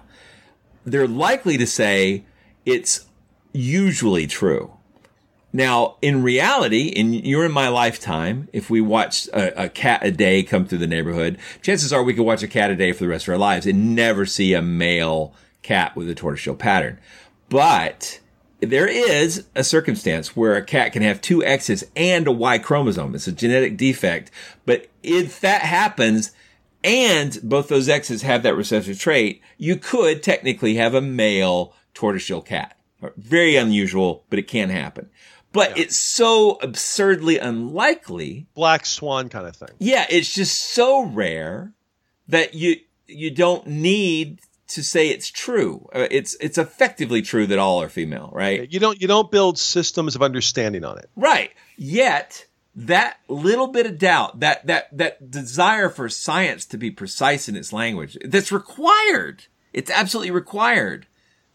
They're 0.85 1.09
likely 1.09 1.57
to 1.57 1.67
say 1.67 2.25
it's 2.67 3.07
usually 3.53 4.27
true. 4.27 4.73
Now, 5.53 5.97
in 6.03 6.25
reality, 6.25 6.89
in 6.89 7.13
you're 7.13 7.45
in 7.45 7.53
my 7.53 7.69
lifetime, 7.69 8.49
if 8.53 8.69
we 8.69 8.81
watch 8.81 9.29
a, 9.29 9.67
a, 9.67 9.69
cat 9.69 10.05
a 10.05 10.11
day 10.11 10.43
come 10.43 10.67
through 10.67 10.79
the 10.79 10.87
neighborhood, 10.89 11.39
chances 11.63 11.93
are 11.93 12.03
we 12.03 12.13
could 12.13 12.25
watch 12.25 12.43
a 12.43 12.49
cat 12.49 12.73
a 12.73 12.77
day 12.77 12.91
for 12.91 13.05
the 13.05 13.09
rest 13.09 13.29
of 13.29 13.33
our 13.33 13.39
lives 13.39 13.65
and 13.65 13.95
never 13.95 14.27
see 14.27 14.53
a 14.53 14.61
male 14.61 15.33
cat 15.63 15.95
with 15.95 16.11
a 16.11 16.15
tortoiseshell 16.15 16.57
pattern. 16.57 16.99
But 17.55 18.19
there 18.59 18.89
is 18.89 19.47
a 19.55 19.63
circumstance 19.63 20.35
where 20.35 20.57
a 20.57 20.65
cat 20.65 20.93
can 20.93 21.03
have 21.03 21.21
two 21.21 21.45
X's 21.45 21.85
and 21.95 22.27
a 22.27 22.33
Y 22.33 22.59
chromosome. 22.59 23.15
It's 23.15 23.29
a 23.29 23.33
genetic 23.33 23.77
defect. 23.77 24.33
But 24.67 24.89
if 25.05 25.39
that 25.39 25.61
happens 25.61 26.33
and 26.83 27.39
both 27.45 27.69
those 27.69 27.89
X's 27.89 28.23
have 28.23 28.43
that 28.43 28.57
recessive 28.57 28.99
trait, 28.99 29.41
you 29.57 29.77
could 29.77 30.21
technically 30.21 30.75
have 30.75 30.95
a 30.95 31.01
male 31.01 31.73
tortoiseshell 31.95 32.41
cat. 32.41 32.77
Very 33.17 33.55
unusual, 33.55 34.25
but 34.31 34.41
it 34.41 34.49
can 34.49 34.69
happen. 34.71 35.09
But 35.53 35.77
yeah. 35.77 35.85
it's 35.85 35.97
so 35.97 36.59
absurdly 36.61 37.39
unlikely. 37.39 38.49
Black 38.55 38.85
swan 38.85 39.29
kind 39.29 39.47
of 39.47 39.55
thing. 39.55 39.69
Yeah, 39.79 40.07
it's 40.11 40.35
just 40.35 40.59
so 40.61 41.05
rare 41.05 41.73
that 42.27 42.55
you 42.55 42.81
you 43.07 43.31
don't 43.31 43.65
need 43.69 44.41
to 44.69 44.83
say 44.83 45.09
it's 45.09 45.31
true. 45.31 45.89
Uh, 45.95 46.07
it's 46.11 46.37
it's 46.41 46.59
effectively 46.59 47.23
true 47.23 47.47
that 47.47 47.59
all 47.59 47.83
are 47.83 47.89
female, 47.89 48.31
right? 48.33 48.71
You 48.73 48.81
don't 48.81 49.01
you 49.01 49.09
don't 49.09 49.31
build 49.31 49.59
systems 49.59 50.17
of 50.17 50.23
understanding 50.23 50.85
on 50.85 50.99
it. 50.99 51.11
Right. 51.17 51.53
Yet 51.77 52.47
that 52.75 53.19
little 53.29 53.69
bit 53.69 53.87
of 53.87 53.99
doubt, 53.99 54.41
that 54.41 54.67
that 54.67 54.97
that 54.97 55.31
desire 55.31 55.89
for 55.89 56.09
science 56.09 56.65
to 56.67 56.79
be 56.79 56.91
precise 56.91 57.49
in 57.49 57.57
its 57.57 57.73
language, 57.73 58.17
that's 58.25 58.53
required. 58.53 59.47
It's 59.73 59.91
absolutely 59.91 60.31
required 60.31 61.07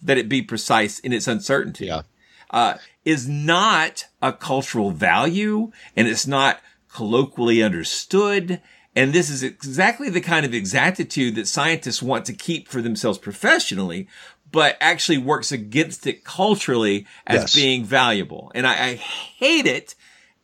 that 0.01 0.17
it 0.17 0.29
be 0.29 0.41
precise 0.41 0.99
in 0.99 1.13
its 1.13 1.27
uncertainty. 1.27 1.87
Yeah. 1.87 2.03
Uh, 2.51 2.75
is 3.05 3.27
not 3.27 4.05
a 4.21 4.33
cultural 4.33 4.89
value 4.91 5.71
and 5.95 6.07
it's 6.07 6.25
not 6.25 6.59
colloquially 6.91 7.61
understood 7.61 8.59
and 8.99 9.13
this 9.13 9.29
is 9.29 9.43
exactly 9.43 10.09
the 10.09 10.19
kind 10.19 10.45
of 10.45 10.53
exactitude 10.53 11.35
that 11.35 11.47
scientists 11.47 12.03
want 12.03 12.25
to 12.25 12.33
keep 12.33 12.67
for 12.67 12.81
themselves 12.81 13.17
professionally, 13.17 14.09
but 14.51 14.75
actually 14.81 15.17
works 15.17 15.53
against 15.53 16.05
it 16.05 16.25
culturally 16.25 17.07
as 17.25 17.43
yes. 17.43 17.55
being 17.55 17.85
valuable. 17.85 18.51
And 18.53 18.67
I, 18.67 18.87
I, 18.87 18.93
hate 18.95 19.65
it. 19.65 19.95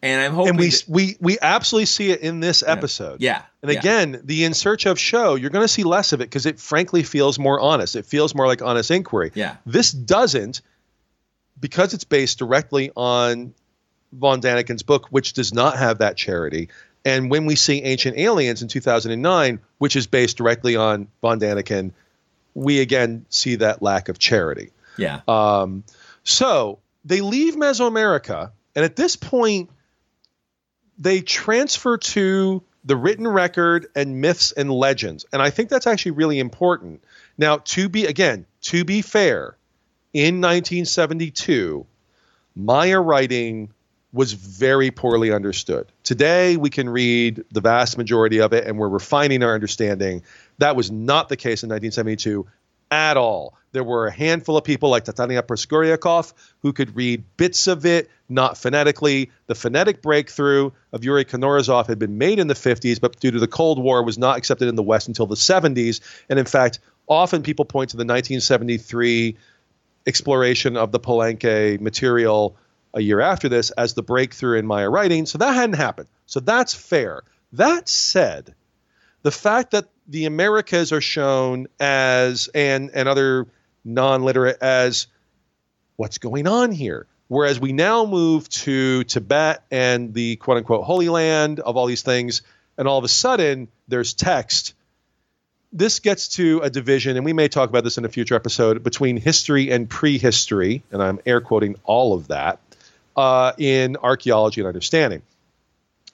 And 0.01 0.21
I'm 0.21 0.33
hoping. 0.33 0.51
And 0.51 0.59
we, 0.59 0.69
that, 0.69 0.83
we, 0.87 1.17
we 1.19 1.37
absolutely 1.41 1.87
see 1.87 2.11
it 2.11 2.21
in 2.21 2.39
this 2.39 2.63
episode. 2.65 3.19
Yeah. 3.19 3.41
And 3.61 3.71
again, 3.71 4.21
the 4.23 4.45
In 4.45 4.53
Search 4.53 4.85
of 4.85 4.97
show, 4.97 5.35
you're 5.35 5.49
going 5.49 5.65
to 5.65 5.73
see 5.73 5.83
less 5.83 6.13
of 6.13 6.21
it 6.21 6.25
because 6.25 6.45
it 6.45 6.57
frankly 6.57 7.03
feels 7.03 7.37
more 7.37 7.59
honest. 7.59 7.97
It 7.97 8.05
feels 8.05 8.33
more 8.33 8.47
like 8.47 8.61
honest 8.61 8.89
inquiry. 8.89 9.33
Yeah. 9.35 9.57
This 9.65 9.91
doesn't, 9.91 10.61
because 11.59 11.93
it's 11.93 12.05
based 12.05 12.39
directly 12.39 12.89
on 12.95 13.53
Von 14.13 14.39
Daniken's 14.39 14.83
book, 14.83 15.07
which 15.09 15.33
does 15.33 15.53
not 15.53 15.77
have 15.77 15.97
that 15.97 16.15
charity. 16.15 16.69
And 17.05 17.29
when 17.29 17.45
we 17.45 17.55
see 17.55 17.83
Ancient 17.83 18.17
Aliens 18.17 18.63
in 18.63 18.67
2009, 18.67 19.59
which 19.77 19.95
is 19.95 20.07
based 20.07 20.37
directly 20.37 20.75
on 20.75 21.07
Von 21.21 21.39
Daniken, 21.39 21.91
we 22.55 22.81
again 22.81 23.25
see 23.29 23.55
that 23.57 23.81
lack 23.83 24.09
of 24.09 24.17
charity. 24.17 24.71
Yeah. 24.97 25.21
Um, 25.27 25.83
so 26.23 26.79
they 27.05 27.21
leave 27.21 27.55
Mesoamerica, 27.55 28.51
and 28.75 28.83
at 28.83 28.95
this 28.95 29.15
point, 29.15 29.69
they 30.97 31.21
transfer 31.21 31.97
to 31.97 32.63
the 32.83 32.95
written 32.95 33.27
record 33.27 33.87
and 33.95 34.21
myths 34.21 34.51
and 34.51 34.71
legends. 34.71 35.25
And 35.31 35.41
I 35.41 35.49
think 35.49 35.69
that's 35.69 35.87
actually 35.87 36.11
really 36.11 36.39
important. 36.39 37.03
Now, 37.37 37.57
to 37.57 37.89
be, 37.89 38.05
again, 38.05 38.45
to 38.61 38.85
be 38.85 39.01
fair, 39.01 39.57
in 40.13 40.39
1972, 40.39 41.85
Maya 42.55 42.99
writing 42.99 43.73
was 44.15 44.31
very 44.31 44.91
poorly 44.91 45.33
understood. 45.33 45.91
Today, 46.03 46.55
we 46.55 46.69
can 46.69 46.89
read 46.89 47.43
the 47.51 47.59
vast 47.59 47.97
majority 47.97 48.39
of 48.39 48.53
it 48.53 48.65
and 48.65 48.79
we're 48.79 48.87
refining 48.87 49.43
our 49.43 49.53
understanding. 49.53 50.23
That 50.57 50.77
was 50.77 50.89
not 50.89 51.27
the 51.27 51.35
case 51.35 51.63
in 51.63 51.69
1972 51.69 52.47
at 52.89 53.17
all. 53.17 53.57
There 53.73 53.83
were 53.83 54.07
a 54.07 54.11
handful 54.11 54.55
of 54.55 54.63
people 54.63 54.89
like 54.89 55.03
Tatiana 55.03 55.43
Proskouriakoff 55.43 56.31
who 56.61 56.71
could 56.71 56.95
read 56.95 57.25
bits 57.35 57.67
of 57.67 57.85
it, 57.85 58.09
not 58.29 58.57
phonetically. 58.57 59.31
The 59.47 59.55
phonetic 59.55 60.01
breakthrough 60.01 60.71
of 60.93 61.03
Yuri 61.03 61.25
Knorozov 61.25 61.87
had 61.87 61.99
been 61.99 62.17
made 62.17 62.39
in 62.39 62.47
the 62.47 62.53
50s, 62.53 63.01
but 63.01 63.19
due 63.19 63.31
to 63.31 63.39
the 63.39 63.49
Cold 63.49 63.79
War, 63.79 64.01
was 64.01 64.17
not 64.17 64.37
accepted 64.37 64.69
in 64.69 64.75
the 64.75 64.83
West 64.83 65.09
until 65.09 65.25
the 65.25 65.35
70s. 65.35 65.99
And 66.29 66.39
in 66.39 66.45
fact, 66.45 66.79
often 67.05 67.43
people 67.43 67.65
point 67.65 67.89
to 67.89 67.97
the 67.97 68.05
1973 68.05 69.35
exploration 70.07 70.77
of 70.77 70.93
the 70.93 71.01
Palenque 71.01 71.81
material 71.81 72.55
a 72.95 73.01
year 73.01 73.19
after 73.19 73.49
this 73.49 73.69
as 73.71 73.93
the 73.93 74.01
breakthrough 74.01 74.57
in 74.57 74.65
Maya 74.65 74.89
writing. 74.89 75.25
So 75.25 75.37
that 75.37 75.53
hadn't 75.53 75.75
happened. 75.75 76.07
So 76.25 76.39
that's 76.39 76.73
fair. 76.73 77.21
That 77.53 77.87
said, 77.87 78.55
the 79.21 79.31
fact 79.31 79.71
that 79.71 79.85
the 80.07 80.25
Americas 80.25 80.91
are 80.91 81.01
shown 81.01 81.67
as 81.79 82.49
and 82.53 82.91
and 82.93 83.07
other 83.07 83.47
non-literate 83.83 84.61
as 84.61 85.07
what's 85.95 86.17
going 86.17 86.47
on 86.47 86.71
here. 86.71 87.05
Whereas 87.27 87.59
we 87.59 87.73
now 87.73 88.05
move 88.05 88.47
to 88.49 89.03
Tibet 89.03 89.63
and 89.71 90.13
the 90.13 90.35
quote 90.35 90.57
unquote 90.57 90.83
Holy 90.83 91.09
Land 91.09 91.59
of 91.59 91.75
all 91.75 91.87
these 91.87 92.03
things, 92.03 92.43
and 92.77 92.87
all 92.87 92.97
of 92.97 93.03
a 93.03 93.09
sudden 93.09 93.67
there's 93.87 94.13
text. 94.13 94.73
This 95.73 95.99
gets 95.99 96.29
to 96.35 96.61
a 96.61 96.69
division, 96.69 97.17
and 97.17 97.25
we 97.25 97.33
may 97.33 97.47
talk 97.47 97.69
about 97.69 97.83
this 97.83 97.97
in 97.97 98.05
a 98.05 98.09
future 98.09 98.35
episode, 98.35 98.83
between 98.83 99.17
history 99.17 99.71
and 99.71 99.89
prehistory, 99.89 100.83
and 100.91 101.03
I'm 101.03 101.19
air 101.25 101.41
quoting 101.41 101.75
all 101.83 102.13
of 102.13 102.27
that 102.27 102.59
uh, 103.15 103.53
in 103.57 103.97
archaeology 103.97 104.61
and 104.61 104.67
understanding. 104.67 105.21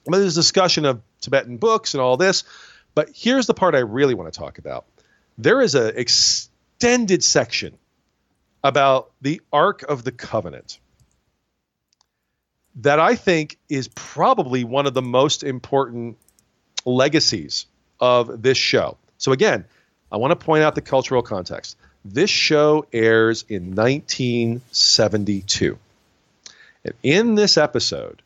But 0.06 0.18
there's 0.18 0.34
discussion 0.34 0.84
of 0.84 1.00
Tibetan 1.20 1.56
books 1.56 1.94
and 1.94 2.00
all 2.00 2.16
this. 2.16 2.44
But 2.94 3.10
here's 3.14 3.46
the 3.46 3.54
part 3.54 3.74
I 3.74 3.80
really 3.80 4.14
want 4.14 4.32
to 4.32 4.38
talk 4.38 4.58
about. 4.58 4.84
There 5.38 5.62
is 5.62 5.74
an 5.74 5.94
extended 5.96 7.24
section 7.24 7.78
about 8.62 9.10
the 9.20 9.40
Ark 9.52 9.82
of 9.82 10.04
the 10.04 10.12
Covenant 10.12 10.78
that 12.76 13.00
I 13.00 13.16
think 13.16 13.58
is 13.68 13.88
probably 13.88 14.64
one 14.64 14.86
of 14.86 14.94
the 14.94 15.02
most 15.02 15.42
important 15.42 16.16
legacies 16.84 17.66
of 18.00 18.42
this 18.42 18.58
show. 18.58 18.96
So, 19.18 19.32
again, 19.32 19.64
I 20.10 20.16
want 20.16 20.32
to 20.32 20.36
point 20.36 20.62
out 20.62 20.74
the 20.74 20.80
cultural 20.80 21.22
context. 21.22 21.76
This 22.04 22.30
show 22.30 22.86
airs 22.92 23.44
in 23.48 23.74
1972. 23.74 25.78
And 26.84 26.94
in 27.02 27.34
this 27.34 27.56
episode, 27.56 28.22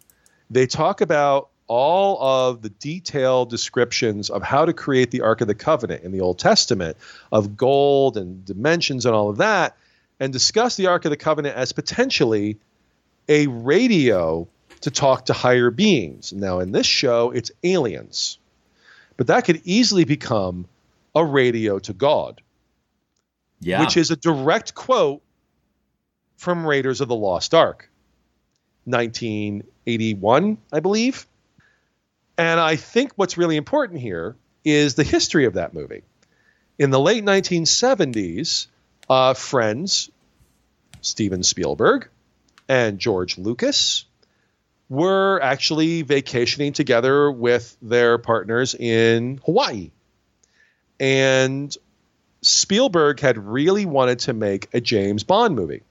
they 0.50 0.66
talk 0.66 1.00
about 1.00 1.48
all 1.68 2.22
of 2.22 2.62
the 2.62 2.68
detailed 2.68 3.50
descriptions 3.50 4.30
of 4.30 4.42
how 4.42 4.64
to 4.64 4.72
create 4.72 5.10
the 5.10 5.22
Ark 5.22 5.40
of 5.40 5.48
the 5.48 5.54
Covenant 5.54 6.04
in 6.04 6.12
the 6.12 6.20
Old 6.20 6.38
Testament 6.38 6.96
of 7.32 7.56
gold 7.56 8.16
and 8.16 8.44
dimensions 8.44 9.04
and 9.04 9.14
all 9.14 9.28
of 9.28 9.38
that, 9.38 9.76
and 10.20 10.32
discuss 10.32 10.76
the 10.76 10.86
Ark 10.86 11.04
of 11.04 11.10
the 11.10 11.16
Covenant 11.16 11.56
as 11.56 11.72
potentially 11.72 12.56
a 13.28 13.48
radio 13.48 14.46
to 14.82 14.90
talk 14.90 15.26
to 15.26 15.32
higher 15.32 15.70
beings. 15.70 16.32
Now, 16.32 16.60
in 16.60 16.70
this 16.70 16.86
show, 16.86 17.32
it's 17.32 17.50
aliens, 17.64 18.38
but 19.16 19.26
that 19.26 19.44
could 19.44 19.62
easily 19.64 20.04
become 20.04 20.66
a 21.14 21.24
radio 21.24 21.78
to 21.80 21.92
God. 21.92 22.40
Yeah. 23.60 23.80
Which 23.80 23.96
is 23.96 24.10
a 24.10 24.16
direct 24.16 24.74
quote 24.74 25.22
from 26.36 26.66
Raiders 26.66 27.00
of 27.00 27.08
the 27.08 27.16
Lost 27.16 27.54
Ark. 27.54 27.90
1981, 28.86 30.58
I 30.72 30.80
believe. 30.80 31.26
And 32.38 32.58
I 32.58 32.76
think 32.76 33.12
what's 33.16 33.36
really 33.36 33.56
important 33.56 34.00
here 34.00 34.36
is 34.64 34.94
the 34.94 35.04
history 35.04 35.44
of 35.46 35.54
that 35.54 35.74
movie. 35.74 36.02
In 36.78 36.90
the 36.90 37.00
late 37.00 37.24
1970s, 37.24 38.66
uh, 39.08 39.34
friends, 39.34 40.10
Steven 41.00 41.42
Spielberg 41.42 42.08
and 42.68 42.98
George 42.98 43.38
Lucas, 43.38 44.04
were 44.88 45.40
actually 45.42 46.02
vacationing 46.02 46.72
together 46.72 47.30
with 47.30 47.76
their 47.82 48.18
partners 48.18 48.74
in 48.74 49.40
Hawaii. 49.44 49.90
And 51.00 51.76
Spielberg 52.42 53.20
had 53.20 53.38
really 53.38 53.86
wanted 53.86 54.20
to 54.20 54.32
make 54.32 54.68
a 54.72 54.80
James 54.80 55.24
Bond 55.24 55.56
movie. 55.56 55.82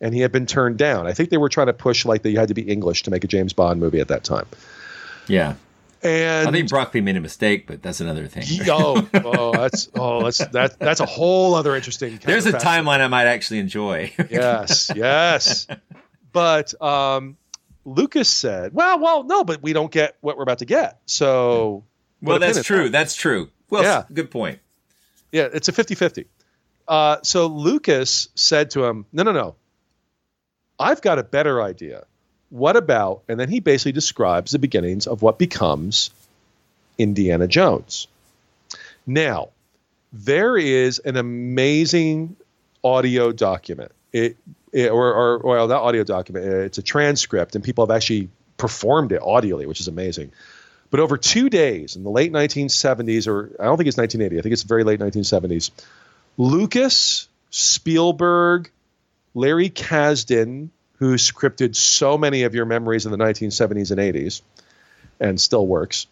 And 0.00 0.14
he 0.14 0.20
had 0.20 0.32
been 0.32 0.46
turned 0.46 0.76
down. 0.76 1.06
I 1.06 1.12
think 1.12 1.30
they 1.30 1.36
were 1.36 1.48
trying 1.48 1.68
to 1.68 1.72
push 1.72 2.04
like 2.04 2.22
that 2.22 2.30
you 2.30 2.38
had 2.38 2.48
to 2.48 2.54
be 2.54 2.62
English 2.62 3.04
to 3.04 3.10
make 3.10 3.24
a 3.24 3.28
James 3.28 3.52
Bond 3.52 3.80
movie 3.80 4.00
at 4.00 4.08
that 4.08 4.24
time. 4.24 4.46
Yeah. 5.28 5.54
And 6.02 6.48
I 6.48 6.52
think 6.52 6.68
Broccoli 6.68 7.00
made 7.00 7.16
a 7.16 7.20
mistake, 7.20 7.66
but 7.66 7.82
that's 7.82 8.00
another 8.00 8.26
thing. 8.26 8.44
oh, 8.68 9.08
oh, 9.14 9.52
that's 9.52 9.88
oh, 9.94 10.22
that's 10.24 10.38
that 10.48 10.78
that's 10.78 11.00
a 11.00 11.06
whole 11.06 11.54
other 11.54 11.74
interesting. 11.74 12.20
There's 12.22 12.44
a 12.44 12.52
timeline 12.52 13.00
I 13.00 13.06
might 13.08 13.24
actually 13.26 13.60
enjoy. 13.60 14.12
yes, 14.30 14.90
yes. 14.94 15.66
But 16.30 16.78
um, 16.82 17.38
Lucas 17.86 18.28
said, 18.28 18.74
"Well, 18.74 18.98
well, 18.98 19.22
no, 19.22 19.44
but 19.44 19.62
we 19.62 19.72
don't 19.72 19.90
get 19.90 20.16
what 20.20 20.36
we're 20.36 20.42
about 20.42 20.58
to 20.58 20.66
get." 20.66 20.98
So, 21.06 21.84
well, 22.20 22.36
put 22.38 22.42
a 22.42 22.46
pin 22.48 22.54
that's 22.54 22.66
true. 22.66 22.82
that. 22.84 22.92
That's 22.92 23.14
true. 23.16 23.48
Well, 23.70 23.82
Yeah. 23.82 24.02
good 24.12 24.30
point. 24.30 24.58
Yeah, 25.32 25.48
it's 25.52 25.68
a 25.68 25.72
50-50. 25.72 26.26
Uh, 26.86 27.16
so 27.22 27.46
Lucas 27.46 28.28
said 28.34 28.70
to 28.72 28.84
him, 28.84 29.06
"No, 29.10 29.22
no, 29.22 29.32
no. 29.32 29.54
I've 30.78 31.02
got 31.02 31.18
a 31.18 31.22
better 31.22 31.62
idea. 31.62 32.04
What 32.50 32.76
about?" 32.76 33.22
And 33.28 33.38
then 33.38 33.48
he 33.48 33.60
basically 33.60 33.92
describes 33.92 34.52
the 34.52 34.58
beginnings 34.58 35.06
of 35.06 35.22
what 35.22 35.38
becomes 35.38 36.10
Indiana 36.98 37.46
Jones. 37.46 38.06
Now, 39.06 39.50
there 40.12 40.56
is 40.56 41.00
an 41.00 41.16
amazing 41.16 42.36
audio 42.82 43.32
document. 43.32 43.92
It, 44.12 44.36
it 44.72 44.90
or, 44.90 45.12
or 45.12 45.38
well, 45.38 45.68
not 45.68 45.82
audio 45.82 46.04
document. 46.04 46.46
Uh, 46.46 46.58
it's 46.58 46.78
a 46.78 46.82
transcript, 46.82 47.54
and 47.54 47.64
people 47.64 47.84
have 47.84 47.94
actually 47.94 48.28
performed 48.56 49.12
it 49.12 49.20
audioly, 49.20 49.66
which 49.66 49.80
is 49.80 49.88
amazing. 49.88 50.30
But 50.90 51.00
over 51.00 51.16
two 51.16 51.50
days 51.50 51.96
in 51.96 52.04
the 52.04 52.10
late 52.10 52.32
1970s, 52.32 53.26
or 53.26 53.50
I 53.58 53.64
don't 53.64 53.76
think 53.76 53.88
it's 53.88 53.96
1980, 53.96 54.38
I 54.38 54.42
think 54.42 54.52
it's 54.52 54.62
very 54.62 54.84
late 54.84 55.00
1970s, 55.00 55.70
Lucas, 56.38 57.26
Spielberg, 57.50 58.70
Larry 59.34 59.68
Kasdan, 59.68 60.70
who 60.98 61.14
scripted 61.14 61.74
so 61.74 62.16
many 62.16 62.44
of 62.44 62.54
your 62.54 62.64
memories 62.64 63.04
in 63.04 63.12
the 63.12 63.18
1970s 63.18 63.90
and 63.90 64.00
80s 64.00 64.42
and 65.20 65.40
still 65.40 65.66
works, 65.66 66.06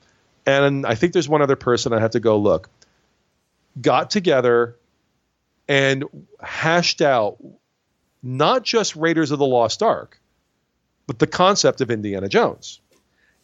and 0.45 0.85
I 0.85 0.97
think 0.97 1.13
there's 1.13 1.29
one 1.29 1.43
other 1.43 1.57
person 1.57 1.93
I 1.93 2.01
have 2.01 2.13
to 2.13 2.21
go 2.21 2.39
look, 2.39 2.69
got 3.81 4.11
together 4.11 4.77
and 5.69 6.05
hashed 6.41 7.01
out 7.01 7.39
not 8.23 8.65
just 8.65 8.97
Raiders 8.97 9.31
of 9.31 9.39
the 9.39 9.47
Lost 9.47 9.83
Ark, 9.83 10.21
but 11.07 11.19
the 11.19 11.27
concept 11.27 11.81
of 11.81 11.91
Indiana 11.91 12.29
Jones. 12.29 12.81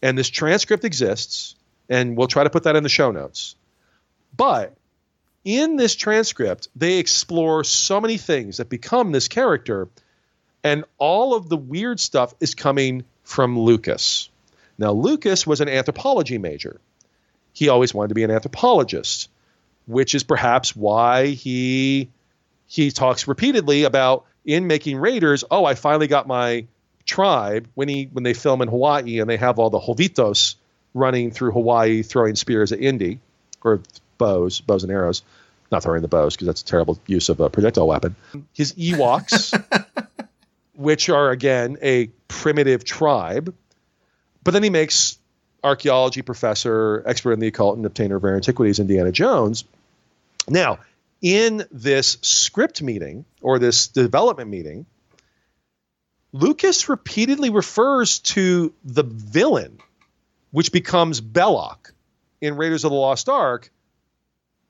And 0.03 0.17
this 0.17 0.29
transcript 0.29 0.85
exists, 0.85 1.57
and 1.89 2.17
we'll 2.17 2.29
try 2.29 2.45
to 2.45 2.51
put 2.51 2.65
that 2.65 2.77
in 2.77 2.83
the 2.83 2.89
show 2.89 3.11
notes. 3.11 3.57
But 4.37 4.75
in 5.49 5.77
this 5.77 5.97
transcript, 5.97 6.69
they 6.77 6.99
explore 6.99 7.65
so 7.65 8.03
many 8.03 8.19
things 8.19 8.59
that 8.59 8.69
become 8.69 9.12
this 9.12 9.29
character, 9.29 9.89
and 10.62 10.85
all 10.99 11.35
of 11.35 11.49
the 11.49 11.57
weird 11.57 11.99
stuff 11.99 12.35
is 12.39 12.55
coming 12.55 13.05
from 13.23 13.59
Lucas. 13.59 14.29
Now, 14.77 14.93
Lucas 14.93 15.47
was 15.47 15.62
an 15.62 15.70
anthropology 15.70 16.37
major. 16.37 16.83
He 17.55 17.70
always 17.70 17.95
wanted 17.95 18.09
to 18.09 18.15
be 18.15 18.25
an 18.25 18.31
anthropologist, 18.31 19.31
which 19.87 20.15
is 20.15 20.23
perhaps 20.23 20.77
why 20.77 21.29
he 21.29 22.11
he 22.66 22.91
talks 22.91 23.27
repeatedly 23.27 23.85
about 23.85 24.27
in 24.45 24.66
making 24.66 24.99
Raiders. 24.99 25.45
Oh, 25.51 25.65
I 25.65 25.77
finally 25.77 26.09
got 26.09 26.27
my 26.27 26.66
tribe 27.07 27.69
when 27.75 27.89
he 27.89 28.11
when 28.12 28.23
they 28.23 28.35
film 28.35 28.61
in 28.61 28.69
Hawaii 28.69 29.20
and 29.20 29.31
they 29.31 29.39
have 29.39 29.59
all 29.59 29.70
the 29.70 29.81
Hovitos 29.81 30.57
running 30.93 31.31
through 31.31 31.53
Hawaii 31.53 32.03
throwing 32.03 32.35
spears 32.35 32.70
at 32.70 32.81
Indy 32.81 33.20
or 33.62 33.81
bows, 34.19 34.61
bows 34.61 34.82
and 34.82 34.93
arrows. 34.93 35.23
Not 35.70 35.82
throwing 35.82 36.03
the 36.03 36.09
bows 36.09 36.35
because 36.35 36.47
that's 36.47 36.62
a 36.62 36.65
terrible 36.65 36.99
use 37.07 37.28
of 37.28 37.40
a 37.40 37.51
projectile 37.51 37.86
weapon. 37.86 38.16
His 38.55 38.73
Ewoks, 38.73 39.53
which 40.74 41.09
are 41.09 41.31
again 41.31 41.77
a 41.82 42.07
primitive 42.27 42.85
tribe, 42.85 43.55
but 44.43 44.53
then 44.53 44.62
he 44.62 44.70
makes 44.70 45.19
archaeology 45.62 46.23
professor, 46.23 47.03
expert 47.07 47.32
in 47.32 47.40
the 47.40 47.49
occult, 47.49 47.77
and 47.77 47.86
obtainer 47.86 48.16
of 48.16 48.24
rare 48.24 48.36
antiquities, 48.36 48.78
Indiana 48.78 49.12
Jones. 49.12 49.65
Now, 50.49 50.78
in 51.20 51.65
this 51.70 52.16
script 52.23 52.81
meeting 52.81 53.24
or 53.43 53.59
this 53.59 53.89
development 53.89 54.51
meeting, 54.51 54.86
Lucas 56.32 56.89
repeatedly 56.89 57.51
refers 57.51 58.20
to 58.20 58.73
the 58.85 59.03
villain, 59.03 59.78
which 60.51 60.73
becomes 60.73 61.20
Belloq 61.20 61.93
in 62.40 62.57
Raiders 62.57 62.85
of 62.85 62.90
the 62.90 62.97
Lost 62.97 63.28
Ark, 63.28 63.70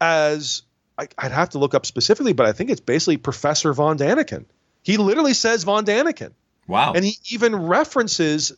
as 0.00 0.62
I, 0.96 1.08
I'd 1.16 1.32
have 1.32 1.50
to 1.50 1.58
look 1.58 1.74
up 1.74 1.86
specifically, 1.86 2.32
but 2.32 2.46
I 2.46 2.52
think 2.52 2.70
it's 2.70 2.80
basically 2.80 3.16
Professor 3.16 3.72
Von 3.72 3.98
Daniken. 3.98 4.44
He 4.82 4.96
literally 4.96 5.34
says 5.34 5.64
Von 5.64 5.84
Daniken. 5.84 6.32
Wow. 6.66 6.92
And 6.92 7.04
he 7.04 7.18
even 7.30 7.54
references, 7.54 8.52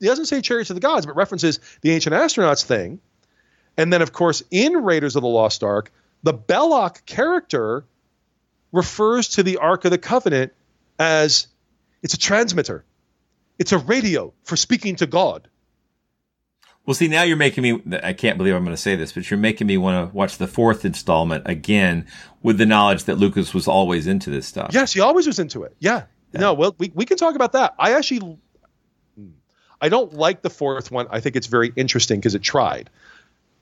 he 0.00 0.06
doesn't 0.06 0.26
say 0.26 0.40
Chariots 0.40 0.70
of 0.70 0.76
the 0.76 0.80
Gods, 0.80 1.06
but 1.06 1.16
references 1.16 1.60
the 1.82 1.92
Ancient 1.92 2.14
Astronauts 2.14 2.64
thing. 2.64 3.00
And 3.76 3.92
then, 3.92 4.02
of 4.02 4.12
course, 4.12 4.42
in 4.50 4.72
Raiders 4.84 5.16
of 5.16 5.22
the 5.22 5.28
Lost 5.28 5.62
Ark, 5.62 5.92
the 6.22 6.34
Belloq 6.34 7.04
character 7.06 7.84
refers 8.70 9.28
to 9.30 9.42
the 9.42 9.58
Ark 9.58 9.84
of 9.84 9.90
the 9.90 9.98
Covenant 9.98 10.52
as 10.98 11.46
it's 12.02 12.14
a 12.14 12.18
transmitter, 12.18 12.84
it's 13.58 13.72
a 13.72 13.78
radio 13.78 14.32
for 14.44 14.56
speaking 14.56 14.96
to 14.96 15.06
God. 15.06 15.48
Well, 16.84 16.94
see, 16.94 17.06
now 17.06 17.22
you're 17.22 17.36
making 17.36 17.62
me, 17.62 17.80
I 18.02 18.12
can't 18.12 18.36
believe 18.36 18.54
I'm 18.54 18.64
going 18.64 18.74
to 18.74 18.80
say 18.80 18.96
this, 18.96 19.12
but 19.12 19.30
you're 19.30 19.38
making 19.38 19.68
me 19.68 19.78
want 19.78 20.10
to 20.10 20.16
watch 20.16 20.38
the 20.38 20.48
fourth 20.48 20.84
installment 20.84 21.44
again 21.46 22.06
with 22.42 22.58
the 22.58 22.66
knowledge 22.66 23.04
that 23.04 23.18
Lucas 23.18 23.54
was 23.54 23.68
always 23.68 24.08
into 24.08 24.30
this 24.30 24.46
stuff. 24.46 24.70
Yes, 24.72 24.92
he 24.92 25.00
always 25.00 25.26
was 25.26 25.38
into 25.38 25.62
it. 25.62 25.76
Yeah. 25.78 26.04
No, 26.34 26.54
well, 26.54 26.74
we, 26.78 26.90
we 26.94 27.04
can 27.04 27.18
talk 27.18 27.36
about 27.36 27.52
that. 27.52 27.74
I 27.78 27.92
actually, 27.92 28.38
hmm, 29.16 29.28
I 29.80 29.90
don't 29.90 30.14
like 30.14 30.42
the 30.42 30.50
fourth 30.50 30.90
one. 30.90 31.06
I 31.10 31.20
think 31.20 31.36
it's 31.36 31.46
very 31.46 31.72
interesting 31.76 32.18
because 32.18 32.34
it 32.34 32.42
tried, 32.42 32.90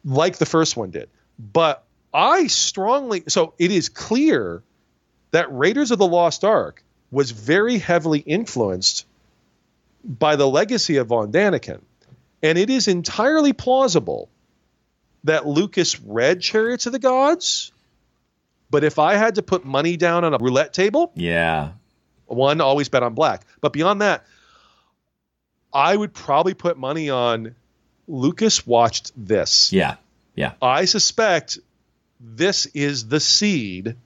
like 0.05 0.39
the 0.39 0.47
first 0.47 0.77
one 0.77 0.91
did. 0.91 1.11
But 1.39 1.85
I 2.15 2.47
strongly, 2.47 3.25
so 3.29 3.55
it 3.59 3.71
is 3.71 3.89
clear 3.89 4.63
that 5.33 5.47
Raiders 5.51 5.91
of 5.91 5.99
the 5.99 6.07
Lost 6.07 6.45
Ark 6.45 6.83
was 7.11 7.33
very 7.33 7.79
heavily 7.79 8.21
influenced 8.21 9.05
by 10.05 10.37
the 10.37 10.49
legacy 10.49 10.97
of 10.97 11.09
Von 11.09 11.33
Daniken. 11.33 11.81
And 12.43 12.57
it 12.59 12.71
is 12.71 12.89
entirely 12.89 13.53
plausible 13.53 14.29
that 15.25 15.47
Lucas 15.47 16.01
read 16.01 16.41
Chariots 16.41 16.87
of 16.87 16.93
the 16.93 16.99
Gods. 16.99 17.73
But 18.71 18.85
if 18.85 18.99
I 18.99 19.15
had 19.17 19.35
to 19.35 19.43
put 19.43 19.65
money 19.65 19.97
down 19.97 20.25
on 20.25 20.33
a 20.33 20.39
roulette 20.39 20.73
table, 20.73 21.13
Yeah. 21.15 21.73
one 22.27 22.61
always 22.61 22.89
bet 22.89 23.03
on 23.03 23.15
black. 23.15 23.45
But 23.61 23.73
beyond 23.73 24.01
that, 24.01 24.25
I 25.73 25.95
would 25.97 26.15
probably 26.15 26.55
put 26.55 26.79
money 26.79 27.11
on 27.11 27.55
Lucas 28.09 28.67
watched 28.67 29.13
this. 29.17 29.73
Yeah. 29.73 29.97
Yeah. 30.35 30.53
I 30.63 30.85
suspect 30.87 31.59
this 32.21 32.67
is 32.67 33.09
the 33.09 33.21
seed 33.21 33.97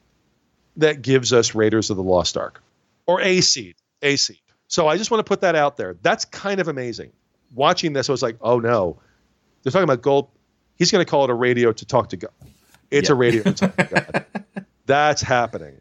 that 0.76 1.02
gives 1.02 1.32
us 1.32 1.54
Raiders 1.54 1.90
of 1.90 1.96
the 1.96 2.02
Lost 2.02 2.36
Ark 2.36 2.62
or 3.06 3.20
a 3.20 3.40
seed, 3.40 3.76
a 4.02 4.16
seed. 4.16 4.38
So 4.66 4.88
I 4.88 4.96
just 4.96 5.10
want 5.10 5.20
to 5.20 5.28
put 5.28 5.42
that 5.42 5.54
out 5.54 5.76
there. 5.76 5.96
That's 6.02 6.24
kind 6.24 6.60
of 6.60 6.68
amazing. 6.68 7.12
Watching 7.54 7.92
this, 7.92 8.08
I 8.08 8.12
was 8.12 8.22
like, 8.22 8.36
oh 8.40 8.58
no, 8.58 9.00
they're 9.62 9.70
talking 9.70 9.84
about 9.84 10.02
gold. 10.02 10.28
He's 10.76 10.90
going 10.90 11.04
to 11.04 11.10
call 11.10 11.24
it 11.24 11.30
a 11.30 11.34
radio 11.34 11.72
to 11.72 11.84
talk 11.84 12.10
to 12.10 12.16
God. 12.16 12.32
It's 12.90 13.10
a 13.10 13.14
radio 13.14 13.42
to 13.44 13.52
talk 13.52 13.76
to 13.76 13.84
God. 13.84 14.66
That's 14.86 15.22
happening. 15.22 15.80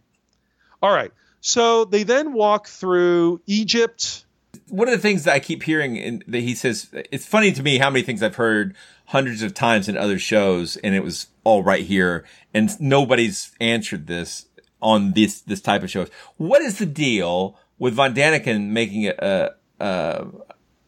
All 0.81 0.93
right. 0.93 1.11
So 1.41 1.85
they 1.85 2.03
then 2.03 2.33
walk 2.33 2.67
through 2.67 3.41
Egypt. 3.45 4.25
One 4.69 4.87
of 4.87 4.93
the 4.93 4.99
things 4.99 5.25
that 5.25 5.33
I 5.33 5.39
keep 5.39 5.63
hearing 5.63 5.97
in, 5.97 6.23
that 6.27 6.39
he 6.39 6.55
says, 6.55 6.89
it's 7.11 7.25
funny 7.25 7.51
to 7.51 7.63
me 7.63 7.79
how 7.79 7.89
many 7.89 8.03
things 8.03 8.23
I've 8.23 8.35
heard 8.35 8.75
hundreds 9.07 9.41
of 9.41 9.53
times 9.53 9.89
in 9.89 9.97
other 9.97 10.17
shows, 10.17 10.77
and 10.77 10.95
it 10.95 11.03
was 11.03 11.27
all 11.43 11.63
right 11.63 11.83
here, 11.83 12.25
and 12.53 12.69
nobody's 12.79 13.51
answered 13.59 14.07
this 14.07 14.45
on 14.81 15.13
this 15.13 15.41
this 15.41 15.61
type 15.61 15.83
of 15.83 15.89
shows. 15.89 16.09
What 16.37 16.61
is 16.61 16.77
the 16.77 16.85
deal 16.85 17.57
with 17.77 17.93
Von 17.93 18.13
Daniken 18.13 18.69
making 18.69 19.07
a 19.07 19.51
a, 19.79 20.25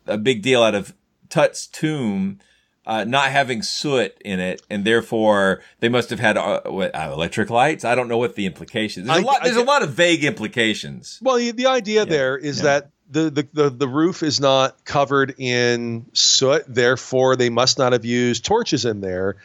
a 0.07 0.17
big 0.17 0.41
deal 0.41 0.63
out 0.63 0.75
of 0.75 0.93
Tut's 1.29 1.67
tomb? 1.67 2.39
Uh, 2.87 3.03
not 3.03 3.31
having 3.31 3.63
soot 3.63 4.15
in 4.23 4.39
it, 4.39 4.61
and 4.69 4.85
therefore 4.85 5.63
they 5.79 5.89
must 5.89 6.11
have 6.11 6.19
had 6.19 6.37
uh, 6.37 6.61
what, 6.65 6.93
uh, 6.93 7.09
electric 7.11 7.49
lights. 7.49 7.83
I 7.83 7.95
don't 7.95 8.07
know 8.07 8.19
what 8.19 8.35
the 8.35 8.45
implications. 8.45 9.07
There's 9.07 9.17
a 9.17 9.21
I- 9.21 9.23
lot. 9.23 9.43
There's 9.43 9.55
a 9.55 9.63
lot 9.63 9.81
of 9.81 9.93
vague 9.93 10.23
implications. 10.23 11.19
Well, 11.19 11.37
the, 11.37 11.65
idea 11.65 12.05
there 12.05 12.37
is 12.37 12.59
yeah. 12.59 12.63
that 12.63 12.91
the, 13.09 13.29
the, 13.31 13.47
the, 13.53 13.69
the 13.71 13.87
roof 13.87 14.23
is 14.23 14.39
not 14.39 14.85
covered 14.85 15.35
in 15.39 16.05
soot, 16.13 16.63
therefore 16.67 17.35
they 17.35 17.49
must 17.49 17.77
not 17.77 17.93
have 17.93 18.05
used 18.05 18.45
torches 18.45 18.85
in 18.85 19.01
there. 19.01 19.37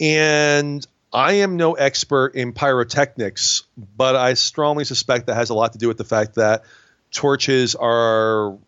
And 0.00 0.86
I 1.12 1.34
am 1.34 1.56
no 1.56 1.72
expert 1.74 2.34
in 2.34 2.52
pyrotechnics, 2.52 3.64
but 3.76 4.16
I 4.16 4.34
strongly 4.34 4.84
suspect 4.84 5.26
that 5.26 5.34
has 5.34 5.50
a 5.50 5.54
lot 5.54 5.72
to 5.72 5.78
do 5.78 5.88
with 5.88 5.96
the 5.96 6.04
fact 6.04 6.34
that 6.34 6.64
torches 7.10 7.74
are 7.74 8.58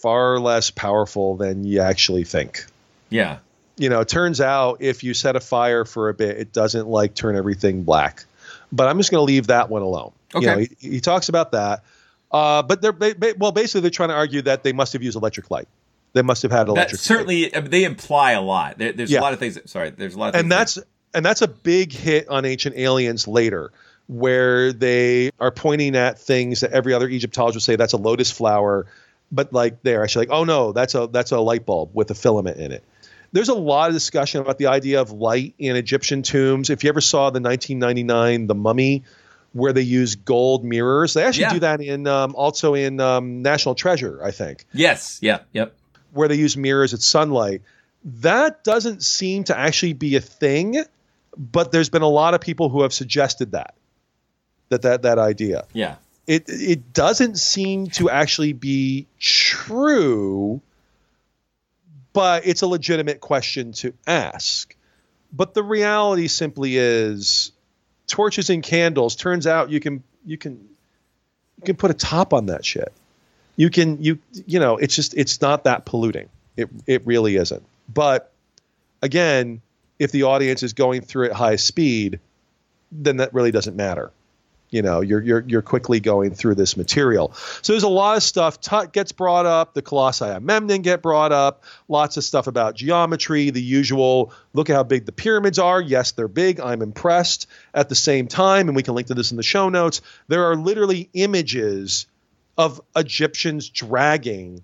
far 0.00 0.38
less 0.38 0.70
powerful 0.70 1.36
than 1.36 1.64
you 1.64 1.80
actually 1.80 2.24
think. 2.24 2.64
Yeah. 3.08 3.38
you 3.76 3.88
know, 3.88 4.00
it 4.00 4.08
turns 4.08 4.40
out 4.40 4.78
if 4.82 5.02
you 5.04 5.14
set 5.14 5.36
a 5.36 5.40
fire 5.40 5.84
for 5.84 6.08
a 6.10 6.14
bit, 6.14 6.36
it 6.38 6.52
doesn't 6.52 6.86
like 6.88 7.14
turn 7.14 7.34
everything 7.36 7.82
black. 7.82 8.24
But 8.72 8.88
I'm 8.88 8.98
just 8.98 9.10
going 9.10 9.20
to 9.20 9.24
leave 9.24 9.48
that 9.48 9.68
one 9.70 9.82
alone. 9.82 10.12
You 10.34 10.40
know, 10.42 10.52
Okay. 10.52 10.68
he, 10.78 10.90
he 10.90 11.00
talks 11.00 11.28
about 11.28 11.52
that. 11.52 11.82
Uh, 12.30 12.62
but 12.62 12.80
they're 12.82 12.94
well, 13.38 13.50
basically, 13.52 13.80
they're 13.80 13.90
trying 13.90 14.10
to 14.10 14.14
argue 14.14 14.42
that 14.42 14.62
they 14.62 14.72
must 14.72 14.92
have 14.92 15.02
used 15.02 15.16
electric 15.16 15.50
light. 15.50 15.66
They 16.12 16.22
must 16.22 16.42
have 16.42 16.52
had 16.52 16.66
That 16.66 16.72
electric. 16.72 16.92
light. 16.92 17.00
certainly 17.00 17.50
mean, 17.52 17.70
they 17.70 17.84
imply 17.84 18.32
a 18.32 18.40
lot. 18.40 18.78
There, 18.78 18.92
there's 18.92 19.10
Yeah. 19.10 19.20
a 19.20 19.22
lot 19.22 19.32
of 19.32 19.38
things. 19.40 19.54
That, 19.54 19.68
sorry, 19.68 19.90
there's 19.90 20.14
a 20.14 20.18
lot 20.18 20.34
of 20.34 20.40
and 20.40 20.50
that's 20.52 20.78
and 21.12 21.24
that's 21.26 21.42
a 21.42 21.48
big 21.48 21.92
hit 21.92 22.28
on 22.28 22.44
ancient 22.44 22.76
aliens 22.76 23.26
later 23.26 23.72
where 24.06 24.72
they 24.72 25.30
are 25.40 25.50
pointing 25.50 25.96
at 25.96 26.18
things 26.18 26.60
that 26.60 26.72
every 26.72 26.92
other 26.94 27.08
egyptologist 27.08 27.56
would 27.56 27.72
say 27.72 27.76
that's 27.76 27.92
a 27.92 27.96
lotus 27.96 28.30
flower 28.30 28.86
but 29.32 29.52
like 29.52 29.82
they're 29.82 30.02
actually 30.02 30.26
like 30.26 30.34
oh 30.36 30.44
no 30.44 30.72
that's 30.72 30.94
a 30.94 31.06
that's 31.06 31.32
a 31.32 31.40
light 31.40 31.64
bulb 31.66 31.90
with 31.94 32.10
a 32.10 32.14
filament 32.14 32.58
in 32.58 32.72
it 32.72 32.84
there's 33.32 33.48
a 33.48 33.54
lot 33.54 33.88
of 33.88 33.94
discussion 33.94 34.40
about 34.40 34.58
the 34.58 34.66
idea 34.66 35.00
of 35.00 35.12
light 35.12 35.54
in 35.58 35.76
egyptian 35.76 36.22
tombs 36.22 36.70
if 36.70 36.82
you 36.84 36.88
ever 36.90 37.00
saw 37.00 37.30
the 37.30 37.40
1999 37.40 38.46
the 38.46 38.54
mummy 38.54 39.04
where 39.52 39.72
they 39.72 39.82
use 39.82 40.14
gold 40.16 40.64
mirrors 40.64 41.14
they 41.14 41.24
actually 41.24 41.42
Yeah. 41.42 41.52
do 41.54 41.60
that 41.60 41.80
in 41.80 42.06
um, 42.06 42.34
also 42.36 42.74
in 42.74 43.00
um, 43.00 43.42
national 43.42 43.74
treasure 43.74 44.20
i 44.22 44.30
think 44.30 44.64
yes, 44.72 45.18
yeah, 45.22 45.40
yep. 45.52 45.74
where 46.12 46.28
they 46.28 46.36
use 46.36 46.56
mirrors 46.56 46.94
at 46.94 47.02
sunlight. 47.02 47.62
That 48.22 48.64
doesn't 48.64 49.02
seem 49.02 49.44
to 49.44 49.58
actually 49.58 49.92
be 49.92 50.16
a 50.16 50.20
thing, 50.22 50.82
but 51.36 51.70
there's 51.70 51.90
been 51.90 52.00
a 52.00 52.08
lot 52.08 52.32
of 52.32 52.40
people 52.40 52.70
who 52.70 52.80
have 52.80 52.94
suggested 52.94 53.52
that. 53.52 53.74
That 54.70 54.82
that 54.82 55.02
that 55.02 55.18
idea. 55.18 55.66
Yeah. 55.74 55.96
It 56.30 56.44
it 56.46 56.92
doesn't 56.92 57.40
seem 57.40 57.88
to 57.88 58.08
actually 58.08 58.52
be 58.52 59.08
true, 59.18 60.60
but 62.12 62.46
it's 62.46 62.62
a 62.62 62.68
legitimate 62.68 63.20
question 63.20 63.72
to 63.72 63.94
ask. 64.06 64.72
But 65.32 65.54
the 65.54 65.64
reality 65.64 66.28
simply 66.28 66.76
is 66.76 67.50
torches 68.06 68.48
and 68.48 68.62
candles. 68.62 69.16
Turns 69.16 69.48
out 69.48 69.70
you 69.70 69.80
can 69.80 70.04
you 70.24 70.38
can 70.38 70.52
you 71.58 71.64
can 71.64 71.74
put 71.74 71.90
a 71.90 71.94
top 71.94 72.32
on 72.32 72.46
that 72.46 72.64
shit. 72.64 72.92
You 73.56 73.68
can 73.68 74.00
you 74.00 74.20
you 74.46 74.60
know 74.60 74.76
it's 74.76 74.94
just 74.94 75.14
it's 75.14 75.40
not 75.40 75.64
that 75.64 75.84
polluting. 75.84 76.28
It 76.56 76.68
it 76.86 77.04
really 77.04 77.34
isn't. 77.34 77.64
But 77.92 78.30
again 79.02 79.62
if 79.98 80.12
the 80.12 80.22
audience 80.22 80.62
is 80.62 80.74
going 80.74 81.00
through 81.00 81.26
at 81.26 81.32
high 81.32 81.56
speed 81.56 82.20
then 82.92 83.16
that 83.16 83.34
really 83.34 83.50
doesn't 83.50 83.74
matter 83.74 84.12
you 84.70 84.82
know 84.82 85.00
you're 85.00 85.22
you're 85.22 85.44
you're 85.46 85.62
quickly 85.62 86.00
going 86.00 86.34
through 86.34 86.54
this 86.54 86.76
material. 86.76 87.32
So 87.62 87.72
there's 87.72 87.82
a 87.82 87.88
lot 87.88 88.16
of 88.16 88.22
stuff 88.22 88.60
tut 88.60 88.92
gets 88.92 89.12
brought 89.12 89.46
up. 89.46 89.74
The 89.74 89.82
colossi 89.82 90.26
of 90.26 90.42
memnon 90.42 90.82
get 90.82 91.02
brought 91.02 91.32
up. 91.32 91.64
Lots 91.88 92.16
of 92.16 92.24
stuff 92.24 92.46
about 92.46 92.76
geometry 92.76 93.50
the 93.50 93.62
usual 93.62 94.32
look 94.52 94.70
at 94.70 94.76
how 94.76 94.82
big 94.82 95.06
the 95.06 95.12
pyramids 95.12 95.58
are. 95.58 95.80
Yes 95.80 96.12
they're 96.12 96.28
big. 96.28 96.60
I'm 96.60 96.82
impressed. 96.82 97.46
At 97.74 97.88
the 97.88 97.94
same 97.94 98.28
time 98.28 98.68
and 98.68 98.76
we 98.76 98.82
can 98.82 98.94
link 98.94 99.08
to 99.08 99.14
this 99.14 99.30
in 99.30 99.36
the 99.36 99.42
show 99.42 99.68
notes 99.68 100.00
there 100.28 100.44
are 100.50 100.56
literally 100.56 101.08
images 101.14 102.06
of 102.56 102.80
Egyptians 102.94 103.68
dragging 103.68 104.62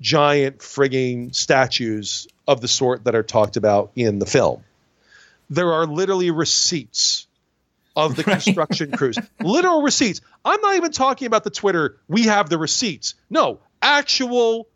giant 0.00 0.58
frigging 0.58 1.34
statues 1.34 2.26
of 2.46 2.60
the 2.60 2.68
sort 2.68 3.04
that 3.04 3.14
are 3.14 3.22
talked 3.22 3.56
about 3.56 3.92
in 3.96 4.18
the 4.18 4.26
film. 4.26 4.62
There 5.48 5.72
are 5.72 5.86
literally 5.86 6.30
receipts 6.30 7.26
of 7.96 8.16
the 8.16 8.24
construction 8.24 8.92
crews. 8.92 9.18
Literal 9.40 9.82
receipts. 9.82 10.20
I'm 10.44 10.60
not 10.60 10.76
even 10.76 10.92
talking 10.92 11.26
about 11.26 11.44
the 11.44 11.50
Twitter, 11.50 11.98
we 12.08 12.24
have 12.24 12.48
the 12.48 12.58
receipts. 12.58 13.14
No, 13.30 13.60
actual 13.80 14.68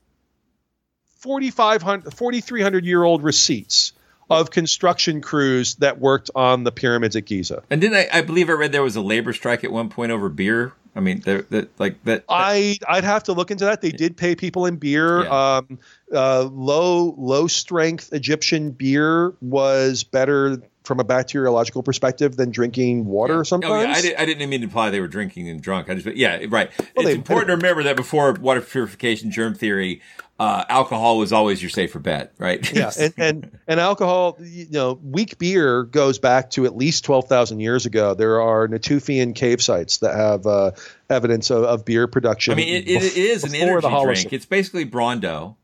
4,500, 1.19 2.13
4,300 2.15 2.85
year 2.85 3.03
old 3.03 3.23
receipts 3.23 3.93
of 4.29 4.51
construction 4.51 5.21
crews 5.21 5.77
that 5.77 5.99
worked 6.01 6.31
on 6.35 6.65
the 6.65 6.73
pyramids 6.73 7.17
at 7.17 7.25
Giza. 7.25 7.63
And 7.71 7.83
then 7.83 7.95
I, 7.95 8.09
I 8.13 8.23
believe 8.23 8.49
I 8.51 8.53
read 8.53 8.73
there 8.73 8.83
was 8.83 8.97
a 8.97 9.01
labor 9.01 9.33
strike 9.33 9.65
at 9.65 9.71
one 9.71 9.89
point 9.89 10.13
over 10.13 10.29
beer. 10.29 10.73
I 10.97 11.01
mean, 11.01 11.21
there 11.21 11.43
that 11.51 11.79
like 11.79 12.03
that. 12.05 12.25
I 12.27 12.79
I'd 12.89 13.05
have 13.05 13.25
to 13.25 13.35
look 13.35 13.51
into 13.51 13.67
that. 13.67 13.83
They 13.83 13.91
did 13.91 14.17
pay 14.17 14.35
people 14.35 14.65
in 14.65 14.77
beer. 14.77 15.29
Um, 15.29 15.79
uh, 16.13 16.49
low 16.51 17.15
low 17.19 17.47
strength 17.49 18.15
Egyptian 18.15 18.71
beer 18.71 19.35
was 19.43 20.05
better 20.05 20.63
from 20.87 21.01
a 21.01 21.05
bacteriological 21.05 21.83
perspective 21.83 22.37
than 22.37 22.51
drinking 22.51 23.07
water 23.07 23.45
sometimes. 23.45 23.73
Oh, 23.73 23.81
yeah, 23.81 23.93
I, 23.93 24.01
did, 24.01 24.17
I 24.17 24.25
didn't 24.25 24.49
mean 24.49 24.61
to 24.61 24.65
imply 24.65 24.91
they 24.91 25.01
were 25.01 25.09
drinking 25.09 25.49
and 25.49 25.61
drunk. 25.61 25.91
I 25.91 25.95
just, 25.95 26.17
yeah, 26.17 26.45
right. 26.49 26.71
Well, 26.97 27.07
it's 27.07 27.17
important 27.17 27.49
to 27.49 27.57
remember 27.57 27.83
that 27.83 27.97
before 27.97 28.33
water 28.35 28.61
purification, 28.61 29.31
germ 29.31 29.55
theory, 29.55 30.01
uh, 30.39 30.65
alcohol 30.69 31.19
was 31.19 31.33
always 31.33 31.63
your 31.63 31.71
safer 31.71 31.99
bet, 31.99 32.33
right? 32.39 32.73
yeah, 32.73 32.91
and, 32.99 33.15
and 33.19 33.59
and 33.67 33.81
alcohol, 33.81 34.37
you 34.41 34.67
know, 34.71 34.99
weak 35.03 35.39
beer 35.39 35.83
goes 35.83 36.19
back 36.19 36.51
to 36.51 36.67
at 36.67 36.77
least 36.77 37.05
twelve 37.05 37.27
thousand 37.27 37.61
years 37.61 37.87
ago. 37.87 38.15
There 38.15 38.41
are 38.41 38.69
Natufian 38.69 39.35
cave 39.35 39.63
sites 39.63 39.99
that 39.99 40.15
have 40.15 40.47
uh, 40.47 40.73
evidence 41.09 41.51
of, 41.51 41.65
of 41.65 41.85
beer 41.85 42.07
production. 42.07 42.53
I 42.53 42.57
mean, 42.57 42.69
it, 42.69 42.89
it 42.89 43.03
bef- 43.03 43.17
is 43.17 43.45
an 43.45 43.55
energy 43.55 43.89
the 43.89 44.03
drink. 44.03 44.33
It's 44.33 44.47
basically 44.47 44.85
Brawndo, 44.85 45.57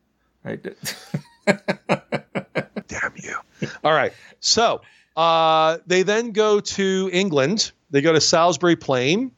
right? 0.42 0.62
Damn 2.88 3.12
you! 3.16 3.36
All 3.84 3.92
right. 3.92 4.12
So 4.40 4.80
uh, 5.16 5.78
they 5.86 6.02
then 6.02 6.32
go 6.32 6.60
to 6.60 7.10
England. 7.12 7.72
They 7.90 8.00
go 8.00 8.12
to 8.12 8.20
Salisbury 8.20 8.76
Plain. 8.76 9.32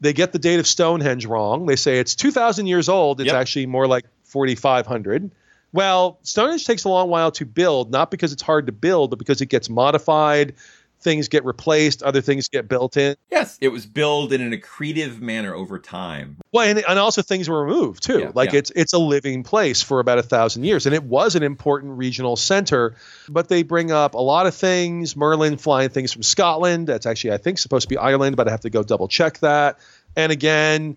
They 0.00 0.12
get 0.12 0.32
the 0.32 0.38
date 0.38 0.60
of 0.60 0.66
Stonehenge 0.66 1.24
wrong. 1.26 1.66
They 1.66 1.76
say 1.76 1.98
it's 1.98 2.14
2,000 2.14 2.66
years 2.66 2.88
old. 2.88 3.20
It's 3.20 3.30
actually 3.38 3.66
more 3.66 3.86
like 3.86 4.04
4,500. 4.24 5.30
Well, 5.72 6.18
Stonehenge 6.22 6.66
takes 6.66 6.84
a 6.84 6.88
long 6.88 7.08
while 7.08 7.32
to 7.32 7.46
build, 7.46 7.90
not 7.90 8.10
because 8.10 8.32
it's 8.32 8.42
hard 8.42 8.66
to 8.66 8.72
build, 8.72 9.10
but 9.10 9.18
because 9.18 9.40
it 9.40 9.46
gets 9.46 9.68
modified. 9.68 10.54
Things 11.04 11.28
get 11.28 11.44
replaced, 11.44 12.02
other 12.02 12.22
things 12.22 12.48
get 12.48 12.66
built 12.66 12.96
in. 12.96 13.14
yes, 13.30 13.58
it 13.60 13.68
was 13.68 13.84
built 13.84 14.32
in 14.32 14.40
an 14.40 14.58
accretive 14.58 15.20
manner 15.20 15.54
over 15.54 15.78
time. 15.78 16.38
Well, 16.50 16.66
and, 16.66 16.82
and 16.88 16.98
also 16.98 17.20
things 17.20 17.48
were 17.48 17.62
removed 17.62 18.02
too. 18.02 18.20
Yeah, 18.20 18.32
like 18.34 18.52
yeah. 18.52 18.60
it's 18.60 18.72
it's 18.74 18.92
a 18.94 18.98
living 18.98 19.42
place 19.42 19.82
for 19.82 20.00
about 20.00 20.18
a 20.18 20.22
thousand 20.22 20.64
years, 20.64 20.86
and 20.86 20.94
it 20.94 21.04
was 21.04 21.36
an 21.36 21.42
important 21.42 21.98
regional 21.98 22.36
center. 22.36 22.96
But 23.28 23.48
they 23.48 23.62
bring 23.62 23.92
up 23.92 24.14
a 24.14 24.20
lot 24.20 24.46
of 24.46 24.54
things. 24.54 25.14
Merlin 25.14 25.58
flying 25.58 25.90
things 25.90 26.12
from 26.12 26.22
Scotland. 26.22 26.86
That's 26.86 27.06
actually 27.06 27.32
I 27.32 27.36
think 27.36 27.58
supposed 27.58 27.82
to 27.82 27.88
be 27.88 27.98
Ireland, 27.98 28.36
but 28.36 28.48
I 28.48 28.50
have 28.50 28.60
to 28.62 28.70
go 28.70 28.82
double 28.82 29.08
check 29.08 29.38
that. 29.40 29.78
And 30.16 30.32
again, 30.32 30.96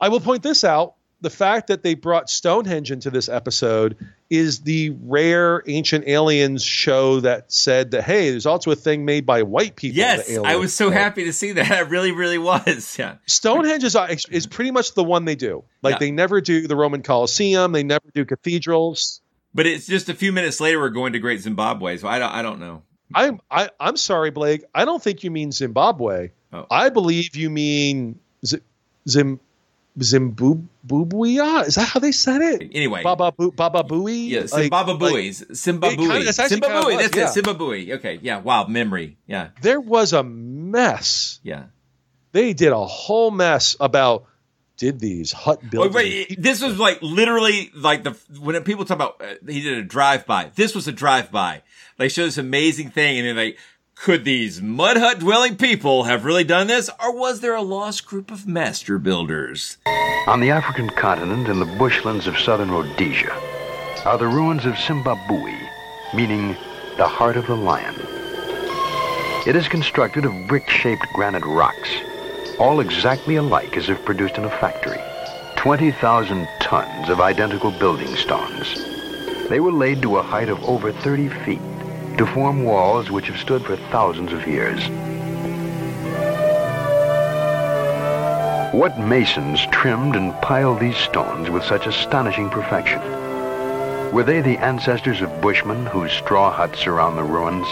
I 0.00 0.08
will 0.08 0.20
point 0.20 0.42
this 0.42 0.64
out: 0.64 0.94
the 1.20 1.30
fact 1.30 1.68
that 1.68 1.82
they 1.82 1.94
brought 1.94 2.28
Stonehenge 2.28 2.90
into 2.90 3.10
this 3.10 3.28
episode 3.28 3.96
is 4.28 4.60
the 4.60 4.90
rare 5.02 5.62
Ancient 5.66 6.06
Aliens 6.06 6.62
show 6.64 7.20
that 7.20 7.50
said 7.52 7.92
that 7.92 8.02
hey, 8.04 8.30
there's 8.30 8.46
also 8.46 8.70
a 8.70 8.76
thing 8.76 9.04
made 9.04 9.24
by 9.24 9.42
white 9.42 9.76
people. 9.76 9.96
Yes, 9.96 10.30
I 10.44 10.56
was 10.56 10.74
so 10.74 10.90
happy 10.90 11.24
to 11.24 11.32
see 11.32 11.52
that. 11.52 11.70
I 11.72 11.80
really, 11.80 12.12
really 12.12 12.38
was. 12.38 12.96
Yeah. 12.98 13.16
Stonehenge 13.26 13.84
is, 13.84 13.96
uh, 13.96 14.14
is 14.30 14.46
pretty 14.46 14.70
much 14.70 14.94
the 14.94 15.04
one 15.04 15.24
they 15.24 15.36
do. 15.36 15.64
Like 15.82 15.94
Yeah. 15.94 15.98
they 16.00 16.10
never 16.10 16.40
do 16.40 16.66
the 16.66 16.76
Roman 16.76 17.02
Colosseum, 17.02 17.72
they 17.72 17.82
never 17.84 18.04
do 18.12 18.24
cathedrals. 18.24 19.20
But 19.54 19.66
it's 19.66 19.86
just 19.86 20.08
a 20.08 20.14
few 20.14 20.32
minutes 20.32 20.60
later 20.60 20.80
we're 20.80 20.88
going 20.90 21.12
to 21.12 21.20
Great 21.20 21.40
Zimbabwe, 21.40 21.96
so 21.96 22.08
I 22.08 22.18
don't 22.18 22.32
I 22.32 22.42
don't 22.42 22.60
know. 22.60 22.82
I'm 23.14 23.40
I, 23.50 23.70
I'm 23.78 23.96
sorry, 23.96 24.30
Blake. 24.30 24.64
I 24.74 24.84
don't 24.84 25.02
think 25.02 25.22
you 25.22 25.30
mean 25.30 25.52
Zimbabwe. 25.52 26.30
Oh. 26.52 26.66
I 26.70 26.88
believe 26.88 27.36
you 27.36 27.50
mean 27.50 28.18
Z- 28.44 28.60
Zim 29.08 29.38
Zimbabwe. 30.02 31.30
Is 31.66 31.74
that 31.76 31.88
how 31.88 32.00
they 32.00 32.12
said 32.12 32.40
it? 32.42 32.70
Anyway. 32.74 33.02
Baba 33.02 33.32
Boo, 33.32 33.52
Baba 33.52 33.82
Booey. 33.82 34.28
Yeah, 34.28 34.40
Like- 34.40 34.48
Zimbabwe. 34.48 35.10
like, 35.12 35.34
Zimbabwe. 35.54 35.94
It 35.94 35.98
kinda- 36.08 36.24
that's 36.24 36.38
actually 36.38 36.60
kinda 36.60 36.76
Zimbabwe. 36.82 36.96
That's 37.02 37.16
yeah. 37.16 37.28
it. 37.28 37.32
Zimbabwe. 37.32 37.92
Okay. 37.94 38.18
Yeah. 38.22 38.38
Wow. 38.40 38.66
Memory. 38.66 39.16
Yeah. 39.26 39.48
there 39.62 39.80
was 39.80 40.12
a 40.12 40.22
mess. 40.22 41.40
Yeah. 41.42 41.64
They 42.32 42.52
did 42.52 42.72
a 42.72 42.84
whole 42.84 43.30
mess 43.30 43.76
about 43.78 44.24
did 44.76 44.98
these 44.98 45.30
hut 45.30 45.62
Wait, 45.62 45.70
buildings. 45.70 45.94
wait, 45.94 46.42
this 46.42 46.60
was 46.60 46.76
like 46.80 46.98
literally 47.00 47.70
like 47.76 48.02
the 48.02 48.10
when 48.40 48.60
people 48.64 48.84
talk 48.84 48.96
about 48.96 49.20
uh, 49.22 49.34
he 49.46 49.60
did 49.60 49.78
a 49.78 49.82
drive 49.84 50.26
by. 50.26 50.50
This 50.56 50.74
was 50.74 50.88
a 50.88 50.92
drive 50.92 51.30
by. 51.30 51.62
They 51.96 52.08
show 52.08 52.24
this 52.24 52.38
amazing 52.38 52.90
thing, 52.90 53.18
and 53.18 53.28
then 53.28 53.36
like, 53.36 53.58
could 53.94 54.24
these 54.24 54.60
mud 54.60 54.96
hut 54.96 55.18
dwelling 55.18 55.56
people 55.56 56.04
have 56.04 56.24
really 56.24 56.44
done 56.44 56.66
this, 56.66 56.90
or 57.02 57.16
was 57.16 57.40
there 57.40 57.54
a 57.54 57.62
lost 57.62 58.06
group 58.06 58.30
of 58.30 58.46
master 58.46 58.98
builders? 58.98 59.78
On 60.26 60.40
the 60.40 60.50
African 60.50 60.90
continent 60.90 61.48
in 61.48 61.58
the 61.58 61.64
bushlands 61.64 62.26
of 62.26 62.38
southern 62.38 62.70
Rhodesia 62.70 63.32
are 64.04 64.18
the 64.18 64.26
ruins 64.26 64.66
of 64.66 64.78
Zimbabwe, 64.78 65.58
meaning 66.14 66.56
the 66.96 67.08
heart 67.08 67.36
of 67.36 67.46
the 67.46 67.56
lion. 67.56 67.94
It 69.46 69.56
is 69.56 69.68
constructed 69.68 70.24
of 70.24 70.48
brick-shaped 70.48 71.06
granite 71.14 71.44
rocks, 71.44 71.90
all 72.58 72.80
exactly 72.80 73.36
alike 73.36 73.76
as 73.76 73.88
if 73.88 74.04
produced 74.04 74.36
in 74.36 74.44
a 74.44 74.50
factory. 74.50 75.00
20,000 75.56 76.48
tons 76.60 77.08
of 77.08 77.20
identical 77.20 77.70
building 77.70 78.14
stones. 78.16 78.74
They 79.48 79.60
were 79.60 79.72
laid 79.72 80.02
to 80.02 80.18
a 80.18 80.22
height 80.22 80.48
of 80.48 80.62
over 80.64 80.92
30 80.92 81.28
feet 81.44 81.60
to 82.18 82.26
form 82.26 82.64
walls 82.64 83.10
which 83.10 83.28
have 83.28 83.38
stood 83.38 83.64
for 83.64 83.76
thousands 83.76 84.32
of 84.32 84.46
years. 84.46 84.80
What 88.74 88.98
masons 88.98 89.64
trimmed 89.66 90.16
and 90.16 90.34
piled 90.42 90.80
these 90.80 90.96
stones 90.96 91.48
with 91.48 91.62
such 91.64 91.86
astonishing 91.86 92.50
perfection? 92.50 93.00
Were 94.12 94.24
they 94.24 94.40
the 94.40 94.58
ancestors 94.58 95.20
of 95.20 95.40
Bushmen 95.40 95.86
whose 95.86 96.12
straw 96.12 96.50
huts 96.50 96.80
surround 96.80 97.16
the 97.16 97.22
ruins? 97.22 97.66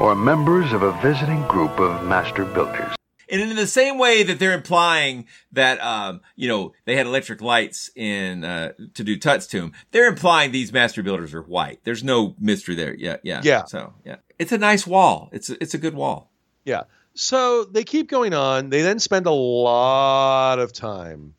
Or 0.00 0.14
members 0.14 0.72
of 0.72 0.82
a 0.82 0.92
visiting 1.00 1.42
group 1.46 1.78
of 1.78 2.04
master 2.04 2.44
builders? 2.44 2.97
And 3.30 3.40
in 3.40 3.56
the 3.56 3.66
same 3.66 3.98
way 3.98 4.22
that 4.22 4.38
they're 4.38 4.52
implying 4.54 5.26
that, 5.52 5.80
um, 5.80 6.20
you 6.36 6.48
know, 6.48 6.72
they 6.84 6.96
had 6.96 7.06
electric 7.06 7.40
lights 7.42 7.90
in, 7.94 8.44
uh, 8.44 8.72
to 8.94 9.04
do 9.04 9.18
Tut's 9.18 9.46
tomb, 9.46 9.72
they're 9.90 10.08
implying 10.08 10.52
these 10.52 10.72
master 10.72 11.02
builders 11.02 11.34
are 11.34 11.42
white. 11.42 11.80
There's 11.84 12.02
no 12.02 12.34
mystery 12.38 12.74
there. 12.74 12.94
Yeah. 12.94 13.16
Yeah. 13.22 13.40
Yeah. 13.44 13.64
So, 13.64 13.94
yeah. 14.04 14.16
It's 14.38 14.52
a 14.52 14.58
nice 14.58 14.86
wall. 14.86 15.28
It's 15.32 15.50
a, 15.50 15.62
it's 15.62 15.74
a 15.74 15.78
good 15.78 15.94
wall. 15.94 16.30
Yeah. 16.64 16.84
So 17.14 17.64
they 17.64 17.84
keep 17.84 18.08
going 18.08 18.32
on. 18.34 18.70
They 18.70 18.82
then 18.82 18.98
spend 19.00 19.26
a 19.26 19.32
lot 19.32 20.58
of 20.58 20.72
time 20.72 21.34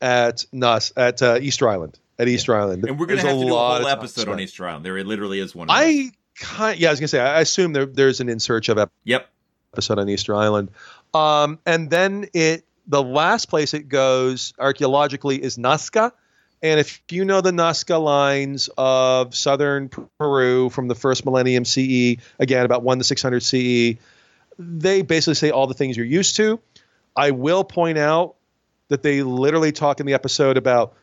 at 0.00 0.44
Nus 0.52 0.92
at 0.96 1.22
uh, 1.22 1.38
Easter 1.40 1.68
Island. 1.68 1.98
At 2.16 2.28
Easter 2.28 2.54
Island, 2.54 2.84
And 2.84 2.96
we're 2.96 3.06
going 3.06 3.18
to 3.18 3.26
have 3.26 3.36
to 3.36 3.44
do 3.44 3.50
a 3.50 3.52
lot 3.52 3.80
whole 3.80 3.90
episode 3.90 4.28
on. 4.28 4.38
Easter 4.38 4.68
Island. 4.68 4.84
There 4.84 5.02
literally 5.02 5.40
is 5.40 5.52
one. 5.52 5.66
I 5.68 6.12
kind 6.38 6.78
yeah, 6.78 6.88
I 6.88 6.92
was 6.92 7.00
gonna 7.00 7.08
say 7.08 7.20
I 7.20 7.40
assume 7.40 7.72
there, 7.72 7.86
there's 7.86 8.20
an 8.20 8.28
in 8.28 8.38
search 8.38 8.68
of 8.68 8.78
Yep. 9.04 9.28
episode 9.72 9.98
on 9.98 10.08
Easter 10.08 10.34
Island, 10.34 10.70
um, 11.14 11.58
and 11.64 11.88
then 11.90 12.26
it 12.32 12.64
the 12.86 13.02
last 13.02 13.48
place 13.48 13.72
it 13.72 13.88
goes 13.88 14.52
archaeologically 14.58 15.42
is 15.42 15.56
Nazca, 15.56 16.12
and 16.62 16.80
if 16.80 17.00
you 17.10 17.24
know 17.24 17.40
the 17.40 17.50
Nazca 17.50 18.02
lines 18.02 18.68
of 18.76 19.34
southern 19.34 19.90
Peru 20.18 20.68
from 20.70 20.88
the 20.88 20.94
first 20.94 21.24
millennium 21.24 21.64
CE, 21.64 22.16
again 22.38 22.64
about 22.64 22.82
one 22.82 22.98
to 22.98 23.04
six 23.04 23.22
hundred 23.22 23.42
CE, 23.42 23.98
they 24.58 25.02
basically 25.02 25.34
say 25.34 25.50
all 25.50 25.66
the 25.66 25.74
things 25.74 25.96
you're 25.96 26.06
used 26.06 26.36
to. 26.36 26.60
I 27.16 27.30
will 27.30 27.64
point 27.64 27.98
out 27.98 28.34
that 28.88 29.02
they 29.02 29.22
literally 29.22 29.72
talk 29.72 30.00
in 30.00 30.06
the 30.06 30.14
episode 30.14 30.56
about 30.56 30.94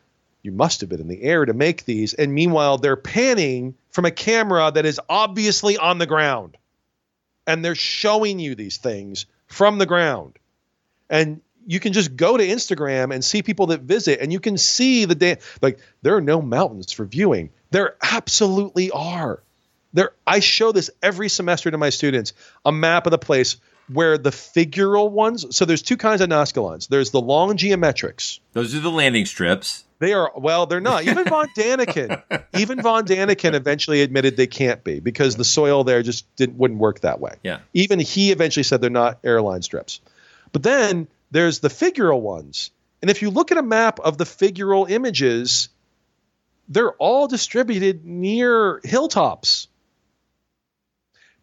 you 0.42 0.52
must 0.52 0.80
have 0.80 0.90
been 0.90 1.00
in 1.00 1.08
the 1.08 1.22
air 1.22 1.44
to 1.44 1.54
make 1.54 1.84
these. 1.84 2.14
And 2.14 2.34
meanwhile, 2.34 2.78
they're 2.78 2.96
panning 2.96 3.74
from 3.90 4.04
a 4.04 4.10
camera 4.10 4.70
that 4.72 4.84
is 4.84 5.00
obviously 5.08 5.76
on 5.78 5.98
the 5.98 6.06
ground. 6.06 6.56
And 7.46 7.64
they're 7.64 7.74
showing 7.74 8.38
you 8.38 8.54
these 8.54 8.76
things 8.76 9.26
from 9.52 9.78
the 9.78 9.86
ground. 9.86 10.38
And 11.08 11.40
you 11.66 11.78
can 11.78 11.92
just 11.92 12.16
go 12.16 12.36
to 12.36 12.44
Instagram 12.44 13.14
and 13.14 13.24
see 13.24 13.42
people 13.42 13.66
that 13.66 13.82
visit, 13.82 14.20
and 14.20 14.32
you 14.32 14.40
can 14.40 14.58
see 14.58 15.04
the 15.04 15.14
day. 15.14 15.38
Like, 15.60 15.78
there 16.00 16.16
are 16.16 16.20
no 16.20 16.40
mountains 16.42 16.92
for 16.92 17.04
viewing. 17.04 17.50
There 17.70 17.96
absolutely 18.02 18.90
are. 18.90 19.42
There, 19.92 20.12
I 20.26 20.40
show 20.40 20.72
this 20.72 20.90
every 21.02 21.28
semester 21.28 21.70
to 21.70 21.78
my 21.78 21.90
students 21.90 22.32
a 22.64 22.72
map 22.72 23.06
of 23.06 23.10
the 23.10 23.18
place 23.18 23.56
where 23.92 24.16
the 24.16 24.30
figural 24.30 25.10
ones. 25.10 25.54
So 25.54 25.66
there's 25.66 25.82
two 25.82 25.98
kinds 25.98 26.22
of 26.22 26.30
Nazca 26.30 26.64
lines. 26.64 26.86
There's 26.86 27.10
the 27.10 27.20
long 27.20 27.56
geometrics, 27.56 28.40
Those 28.52 28.74
are 28.74 28.80
the 28.80 28.90
landing 28.90 29.26
strips. 29.26 29.84
They 30.02 30.14
are 30.14 30.32
well, 30.34 30.66
they're 30.66 30.80
not. 30.80 31.04
Even 31.04 31.24
Von 31.24 31.46
Daniken, 31.56 32.22
even 32.58 32.82
Von 32.82 33.06
Daniken 33.06 33.54
eventually 33.54 34.02
admitted 34.02 34.36
they 34.36 34.48
can't 34.48 34.82
be 34.82 34.98
because 34.98 35.36
the 35.36 35.44
soil 35.44 35.84
there 35.84 36.02
just 36.02 36.26
didn't 36.34 36.58
wouldn't 36.58 36.80
work 36.80 37.00
that 37.00 37.20
way. 37.20 37.34
Yeah. 37.44 37.60
Even 37.72 38.00
he 38.00 38.32
eventually 38.32 38.64
said 38.64 38.80
they're 38.80 38.90
not 38.90 39.20
airline 39.22 39.62
strips. 39.62 40.00
But 40.50 40.64
then 40.64 41.06
there's 41.30 41.60
the 41.60 41.68
figural 41.68 42.20
ones. 42.20 42.72
And 43.00 43.10
if 43.10 43.22
you 43.22 43.30
look 43.30 43.52
at 43.52 43.58
a 43.58 43.62
map 43.62 44.00
of 44.00 44.18
the 44.18 44.24
figural 44.24 44.90
images, 44.90 45.68
they're 46.68 46.92
all 46.94 47.28
distributed 47.28 48.04
near 48.04 48.80
hilltops 48.82 49.68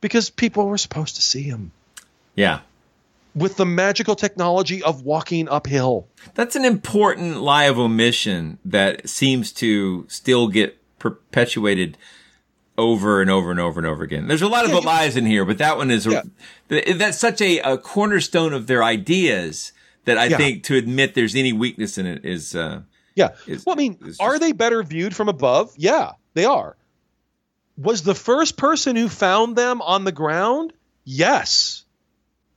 because 0.01 0.29
people 0.29 0.67
were 0.67 0.77
supposed 0.77 1.15
to 1.15 1.21
see 1.21 1.49
them 1.49 1.71
Yeah. 2.35 2.59
With 3.35 3.57
the 3.57 3.65
magical 3.65 4.15
technology 4.15 4.81
of 4.83 5.03
walking 5.03 5.47
uphill. 5.49 6.07
That's 6.33 6.55
an 6.55 6.65
important 6.65 7.41
lie 7.41 7.65
of 7.65 7.77
omission 7.77 8.57
that 8.65 9.07
seems 9.09 9.51
to 9.53 10.05
still 10.09 10.47
get 10.47 10.77
perpetuated 10.99 11.97
over 12.77 13.21
and 13.21 13.29
over 13.29 13.51
and 13.51 13.59
over 13.59 13.79
and 13.79 13.87
over 13.87 14.03
again. 14.03 14.27
There's 14.27 14.41
a 14.41 14.47
lot 14.47 14.63
of 14.65 14.71
Yeah, 14.71 14.79
you- 14.79 14.85
lies 14.85 15.15
in 15.17 15.25
here, 15.25 15.45
but 15.45 15.57
that 15.57 15.77
one 15.77 15.91
is 15.91 16.05
Yeah. 16.05 16.23
th- 16.69 16.97
that's 16.97 17.17
such 17.19 17.41
a, 17.41 17.59
a 17.59 17.77
cornerstone 17.77 18.53
of 18.53 18.67
their 18.67 18.83
ideas 18.83 19.73
that 20.05 20.17
I 20.17 20.25
Yeah. 20.25 20.37
think 20.37 20.63
to 20.65 20.75
admit 20.77 21.13
there's 21.13 21.35
any 21.35 21.51
weakness 21.53 21.97
in 21.97 22.05
it 22.05 22.23
is 22.25 22.55
uh, 22.55 22.81
Yeah. 23.15 23.29
It's 23.47 23.65
well, 23.65 23.75
I 23.75 23.77
mean, 23.77 23.97
just- 24.03 24.21
are 24.21 24.39
they 24.39 24.53
better 24.53 24.81
viewed 24.83 25.15
from 25.15 25.27
above? 25.29 25.73
Yeah, 25.77 26.11
they 26.33 26.45
are. 26.45 26.77
Was 27.77 28.03
the 28.03 28.15
first 28.15 28.57
person 28.57 28.95
who 28.95 29.07
found 29.09 29.55
them 29.55 29.81
on 29.81 30.03
the 30.05 30.11
ground? 30.11 30.73
Yes. 31.05 31.83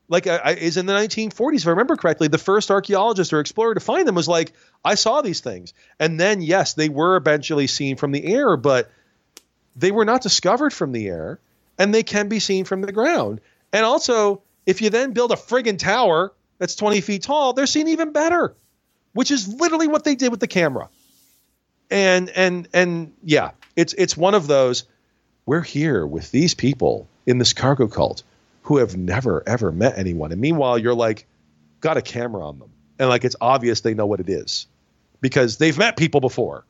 Like, 0.09 0.27
I, 0.27 0.53
is 0.53 0.77
in 0.77 0.87
the 0.87 0.93
1940s, 0.93 1.61
if 1.61 1.67
I 1.67 1.71
remember 1.71 1.97
correctly, 1.97 2.29
the 2.29 2.39
first 2.39 2.71
archaeologist 2.71 3.33
or 3.33 3.41
explorer 3.41 3.75
to 3.75 3.81
find 3.81 4.07
them 4.07 4.15
was 4.15 4.29
like, 4.29 4.53
I 4.85 4.95
saw 4.95 5.23
these 5.23 5.41
things. 5.41 5.73
And 5.99 6.21
then, 6.21 6.43
yes, 6.43 6.75
they 6.75 6.89
were 6.89 7.17
eventually 7.17 7.67
seen 7.67 7.97
from 7.97 8.13
the 8.13 8.25
air, 8.25 8.57
but 8.57 8.91
they 9.77 9.91
were 9.91 10.05
not 10.05 10.23
discovered 10.23 10.73
from 10.73 10.93
the 10.93 11.09
air, 11.09 11.41
and 11.79 11.95
they 11.95 12.03
can 12.03 12.29
be 12.29 12.41
seen 12.41 12.65
from 12.65 12.83
the 12.83 12.93
ground. 12.93 13.41
And 13.73 13.85
also, 13.85 14.43
if 14.67 14.83
you 14.83 14.91
then 14.91 15.13
build 15.13 15.33
a 15.33 15.37
friggin' 15.37 15.79
tower 15.79 16.33
that's 16.59 16.75
20 16.75 17.01
feet 17.01 17.23
tall, 17.23 17.55
they're 17.55 17.67
seen 17.67 17.89
even 17.89 18.13
better 18.13 18.55
which 19.13 19.31
is 19.31 19.49
literally 19.49 19.89
what 19.89 20.05
they 20.05 20.15
did 20.15 20.31
with 20.31 20.41
the 20.41 20.47
camera. 20.47 20.89
And 21.91 22.31
and 22.31 22.69
and 22.73 23.13
yeah, 23.23 23.51
it's 23.77 23.93
it's 23.95 24.17
one 24.17 24.35
of 24.35 24.47
those. 24.47 24.85
We're 25.45 25.63
here 25.63 26.07
with 26.07 26.31
these 26.31 26.55
people 26.55 27.09
in 27.27 27.39
this 27.39 27.53
cargo 27.53 27.89
cult 27.89 28.23
who 28.73 28.79
have 28.79 28.97
never 28.97 29.43
ever 29.47 29.71
met 29.71 29.99
anyone, 29.99 30.33
and 30.33 30.41
meanwhile 30.41 30.79
you're 30.79 30.95
like, 30.95 31.27
got 31.81 31.99
a 31.99 32.03
camera 32.03 32.47
on 32.49 32.59
them, 32.59 32.71
and 32.99 33.11
like 33.11 33.23
it's 33.23 33.37
obvious 33.39 33.83
they 33.83 33.93
know 33.93 34.07
what 34.07 34.19
it 34.19 34.31
is 34.31 34.67
because 35.21 35.59
they've 35.59 35.77
met 35.77 35.99
people 35.99 36.21
before. 36.23 36.65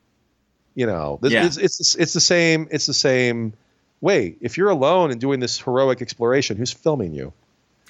You 0.74 0.86
know, 0.86 1.20
This- 1.22 1.32
Yeah. 1.32 1.46
it's, 1.46 1.58
it's 1.58 1.94
it's 1.94 2.12
the 2.12 2.20
same. 2.20 2.66
It's 2.72 2.86
the 2.86 2.94
same 2.94 3.52
way. 4.00 4.34
If 4.40 4.56
you're 4.56 4.70
alone 4.70 5.12
and 5.12 5.20
doing 5.20 5.38
this 5.38 5.60
heroic 5.60 6.02
exploration, 6.02 6.56
who's 6.56 6.72
filming 6.72 7.14
you? 7.14 7.32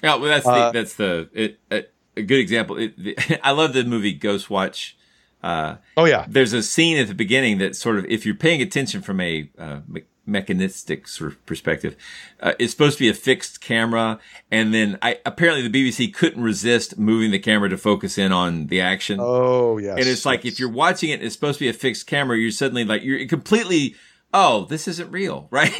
Yeah, 0.03 0.15
well, 0.17 0.25
that's 0.29 0.45
Uh, 0.45 0.71
the, 0.71 0.79
that's 0.79 0.95
the 0.95 1.29
it, 1.33 1.59
a, 1.71 1.85
a 2.17 2.21
good 2.21 2.39
example. 2.39 2.77
It, 2.77 2.95
the, 3.01 3.17
I 3.43 3.49
love 3.51 3.73
the 3.73 3.83
movie 3.83 4.17
Ghostwatch. 4.19 4.93
Uh, 5.41 5.77
Oh 5.97 6.05
yeah, 6.05 6.25
there's 6.29 6.53
a 6.53 6.61
scene 6.61 6.97
at 6.97 7.07
the 7.07 7.15
beginning 7.15 7.57
that 7.57 7.75
sort 7.75 7.97
of, 7.97 8.05
if 8.05 8.25
you're 8.27 8.35
paying 8.35 8.61
attention 8.61 9.01
from 9.01 9.19
a 9.19 9.49
uh, 9.57 9.79
mechanistic 10.25 11.07
sort 11.07 11.31
of 11.31 11.45
perspective, 11.45 11.95
uh, 12.39 12.53
it's 12.59 12.71
supposed 12.71 12.97
to 12.97 13.03
be 13.03 13.09
a 13.09 13.13
fixed 13.13 13.61
camera, 13.61 14.19
and 14.51 14.73
then 14.73 14.97
I 15.01 15.19
apparently 15.25 15.67
the 15.67 15.91
BBC 15.91 16.13
couldn't 16.13 16.41
resist 16.41 16.97
moving 16.97 17.31
the 17.31 17.39
camera 17.39 17.69
to 17.69 17.77
focus 17.77 18.17
in 18.17 18.31
on 18.31 18.67
the 18.67 18.81
action. 18.81 19.19
Oh 19.21 19.77
yes. 19.77 19.97
and 19.97 20.07
it's 20.07 20.25
like 20.25 20.45
if 20.45 20.59
you're 20.59 20.69
watching 20.69 21.09
it, 21.09 21.23
it's 21.23 21.35
supposed 21.35 21.59
to 21.59 21.65
be 21.65 21.69
a 21.69 21.73
fixed 21.73 22.07
camera. 22.07 22.37
You're 22.37 22.51
suddenly 22.51 22.85
like 22.85 23.03
you're 23.03 23.27
completely. 23.27 23.95
Oh, 24.35 24.65
this 24.65 24.87
isn't 24.87 25.11
real, 25.11 25.47
right? 25.51 25.71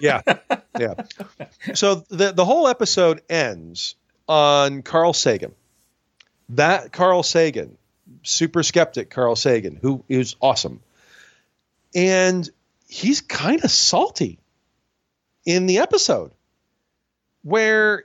yeah, 0.00 0.22
yeah. 0.78 0.94
So 1.74 1.96
the 2.08 2.32
the 2.32 2.44
whole 2.44 2.66
episode 2.68 3.20
ends 3.28 3.96
on 4.28 4.82
Carl 4.82 5.12
Sagan. 5.12 5.54
That 6.50 6.92
Carl 6.92 7.22
Sagan, 7.22 7.76
super 8.22 8.62
skeptic 8.62 9.10
Carl 9.10 9.36
Sagan, 9.36 9.78
who 9.80 10.04
is 10.08 10.36
awesome, 10.40 10.80
and 11.94 12.48
he's 12.92 13.22
kind 13.22 13.64
of 13.64 13.70
salty 13.70 14.38
in 15.46 15.64
the 15.64 15.78
episode 15.78 16.30
where 17.42 18.04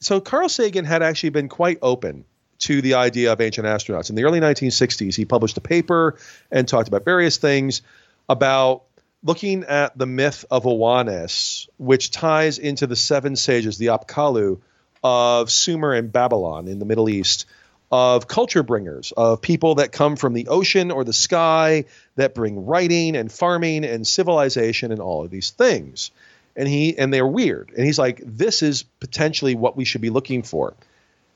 so 0.00 0.20
Carl 0.20 0.48
Sagan 0.48 0.84
had 0.84 1.00
actually 1.00 1.30
been 1.30 1.48
quite 1.48 1.78
open 1.80 2.24
to 2.58 2.82
the 2.82 2.94
idea 2.94 3.32
of 3.32 3.40
ancient 3.40 3.68
astronauts. 3.68 4.10
In 4.10 4.16
the 4.16 4.24
early 4.24 4.40
1960s, 4.40 5.14
he 5.14 5.24
published 5.24 5.56
a 5.58 5.60
paper 5.60 6.18
and 6.50 6.66
talked 6.66 6.88
about 6.88 7.04
various 7.04 7.36
things 7.36 7.82
about 8.28 8.82
looking 9.22 9.62
at 9.62 9.96
the 9.96 10.06
myth 10.06 10.44
of 10.50 10.64
Oannes, 10.64 11.68
which 11.78 12.10
ties 12.10 12.58
into 12.58 12.88
the 12.88 12.96
seven 12.96 13.36
sages, 13.36 13.78
the 13.78 13.86
Apkallu 13.86 14.60
of 15.04 15.52
Sumer 15.52 15.92
and 15.92 16.10
Babylon 16.10 16.66
in 16.66 16.80
the 16.80 16.84
Middle 16.84 17.08
East, 17.08 17.46
of 17.90 18.28
culture 18.28 18.62
bringers, 18.62 19.12
of 19.16 19.42
people 19.42 19.76
that 19.76 19.90
come 19.90 20.16
from 20.16 20.32
the 20.32 20.48
ocean 20.48 20.90
or 20.90 21.02
the 21.04 21.12
sky 21.12 21.84
that 22.16 22.34
bring 22.34 22.66
writing 22.66 23.16
and 23.16 23.32
farming 23.32 23.84
and 23.84 24.06
civilization 24.06 24.92
and 24.92 25.00
all 25.00 25.24
of 25.24 25.30
these 25.30 25.50
things. 25.50 26.10
And 26.56 26.68
he 26.68 26.96
and 26.98 27.12
they're 27.12 27.26
weird. 27.26 27.70
And 27.76 27.84
he's 27.84 27.98
like, 27.98 28.20
this 28.24 28.62
is 28.62 28.82
potentially 28.82 29.54
what 29.54 29.76
we 29.76 29.84
should 29.84 30.00
be 30.00 30.10
looking 30.10 30.42
for. 30.42 30.74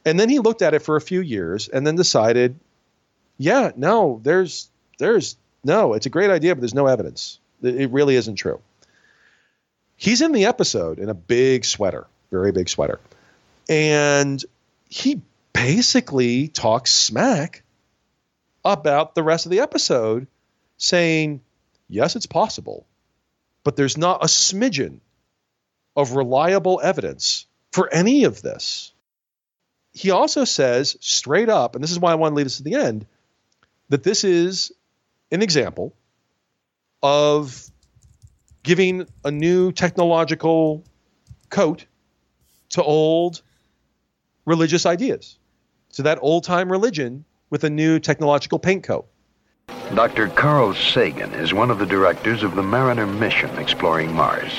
And 0.05 0.21
then 0.21 0.29
he 0.29 0.39
looked 0.39 0.63
at 0.63 0.75
it 0.75 0.81
for 0.81 0.97
a 0.97 1.01
few 1.01 1.21
years 1.21 1.69
and 1.69 1.87
then 1.87 1.97
decided, 1.97 2.57
yeah, 3.39 3.73
no, 3.77 4.21
there's 4.23 4.69
there's 4.99 5.37
no, 5.65 5.95
it's 5.95 6.07
a 6.07 6.11
great 6.11 6.31
idea, 6.31 6.55
but 6.55 6.61
there's 6.61 6.75
no 6.75 6.87
evidence. 6.87 7.39
It 7.63 7.91
really 7.91 8.17
isn't 8.17 8.37
true. 8.37 8.61
He's 9.97 10.21
in 10.21 10.33
the 10.33 10.45
episode 10.45 10.99
in 10.99 11.09
a 11.09 11.15
big 11.15 11.65
sweater, 11.65 12.07
very 12.31 12.53
big 12.53 12.69
sweater. 12.69 13.01
And 13.69 14.45
he 14.89 15.23
basically 15.55 16.49
talks 16.49 16.93
smack 16.93 17.63
about 18.63 19.15
the 19.15 19.23
rest 19.23 19.47
of 19.47 19.51
the 19.51 19.61
episode, 19.61 20.27
saying, 20.77 21.41
yes, 21.89 22.17
it's 22.17 22.27
possible, 22.27 22.87
but 23.63 23.77
there's 23.77 23.97
not 23.97 24.23
a 24.23 24.27
smidgen 24.27 25.01
of 25.97 26.13
reliable 26.13 26.81
evidence 26.83 27.47
for 27.73 27.93
any 27.93 28.25
of 28.25 28.43
this. 28.43 28.93
He 29.93 30.11
also 30.11 30.45
says 30.45 30.97
straight 31.01 31.49
up, 31.49 31.75
and 31.75 31.83
this 31.83 31.93
is 31.93 31.99
why 31.99 32.13
I 32.13 32.17
want 32.17 32.33
to 32.33 32.37
leave 32.37 32.47
this 32.47 32.59
to 32.59 32.65
the 32.65 32.75
end, 32.75 33.07
that 33.89 34.03
this 34.03 34.25
is 34.25 34.73
an 35.31 35.41
example 35.41 35.95
of 37.03 37.71
giving 38.63 39.07
a 39.25 39.31
new 39.31 39.73
technological 39.73 40.85
coat 41.49 41.87
to 42.71 42.83
old 42.83 43.41
religious 44.45 44.85
ideas. 44.85 45.39
So 45.95 46.03
that 46.03 46.19
old 46.23 46.43
time 46.43 46.73
religion 46.73 47.25
with 47.51 47.63
a 47.63 47.71
new 47.71 48.01
technological 48.01 48.59
paint 48.59 48.83
coat. 48.83 49.07
Dr. 49.95 50.27
Carl 50.27 50.75
Sagan 50.75 51.33
is 51.35 51.55
one 51.55 51.71
of 51.71 51.79
the 51.79 51.87
directors 51.87 52.43
of 52.43 52.57
the 52.57 52.65
Mariner 52.65 53.07
mission 53.07 53.57
exploring 53.59 54.13
Mars. 54.13 54.51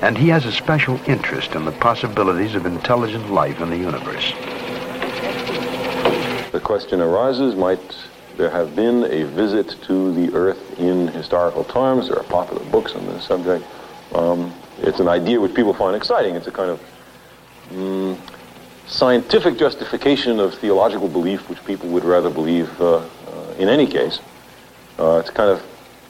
And 0.00 0.16
he 0.16 0.30
has 0.30 0.46
a 0.46 0.52
special 0.52 0.98
interest 1.06 1.54
in 1.54 1.66
the 1.66 1.72
possibilities 1.72 2.54
of 2.54 2.64
intelligent 2.64 3.30
life 3.30 3.60
in 3.60 3.68
the 3.68 3.76
universe. 3.76 4.32
The 6.50 6.60
question 6.64 7.02
arises, 7.02 7.54
might 7.54 7.78
there 8.38 8.48
have 8.48 8.74
been 8.74 9.04
a 9.04 9.24
visit 9.24 9.76
to 9.82 10.14
the 10.14 10.34
Earth 10.34 10.80
in 10.80 11.08
historical 11.08 11.64
times? 11.64 12.08
There 12.08 12.18
are 12.18 12.24
popular 12.24 12.64
books 12.70 12.94
on 12.94 13.04
this 13.04 13.24
subject. 13.24 13.66
Um, 14.14 14.54
it's 14.78 14.98
an 14.98 15.08
idea 15.08 15.42
which 15.42 15.54
people 15.54 15.74
find 15.74 15.94
exciting. 15.94 16.36
It's 16.36 16.46
a 16.46 16.52
kind 16.52 16.70
of 16.70 16.80
mm, 17.68 18.18
scientific 18.88 19.58
justification 19.58 20.40
of 20.40 20.54
theological 20.54 21.08
belief, 21.08 21.48
which 21.48 21.62
people 21.64 21.88
would 21.90 22.04
rather 22.04 22.30
believe 22.30 22.80
uh, 22.80 22.96
uh, 22.96 23.04
in 23.58 23.68
any 23.68 23.86
case. 23.86 24.18
Uh, 24.98 25.18
it's 25.20 25.30
kind 25.30 25.50
of 25.50 25.62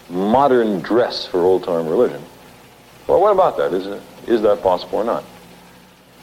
modern 0.08 0.80
dress 0.80 1.26
for 1.26 1.40
old-time 1.40 1.86
religion. 1.86 2.22
Well, 3.06 3.20
what 3.20 3.32
about 3.32 3.56
that? 3.58 3.74
Is, 3.74 3.86
it, 3.86 4.02
is 4.26 4.42
that 4.42 4.62
possible 4.62 4.98
or 4.98 5.04
not? 5.04 5.24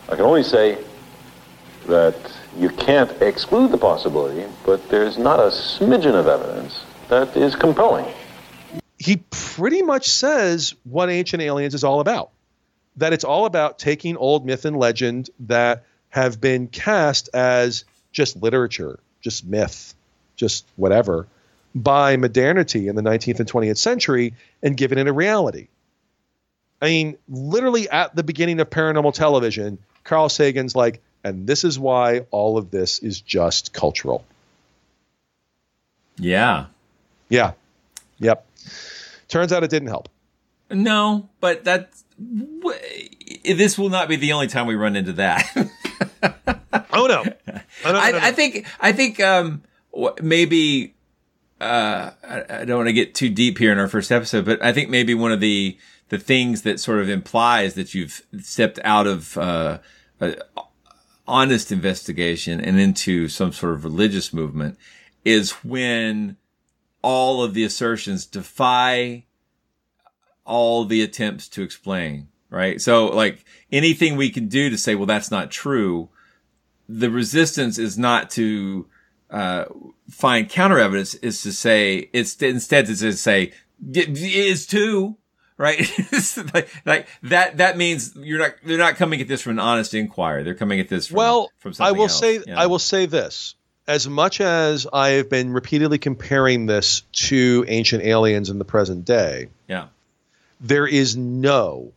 I 0.07 0.15
can 0.15 0.25
only 0.25 0.43
say 0.43 0.77
that 1.87 2.15
you 2.57 2.69
can't 2.69 3.11
exclude 3.21 3.71
the 3.71 3.77
possibility, 3.77 4.45
but 4.65 4.87
there's 4.89 5.17
not 5.17 5.39
a 5.39 5.49
smidgen 5.49 6.15
of 6.15 6.27
evidence 6.27 6.83
that 7.09 7.35
is 7.35 7.55
compelling. 7.55 8.05
He 8.97 9.17
pretty 9.29 9.81
much 9.81 10.07
says 10.07 10.73
what 10.83 11.09
Ancient 11.09 11.43
Aliens 11.43 11.73
is 11.73 11.83
all 11.83 11.99
about. 11.99 12.31
That 12.97 13.13
it's 13.13 13.25
all 13.25 13.45
about 13.45 13.77
taking 13.77 14.15
old 14.15 14.45
myth 14.45 14.63
and 14.65 14.77
legend 14.77 15.29
that 15.41 15.83
have 16.15 16.39
been 16.39 16.67
cast 16.67 17.27
as 17.33 17.83
just 18.13 18.41
literature, 18.41 18.99
just 19.19 19.45
myth, 19.45 19.93
just 20.37 20.65
whatever, 20.77 21.27
by 21.75 22.15
modernity 22.15 22.87
in 22.87 22.95
the 22.95 23.01
19th 23.01 23.41
and 23.41 23.51
20th 23.51 23.75
century 23.75 24.33
and 24.63 24.77
given 24.77 24.97
it 24.97 25.07
a 25.07 25.13
reality. 25.13 25.67
I 26.81 26.85
mean, 26.85 27.17
literally 27.27 27.89
at 27.89 28.15
the 28.15 28.23
beginning 28.23 28.61
of 28.61 28.69
paranormal 28.69 29.13
television, 29.13 29.77
Carl 30.05 30.29
Sagan's 30.29 30.73
like, 30.73 31.01
and 31.25 31.45
this 31.45 31.65
is 31.65 31.77
why 31.77 32.21
all 32.31 32.57
of 32.57 32.71
this 32.71 32.99
is 32.99 33.19
just 33.19 33.73
cultural. 33.73 34.23
Yeah. 36.17 36.67
Yeah. 37.27 37.51
Yep. 38.19 38.47
Turns 39.27 39.51
out 39.51 39.65
it 39.65 39.69
didn't 39.69 39.89
help. 39.89 40.07
No, 40.69 41.27
but 41.41 41.65
that 41.65 41.89
this 42.17 43.77
will 43.77 43.89
not 43.89 44.07
be 44.07 44.15
the 44.15 44.31
only 44.31 44.47
time 44.47 44.65
we 44.65 44.75
run 44.75 44.95
into 44.95 45.13
that. 45.13 45.45
oh 46.93 47.07
no. 47.07 47.23
Oh, 47.23 47.91
no, 47.91 47.91
no, 47.91 47.99
I, 47.99 48.11
no, 48.11 48.17
I, 48.19 48.31
think 48.31 48.67
I 48.79 48.91
think 48.91 49.19
um, 49.19 49.63
maybe 50.21 50.95
uh, 51.61 52.11
I, 52.23 52.43
I 52.49 52.65
don't 52.65 52.77
want 52.77 52.87
to 52.87 52.93
get 52.93 53.15
too 53.15 53.29
deep 53.29 53.57
here 53.57 53.71
in 53.71 53.79
our 53.79 53.87
first 53.87 54.11
episode, 54.11 54.45
but 54.45 54.63
I 54.63 54.73
think 54.73 54.89
maybe 54.89 55.13
one 55.13 55.31
of 55.31 55.39
the 55.39 55.77
the 56.09 56.19
things 56.19 56.61
that 56.61 56.79
sort 56.79 56.99
of 56.99 57.09
implies 57.09 57.73
that 57.73 57.93
you've 57.93 58.21
stepped 58.41 58.79
out 58.83 59.07
of 59.07 59.37
uh, 59.37 59.79
honest 61.27 61.71
investigation 61.71 62.59
and 62.61 62.79
into 62.79 63.27
some 63.27 63.51
sort 63.51 63.73
of 63.73 63.83
religious 63.83 64.31
movement 64.31 64.77
is 65.23 65.51
when 65.63 66.37
all 67.01 67.43
of 67.43 67.53
the 67.53 67.63
assertions 67.63 68.25
defy 68.25 69.25
all 70.45 70.85
the 70.85 71.01
attempts 71.01 71.47
to 71.49 71.63
explain, 71.63 72.27
right? 72.55 72.79
So 72.81 73.07
like 73.07 73.43
anything 73.71 74.15
we 74.15 74.29
can 74.29 74.47
do 74.47 74.69
to 74.69 74.77
say, 74.77 74.95
well, 74.95 75.05
that's 75.05 75.29
not 75.29 75.51
true. 75.51 76.07
The 76.87 77.09
resistance 77.11 77.77
is 77.77 77.97
not 77.97 78.29
to, 78.31 78.87
uh, 79.29 79.65
find 80.09 80.47
counter 80.47 80.79
evidence 80.79 81.15
is 81.15 81.41
to 81.43 81.51
say, 81.51 82.09
it's 82.13 82.41
instead 82.41 82.85
to 82.85 83.13
say, 83.13 83.51
it 83.93 84.17
is 84.17 84.65
too, 84.65 85.17
right? 85.57 85.79
like, 86.53 86.69
like 86.85 87.07
that, 87.23 87.57
that 87.57 87.75
means 87.75 88.15
you're 88.15 88.39
not, 88.39 88.53
they're 88.63 88.77
not 88.77 88.95
coming 88.95 89.19
at 89.19 89.27
this 89.27 89.41
from 89.41 89.53
an 89.53 89.59
honest 89.59 89.93
inquiry. 89.93 90.43
They're 90.43 90.55
coming 90.55 90.79
at 90.79 90.87
this 90.87 91.07
from, 91.07 91.17
well, 91.17 91.51
from 91.57 91.73
I 91.79 91.91
will 91.91 92.03
else. 92.03 92.17
say, 92.19 92.39
Yeah. 92.47 92.57
I 92.59 92.67
will 92.67 92.79
say 92.79 93.05
this. 93.05 93.55
As 93.87 94.07
much 94.07 94.39
as 94.41 94.87
I 94.91 95.09
have 95.09 95.29
been 95.29 95.51
repeatedly 95.51 95.97
comparing 95.99 96.65
this 96.67 97.01
to 97.27 97.65
ancient 97.67 98.03
aliens 98.03 98.49
in 98.49 98.59
the 98.59 98.65
present 98.65 99.05
day, 99.05 99.49
Yeah. 99.67 99.87
there 100.61 100.87
is 100.87 101.15
no, 101.17 101.91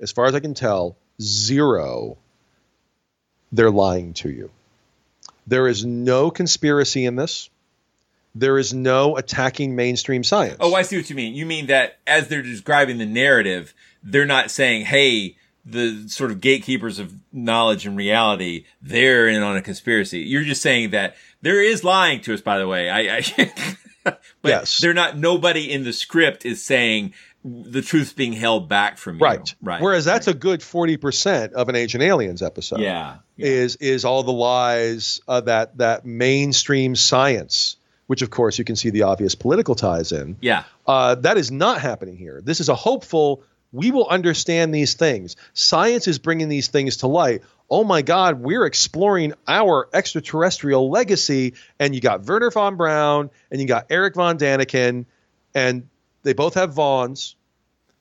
as 0.00 0.12
far 0.12 0.26
as 0.26 0.34
I 0.34 0.40
can 0.40 0.54
tell, 0.54 0.96
zero, 1.20 2.18
they're 3.52 3.70
lying 3.70 4.12
to 4.14 4.30
you. 4.30 4.50
There 5.46 5.66
is 5.66 5.84
no 5.84 6.30
conspiracy 6.30 7.04
in 7.06 7.16
this. 7.16 7.48
There 8.34 8.58
is 8.58 8.74
no 8.74 9.16
attacking 9.16 9.74
mainstream 9.74 10.22
science. 10.22 10.58
Oh, 10.60 10.74
I 10.74 10.82
see 10.82 10.96
what 10.96 11.08
you 11.10 11.16
mean. 11.16 11.34
You 11.34 11.46
mean 11.46 11.66
that 11.66 11.98
as 12.06 12.28
they're 12.28 12.42
describing 12.42 12.98
the 12.98 13.06
narrative, 13.06 13.74
they're 14.02 14.26
not 14.26 14.50
saying, 14.50 14.84
hey, 14.86 15.36
the 15.64 16.08
sort 16.08 16.30
of 16.30 16.40
gatekeepers 16.40 16.98
of 16.98 17.14
knowledge 17.32 17.86
and 17.86 17.96
reality, 17.96 18.64
they're 18.80 19.26
in 19.28 19.42
on 19.42 19.56
a 19.56 19.62
conspiracy. 19.62 20.20
You're 20.20 20.44
just 20.44 20.62
saying 20.62 20.90
that 20.90 21.16
there 21.42 21.62
is 21.62 21.82
lying 21.82 22.20
to 22.22 22.34
us, 22.34 22.40
by 22.40 22.58
the 22.58 22.68
way. 22.68 22.88
I, 22.90 23.16
I 23.18 23.52
but 24.04 24.20
Yes. 24.44 24.78
they're 24.78 24.94
not, 24.94 25.16
nobody 25.18 25.70
in 25.70 25.84
the 25.84 25.92
script 25.92 26.44
is 26.46 26.62
saying 26.62 27.12
the 27.48 27.82
truth 27.82 28.16
being 28.16 28.32
held 28.32 28.68
back 28.68 28.98
from 28.98 29.16
you. 29.16 29.20
Right. 29.20 29.54
Right. 29.62 29.80
Whereas 29.80 30.04
that's 30.04 30.28
a 30.28 30.34
good 30.34 30.60
40% 30.60 31.52
of 31.52 31.68
an 31.68 31.76
Ancient 31.76 32.02
Aliens 32.02 32.42
episode. 32.42 32.80
Yeah. 32.80 33.18
Is 33.36 33.76
is 33.76 34.04
all 34.04 34.22
the 34.24 34.32
lies 34.32 35.20
uh, 35.28 35.42
that 35.42 35.78
that 35.78 36.04
mainstream 36.04 36.96
science, 36.96 37.76
which 38.06 38.22
of 38.22 38.30
course 38.30 38.58
you 38.58 38.64
can 38.64 38.74
see 38.76 38.90
the 38.90 39.02
obvious 39.02 39.34
political 39.34 39.74
ties 39.74 40.10
in. 40.12 40.36
Yeah. 40.40 40.64
Uh, 40.86 41.14
that 41.16 41.36
is 41.36 41.52
not 41.52 41.80
happening 41.80 42.16
here. 42.16 42.40
This 42.42 42.60
is 42.60 42.68
a 42.68 42.74
hopeful. 42.74 43.42
We 43.70 43.90
will 43.90 44.08
understand 44.08 44.74
these 44.74 44.94
things. 44.94 45.36
Science 45.52 46.08
is 46.08 46.18
bringing 46.18 46.48
these 46.48 46.68
things 46.68 46.98
to 46.98 47.06
light. 47.06 47.42
Oh 47.70 47.84
my 47.84 48.00
God, 48.00 48.40
we're 48.40 48.64
exploring 48.64 49.34
our 49.46 49.88
extraterrestrial 49.92 50.90
legacy. 50.90 51.54
And 51.78 51.94
you 51.94 52.00
got 52.00 52.26
Wernher 52.26 52.50
von 52.50 52.76
Braun 52.76 53.30
and 53.50 53.60
you 53.60 53.66
got 53.66 53.86
Erich 53.90 54.14
von 54.14 54.38
Daniken, 54.38 55.04
and 55.54 55.88
they 56.22 56.32
both 56.32 56.54
have 56.54 56.74
Vons. 56.74 57.36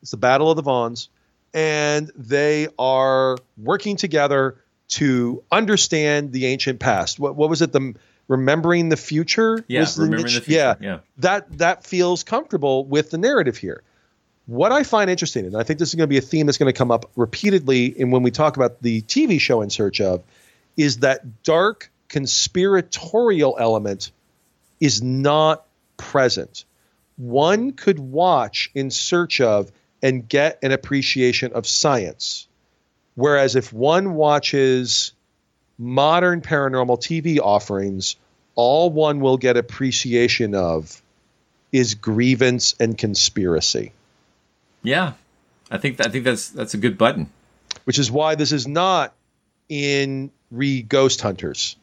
It's 0.07 0.11
the 0.11 0.15
Battle 0.15 0.49
of 0.49 0.55
the 0.55 0.61
Vons, 0.61 1.09
and 1.53 2.09
they 2.15 2.69
are 2.79 3.37
working 3.57 3.97
together 3.97 4.55
to 4.91 5.43
understand 5.51 6.31
the 6.31 6.45
ancient 6.45 6.79
past. 6.79 7.19
What, 7.19 7.35
what 7.35 7.49
was 7.49 7.61
it? 7.61 7.73
The 7.73 7.93
remembering 8.29 8.87
the 8.87 8.95
future. 8.95 9.65
Yeah, 9.67 9.81
was 9.81 9.97
remembering 9.97 10.23
niche- 10.23 10.35
the 10.35 10.41
future, 10.43 10.59
Yeah, 10.59 10.75
yeah. 10.79 10.99
That 11.17 11.57
that 11.57 11.83
feels 11.83 12.23
comfortable 12.23 12.85
with 12.85 13.09
the 13.09 13.17
narrative 13.17 13.57
here. 13.57 13.83
What 14.45 14.71
I 14.71 14.83
find 14.83 15.09
interesting, 15.09 15.45
and 15.45 15.57
I 15.57 15.63
think 15.63 15.77
this 15.77 15.89
is 15.89 15.95
going 15.95 16.07
to 16.07 16.09
be 16.09 16.17
a 16.17 16.21
theme 16.21 16.45
that's 16.45 16.57
going 16.57 16.71
to 16.71 16.77
come 16.77 16.89
up 16.89 17.11
repeatedly, 17.17 17.87
in 17.87 18.09
when 18.09 18.23
we 18.23 18.31
talk 18.31 18.55
about 18.55 18.81
the 18.81 19.01
TV 19.01 19.41
show 19.41 19.61
in 19.61 19.69
search 19.69 19.99
of, 19.99 20.23
is 20.77 20.99
that 20.99 21.43
dark 21.43 21.91
conspiratorial 22.07 23.57
element 23.59 24.11
is 24.79 25.01
not 25.01 25.65
present. 25.97 26.63
One 27.17 27.71
could 27.71 27.97
watch 27.97 28.69
in 28.75 28.91
search 28.91 29.41
of 29.41 29.71
and 30.01 30.27
get 30.27 30.59
an 30.63 30.71
appreciation 30.71 31.53
of 31.53 31.67
science. 31.67 32.47
Whereas 33.15 33.55
if 33.55 33.73
one 33.73 34.13
watches 34.13 35.13
modern 35.77 36.41
paranormal 36.41 36.99
TV 36.99 37.39
offerings, 37.39 38.15
all 38.55 38.89
one 38.89 39.19
will 39.19 39.37
get 39.37 39.57
appreciation 39.57 40.55
of 40.55 41.01
is 41.71 41.95
grievance 41.95 42.75
and 42.79 42.97
conspiracy. 42.97 43.91
Yeah. 44.83 45.13
I 45.69 45.77
think, 45.77 45.99
I 46.05 46.09
think 46.09 46.23
that's, 46.23 46.49
that's 46.49 46.73
a 46.73 46.77
good 46.77 46.97
button. 46.97 47.29
Which 47.83 47.99
is 47.99 48.11
why 48.11 48.35
this 48.35 48.51
is 48.51 48.67
not 48.67 49.13
in 49.69 50.31
re 50.51 50.81
Ghost 50.81 51.21
Hunters 51.21 51.75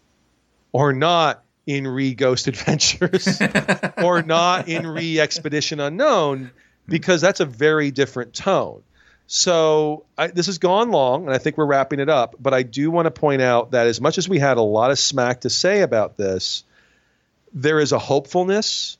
or 0.72 0.92
not 0.92 1.42
in 1.66 1.86
re 1.86 2.14
Ghost 2.14 2.48
Adventures 2.48 3.40
or 4.02 4.22
not 4.22 4.68
in 4.68 4.86
re 4.86 5.20
Expedition 5.20 5.80
Unknown 5.80 6.50
Mm-hmm. 6.84 6.92
because 6.92 7.22
that's 7.22 7.40
a 7.40 7.46
very 7.46 7.90
different 7.90 8.34
tone. 8.34 8.82
So 9.26 10.04
I, 10.18 10.26
this 10.26 10.46
has 10.46 10.58
gone 10.58 10.90
long, 10.90 11.24
and 11.24 11.34
I 11.34 11.38
think 11.38 11.56
we're 11.56 11.64
wrapping 11.64 11.98
it 11.98 12.10
up. 12.10 12.36
But 12.38 12.52
I 12.52 12.62
do 12.62 12.90
want 12.90 13.06
to 13.06 13.10
point 13.10 13.40
out 13.40 13.70
that 13.70 13.86
as 13.86 14.02
much 14.02 14.18
as 14.18 14.28
we 14.28 14.38
had 14.38 14.58
a 14.58 14.62
lot 14.62 14.90
of 14.90 14.98
smack 14.98 15.40
to 15.40 15.50
say 15.50 15.80
about 15.80 16.18
this, 16.18 16.62
there 17.54 17.80
is 17.80 17.92
a 17.92 17.98
hopefulness. 17.98 18.98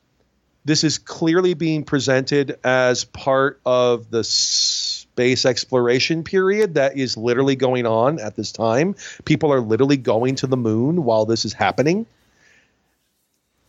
This 0.63 0.83
is 0.83 0.97
clearly 0.97 1.53
being 1.53 1.83
presented 1.83 2.57
as 2.63 3.03
part 3.05 3.61
of 3.67 4.09
the 4.09 4.23
space 4.23 5.45
exploration 5.45 6.23
period 6.23 6.73
that 6.73 6.97
is 6.97 7.17
literally 7.17 7.55
going 7.55 7.85
on 7.85 8.19
at 8.19 8.35
this 8.35 8.51
time. 8.51 8.95
People 9.25 9.53
are 9.53 9.61
literally 9.61 9.97
going 9.97 10.35
to 10.37 10.47
the 10.47 10.57
moon 10.57 11.03
while 11.03 11.27
this 11.27 11.45
is 11.45 11.53
happening. 11.53 12.07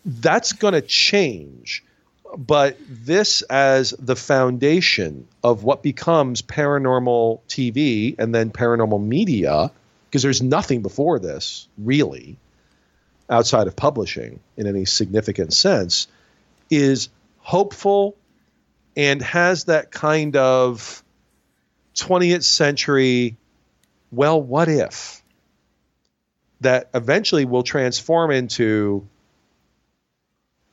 That's 0.06 0.54
going 0.54 0.72
to 0.72 0.80
change 0.80 1.84
but 2.36 2.76
this 2.88 3.42
as 3.42 3.90
the 3.90 4.16
foundation 4.16 5.28
of 5.42 5.64
what 5.64 5.82
becomes 5.82 6.42
paranormal 6.42 7.40
TV 7.48 8.18
and 8.18 8.34
then 8.34 8.50
paranormal 8.50 9.02
media, 9.04 9.70
because 10.08 10.22
there's 10.22 10.42
nothing 10.42 10.82
before 10.82 11.18
this 11.18 11.68
really 11.78 12.36
outside 13.28 13.66
of 13.66 13.76
publishing 13.76 14.40
in 14.56 14.66
any 14.66 14.84
significant 14.84 15.52
sense, 15.52 16.08
is 16.70 17.08
hopeful 17.38 18.16
and 18.96 19.20
has 19.22 19.64
that 19.64 19.90
kind 19.90 20.36
of 20.36 21.02
20th 21.96 22.44
century, 22.44 23.36
well, 24.10 24.40
what 24.40 24.68
if? 24.68 25.22
That 26.60 26.88
eventually 26.94 27.44
will 27.44 27.62
transform 27.62 28.30
into 28.30 29.06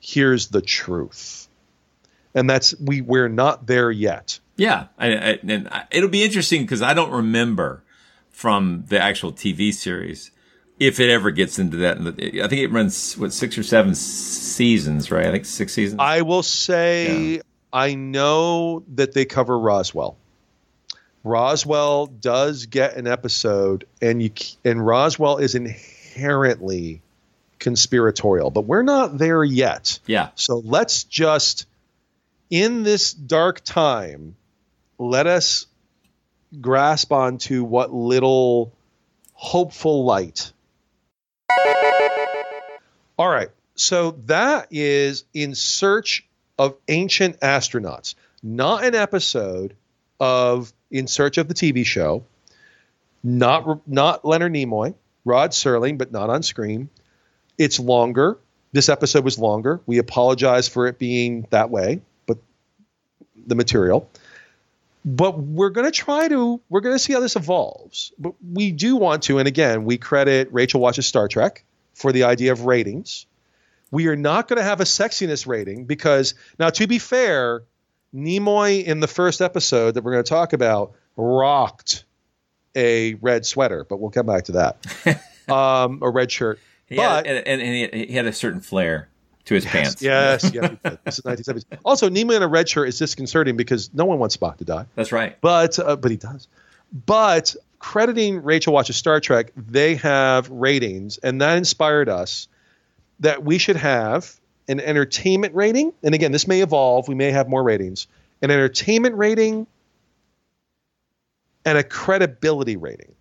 here's 0.04 0.48
the 0.48 0.60
truth. 0.60 1.48
And 2.34 2.50
that's 2.50 2.78
we 2.78 3.00
we're 3.00 3.28
not 3.28 3.66
there 3.66 3.90
yet. 3.90 4.38
Yeah, 4.56 4.88
I, 4.98 5.06
I, 5.06 5.38
and 5.48 5.68
I, 5.68 5.84
it'll 5.90 6.10
be 6.10 6.22
interesting 6.22 6.62
because 6.62 6.82
I 6.82 6.94
don't 6.94 7.10
remember 7.10 7.82
from 8.30 8.84
the 8.88 9.00
actual 9.00 9.32
TV 9.32 9.72
series 9.72 10.30
if 10.78 11.00
it 11.00 11.10
ever 11.10 11.30
gets 11.30 11.58
into 11.58 11.78
that. 11.78 11.98
I 11.98 12.48
think 12.48 12.52
it 12.60 12.70
runs 12.70 13.16
what 13.16 13.32
six 13.32 13.56
or 13.56 13.62
seven 13.62 13.94
seasons, 13.94 15.10
right? 15.10 15.26
I 15.26 15.30
think 15.30 15.46
six 15.46 15.72
seasons. 15.72 16.00
I 16.00 16.22
will 16.22 16.42
say 16.42 17.36
yeah. 17.36 17.42
I 17.72 17.94
know 17.94 18.84
that 18.94 19.14
they 19.14 19.24
cover 19.24 19.58
Roswell. 19.58 20.16
Roswell 21.22 22.06
does 22.06 22.66
get 22.66 22.96
an 22.96 23.06
episode, 23.06 23.86
and 24.02 24.22
you 24.22 24.30
and 24.64 24.84
Roswell 24.84 25.38
is 25.38 25.54
inherently 25.54 27.00
conspiratorial, 27.64 28.50
but 28.50 28.66
we're 28.66 28.82
not 28.82 29.16
there 29.16 29.42
yet. 29.42 29.98
Yeah. 30.06 30.28
So 30.34 30.58
let's 30.62 31.04
just, 31.04 31.66
in 32.50 32.82
this 32.82 33.14
dark 33.14 33.62
time, 33.64 34.36
let 34.98 35.26
us 35.26 35.66
grasp 36.60 37.10
onto 37.10 37.64
what 37.64 37.92
little 37.92 38.70
hopeful 39.32 40.04
light. 40.04 40.52
All 43.18 43.30
right. 43.30 43.48
So 43.76 44.12
that 44.26 44.68
is 44.70 45.24
in 45.32 45.54
search 45.54 46.26
of 46.58 46.76
ancient 46.86 47.40
astronauts, 47.40 48.14
not 48.42 48.84
an 48.84 48.94
episode 48.94 49.74
of 50.20 50.70
In 50.90 51.06
Search 51.06 51.38
of 51.38 51.48
the 51.48 51.54
TV 51.54 51.86
show, 51.86 52.24
not 53.22 53.88
not 53.88 54.22
Leonard 54.22 54.52
Nimoy, 54.52 54.94
Rod 55.24 55.52
Serling, 55.52 55.96
but 55.96 56.12
not 56.12 56.28
on 56.28 56.42
screen. 56.42 56.90
It's 57.58 57.78
longer. 57.78 58.38
This 58.72 58.88
episode 58.88 59.24
was 59.24 59.38
longer. 59.38 59.80
We 59.86 59.98
apologize 59.98 60.68
for 60.68 60.86
it 60.86 60.98
being 60.98 61.46
that 61.50 61.70
way, 61.70 62.00
but 62.26 62.38
the 63.46 63.54
material. 63.54 64.10
But 65.04 65.38
we're 65.38 65.70
going 65.70 65.86
to 65.86 65.92
try 65.92 66.28
to, 66.28 66.60
we're 66.68 66.80
going 66.80 66.94
to 66.94 66.98
see 66.98 67.12
how 67.12 67.20
this 67.20 67.36
evolves. 67.36 68.12
But 68.18 68.34
we 68.52 68.72
do 68.72 68.96
want 68.96 69.24
to, 69.24 69.38
and 69.38 69.46
again, 69.46 69.84
we 69.84 69.98
credit 69.98 70.48
Rachel 70.50 70.80
watches 70.80 71.06
Star 71.06 71.28
Trek 71.28 71.64
for 71.94 72.10
the 72.10 72.24
idea 72.24 72.52
of 72.52 72.64
ratings. 72.64 73.26
We 73.90 74.08
are 74.08 74.16
not 74.16 74.48
going 74.48 74.56
to 74.56 74.64
have 74.64 74.80
a 74.80 74.84
sexiness 74.84 75.46
rating 75.46 75.84
because, 75.84 76.34
now 76.58 76.70
to 76.70 76.86
be 76.86 76.98
fair, 76.98 77.62
Nimoy 78.14 78.84
in 78.84 79.00
the 79.00 79.06
first 79.06 79.40
episode 79.40 79.94
that 79.94 80.02
we're 80.02 80.12
going 80.12 80.24
to 80.24 80.28
talk 80.28 80.52
about 80.52 80.94
rocked 81.16 82.04
a 82.74 83.14
red 83.14 83.46
sweater, 83.46 83.84
but 83.88 84.00
we'll 84.00 84.10
come 84.10 84.26
back 84.26 84.44
to 84.44 84.52
that. 84.52 85.18
um, 85.48 86.00
a 86.02 86.10
red 86.10 86.30
shirt. 86.30 86.58
He 86.86 86.96
but 86.96 87.26
had, 87.26 87.36
and, 87.46 87.62
and, 87.62 87.94
he 87.94 88.14
had 88.14 88.26
a 88.26 88.32
certain 88.32 88.60
flair 88.60 89.08
to 89.46 89.54
his 89.54 89.64
yes, 89.64 89.72
pants. 89.72 90.02
Yes, 90.02 90.50
yeah, 90.54 90.74
this 91.04 91.18
is 91.18 91.24
1970s. 91.24 91.64
Also, 91.84 92.08
Nimoy 92.08 92.36
in 92.36 92.42
a 92.42 92.48
red 92.48 92.68
shirt 92.68 92.88
is 92.88 92.98
disconcerting 92.98 93.56
because 93.56 93.92
no 93.94 94.04
one 94.04 94.18
wants 94.18 94.36
Spock 94.36 94.58
to 94.58 94.64
die. 94.64 94.86
That's 94.94 95.12
right. 95.12 95.40
But 95.40 95.78
uh, 95.78 95.96
but 95.96 96.10
he 96.10 96.16
does. 96.16 96.48
But 97.06 97.56
crediting 97.78 98.42
Rachel 98.42 98.72
watches 98.72 98.96
Star 98.96 99.20
Trek, 99.20 99.52
they 99.56 99.96
have 99.96 100.48
ratings, 100.50 101.18
and 101.18 101.40
that 101.40 101.58
inspired 101.58 102.08
us 102.08 102.48
that 103.20 103.44
we 103.44 103.58
should 103.58 103.76
have 103.76 104.38
an 104.68 104.80
entertainment 104.80 105.54
rating. 105.54 105.92
And 106.02 106.14
again, 106.14 106.32
this 106.32 106.46
may 106.46 106.60
evolve. 106.60 107.08
We 107.08 107.14
may 107.14 107.30
have 107.30 107.48
more 107.48 107.62
ratings. 107.62 108.06
An 108.42 108.50
entertainment 108.50 109.16
rating 109.16 109.66
and 111.64 111.78
a 111.78 111.82
credibility 111.82 112.76
rating. 112.76 113.13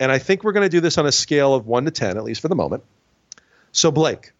And 0.00 0.10
I 0.10 0.18
think 0.18 0.44
we're 0.44 0.52
going 0.52 0.64
to 0.64 0.68
do 0.68 0.80
this 0.80 0.98
on 0.98 1.06
a 1.06 1.12
scale 1.12 1.54
of 1.54 1.66
one 1.66 1.84
to 1.84 1.90
10, 1.90 2.16
at 2.16 2.24
least 2.24 2.40
for 2.40 2.48
the 2.48 2.56
moment. 2.56 2.82
So, 3.72 3.90
Blake, 3.90 4.32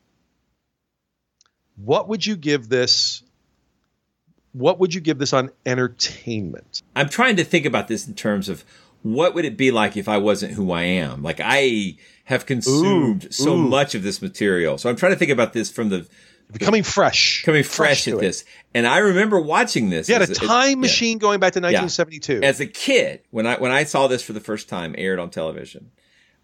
what 1.77 2.09
would 2.09 2.25
you 2.25 2.37
give 2.37 2.69
this? 2.69 3.23
What 4.53 4.79
would 4.79 4.95
you 4.95 5.01
give 5.01 5.19
this 5.19 5.33
on 5.33 5.51
entertainment? 5.67 6.83
I'm 6.95 7.09
trying 7.09 7.37
to 7.37 7.45
think 7.45 7.67
about 7.67 7.89
this 7.89 8.07
in 8.07 8.15
terms 8.15 8.49
of 8.49 8.65
what 9.03 9.35
would 9.35 9.45
it 9.45 9.57
be 9.57 9.71
like 9.71 9.97
if 9.97 10.09
I 10.09 10.19
wasn't 10.19 10.55
who 10.55 10.73
I 10.73 10.83
am? 10.83 11.23
Like 11.23 11.41
I 11.43 11.97
have 12.25 12.47
consumed 12.47 13.27
Ooh, 13.27 13.31
so 13.31 13.55
ooh. 13.55 13.69
much 13.69 13.95
of 13.95 14.03
this 14.03 14.23
material. 14.23 14.79
So 14.79 14.89
I'm 14.89 14.97
trying 14.97 15.13
to 15.13 15.19
think 15.19 15.31
about 15.31 15.53
this 15.53 15.71
from 15.71 15.91
the 15.91 16.07
Becoming 16.53 16.83
fresh. 16.83 17.43
coming 17.43 17.65
fresh, 17.65 18.05
to 18.05 18.12
at 18.12 18.16
it. 18.19 18.21
this. 18.21 18.45
And 18.75 18.87
I 18.87 18.99
remember 18.99 19.41
watching 19.41 19.91
this. 19.91 20.09
Yeah, 20.09 20.23
a 20.23 20.27
time 20.27 20.71
yeah. 20.71 20.77
machine 20.77 21.19
going 21.19 21.41
back 21.41 21.53
to 21.55 21.61
1972. 21.61 22.43
As 22.43 22.61
a 22.61 22.66
kid, 22.66 23.21
when 23.31 23.47
I 23.47 23.57
when 23.57 23.73
I 23.73 23.85
saw 23.85 24.07
this 24.07 24.23
for 24.23 24.33
the 24.33 24.41
first 24.41 24.69
time 24.69 24.95
aired 24.97 25.19
on 25.19 25.31
television, 25.31 25.91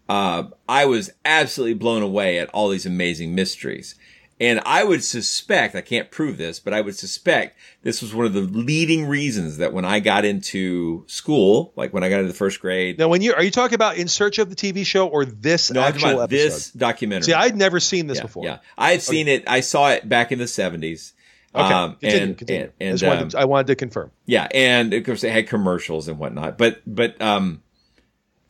uh, 0.09 0.43
I 0.67 0.85
was 0.85 1.11
absolutely 1.23 1.75
blown 1.75 2.01
away 2.01 2.39
at 2.39 2.49
all 2.49 2.69
these 2.69 2.85
amazing 2.85 3.35
mysteries. 3.35 3.95
And 4.41 4.59
I 4.65 4.83
would 4.83 5.03
suspect, 5.03 5.75
I 5.75 5.81
can't 5.81 6.09
prove 6.09 6.37
this, 6.37 6.59
but 6.59 6.73
I 6.73 6.81
would 6.81 6.97
suspect 6.97 7.55
this 7.83 8.01
was 8.01 8.15
one 8.15 8.25
of 8.25 8.33
the 8.33 8.41
leading 8.41 9.05
reasons 9.05 9.57
that 9.57 9.71
when 9.71 9.85
I 9.85 9.99
got 9.99 10.25
into 10.25 11.05
school, 11.07 11.71
like 11.75 11.93
when 11.93 12.03
I 12.03 12.09
got 12.09 12.21
into 12.21 12.31
the 12.31 12.37
first 12.37 12.59
grade, 12.59 12.97
now, 12.97 13.07
when 13.07 13.21
you 13.21 13.35
are 13.35 13.43
you 13.43 13.51
talking 13.51 13.75
about 13.75 13.97
in 13.97 14.07
search 14.07 14.39
of 14.39 14.49
the 14.49 14.55
TV 14.55 14.83
show 14.83 15.07
or 15.07 15.25
this 15.25 15.69
no, 15.69 15.81
I'm 15.81 15.93
actual 15.93 16.09
about 16.09 16.33
episode? 16.33 16.43
this 16.43 16.71
documentary. 16.71 17.25
See, 17.25 17.33
I'd 17.33 17.55
never 17.55 17.79
seen 17.79 18.07
this 18.07 18.17
yeah, 18.17 18.23
before. 18.23 18.45
Yeah, 18.45 18.57
I 18.75 18.93
had 18.93 19.03
seen 19.03 19.27
it. 19.27 19.43
I 19.45 19.59
saw 19.59 19.91
it 19.91 20.09
back 20.09 20.31
in 20.31 20.39
the 20.39 20.45
70s. 20.45 21.13
Okay, 21.53 21.73
Um, 21.73 21.97
continue, 21.97 22.23
and, 22.23 22.37
continue. 22.37 22.61
and, 22.63 22.71
I, 22.79 22.83
and 22.83 22.97
just 22.97 23.07
wanted 23.07 23.21
um, 23.21 23.29
to, 23.29 23.39
I 23.39 23.45
wanted 23.45 23.67
to 23.67 23.75
confirm. 23.75 24.09
yeah, 24.25 24.47
and 24.55 24.91
of 24.91 25.03
course 25.05 25.23
it 25.23 25.31
had 25.31 25.47
commercials 25.49 26.07
and 26.07 26.17
whatnot. 26.17 26.57
But 26.57 26.81
but 26.87 27.21
um, 27.21 27.61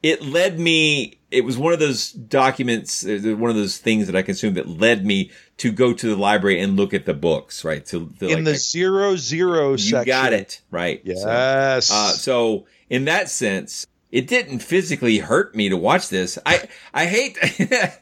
it 0.02 0.22
led 0.22 0.58
me. 0.58 1.20
It 1.32 1.46
was 1.46 1.58
one 1.58 1.74
of 1.74 1.80
those 1.80 2.12
documents, 2.12 3.06
uh, 3.06 3.36
one 3.38 3.50
of 3.50 3.56
those 3.56 3.78
things 3.78 4.08
that 4.08 4.16
I 4.16 4.22
consumed 4.22 4.58
that 4.58 4.68
led 4.68 5.06
me 5.06 5.32
to 5.62 5.72
go 5.72 5.94
to 5.94 6.08
the 6.08 6.16
library 6.16 6.60
and 6.60 6.76
look 6.76 6.94
at 6.94 7.06
the 7.06 7.14
books. 7.14 7.64
Right 7.64 7.86
to, 7.88 8.12
In 8.22 8.30
like, 8.30 8.44
the 8.46 8.56
zero 8.56 9.16
zero 9.16 9.72
you 9.72 9.78
section. 9.78 10.06
got 10.06 10.34
it 10.34 10.62
right. 10.72 11.02
So, 11.06 11.12
Yes. 11.14 11.92
uh, 11.92 12.12
so 12.12 12.66
in 12.90 13.06
that 13.06 13.30
sense, 13.30 13.86
it 14.12 14.28
didn't 14.28 14.60
physically 14.60 15.20
hurt 15.20 15.56
me 15.56 15.70
to 15.70 15.78
watch 15.78 16.10
this. 16.10 16.38
I 16.46 16.68
I 16.94 17.06
hate. 17.06 17.38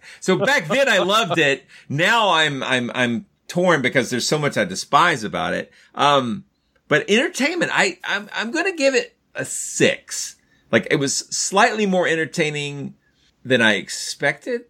so 0.19 0.38
back 0.38 0.68
then 0.68 0.90
I 0.90 0.99
loved 0.99 1.38
it. 1.38 1.65
Now 1.88 2.31
I'm 2.31 2.64
I'm 2.64 2.90
I'm 2.95 3.26
torn 3.48 3.81
because 3.81 4.10
there's 4.10 4.27
so 4.27 4.40
much 4.40 4.57
I 4.57 4.64
despise 4.65 5.23
about 5.23 5.53
it. 5.53 5.72
Um, 5.95 6.45
but 6.88 7.10
entertainment, 7.10 7.72
I 7.73 7.99
I'm 8.03 8.30
I'm 8.34 8.52
gonna 8.52 8.76
give 8.76 8.95
it 8.95 9.15
a 9.36 9.44
six. 9.45 10.38
Like 10.72 10.88
it 10.91 10.95
was 10.95 11.18
slightly 11.18 11.86
more 11.86 12.07
entertaining 12.07 12.95
than 13.44 13.61
I 13.61 13.73
expected, 13.76 14.61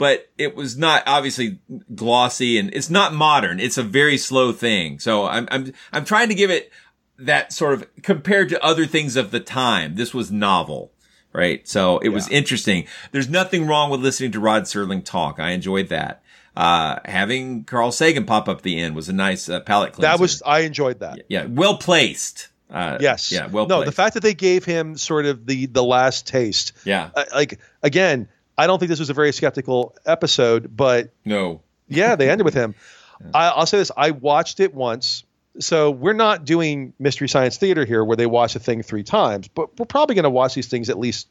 but 0.00 0.30
it 0.38 0.56
was 0.56 0.78
not 0.78 1.02
obviously 1.06 1.58
glossy 1.94 2.56
and 2.56 2.72
it's 2.72 2.88
not 2.88 3.12
modern. 3.12 3.60
It's 3.60 3.76
a 3.76 3.82
very 3.82 4.16
slow 4.16 4.50
thing. 4.50 4.98
So 4.98 5.26
I'm 5.26 5.46
I'm 5.50 5.74
I'm 5.92 6.06
trying 6.06 6.30
to 6.30 6.34
give 6.34 6.48
it 6.48 6.72
that 7.18 7.52
sort 7.52 7.74
of 7.74 7.86
compared 8.02 8.48
to 8.48 8.64
other 8.64 8.86
things 8.86 9.14
of 9.14 9.30
the 9.30 9.40
time. 9.40 9.96
This 9.96 10.14
was 10.14 10.32
novel, 10.32 10.90
right? 11.34 11.68
So 11.68 11.98
it 11.98 12.08
was 12.08 12.26
interesting. 12.30 12.86
There's 13.12 13.28
nothing 13.28 13.66
wrong 13.66 13.90
with 13.90 14.00
listening 14.00 14.32
to 14.32 14.40
Rod 14.40 14.62
Serling 14.62 15.04
talk. 15.04 15.38
I 15.38 15.50
enjoyed 15.50 15.88
that. 15.90 16.22
Uh, 16.56 16.98
having 17.04 17.64
Carl 17.64 17.92
Sagan 17.92 18.24
pop 18.24 18.48
up 18.48 18.62
the 18.62 18.80
end 18.80 18.96
was 18.96 19.10
a 19.10 19.12
nice 19.12 19.50
uh, 19.50 19.60
palate 19.60 19.92
cleanser. 19.92 20.12
That 20.12 20.18
was 20.18 20.42
I 20.46 20.60
enjoyed 20.60 21.00
that. 21.00 21.24
yeah, 21.28 21.44
well 21.44 21.76
placed. 21.76 22.48
Uh, 22.70 22.96
Yes. 23.02 23.30
Yeah, 23.30 23.48
well 23.48 23.66
no, 23.66 23.76
placed. 23.76 23.86
the 23.86 23.92
fact 23.92 24.14
that 24.14 24.22
they 24.22 24.32
gave 24.32 24.64
him 24.64 24.96
sort 24.96 25.26
of 25.26 25.44
the 25.44 25.66
the 25.66 25.84
last 25.84 26.26
taste. 26.26 26.72
yeah. 26.86 27.10
Uh, 27.14 27.24
like 27.34 27.60
again, 27.82 28.28
I 28.60 28.66
don't 28.66 28.78
think 28.78 28.88
this 28.90 28.98
was 29.00 29.10
a 29.10 29.14
very 29.14 29.32
skeptical 29.32 29.94
episode, 30.04 30.76
but 30.76 31.10
No. 31.24 31.62
yeah, 31.88 32.16
they 32.16 32.28
ended 32.30 32.44
with 32.44 32.54
him. 32.54 32.74
I, 33.34 33.48
I'll 33.48 33.66
say 33.66 33.78
this: 33.78 33.90
I 33.96 34.10
watched 34.12 34.60
it 34.60 34.74
once. 34.74 35.24
So 35.58 35.90
we're 35.90 36.12
not 36.12 36.44
doing 36.44 36.92
mystery 36.98 37.28
science 37.28 37.56
theater 37.56 37.84
here, 37.84 38.04
where 38.04 38.16
they 38.16 38.26
watch 38.26 38.54
a 38.56 38.60
thing 38.60 38.82
three 38.82 39.02
times, 39.02 39.48
but 39.48 39.78
we're 39.78 39.86
probably 39.86 40.14
going 40.14 40.22
to 40.24 40.30
watch 40.30 40.54
these 40.54 40.68
things 40.68 40.88
at 40.90 40.98
least, 40.98 41.26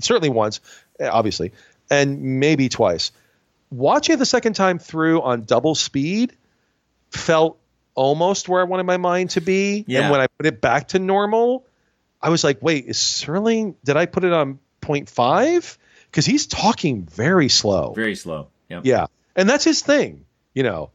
certainly 0.00 0.28
once, 0.28 0.60
eh, 0.98 1.08
obviously, 1.08 1.52
and 1.90 2.20
maybe 2.40 2.68
twice. 2.68 3.12
Watching 3.70 4.14
it 4.14 4.18
the 4.18 4.26
second 4.26 4.54
time 4.54 4.78
through 4.80 5.22
on 5.22 5.44
double 5.44 5.74
speed 5.76 6.34
felt 7.10 7.58
almost 7.94 8.48
where 8.48 8.60
I 8.60 8.64
wanted 8.64 8.84
my 8.84 8.96
mind 8.96 9.30
to 9.30 9.40
be, 9.40 9.84
Yeah. 9.86 10.00
and 10.02 10.10
when 10.10 10.20
I 10.20 10.26
put 10.26 10.46
it 10.46 10.60
back 10.60 10.88
to 10.88 10.98
normal, 10.98 11.64
I 12.20 12.28
was 12.30 12.42
like, 12.44 12.60
"Wait, 12.62 12.86
is 12.86 12.96
Serling? 12.98 13.74
Did 13.84 13.96
I 13.96 14.06
put 14.06 14.24
it 14.24 14.32
on 14.32 14.58
0.5? 14.82 15.78
Because 16.10 16.26
he's 16.26 16.46
talking 16.46 17.02
very 17.04 17.48
slow." 17.48 17.92
Very 17.94 18.14
slow. 18.16 18.48
Yeah. 18.68 18.80
Yeah, 18.84 19.06
and 19.36 19.48
that's 19.48 19.64
his 19.64 19.82
thing. 19.82 20.24
You 20.54 20.62
know, 20.64 20.90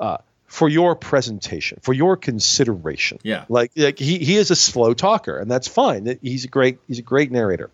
uh, 0.00 0.18
for 0.46 0.68
your 0.68 0.94
presentation, 0.94 1.78
for 1.82 1.92
your 1.92 2.16
consideration. 2.16 3.18
Yeah. 3.22 3.44
Like, 3.48 3.72
like 3.76 3.98
he, 3.98 4.18
he 4.18 4.36
is 4.36 4.50
a 4.50 4.56
slow 4.56 4.92
talker, 4.94 5.38
and 5.38 5.50
that's 5.50 5.66
fine. 5.68 6.18
He's 6.22 6.44
a 6.44 6.48
great 6.48 6.78
he's 6.88 6.98
a 6.98 7.02
great 7.02 7.30
narrator, 7.32 7.70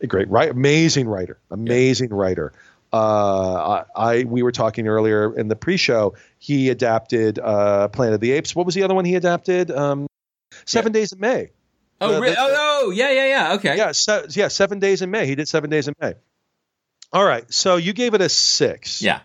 a 0.00 0.06
great 0.06 0.28
right, 0.28 0.50
amazing 0.50 1.08
writer, 1.08 1.38
amazing 1.50 2.10
writer. 2.10 2.52
Uh, 2.92 3.84
I, 3.96 4.20
I 4.20 4.24
we 4.24 4.42
were 4.42 4.52
talking 4.52 4.88
earlier 4.88 5.36
in 5.38 5.48
the 5.48 5.56
pre-show. 5.56 6.14
He 6.38 6.70
adapted 6.70 7.38
uh, 7.38 7.88
Planet 7.88 8.14
of 8.14 8.20
the 8.20 8.32
Apes. 8.32 8.54
What 8.54 8.66
was 8.66 8.74
the 8.74 8.82
other 8.82 8.94
one 8.94 9.04
he 9.04 9.14
adapted? 9.14 9.70
Um, 9.70 10.06
Seven 10.66 10.92
Days 10.92 11.12
in 11.12 11.20
May. 11.20 11.50
Oh, 12.00 12.14
The- 12.14 12.20
the- 12.20 12.34
oh, 12.38 12.48
oh, 12.80 12.90
yeah, 12.90 13.10
yeah, 13.10 13.26
yeah. 13.26 13.52
Okay. 13.54 13.76
yeah, 13.76 13.92
se- 13.92 14.26
yeah, 14.30 14.48
Seven 14.48 14.78
Days 14.78 15.02
in 15.02 15.10
May. 15.10 15.26
He 15.26 15.34
did 15.34 15.48
Seven 15.48 15.70
Days 15.70 15.88
in 15.88 15.94
May. 16.00 16.14
All 17.12 17.24
right, 17.24 17.44
so 17.52 17.76
you 17.76 17.92
gave 17.92 18.14
it 18.14 18.20
a 18.20 18.28
six. 18.28 19.02
Yeah. 19.02 19.20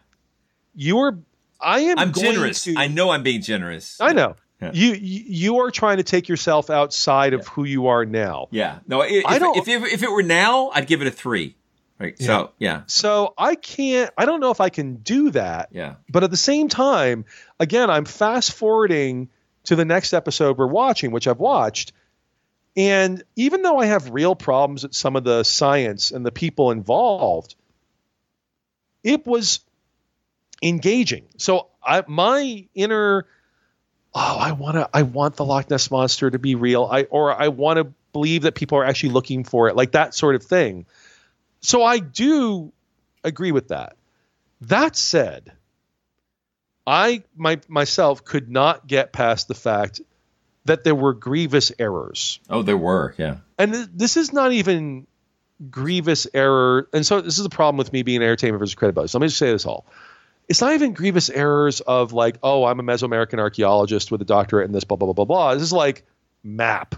You 0.76 0.98
were. 0.98 1.19
I 1.61 1.80
am. 1.82 1.99
I'm 1.99 2.14
generous. 2.14 2.64
to- 2.64 2.76
I 2.77 2.88
know 2.88 3.11
I'm 3.11 3.23
being 3.23 3.41
generous. 3.41 3.98
I 4.02 4.14
know. 4.14 4.36
Yeah. 4.61 4.72
You, 4.73 4.94
you 4.94 5.60
are 5.60 5.69
trying 5.72 5.98
to 5.98 6.03
take 6.03 6.27
yourself 6.30 6.69
outside 6.69 7.34
of 7.34 7.45
who 7.48 7.65
you 7.65 7.88
are 7.88 8.06
now. 8.06 8.48
Yeah. 8.52 8.80
No, 8.88 9.02
i- 9.02 9.07
if, 9.07 9.26
I 9.26 9.38
don't- 9.38 9.57
if, 9.57 9.68
if, 9.68 9.84
if 9.94 10.03
it 10.03 10.10
were 10.11 10.23
now, 10.23 10.69
I'd 10.73 10.88
give 10.88 11.02
it 11.02 11.07
a 11.07 11.11
three. 11.11 11.56
Right. 11.99 12.19
So, 12.22 12.52
yeah. 12.60 12.82
So 12.88 13.34
I 13.38 13.56
can't. 13.56 14.11
I 14.18 14.26
don't 14.26 14.40
know 14.41 14.52
if 14.52 14.60
I 14.60 14.69
can 14.69 14.95
do 14.95 15.32
that. 15.32 15.69
Yeah. 15.72 15.95
But 16.10 16.23
at 16.23 16.32
the 16.32 16.38
same 16.38 16.68
time, 16.68 17.23
again, 17.60 17.90
I'm 17.90 18.03
fast 18.06 18.52
forwarding 18.53 19.30
to 19.65 19.76
the 19.77 19.86
next 19.86 20.14
episode 20.14 20.57
we're 20.57 20.68
watching, 20.68 21.11
which 21.11 21.27
I've 21.27 21.40
watched. 21.40 21.94
And 22.76 23.23
even 23.35 23.61
though 23.61 23.80
I 23.80 23.85
have 23.85 24.10
real 24.10 24.35
problems 24.35 24.84
with 24.84 24.93
some 24.93 25.15
of 25.15 25.23
the 25.23 25.43
science 25.43 26.11
and 26.11 26.26
the 26.26 26.31
people 26.31 26.72
involved, 26.72 27.56
it 29.03 29.26
was 29.26 29.61
engaging. 30.61 31.26
So 31.38 31.68
I, 31.81 32.03
my 32.07 32.68
inner, 32.73 33.27
oh, 34.14 34.38
I 34.39 34.52
want 34.52 34.76
to, 34.76 34.89
I 34.93 35.03
want 35.03 35.38
the 35.38 35.45
Loch 35.45 35.69
Ness 35.69 35.89
monster 35.89 36.30
to 36.30 36.39
be 36.39 36.56
real. 36.56 36.84
I 36.91 37.03
or 37.03 37.34
I 37.34 37.47
want 37.49 37.77
to 37.77 37.93
believe 38.11 38.43
that 38.43 38.56
people 38.56 38.77
are 38.77 38.85
actually 38.85 39.10
looking 39.10 39.43
for 39.43 39.69
it, 39.69 39.76
like 39.76 39.91
that 39.91 40.14
sort 40.14 40.35
of 40.35 40.43
thing. 40.43 40.85
So 41.61 41.84
I 41.84 41.99
do 41.99 42.73
agree 43.23 43.52
with 43.52 43.69
that. 43.69 43.95
That 44.61 44.95
said, 44.95 45.52
I 46.88 47.23
my 47.35 47.60
myself 47.68 48.23
could 48.23 48.49
not 48.49 48.88
get 48.88 49.14
past 49.14 49.47
the 49.47 49.53
fact 49.53 50.02
that 50.65 50.83
there 50.83 50.95
were 50.95 51.13
grievous 51.13 51.71
errors. 51.79 52.39
Oh, 52.49 52.61
there 52.61 52.77
were. 52.77 53.15
Yeah. 53.17 53.37
And 53.57 53.73
th- 53.73 53.87
this 53.93 54.17
is 54.17 54.33
not 54.33 54.51
even 54.51 55.07
grievous 55.69 56.27
error. 56.33 56.89
And 56.91 57.05
so 57.05 57.21
this 57.21 57.37
is 57.37 57.43
the 57.43 57.49
problem 57.49 57.77
with 57.77 57.93
me 57.93 58.03
being 58.03 58.17
an 58.17 58.23
entertainment 58.23 58.59
versus 58.59 58.75
credibility. 58.75 59.09
So 59.09 59.17
let 59.19 59.23
me 59.23 59.27
just 59.27 59.37
say 59.37 59.51
this 59.51 59.65
all. 59.65 59.85
It's 60.47 60.61
not 60.61 60.73
even 60.73 60.93
grievous 60.93 61.29
errors 61.29 61.81
of 61.81 62.13
like, 62.13 62.37
oh, 62.43 62.65
I'm 62.65 62.79
a 62.79 62.83
Mesoamerican 62.83 63.39
archaeologist 63.39 64.11
with 64.11 64.21
a 64.21 64.25
doctorate 64.25 64.65
in 64.65 64.73
this, 64.73 64.83
blah, 64.83 64.97
blah, 64.97 65.07
blah, 65.07 65.13
blah, 65.13 65.25
blah. 65.25 65.53
This 65.53 65.63
is 65.63 65.73
like 65.73 66.05
map. 66.43 66.95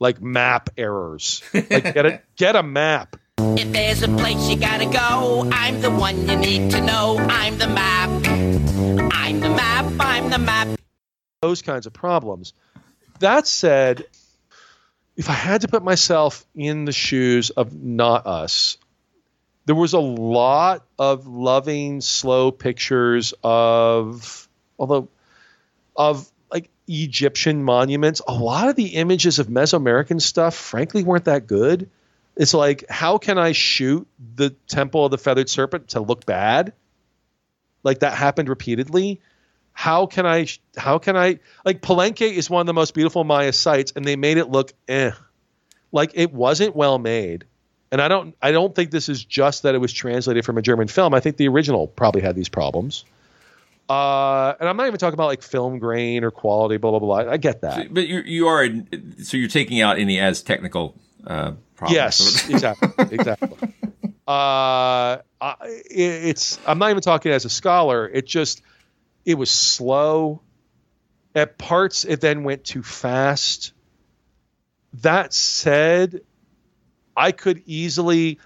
Like 0.00 0.20
map 0.20 0.70
errors. 0.76 1.42
Like 1.52 1.68
get 1.68 2.06
a 2.06 2.22
get 2.36 2.56
a 2.56 2.62
map. 2.62 3.16
If 3.38 3.72
there's 3.72 4.02
a 4.02 4.08
place 4.08 4.48
you 4.48 4.56
gotta 4.56 4.86
go, 4.86 5.48
I'm 5.52 5.80
the 5.80 5.90
one 5.90 6.28
you 6.28 6.36
need 6.36 6.72
to 6.72 6.80
know. 6.80 7.16
I'm 7.18 7.58
the 7.58 7.68
map. 7.68 8.10
I'm 9.14 9.40
the 9.40 9.48
map. 9.50 9.92
I'm 10.00 10.30
the 10.30 10.38
map. 10.38 10.68
those 11.42 11.62
kinds 11.62 11.86
of 11.86 11.92
problems. 11.92 12.54
That 13.24 13.46
said, 13.46 14.04
if 15.16 15.30
I 15.30 15.32
had 15.32 15.62
to 15.62 15.68
put 15.68 15.82
myself 15.82 16.44
in 16.54 16.84
the 16.84 16.92
shoes 16.92 17.48
of 17.48 17.74
not 17.74 18.26
us, 18.26 18.76
there 19.64 19.74
was 19.74 19.94
a 19.94 19.98
lot 19.98 20.84
of 20.98 21.26
loving, 21.26 22.02
slow 22.02 22.50
pictures 22.50 23.32
of, 23.42 24.46
although, 24.78 25.08
of 25.96 26.30
like 26.52 26.68
Egyptian 26.86 27.64
monuments. 27.64 28.20
A 28.28 28.34
lot 28.34 28.68
of 28.68 28.76
the 28.76 28.88
images 28.88 29.38
of 29.38 29.46
Mesoamerican 29.46 30.20
stuff, 30.20 30.54
frankly, 30.54 31.02
weren't 31.02 31.24
that 31.24 31.46
good. 31.46 31.88
It's 32.36 32.52
like, 32.52 32.84
how 32.90 33.16
can 33.16 33.38
I 33.38 33.52
shoot 33.52 34.06
the 34.36 34.50
Temple 34.68 35.06
of 35.06 35.10
the 35.10 35.16
Feathered 35.16 35.48
Serpent 35.48 35.88
to 35.88 36.00
look 36.00 36.26
bad? 36.26 36.74
Like 37.82 38.00
that 38.00 38.12
happened 38.12 38.50
repeatedly 38.50 39.22
how 39.74 40.06
can 40.06 40.24
I 40.24 40.46
how 40.76 40.98
can 40.98 41.16
I 41.16 41.40
like 41.64 41.82
Palenque 41.82 42.32
is 42.32 42.48
one 42.48 42.60
of 42.60 42.66
the 42.66 42.72
most 42.72 42.94
beautiful 42.94 43.24
Maya 43.24 43.52
sites 43.52 43.92
and 43.94 44.04
they 44.04 44.16
made 44.16 44.38
it 44.38 44.48
look 44.48 44.72
eh. 44.88 45.10
Like 45.92 46.12
it 46.14 46.32
wasn't 46.32 46.74
well 46.74 46.98
made. 46.98 47.44
And 47.92 48.00
I 48.00 48.08
don't 48.08 48.36
I 48.40 48.52
don't 48.52 48.74
think 48.74 48.92
this 48.92 49.08
is 49.08 49.24
just 49.24 49.64
that 49.64 49.74
it 49.74 49.78
was 49.78 49.92
translated 49.92 50.44
from 50.44 50.56
a 50.58 50.62
German 50.62 50.88
film. 50.88 51.12
I 51.12 51.20
think 51.20 51.36
the 51.36 51.48
original 51.48 51.88
probably 51.88 52.22
had 52.22 52.36
these 52.36 52.48
problems. 52.48 53.04
Uh, 53.88 54.54
and 54.58 54.68
I'm 54.68 54.76
not 54.76 54.86
even 54.86 54.98
talking 54.98 55.14
about 55.14 55.26
like 55.26 55.42
film 55.42 55.78
grain 55.78 56.24
or 56.24 56.30
quality, 56.30 56.78
blah 56.78 56.90
blah 56.90 57.00
blah. 57.00 57.30
I 57.30 57.36
get 57.36 57.62
that. 57.62 57.92
But 57.92 58.06
you 58.06 58.20
you 58.20 58.46
are 58.46 58.66
so 59.22 59.36
you're 59.36 59.48
taking 59.48 59.80
out 59.80 59.98
any 59.98 60.20
as 60.20 60.42
technical 60.42 60.94
uh, 61.26 61.52
problems. 61.74 61.94
Yes, 61.94 62.48
exactly, 62.48 63.06
exactly. 63.10 63.50
Uh, 64.26 65.20
I, 65.38 65.56
it, 65.90 66.24
it's 66.24 66.58
I'm 66.66 66.78
not 66.78 66.88
even 66.88 67.02
talking 67.02 67.30
as 67.30 67.44
a 67.44 67.50
scholar. 67.50 68.08
It 68.08 68.26
just 68.26 68.62
it 69.24 69.34
was 69.34 69.50
slow. 69.50 70.40
At 71.34 71.58
parts, 71.58 72.04
it 72.04 72.20
then 72.20 72.44
went 72.44 72.64
too 72.64 72.82
fast. 72.82 73.72
That 75.02 75.32
said, 75.34 76.20
I 77.16 77.32
could 77.32 77.62
easily. 77.66 78.38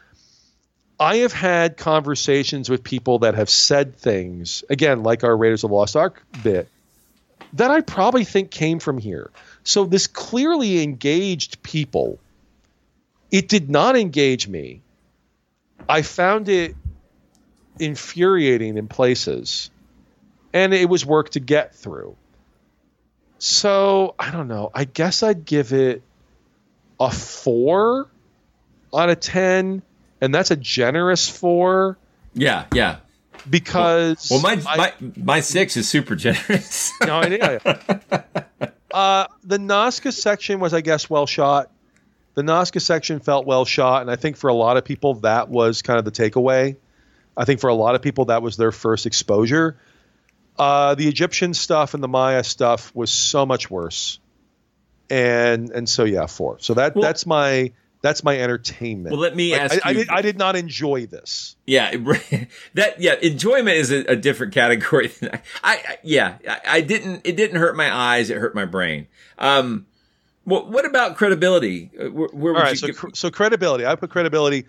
I 1.00 1.18
have 1.18 1.32
had 1.32 1.76
conversations 1.76 2.68
with 2.68 2.82
people 2.82 3.20
that 3.20 3.34
have 3.34 3.50
said 3.50 3.96
things 3.96 4.64
again, 4.68 5.02
like 5.02 5.22
our 5.22 5.36
Raiders 5.36 5.64
of 5.64 5.70
the 5.70 5.76
Lost 5.76 5.96
Ark 5.96 6.24
bit, 6.42 6.68
that 7.52 7.70
I 7.70 7.82
probably 7.82 8.24
think 8.24 8.50
came 8.50 8.80
from 8.80 8.98
here. 8.98 9.30
So 9.64 9.84
this 9.84 10.06
clearly 10.06 10.82
engaged 10.82 11.62
people. 11.62 12.18
It 13.30 13.48
did 13.48 13.68
not 13.70 13.96
engage 13.96 14.48
me. 14.48 14.80
I 15.88 16.02
found 16.02 16.48
it 16.48 16.74
infuriating 17.78 18.78
in 18.78 18.88
places, 18.88 19.70
and 20.52 20.72
it 20.74 20.88
was 20.88 21.04
work 21.06 21.30
to 21.30 21.40
get 21.40 21.74
through. 21.74 22.16
So 23.38 24.14
I 24.18 24.30
don't 24.30 24.48
know. 24.48 24.70
I 24.74 24.84
guess 24.84 25.22
I'd 25.22 25.44
give 25.44 25.72
it 25.72 26.02
a 26.98 27.10
four 27.10 28.08
out 28.94 29.10
of 29.10 29.20
ten, 29.20 29.82
and 30.20 30.34
that's 30.34 30.50
a 30.50 30.56
generous 30.56 31.28
four 31.28 31.96
Yeah. 32.34 32.64
Yeah. 32.74 32.96
because 33.48 34.28
Well, 34.30 34.40
my 34.40 34.60
I- 34.66 34.76
my 34.76 34.92
my 35.16 35.40
six 35.40 35.76
is 35.76 35.88
super 35.88 36.16
generous. 36.16 36.90
no, 37.06 37.18
I- 37.20 37.26
yeah. 37.28 38.22
uh, 38.92 39.26
the 39.44 39.58
Nazca 39.58 40.12
section 40.12 40.58
was, 40.60 40.74
I 40.74 40.80
guess, 40.80 41.08
well 41.08 41.26
shot. 41.26 41.70
The 42.34 42.42
Nazca 42.42 42.80
section 42.80 43.20
felt 43.20 43.46
well 43.46 43.64
shot, 43.64 44.02
and 44.02 44.10
I 44.10 44.16
think 44.16 44.36
for 44.36 44.48
a 44.48 44.54
lot 44.54 44.76
of 44.76 44.84
people 44.84 45.14
that 45.20 45.48
was 45.48 45.82
kind 45.82 45.98
of 45.98 46.04
the 46.04 46.10
takeaway. 46.12 46.76
I 47.36 47.44
think 47.44 47.60
for 47.60 47.68
a 47.68 47.74
lot 47.74 47.94
of 47.94 48.02
people 48.02 48.26
that 48.26 48.42
was 48.42 48.56
their 48.56 48.72
first 48.72 49.06
exposure. 49.06 49.76
Uh, 50.58 50.94
the 50.94 51.06
Egyptian 51.08 51.54
stuff 51.54 51.94
and 51.94 52.02
the 52.02 52.08
Maya 52.08 52.42
stuff 52.44 52.92
was 52.94 53.10
so 53.10 53.46
much 53.46 53.70
worse, 53.70 54.18
and 55.10 55.70
and 55.70 55.88
so 55.88 56.04
yeah, 56.04 56.26
four. 56.26 56.58
So 56.60 56.74
that 56.74 56.94
Well- 56.94 57.02
that's 57.02 57.26
my 57.26 57.72
that's 58.00 58.22
my 58.22 58.38
entertainment. 58.38 59.10
Well, 59.10 59.20
let 59.20 59.34
me 59.34 59.52
Like, 59.52 59.60
ask 59.60 59.86
I, 59.86 59.88
I 59.88 59.92
you- 59.92 59.98
did, 59.98 60.08
I 60.08 60.22
did 60.22 60.38
not 60.38 60.54
enjoy 60.56 61.06
this. 61.06 61.56
Yeah, 61.66 61.90
that 62.74 63.00
yeah, 63.00 63.14
enjoyment 63.20 63.76
is 63.76 63.90
a, 63.90 64.04
a 64.12 64.16
different 64.16 64.54
category. 64.54 65.10
I, 65.22 65.40
I, 65.64 65.72
I 65.74 65.98
yeah, 66.04 66.38
I, 66.48 66.60
I 66.66 66.80
didn't. 66.80 67.22
It 67.24 67.36
didn't 67.36 67.56
hurt 67.58 67.76
my 67.76 67.92
eyes. 67.92 68.30
It 68.30 68.36
hurt 68.38 68.54
my 68.54 68.64
brain. 68.66 69.08
Um, 69.38 69.86
what 70.44 70.68
what 70.70 70.84
about 70.86 71.16
credibility? 71.16 71.90
Uh, 71.98 72.04
Where, 72.10 72.28
where 72.28 72.52
would 72.52 72.58
All 72.58 72.62
right, 72.64 72.70
you 72.72 72.76
so 72.76 72.86
give- 72.88 72.96
cr- 72.96 73.08
so 73.14 73.30
credibility. 73.30 73.84
I 73.86 73.94
put 73.96 74.10
credibility. 74.10 74.66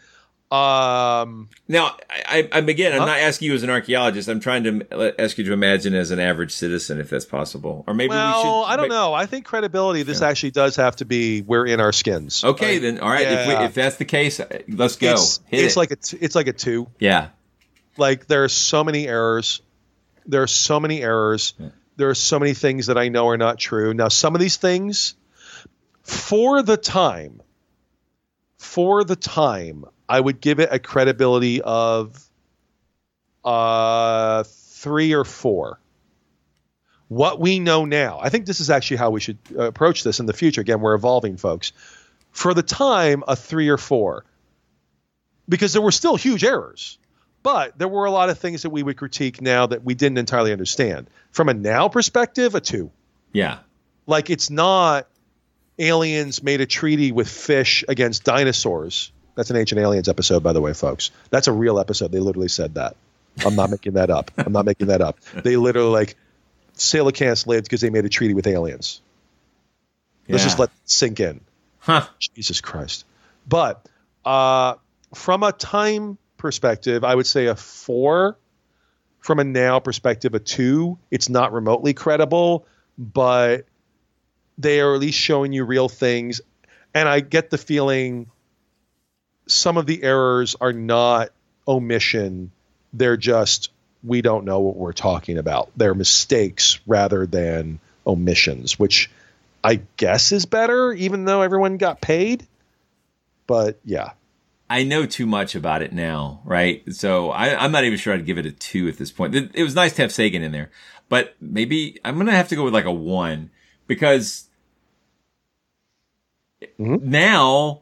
Um, 0.52 1.48
now, 1.68 1.96
I, 2.10 2.24
I, 2.28 2.50
I'm 2.54 2.68
again. 2.70 2.92
I'm 2.94 3.00
Huh? 3.02 3.06
not 3.06 3.20
asking 3.20 3.50
you 3.50 3.54
as 3.54 3.62
an 3.62 3.70
archaeologist. 3.70 4.28
I'm 4.28 4.40
trying 4.40 4.64
to 4.64 5.14
ask 5.22 5.38
you 5.38 5.44
to 5.44 5.54
imagine 5.54 5.94
as 5.94 6.10
an 6.10 6.20
average 6.20 6.52
citizen, 6.54 7.00
if 7.00 7.12
that's 7.12 7.26
possible, 7.26 7.84
or 7.86 7.94
maybe 7.94 8.10
well, 8.10 8.28
we 8.28 8.42
should. 8.42 8.50
Well, 8.50 8.64
I 8.64 8.76
don't 8.76 8.90
know. 8.90 9.14
I 9.14 9.28
think 9.28 9.46
credibility. 9.46 10.02
This 10.02 10.24
actually 10.24 10.52
does 10.52 10.76
have 10.78 10.96
to 10.98 11.06
be 11.06 11.44
we're 11.44 11.68
in 11.68 11.80
our 11.80 11.92
skins. 11.92 12.44
Okay, 12.44 12.74
Like, 12.74 12.82
then 12.82 13.00
all 13.00 13.10
right. 13.10 13.28
If, 13.28 13.48
we, 13.48 13.54
if 13.66 13.74
that's 13.76 13.98
the 13.98 14.06
case, 14.06 14.40
uh, 14.40 14.48
let's 14.68 14.96
go. 14.96 15.12
it's, 15.14 15.40
it's 15.52 15.76
it. 15.76 15.78
like 15.80 15.92
a 15.92 15.96
t- 15.98 16.18
it's 16.20 16.34
like 16.34 16.48
a 16.48 16.54
two. 16.54 16.88
yeah, 16.98 17.30
Like 17.98 18.26
there 18.26 18.44
are 18.44 18.50
so 18.50 18.84
many 18.84 19.08
errors. 19.08 19.62
There 20.26 20.42
are 20.42 20.48
so 20.48 20.80
many 20.80 21.04
errors. 21.04 21.54
There 21.96 22.10
are 22.10 22.16
so 22.16 22.40
many 22.40 22.56
things 22.56 22.88
that 22.88 22.98
I 22.98 23.10
know 23.10 23.28
are 23.28 23.38
not 23.38 23.60
true. 23.60 23.94
Now, 23.94 24.08
some 24.08 24.34
of 24.34 24.42
these 24.42 24.58
things, 24.58 25.14
for 26.02 26.64
the 26.64 26.78
time, 26.78 27.42
for 28.58 29.04
the 29.04 29.16
time, 29.16 29.86
I 30.10 30.20
would 30.20 30.42
give 30.42 30.60
it 30.60 30.70
a 30.72 30.80
credibility 30.80 31.62
of 31.62 32.20
uh, 33.46 34.44
three 34.44 35.14
or 35.14 35.24
four. 35.24 35.80
What 37.08 37.40
we 37.40 37.60
know 37.60 37.86
now, 37.86 38.20
I 38.22 38.30
think 38.30 38.46
this 38.46 38.60
is 38.60 38.70
actually 38.70 38.98
how 38.98 39.12
we 39.12 39.20
should 39.20 39.38
uh, 39.58 39.64
approach 39.64 40.04
this 40.04 40.20
in 40.20 40.26
the 40.26 40.34
future. 40.34 40.62
Again, 40.62 40.82
we're 40.82 40.96
evolving, 40.96 41.38
folks. 41.38 41.72
For 42.32 42.54
the 42.54 42.64
time, 42.64 43.24
a 43.28 43.36
three 43.36 43.70
or 43.70 43.78
four, 43.78 44.26
because 45.48 45.74
there 45.74 45.82
were 45.82 45.92
still 45.92 46.16
huge 46.16 46.44
errors. 46.44 46.98
but 47.42 47.78
there 47.78 47.88
were 47.88 48.06
a 48.06 48.12
lot 48.12 48.30
of 48.30 48.38
things 48.38 48.64
that 48.64 48.70
we 48.70 48.84
would 48.84 48.98
critique 48.98 49.42
now 49.42 49.66
that 49.66 49.84
we 49.84 49.94
didn't 49.96 50.18
entirely 50.18 50.52
understand. 50.52 51.10
From 51.32 51.50
a 51.50 51.54
now 51.54 51.88
perspective, 51.88 52.56
a 52.56 52.60
two. 52.60 52.92
Yeah. 53.32 53.60
Like 54.06 54.30
it's 54.30 54.50
not 54.50 55.08
aliens 55.78 56.44
made 56.44 56.62
a 56.62 56.66
treaty 56.66 57.12
with 57.12 57.30
fish 57.30 57.86
against 57.88 58.24
dinosaurs. 58.24 59.12
That's 59.40 59.52
an 59.52 59.56
Ancient 59.56 59.80
Aliens 59.80 60.10
episode, 60.10 60.44
by 60.44 60.52
the 60.52 60.60
way, 60.60 60.74
folks. 60.74 61.12
That's 61.30 61.48
a 61.48 61.54
real 61.54 61.80
episode. 61.80 62.12
They 62.12 62.20
literally 62.20 62.50
said 62.50 62.74
that. 62.74 62.98
I'm 63.46 63.56
not 63.56 63.70
making 63.70 63.94
that 63.94 64.10
up. 64.10 64.32
I'm 64.36 64.52
not 64.52 64.66
making 64.66 64.88
that 64.88 65.00
up. 65.00 65.22
They 65.22 65.56
literally 65.56 65.92
like 65.92 66.18
coelacanths 66.76 67.48
lived 67.48 67.64
because 67.64 67.80
they 67.80 67.90
made 67.90 68.04
a 68.04 68.10
treaty 68.10 68.34
with 68.34 68.48
aliens. 68.48 69.00
Let's 70.28 70.44
just 70.44 70.60
let 70.60 70.68
it 70.68 70.76
sink 70.84 71.22
in. 71.22 71.40
Huh. 71.78 72.06
Jesus 72.20 72.60
Christ. 72.60 73.06
But 73.48 73.88
uh, 74.26 74.76
from 75.14 75.44
a 75.44 75.54
time 75.54 76.18
perspective, 76.36 77.06
I 77.06 77.16
would 77.16 77.26
say 77.26 77.46
a 77.46 77.56
four. 77.56 78.38
From 79.22 79.40
a 79.40 79.46
now 79.46 79.80
perspective, 79.80 80.34
a 80.34 80.40
two. 80.40 80.98
It's 81.12 81.30
not 81.30 81.54
remotely 81.54 81.94
credible, 81.94 82.66
but 82.98 83.68
they 84.58 84.82
are 84.82 84.96
at 84.96 85.00
least 85.00 85.18
showing 85.18 85.54
you 85.54 85.64
real 85.64 85.88
things. 85.88 86.42
And 86.94 87.08
I 87.08 87.22
get 87.22 87.52
the 87.52 87.58
feeling 87.58 88.30
some 89.50 89.78
of 89.78 89.86
the 89.86 90.04
errors 90.04 90.56
are 90.60 90.74
not 90.74 91.30
omission. 91.68 92.52
They're 92.94 93.18
just, 93.18 93.72
we 94.04 94.22
don't 94.22 94.46
know 94.46 94.60
what 94.60 94.76
we're 94.76 94.94
talking 94.94 95.38
about. 95.38 95.72
They're 95.76 95.94
mistakes 95.94 96.80
rather 96.88 97.26
than 97.26 97.80
omissions, 98.06 98.80
which 98.80 99.10
I 99.64 99.82
guess 99.98 100.32
is 100.32 100.46
better, 100.46 100.94
even 100.94 101.26
though 101.26 101.42
everyone 101.42 101.78
got 101.78 102.02
paid. 102.02 102.48
But 103.48 103.80
yeah. 103.84 104.12
I 104.70 104.84
know 104.84 105.06
too 105.06 105.26
much 105.26 105.56
about 105.56 105.82
it 105.82 105.92
now, 105.94 106.42
right? 106.46 106.84
So 106.94 107.32
I, 107.32 107.62
I'm 107.62 107.72
not 107.72 107.86
even 107.86 107.98
sure 107.98 108.14
I'd 108.14 108.26
give 108.26 108.38
it 108.38 108.46
a 108.46 108.52
two 108.52 108.88
at 108.88 108.98
this 108.98 109.12
point. 109.12 109.34
It, 109.34 109.52
it 109.56 109.64
was 109.64 109.74
nice 109.74 109.94
to 109.94 110.04
have 110.04 110.12
Sagan 110.12 110.44
in 110.44 110.52
there, 110.52 110.70
but 111.10 111.36
maybe 111.42 112.00
I'm 112.06 112.18
gonna 112.18 112.36
have 112.36 112.50
to 112.50 112.56
go 112.56 112.64
with 112.64 112.74
like 112.74 112.86
a 112.86 112.92
one 112.92 113.50
because 113.88 114.48
mm-hmm. 116.62 117.10
now, 117.10 117.82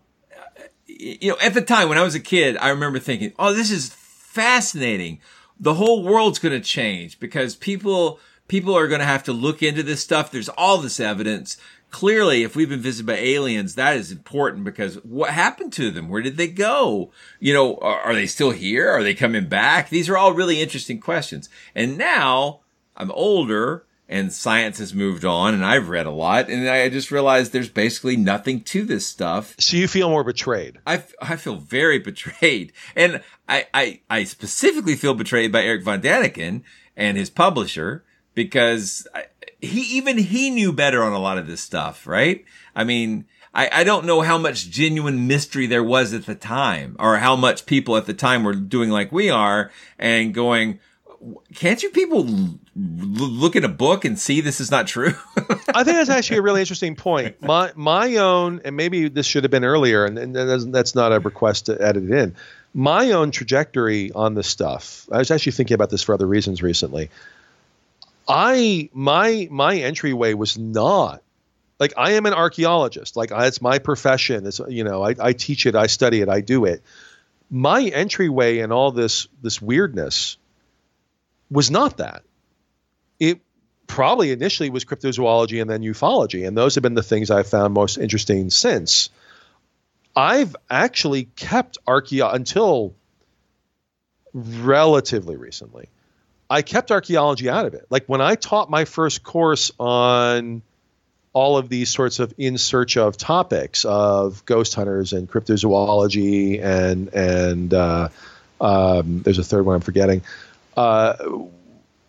you 1.00 1.32
know, 1.32 1.38
at 1.42 1.54
the 1.54 1.62
time 1.62 1.90
when 1.90 1.98
I 1.98 2.04
was 2.04 2.16
a 2.16 2.20
kid, 2.20 2.58
I 2.58 2.70
remember 2.70 3.00
thinking, 3.00 3.34
"Oh, 3.38 3.54
this 3.54 3.72
is 3.72 3.90
fascinating. 3.90 5.20
The 5.60 5.76
whole 5.76 6.04
world's 6.04 6.40
going 6.40 6.60
to 6.60 6.66
change 6.66 7.20
because 7.20 7.56
people 7.56 8.20
people 8.48 8.76
are 8.76 8.88
going 8.88 9.00
to 9.00 9.06
have 9.06 9.24
to 9.24 9.34
look 9.34 9.62
into 9.62 9.84
this 9.84 10.02
stuff. 10.02 10.32
There's 10.32 10.50
all 10.50 10.78
this 10.78 11.00
evidence." 11.00 11.58
Clearly, 11.90 12.44
if 12.44 12.54
we've 12.54 12.68
been 12.68 12.82
visited 12.82 13.08
by 13.08 13.14
aliens, 13.14 13.76
that 13.76 13.96
is 13.96 14.12
important 14.12 14.66
because 14.66 14.96
what 15.06 15.30
happened 15.30 15.72
to 15.74 15.90
them? 15.90 16.10
Where 16.10 16.22
did 16.22 16.36
they 16.36 16.50
go? 16.50 17.12
You 17.40 17.54
know, 17.54 17.78
are, 17.78 18.02
are 18.02 18.14
they 18.14 18.28
still 18.28 18.52
here? 18.52 18.90
Are 18.92 19.04
they 19.04 19.14
coming 19.14 19.48
back? 19.48 19.88
These 19.88 20.10
are 20.10 20.18
all 20.18 20.34
really 20.34 20.62
interesting 20.62 21.00
questions. 21.00 21.48
And 21.74 21.98
now 21.98 22.60
I'm 22.98 23.10
older 23.12 23.87
and 24.10 24.32
science 24.32 24.80
has 24.80 24.94
moved 24.94 25.26
on 25.26 25.54
and 25.54 25.66
I've 25.66 25.90
read 25.90 26.06
a 26.06 26.12
lot 26.12 26.50
and 26.50 26.68
I 26.70 26.88
just 26.90 27.12
realized 27.12 27.52
there's 27.52 27.70
basically 27.70 28.16
nothing 28.16 28.62
to 28.62 28.86
this 28.86 29.06
stuff. 29.06 29.56
So 29.60 29.78
you 29.78 29.88
feel 29.88 30.10
more 30.10 30.24
betrayed. 30.24 30.80
I, 30.88 31.04
I 31.22 31.36
feel 31.36 31.58
very 31.58 32.00
betrayed. 32.00 32.72
And 32.96 33.22
I, 33.50 33.68
I, 33.74 34.02
I 34.10 34.24
specifically 34.24 34.96
feel 34.96 35.14
betrayed 35.14 35.52
by 35.52 35.64
Erich 35.64 35.84
Von 35.84 36.02
Daniken 36.02 36.64
and 36.96 37.18
his 37.18 37.30
publisher 37.30 38.04
because 38.34 39.08
I, 39.14 39.26
he, 39.60 39.82
even 39.98 40.18
he 40.18 40.50
knew 40.50 40.72
better 40.72 41.04
on 41.04 41.14
a 41.14 41.20
lot 41.20 41.38
of 41.38 41.48
this 41.48 41.62
stuff, 41.62 42.08
right? 42.08 42.46
I 42.76 42.84
mean, 42.84 43.26
I, 43.54 43.70
I 43.72 43.84
don't 43.84 44.06
know 44.06 44.22
how 44.22 44.38
much 44.38 44.70
genuine 44.70 45.28
mystery 45.28 45.66
there 45.66 45.84
was 45.84 46.14
at 46.14 46.26
the 46.26 46.36
time 46.36 46.96
or 47.00 47.18
how 47.18 47.36
much 47.36 47.66
people 47.66 47.98
at 47.98 48.06
the 48.06 48.14
time 48.14 48.44
were 48.44 48.54
doing 48.54 48.90
like 48.90 49.12
we 49.12 49.30
are 49.30 49.72
and 49.98 50.34
going, 50.34 50.80
can't 51.56 51.82
you 51.82 51.90
people 51.90 52.60
look 52.78 53.56
at 53.56 53.64
a 53.64 53.70
book 53.70 54.06
and 54.06 54.20
see 54.20 54.42
this 54.42 54.62
is 54.62 54.70
not 54.70 54.88
true? 54.88 55.14
I 55.38 55.84
think 55.84 55.98
that's 55.98 56.10
actually 56.10 56.38
a 56.38 56.42
really 56.42 56.62
interesting 56.62 56.96
point. 56.96 57.42
My 57.42 57.72
my 57.76 58.18
own, 58.18 58.62
and 58.66 58.76
maybe 58.76 59.10
this 59.10 59.26
should 59.26 59.44
have 59.44 59.52
been 59.52 59.66
earlier, 59.66 60.06
and, 60.06 60.18
and 60.18 60.36
that's, 60.74 60.94
not 60.94 61.12
a 61.12 61.20
request 61.20 61.68
to 61.68 61.82
edit 61.82 62.04
it 62.04 62.12
in. 62.12 62.36
My 62.74 63.12
own 63.12 63.32
trajectory 63.32 64.12
on 64.12 64.36
this 64.36 64.48
stuff. 64.48 65.08
I 65.12 65.18
was 65.18 65.32
actually 65.32 65.54
thinking 65.54 65.76
about 65.76 65.90
this 65.90 66.04
for 66.04 66.14
other 66.14 66.28
reasons 66.28 66.62
recently. 66.62 67.10
I 68.28 68.90
my 68.94 69.48
my 69.50 69.78
entryway 69.78 70.34
was 70.34 70.58
not 70.58 71.24
like 71.80 71.94
I 71.98 72.14
am 72.14 72.26
an 72.26 72.34
archaeologist. 72.34 73.16
Like 73.16 73.32
I, 73.32 73.48
it's 73.48 73.62
my 73.62 73.80
profession. 73.80 74.46
It's 74.46 74.60
you 74.68 74.84
know 74.84 75.04
I, 75.04 75.16
I 75.20 75.34
teach 75.34 75.66
it, 75.66 75.76
I 75.76 75.88
study 75.88 76.22
it, 76.22 76.30
I 76.30 76.42
do 76.42 76.66
it. 76.66 76.84
My 77.50 77.82
entryway 77.84 78.60
in 78.60 78.72
all 78.72 78.92
this 78.92 79.28
this 79.42 79.62
weirdness 79.62 80.38
was 81.50 81.72
not 81.72 81.98
that. 81.98 82.24
It 83.20 83.42
probably 83.88 84.32
initially 84.32 84.70
was 84.70 84.86
cryptozoology 84.86 85.62
and 85.62 85.70
then 85.70 85.82
ufology, 85.82 86.48
and 86.48 86.58
those 86.58 86.76
have 86.76 86.82
been 86.82 86.94
the 86.94 87.04
things 87.04 87.32
I've 87.32 87.48
found 87.48 87.74
most 87.74 87.98
interesting 87.98 88.50
since. 88.50 89.10
I've 90.16 90.56
actually 90.70 91.26
kept 91.36 91.78
archaeo 91.88 92.34
until 92.34 92.96
relatively 94.34 95.36
recently. 95.36 95.90
I 96.50 96.62
kept 96.62 96.92
archaeology 96.92 97.50
out 97.50 97.66
of 97.66 97.74
it. 97.74 97.86
Like 97.90 98.06
when 98.08 98.22
I 98.22 98.36
taught 98.36 98.70
my 98.70 98.86
first 98.86 99.24
course 99.24 99.72
on 99.80 100.62
all 101.34 101.58
of 101.58 101.70
these 101.70 101.90
sorts 101.90 102.20
of 102.20 102.34
in 102.38 102.58
search 102.58 102.98
of 102.98 103.16
topics 103.16 103.86
of 103.86 104.44
ghost 104.46 104.74
hunters 104.74 105.14
and 105.14 105.30
cryptozoology 105.30 106.64
and 106.64 107.14
and 107.14 107.74
uh, 107.74 108.10
um, 108.60 109.22
there's 109.22 109.38
a 109.38 109.44
third 109.44 109.66
one 109.66 109.76
I'm 109.76 109.82
forgetting. 109.82 110.24
Uh, 110.76 111.16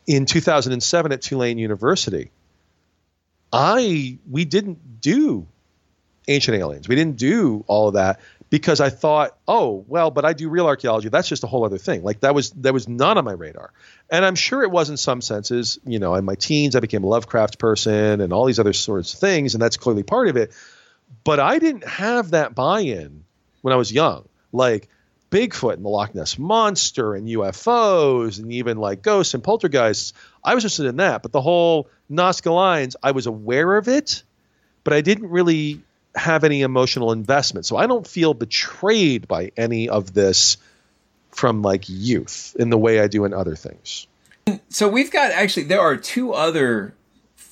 in 0.08 0.24
2007 0.24 1.12
at 1.12 1.22
Tulane 1.22 1.58
University, 1.58 2.30
I 3.52 4.18
we 4.28 4.44
didn't 4.46 5.00
do 5.00 5.46
ancient 6.26 6.56
aliens. 6.56 6.88
We 6.88 6.96
didn't 6.96 7.16
do 7.16 7.62
all 7.68 7.88
of 7.88 7.94
that 7.94 8.18
because 8.50 8.80
I 8.80 8.88
thought, 8.88 9.36
oh 9.46 9.84
well, 9.86 10.10
but 10.10 10.24
I 10.24 10.32
do 10.32 10.48
real 10.48 10.66
archaeology. 10.66 11.10
That's 11.10 11.28
just 11.28 11.44
a 11.44 11.46
whole 11.46 11.64
other 11.64 11.76
thing. 11.76 12.02
Like 12.02 12.20
that 12.20 12.34
was 12.34 12.50
that 12.52 12.72
was 12.72 12.88
not 12.88 13.18
on 13.18 13.24
my 13.24 13.32
radar. 13.32 13.70
And 14.10 14.24
I'm 14.24 14.34
sure 14.34 14.62
it 14.62 14.70
was 14.70 14.88
in 14.88 14.96
some 14.96 15.20
senses. 15.20 15.78
You 15.84 15.98
know, 15.98 16.14
in 16.14 16.24
my 16.24 16.34
teens, 16.34 16.74
I 16.74 16.80
became 16.80 17.04
a 17.04 17.06
Lovecraft 17.06 17.58
person 17.58 18.22
and 18.22 18.32
all 18.32 18.46
these 18.46 18.58
other 18.58 18.72
sorts 18.72 19.12
of 19.12 19.20
things, 19.20 19.54
and 19.54 19.62
that's 19.62 19.76
clearly 19.76 20.04
part 20.04 20.28
of 20.28 20.38
it. 20.38 20.52
But 21.22 21.38
I 21.38 21.58
didn't 21.58 21.86
have 21.86 22.30
that 22.30 22.54
buy-in 22.54 23.24
when 23.60 23.74
I 23.74 23.76
was 23.76 23.92
young. 23.92 24.26
Like 24.52 24.88
Bigfoot 25.30 25.74
and 25.74 25.84
the 25.84 25.88
Loch 25.88 26.14
Ness 26.14 26.38
monster 26.38 27.14
and 27.14 27.28
UFOs 27.28 28.38
and 28.38 28.52
even 28.52 28.78
like 28.78 29.02
ghosts 29.02 29.34
and 29.34 29.42
poltergeists. 29.44 30.12
I 30.42 30.54
was 30.54 30.64
interested 30.64 30.86
in 30.86 30.96
that, 30.96 31.22
but 31.22 31.32
the 31.32 31.40
whole 31.40 31.88
Nazca 32.10 32.52
lines, 32.52 32.96
I 33.02 33.10
was 33.10 33.26
aware 33.26 33.76
of 33.76 33.88
it, 33.88 34.22
but 34.84 34.94
I 34.94 35.00
didn't 35.00 35.28
really 35.28 35.82
have 36.14 36.44
any 36.44 36.62
emotional 36.62 37.12
investment. 37.12 37.66
So 37.66 37.76
I 37.76 37.86
don't 37.86 38.06
feel 38.06 38.34
betrayed 38.34 39.28
by 39.28 39.52
any 39.56 39.88
of 39.88 40.14
this 40.14 40.56
from 41.30 41.62
like 41.62 41.84
youth 41.88 42.56
in 42.58 42.70
the 42.70 42.78
way 42.78 43.00
I 43.00 43.06
do 43.06 43.24
in 43.24 43.34
other 43.34 43.54
things. 43.54 44.06
So 44.70 44.88
we've 44.88 45.12
got 45.12 45.30
actually 45.30 45.64
there 45.64 45.80
are 45.80 45.96
two 45.96 46.32
other 46.32 46.94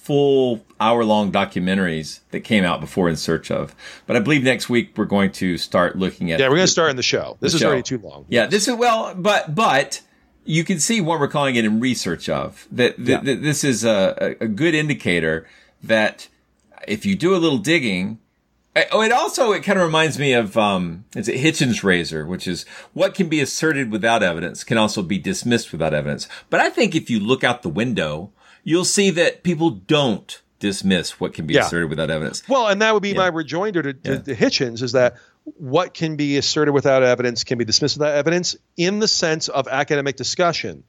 full 0.07 0.65
hour 0.79 1.05
long 1.05 1.33
documentaries 1.33 2.21
that 2.31 2.41
came 2.41 2.65
out 2.65 2.81
before 2.81 3.09
in 3.09 3.17
search 3.17 3.51
of. 3.51 3.75
But 4.07 4.17
I 4.17 4.21
believe 4.21 4.45
next 4.45 4.69
week 4.69 4.97
we're 4.97 5.05
going 5.05 5.33
to 5.33 5.59
start 5.59 5.97
looking 5.99 6.31
at 6.31 6.39
Yeah, 6.39 6.47
we're 6.49 6.57
going 6.57 6.67
to 6.67 6.73
start 6.73 6.91
in 6.91 6.97
the 6.97 7.03
show. 7.03 7.37
This 7.41 7.53
the 7.53 7.57
is 7.57 7.61
show. 7.63 7.67
already 7.69 7.83
too 7.83 7.99
long. 7.99 8.25
Yeah, 8.29 8.47
this 8.47 8.69
is 8.69 8.75
well, 8.77 9.15
but 9.17 9.55
but 9.55 10.01
you 10.45 10.63
can 10.63 10.79
see 10.79 11.01
what 11.01 11.19
we're 11.19 11.29
calling 11.29 11.57
it 11.57 11.65
in 11.65 11.81
research 11.81 12.29
of 12.29 12.69
that. 12.71 12.95
that, 13.05 13.25
Yeah. 13.25 13.35
this 13.35 13.65
is 13.65 13.85
a, 13.85 14.37
a 14.41 14.47
good 14.47 14.75
indicator 14.75 15.47
that 15.83 16.29
if 16.87 17.05
you 17.05 17.17
do 17.17 17.35
a 17.35 17.39
little 17.39 17.59
digging. 17.59 18.19
Oh, 18.93 19.01
it 19.01 19.11
also 19.11 19.53
it 19.53 19.63
kind 19.65 19.79
of 19.79 19.87
reminds 19.87 20.19
me 20.19 20.35
of 20.35 20.57
um, 20.59 21.07
it's 21.17 21.29
a 21.29 21.33
Hitchens 21.33 21.83
razor, 21.83 22.27
which 22.27 22.47
is 22.47 22.67
what 22.93 23.15
can 23.15 23.29
be 23.31 23.41
asserted 23.41 23.91
without 23.91 24.23
evidence 24.23 24.63
can 24.65 24.77
also 24.77 25.03
be 25.03 25.17
dismissed 25.19 25.73
without 25.73 25.95
evidence. 25.95 26.29
But 26.51 26.61
I 26.61 26.69
think 26.69 26.95
if 26.95 27.09
you 27.09 27.19
look 27.19 27.43
out 27.43 27.63
the 27.63 27.71
window, 27.71 28.33
you'll 28.67 28.85
see 28.85 29.11
that 29.11 29.45
people 29.45 29.71
don't 29.71 30.43
dismiss 30.59 31.21
what 31.21 31.33
can 31.33 31.47
be 31.47 31.55
Yeah. 31.55 31.67
asserted 31.67 31.89
without 31.89 32.11
evidence. 32.11 32.43
Well, 32.49 32.67
and 32.67 32.83
that 32.83 32.93
would 32.93 33.03
be 33.03 33.15
my 33.15 33.29
rejoinder 33.29 33.81
to, 33.81 33.93
to, 33.95 34.19
to 34.19 34.35
Hitchens 34.35 34.83
is 34.83 34.93
that 34.93 35.17
what 35.45 35.95
can 35.95 36.17
be 36.17 36.37
asserted 36.37 36.73
without 36.73 37.05
evidence 37.05 37.45
can 37.45 37.59
be 37.59 37.65
dismissed 37.65 37.97
without 37.97 38.15
evidence 38.17 38.57
in 38.77 38.99
the 38.99 39.07
sense 39.07 39.49
of 39.49 39.69
academic 39.69 40.17
discussion. 40.17 40.83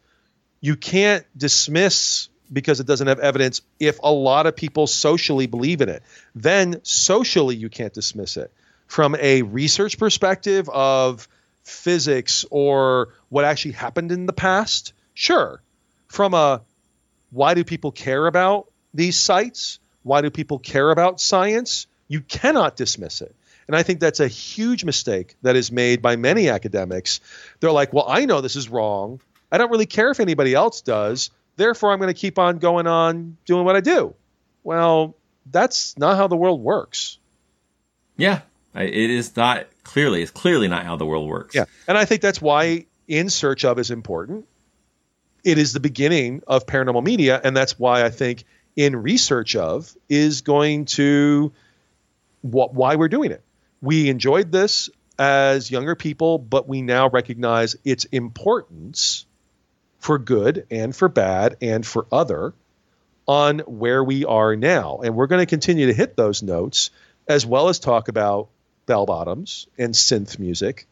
You 0.59 0.75
can't 0.75 1.23
dismiss 1.37 2.29
because 2.51 2.79
it 2.79 2.87
doesn't 2.87 3.05
have 3.05 3.19
evidence 3.19 3.61
if 3.79 3.99
a 4.01 4.11
lot 4.11 4.47
of 4.47 4.55
people 4.55 4.87
socially 4.87 5.45
believe 5.45 5.81
in 5.81 5.89
it. 5.89 6.01
Then 6.33 6.79
socially, 6.83 7.55
you 7.55 7.69
can't 7.69 7.93
dismiss 7.93 8.37
it. 8.37 8.51
From 8.87 9.15
a 9.19 9.43
research 9.43 9.99
perspective 9.99 10.67
of 10.69 11.27
physics 11.63 12.43
or 12.49 13.09
what 13.29 13.45
actually 13.45 13.73
happened 13.73 14.11
in 14.11 14.25
the 14.25 14.33
past, 14.33 14.93
sure. 15.13 15.61
From 16.07 16.33
a 16.33 16.61
why 17.31 17.53
do 17.53 17.63
people 17.63 17.91
care 17.91 18.25
about 18.27 18.71
these 18.93 19.17
sites? 19.17 19.79
Why 20.03 20.21
do 20.21 20.29
people 20.29 20.59
care 20.59 20.89
about 20.91 21.19
science? 21.19 21.87
You 22.07 22.21
cannot 22.21 22.75
dismiss 22.75 23.21
it. 23.21 23.35
And 23.67 23.75
I 23.75 23.83
think 23.83 23.99
that's 23.99 24.21
a 24.21 24.27
huge 24.27 24.85
mistake 24.85 25.35
that 25.41 25.57
is 25.57 25.71
made 25.71 26.01
by 26.01 26.15
many 26.15 26.47
academics. 26.49 27.19
They're 27.59 27.71
like, 27.71 27.91
well, 27.91 28.05
I 28.07 28.25
know 28.25 28.39
this 28.39 28.55
is 28.55 28.69
wrong. 28.69 29.19
I 29.51 29.57
don't 29.57 29.71
really 29.71 29.85
care 29.85 30.09
if 30.09 30.19
anybody 30.19 30.53
else 30.53 30.81
does. 30.81 31.31
Therefore, 31.57 31.91
I'm 31.91 31.99
going 31.99 32.13
to 32.13 32.19
keep 32.19 32.39
on 32.39 32.59
going 32.59 32.87
on 32.87 33.37
doing 33.45 33.65
what 33.65 33.75
I 33.75 33.81
do. 33.81 34.15
Well, 34.63 35.15
that's 35.51 35.97
not 35.97 36.17
how 36.17 36.27
the 36.27 36.37
world 36.37 36.61
works. 36.61 37.17
Yeah, 38.15 38.41
it 38.73 38.93
is 38.93 39.35
not 39.35 39.67
clearly. 39.83 40.21
It's 40.21 40.31
clearly 40.31 40.67
not 40.67 40.85
how 40.85 40.95
the 40.95 41.05
world 41.05 41.27
works. 41.27 41.55
Yeah, 41.55 41.65
and 41.87 41.97
I 41.97 42.05
think 42.05 42.21
that's 42.21 42.41
why 42.41 42.85
In 43.07 43.29
Search 43.29 43.65
of 43.65 43.79
is 43.79 43.91
important. 43.91 44.45
It 45.47 45.57
is 45.57 45.71
the 45.71 45.79
beginning 45.79 46.43
of 46.45 46.65
paranormal 46.65 47.05
media, 47.05 47.39
and 47.41 47.55
that's 47.55 47.79
why 47.79 48.03
I 48.03 48.09
think 48.09 48.43
In 48.75 48.97
Research 48.97 49.55
of 49.55 49.95
is 50.09 50.41
going 50.41 50.83
to 50.97 51.53
what 52.41 52.73
why 52.73 52.97
we're 52.97 53.07
doing 53.07 53.31
it. 53.31 53.41
We 53.81 54.09
enjoyed 54.09 54.51
this 54.51 54.89
as 55.17 55.71
younger 55.71 55.95
people, 55.95 56.37
but 56.37 56.67
we 56.67 56.81
now 56.81 57.07
recognize 57.07 57.77
its 57.85 58.03
importance 58.03 59.25
for 59.99 60.19
good 60.19 60.67
and 60.69 60.93
for 60.93 61.07
bad 61.07 61.55
and 61.61 61.85
for 61.85 62.07
other 62.11 62.53
on 63.25 63.59
where 63.59 64.03
we 64.03 64.25
are 64.25 64.57
now. 64.57 64.99
And 65.01 65.15
we're 65.15 65.27
going 65.27 65.41
to 65.41 65.45
continue 65.45 65.85
to 65.85 65.93
hit 65.93 66.17
those 66.17 66.43
notes 66.43 66.89
as 67.25 67.45
well 67.45 67.69
as 67.69 67.79
talk 67.79 68.09
about 68.09 68.49
bell 68.85 69.05
bottoms 69.05 69.67
and 69.77 69.93
synth 69.93 70.39
music 70.39 70.87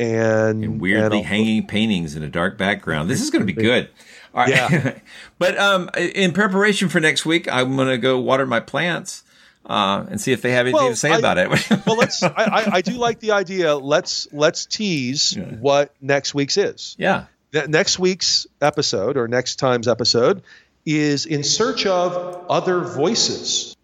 and, 0.00 0.64
And 0.64 0.80
weirdly 0.80 1.18
and- 1.18 1.26
hanging 1.26 1.66
paintings 1.66 2.16
in 2.16 2.22
a 2.22 2.28
dark 2.28 2.56
background. 2.58 3.08
This 3.10 3.20
is 3.20 3.30
going 3.30 3.46
to 3.46 3.52
be 3.52 3.60
good. 3.62 3.88
All 4.34 4.42
right. 4.42 4.50
Yeah. 4.50 4.98
but 5.38 5.58
um, 5.58 5.90
in 5.96 6.32
preparation 6.32 6.88
for 6.88 7.00
next 7.00 7.26
week, 7.26 7.46
I'm 7.52 7.76
going 7.76 7.88
to 7.88 7.98
go 7.98 8.18
water 8.20 8.46
my 8.46 8.60
plants 8.60 9.24
uh, 9.66 10.06
and 10.08 10.20
see 10.20 10.32
if 10.32 10.40
they 10.42 10.52
have 10.52 10.66
anything 10.66 10.80
Well, 10.80 10.90
to 10.90 10.96
say 10.96 11.10
I- 11.12 11.18
about 11.18 11.38
it. 11.38 11.48
well, 11.86 11.96
let's. 11.96 12.22
I, 12.22 12.28
I, 12.36 12.70
I 12.76 12.80
do 12.80 12.92
like 12.92 13.20
the 13.20 13.32
idea. 13.32 13.76
Let's 13.76 14.26
let's 14.32 14.66
tease 14.66 15.36
what 15.60 15.94
next 16.00 16.34
week's 16.34 16.56
is. 16.56 16.96
yeah. 16.98 17.26
Ne- 17.52 17.66
next 17.66 17.98
week's 17.98 18.46
episode 18.60 19.16
or 19.16 19.26
next 19.26 19.56
time's 19.56 19.88
episode 19.88 20.42
is 20.86 21.26
in 21.26 21.42
search 21.42 21.84
of 21.84 22.46
other 22.48 22.80
voices. 22.84 23.76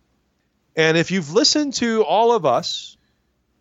And 0.77 0.97
if 0.97 1.11
you've 1.11 1.33
listened 1.33 1.75
to 1.75 2.05
all 2.05 2.33
of 2.33 2.47
us, 2.47 2.96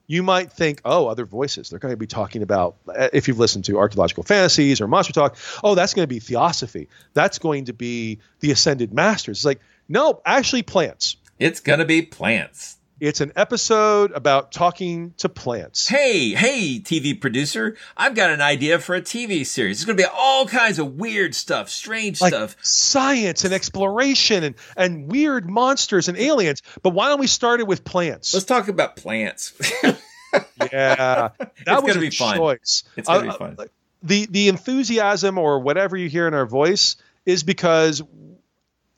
you 0.08 0.24
might 0.24 0.52
think, 0.52 0.82
oh, 0.86 1.08
other 1.08 1.26
voices. 1.26 1.70
They're 1.70 1.80
going 1.80 1.94
to 1.94 1.98
be 1.98 2.08
talking 2.08 2.42
about, 2.42 2.76
uh, 2.88 3.10
if 3.14 3.28
you've 3.28 3.40
listened 3.40 3.66
to 3.66 3.78
archaeological 3.78 4.24
fantasies 4.24 4.82
or 4.82 4.88
monster 4.88 5.14
talk, 5.14 5.38
oh, 5.64 5.76
that's 5.76 5.94
going 5.94 6.04
to 6.04 6.14
be 6.14 6.20
theosophy. 6.20 6.90
That's 7.14 7.40
going 7.40 7.66
to 7.66 7.74
be 7.74 8.20
the 8.40 8.52
ascended 8.52 8.94
masters. 8.94 9.40
It's 9.40 9.46
like, 9.46 9.62
no, 9.90 10.22
actually, 10.26 10.64
plants. 10.64 11.18
It's 11.40 11.60
going 11.60 11.80
to 11.80 11.86
be 11.86 12.02
plants. 12.02 12.78
It's 12.98 13.20
an 13.20 13.34
episode 13.36 14.12
about 14.14 14.54
talking 14.54 15.14
to 15.18 15.28
plants. 15.28 15.86
Hey, 15.90 16.30
hey, 16.30 16.80
TV 16.80 17.20
producer, 17.20 17.76
I've 17.98 18.16
got 18.16 18.30
an 18.30 18.40
idea 18.40 18.80
for 18.80 18.96
a 18.96 19.02
TV 19.02 19.46
series. 19.46 19.78
It's 19.80 19.86
going 19.86 19.98
to 19.98 20.02
be 20.04 20.10
all 20.10 20.46
kinds 20.46 20.80
of 20.80 20.94
weird 20.96 21.36
stuff, 21.36 21.70
strange 21.70 22.22
like 22.22 22.32
stuff. 22.34 22.56
science 22.62 23.44
and 23.44 23.54
exploration 23.54 24.46
and, 24.46 24.56
and 24.78 25.12
weird 25.12 25.50
monsters 25.50 26.08
and 26.08 26.18
aliens. 26.18 26.62
But 26.84 26.92
why 26.92 27.10
don't 27.10 27.20
we 27.20 27.28
start 27.28 27.60
it 27.60 27.68
with 27.68 27.84
plants? 27.84 28.34
Let's 28.34 28.46
talk 28.46 28.70
about 28.70 28.96
plants. 28.96 29.52
yeah, 29.84 29.92
that 30.62 31.52
It's 31.68 31.84
was 31.84 31.96
a 31.98 32.00
be 32.00 32.10
fun. 32.12 32.38
choice. 32.38 32.84
It's 32.96 33.10
gonna 33.10 33.24
be 33.24 33.30
Uh, 33.30 33.34
fun. 33.38 33.56
uh, 33.60 33.66
The 34.04 34.26
the 34.28 34.48
enthusiasm 34.48 35.38
or 35.38 35.60
whatever 35.60 35.98
you 35.98 36.08
hear 36.08 36.30
in 36.30 36.34
our 36.34 36.46
voice 36.46 36.96
is 37.26 37.44
because 37.44 38.02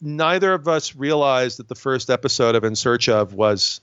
neither 0.02 0.54
of 0.54 0.68
us 0.68 0.96
realized 0.96 1.58
that 1.58 1.68
the 1.68 1.74
first 1.76 2.12
episode 2.12 2.54
of 2.54 2.64
In 2.64 2.76
Search 2.76 3.10
of 3.10 3.34
was 3.34 3.82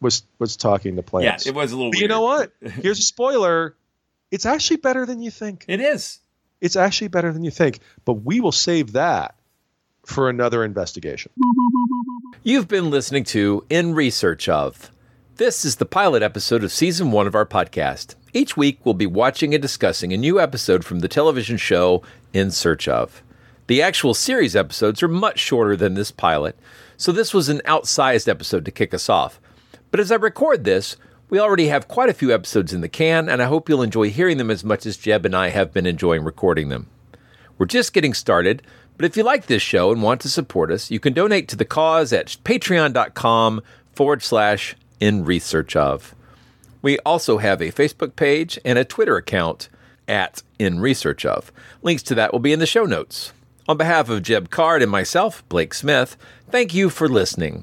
was 0.00 0.22
was 0.38 0.56
talking 0.56 0.96
to 0.96 1.02
yeah, 1.02 1.08
plants. 1.08 1.46
it 1.46 1.54
was 1.54 1.72
a 1.72 1.76
little 1.76 1.90
But 1.90 1.98
weird. 1.98 2.02
you 2.02 2.08
know 2.08 2.22
what? 2.22 2.52
Here's 2.60 2.98
a 2.98 3.02
spoiler. 3.02 3.74
It's 4.30 4.46
actually 4.46 4.76
better 4.78 5.04
than 5.06 5.20
you 5.22 5.30
think. 5.30 5.64
It 5.68 5.80
is. 5.80 6.20
It's 6.60 6.76
actually 6.76 7.08
better 7.08 7.32
than 7.32 7.42
you 7.44 7.50
think. 7.50 7.80
But 8.04 8.14
we 8.24 8.40
will 8.40 8.52
save 8.52 8.92
that 8.92 9.34
for 10.06 10.28
another 10.28 10.64
investigation. 10.64 11.32
You've 12.42 12.68
been 12.68 12.90
listening 12.90 13.24
to 13.24 13.64
In 13.68 13.94
Research 13.94 14.48
of. 14.48 14.90
This 15.36 15.64
is 15.64 15.76
the 15.76 15.86
pilot 15.86 16.22
episode 16.22 16.62
of 16.64 16.72
season 16.72 17.10
one 17.12 17.26
of 17.26 17.34
our 17.34 17.46
podcast. 17.46 18.14
Each 18.32 18.56
week, 18.56 18.78
we'll 18.84 18.94
be 18.94 19.06
watching 19.06 19.54
and 19.54 19.60
discussing 19.62 20.12
a 20.12 20.16
new 20.16 20.40
episode 20.40 20.84
from 20.84 21.00
the 21.00 21.08
television 21.08 21.56
show 21.56 22.02
In 22.32 22.50
Search 22.50 22.86
of. 22.88 23.22
The 23.66 23.82
actual 23.82 24.14
series 24.14 24.54
episodes 24.56 25.02
are 25.02 25.08
much 25.08 25.38
shorter 25.38 25.76
than 25.76 25.94
this 25.94 26.10
pilot, 26.10 26.58
so 26.96 27.10
this 27.12 27.32
was 27.32 27.48
an 27.48 27.60
outsized 27.64 28.28
episode 28.28 28.64
to 28.64 28.70
kick 28.70 28.92
us 28.92 29.08
off. 29.08 29.40
But 29.90 30.00
as 30.00 30.12
I 30.12 30.16
record 30.16 30.64
this, 30.64 30.96
we 31.28 31.38
already 31.38 31.68
have 31.68 31.88
quite 31.88 32.08
a 32.08 32.14
few 32.14 32.32
episodes 32.32 32.72
in 32.72 32.80
the 32.80 32.88
can, 32.88 33.28
and 33.28 33.40
I 33.40 33.46
hope 33.46 33.68
you'll 33.68 33.82
enjoy 33.82 34.10
hearing 34.10 34.38
them 34.38 34.50
as 34.50 34.64
much 34.64 34.84
as 34.86 34.96
Jeb 34.96 35.24
and 35.24 35.34
I 35.34 35.50
have 35.50 35.72
been 35.72 35.86
enjoying 35.86 36.24
recording 36.24 36.68
them. 36.68 36.88
We're 37.56 37.66
just 37.66 37.92
getting 37.92 38.14
started, 38.14 38.62
but 38.96 39.04
if 39.04 39.16
you 39.16 39.22
like 39.22 39.46
this 39.46 39.62
show 39.62 39.92
and 39.92 40.02
want 40.02 40.20
to 40.22 40.28
support 40.28 40.70
us, 40.70 40.90
you 40.90 40.98
can 40.98 41.12
donate 41.12 41.48
to 41.48 41.56
the 41.56 41.64
cause 41.64 42.12
at 42.12 42.36
patreon.com 42.44 43.62
forward 43.92 44.22
slash 44.22 44.76
in 44.98 45.24
research 45.24 45.76
of. 45.76 46.14
We 46.82 46.98
also 47.00 47.38
have 47.38 47.60
a 47.60 47.72
Facebook 47.72 48.16
page 48.16 48.58
and 48.64 48.78
a 48.78 48.84
Twitter 48.84 49.16
account 49.16 49.68
at 50.08 50.42
in 50.58 50.80
research 50.80 51.24
of. 51.24 51.52
Links 51.82 52.02
to 52.04 52.14
that 52.16 52.32
will 52.32 52.40
be 52.40 52.52
in 52.52 52.58
the 52.58 52.66
show 52.66 52.84
notes. 52.84 53.32
On 53.68 53.76
behalf 53.76 54.08
of 54.08 54.22
Jeb 54.22 54.50
Card 54.50 54.82
and 54.82 54.90
myself, 54.90 55.48
Blake 55.48 55.74
Smith, 55.74 56.16
thank 56.50 56.74
you 56.74 56.90
for 56.90 57.08
listening. 57.08 57.62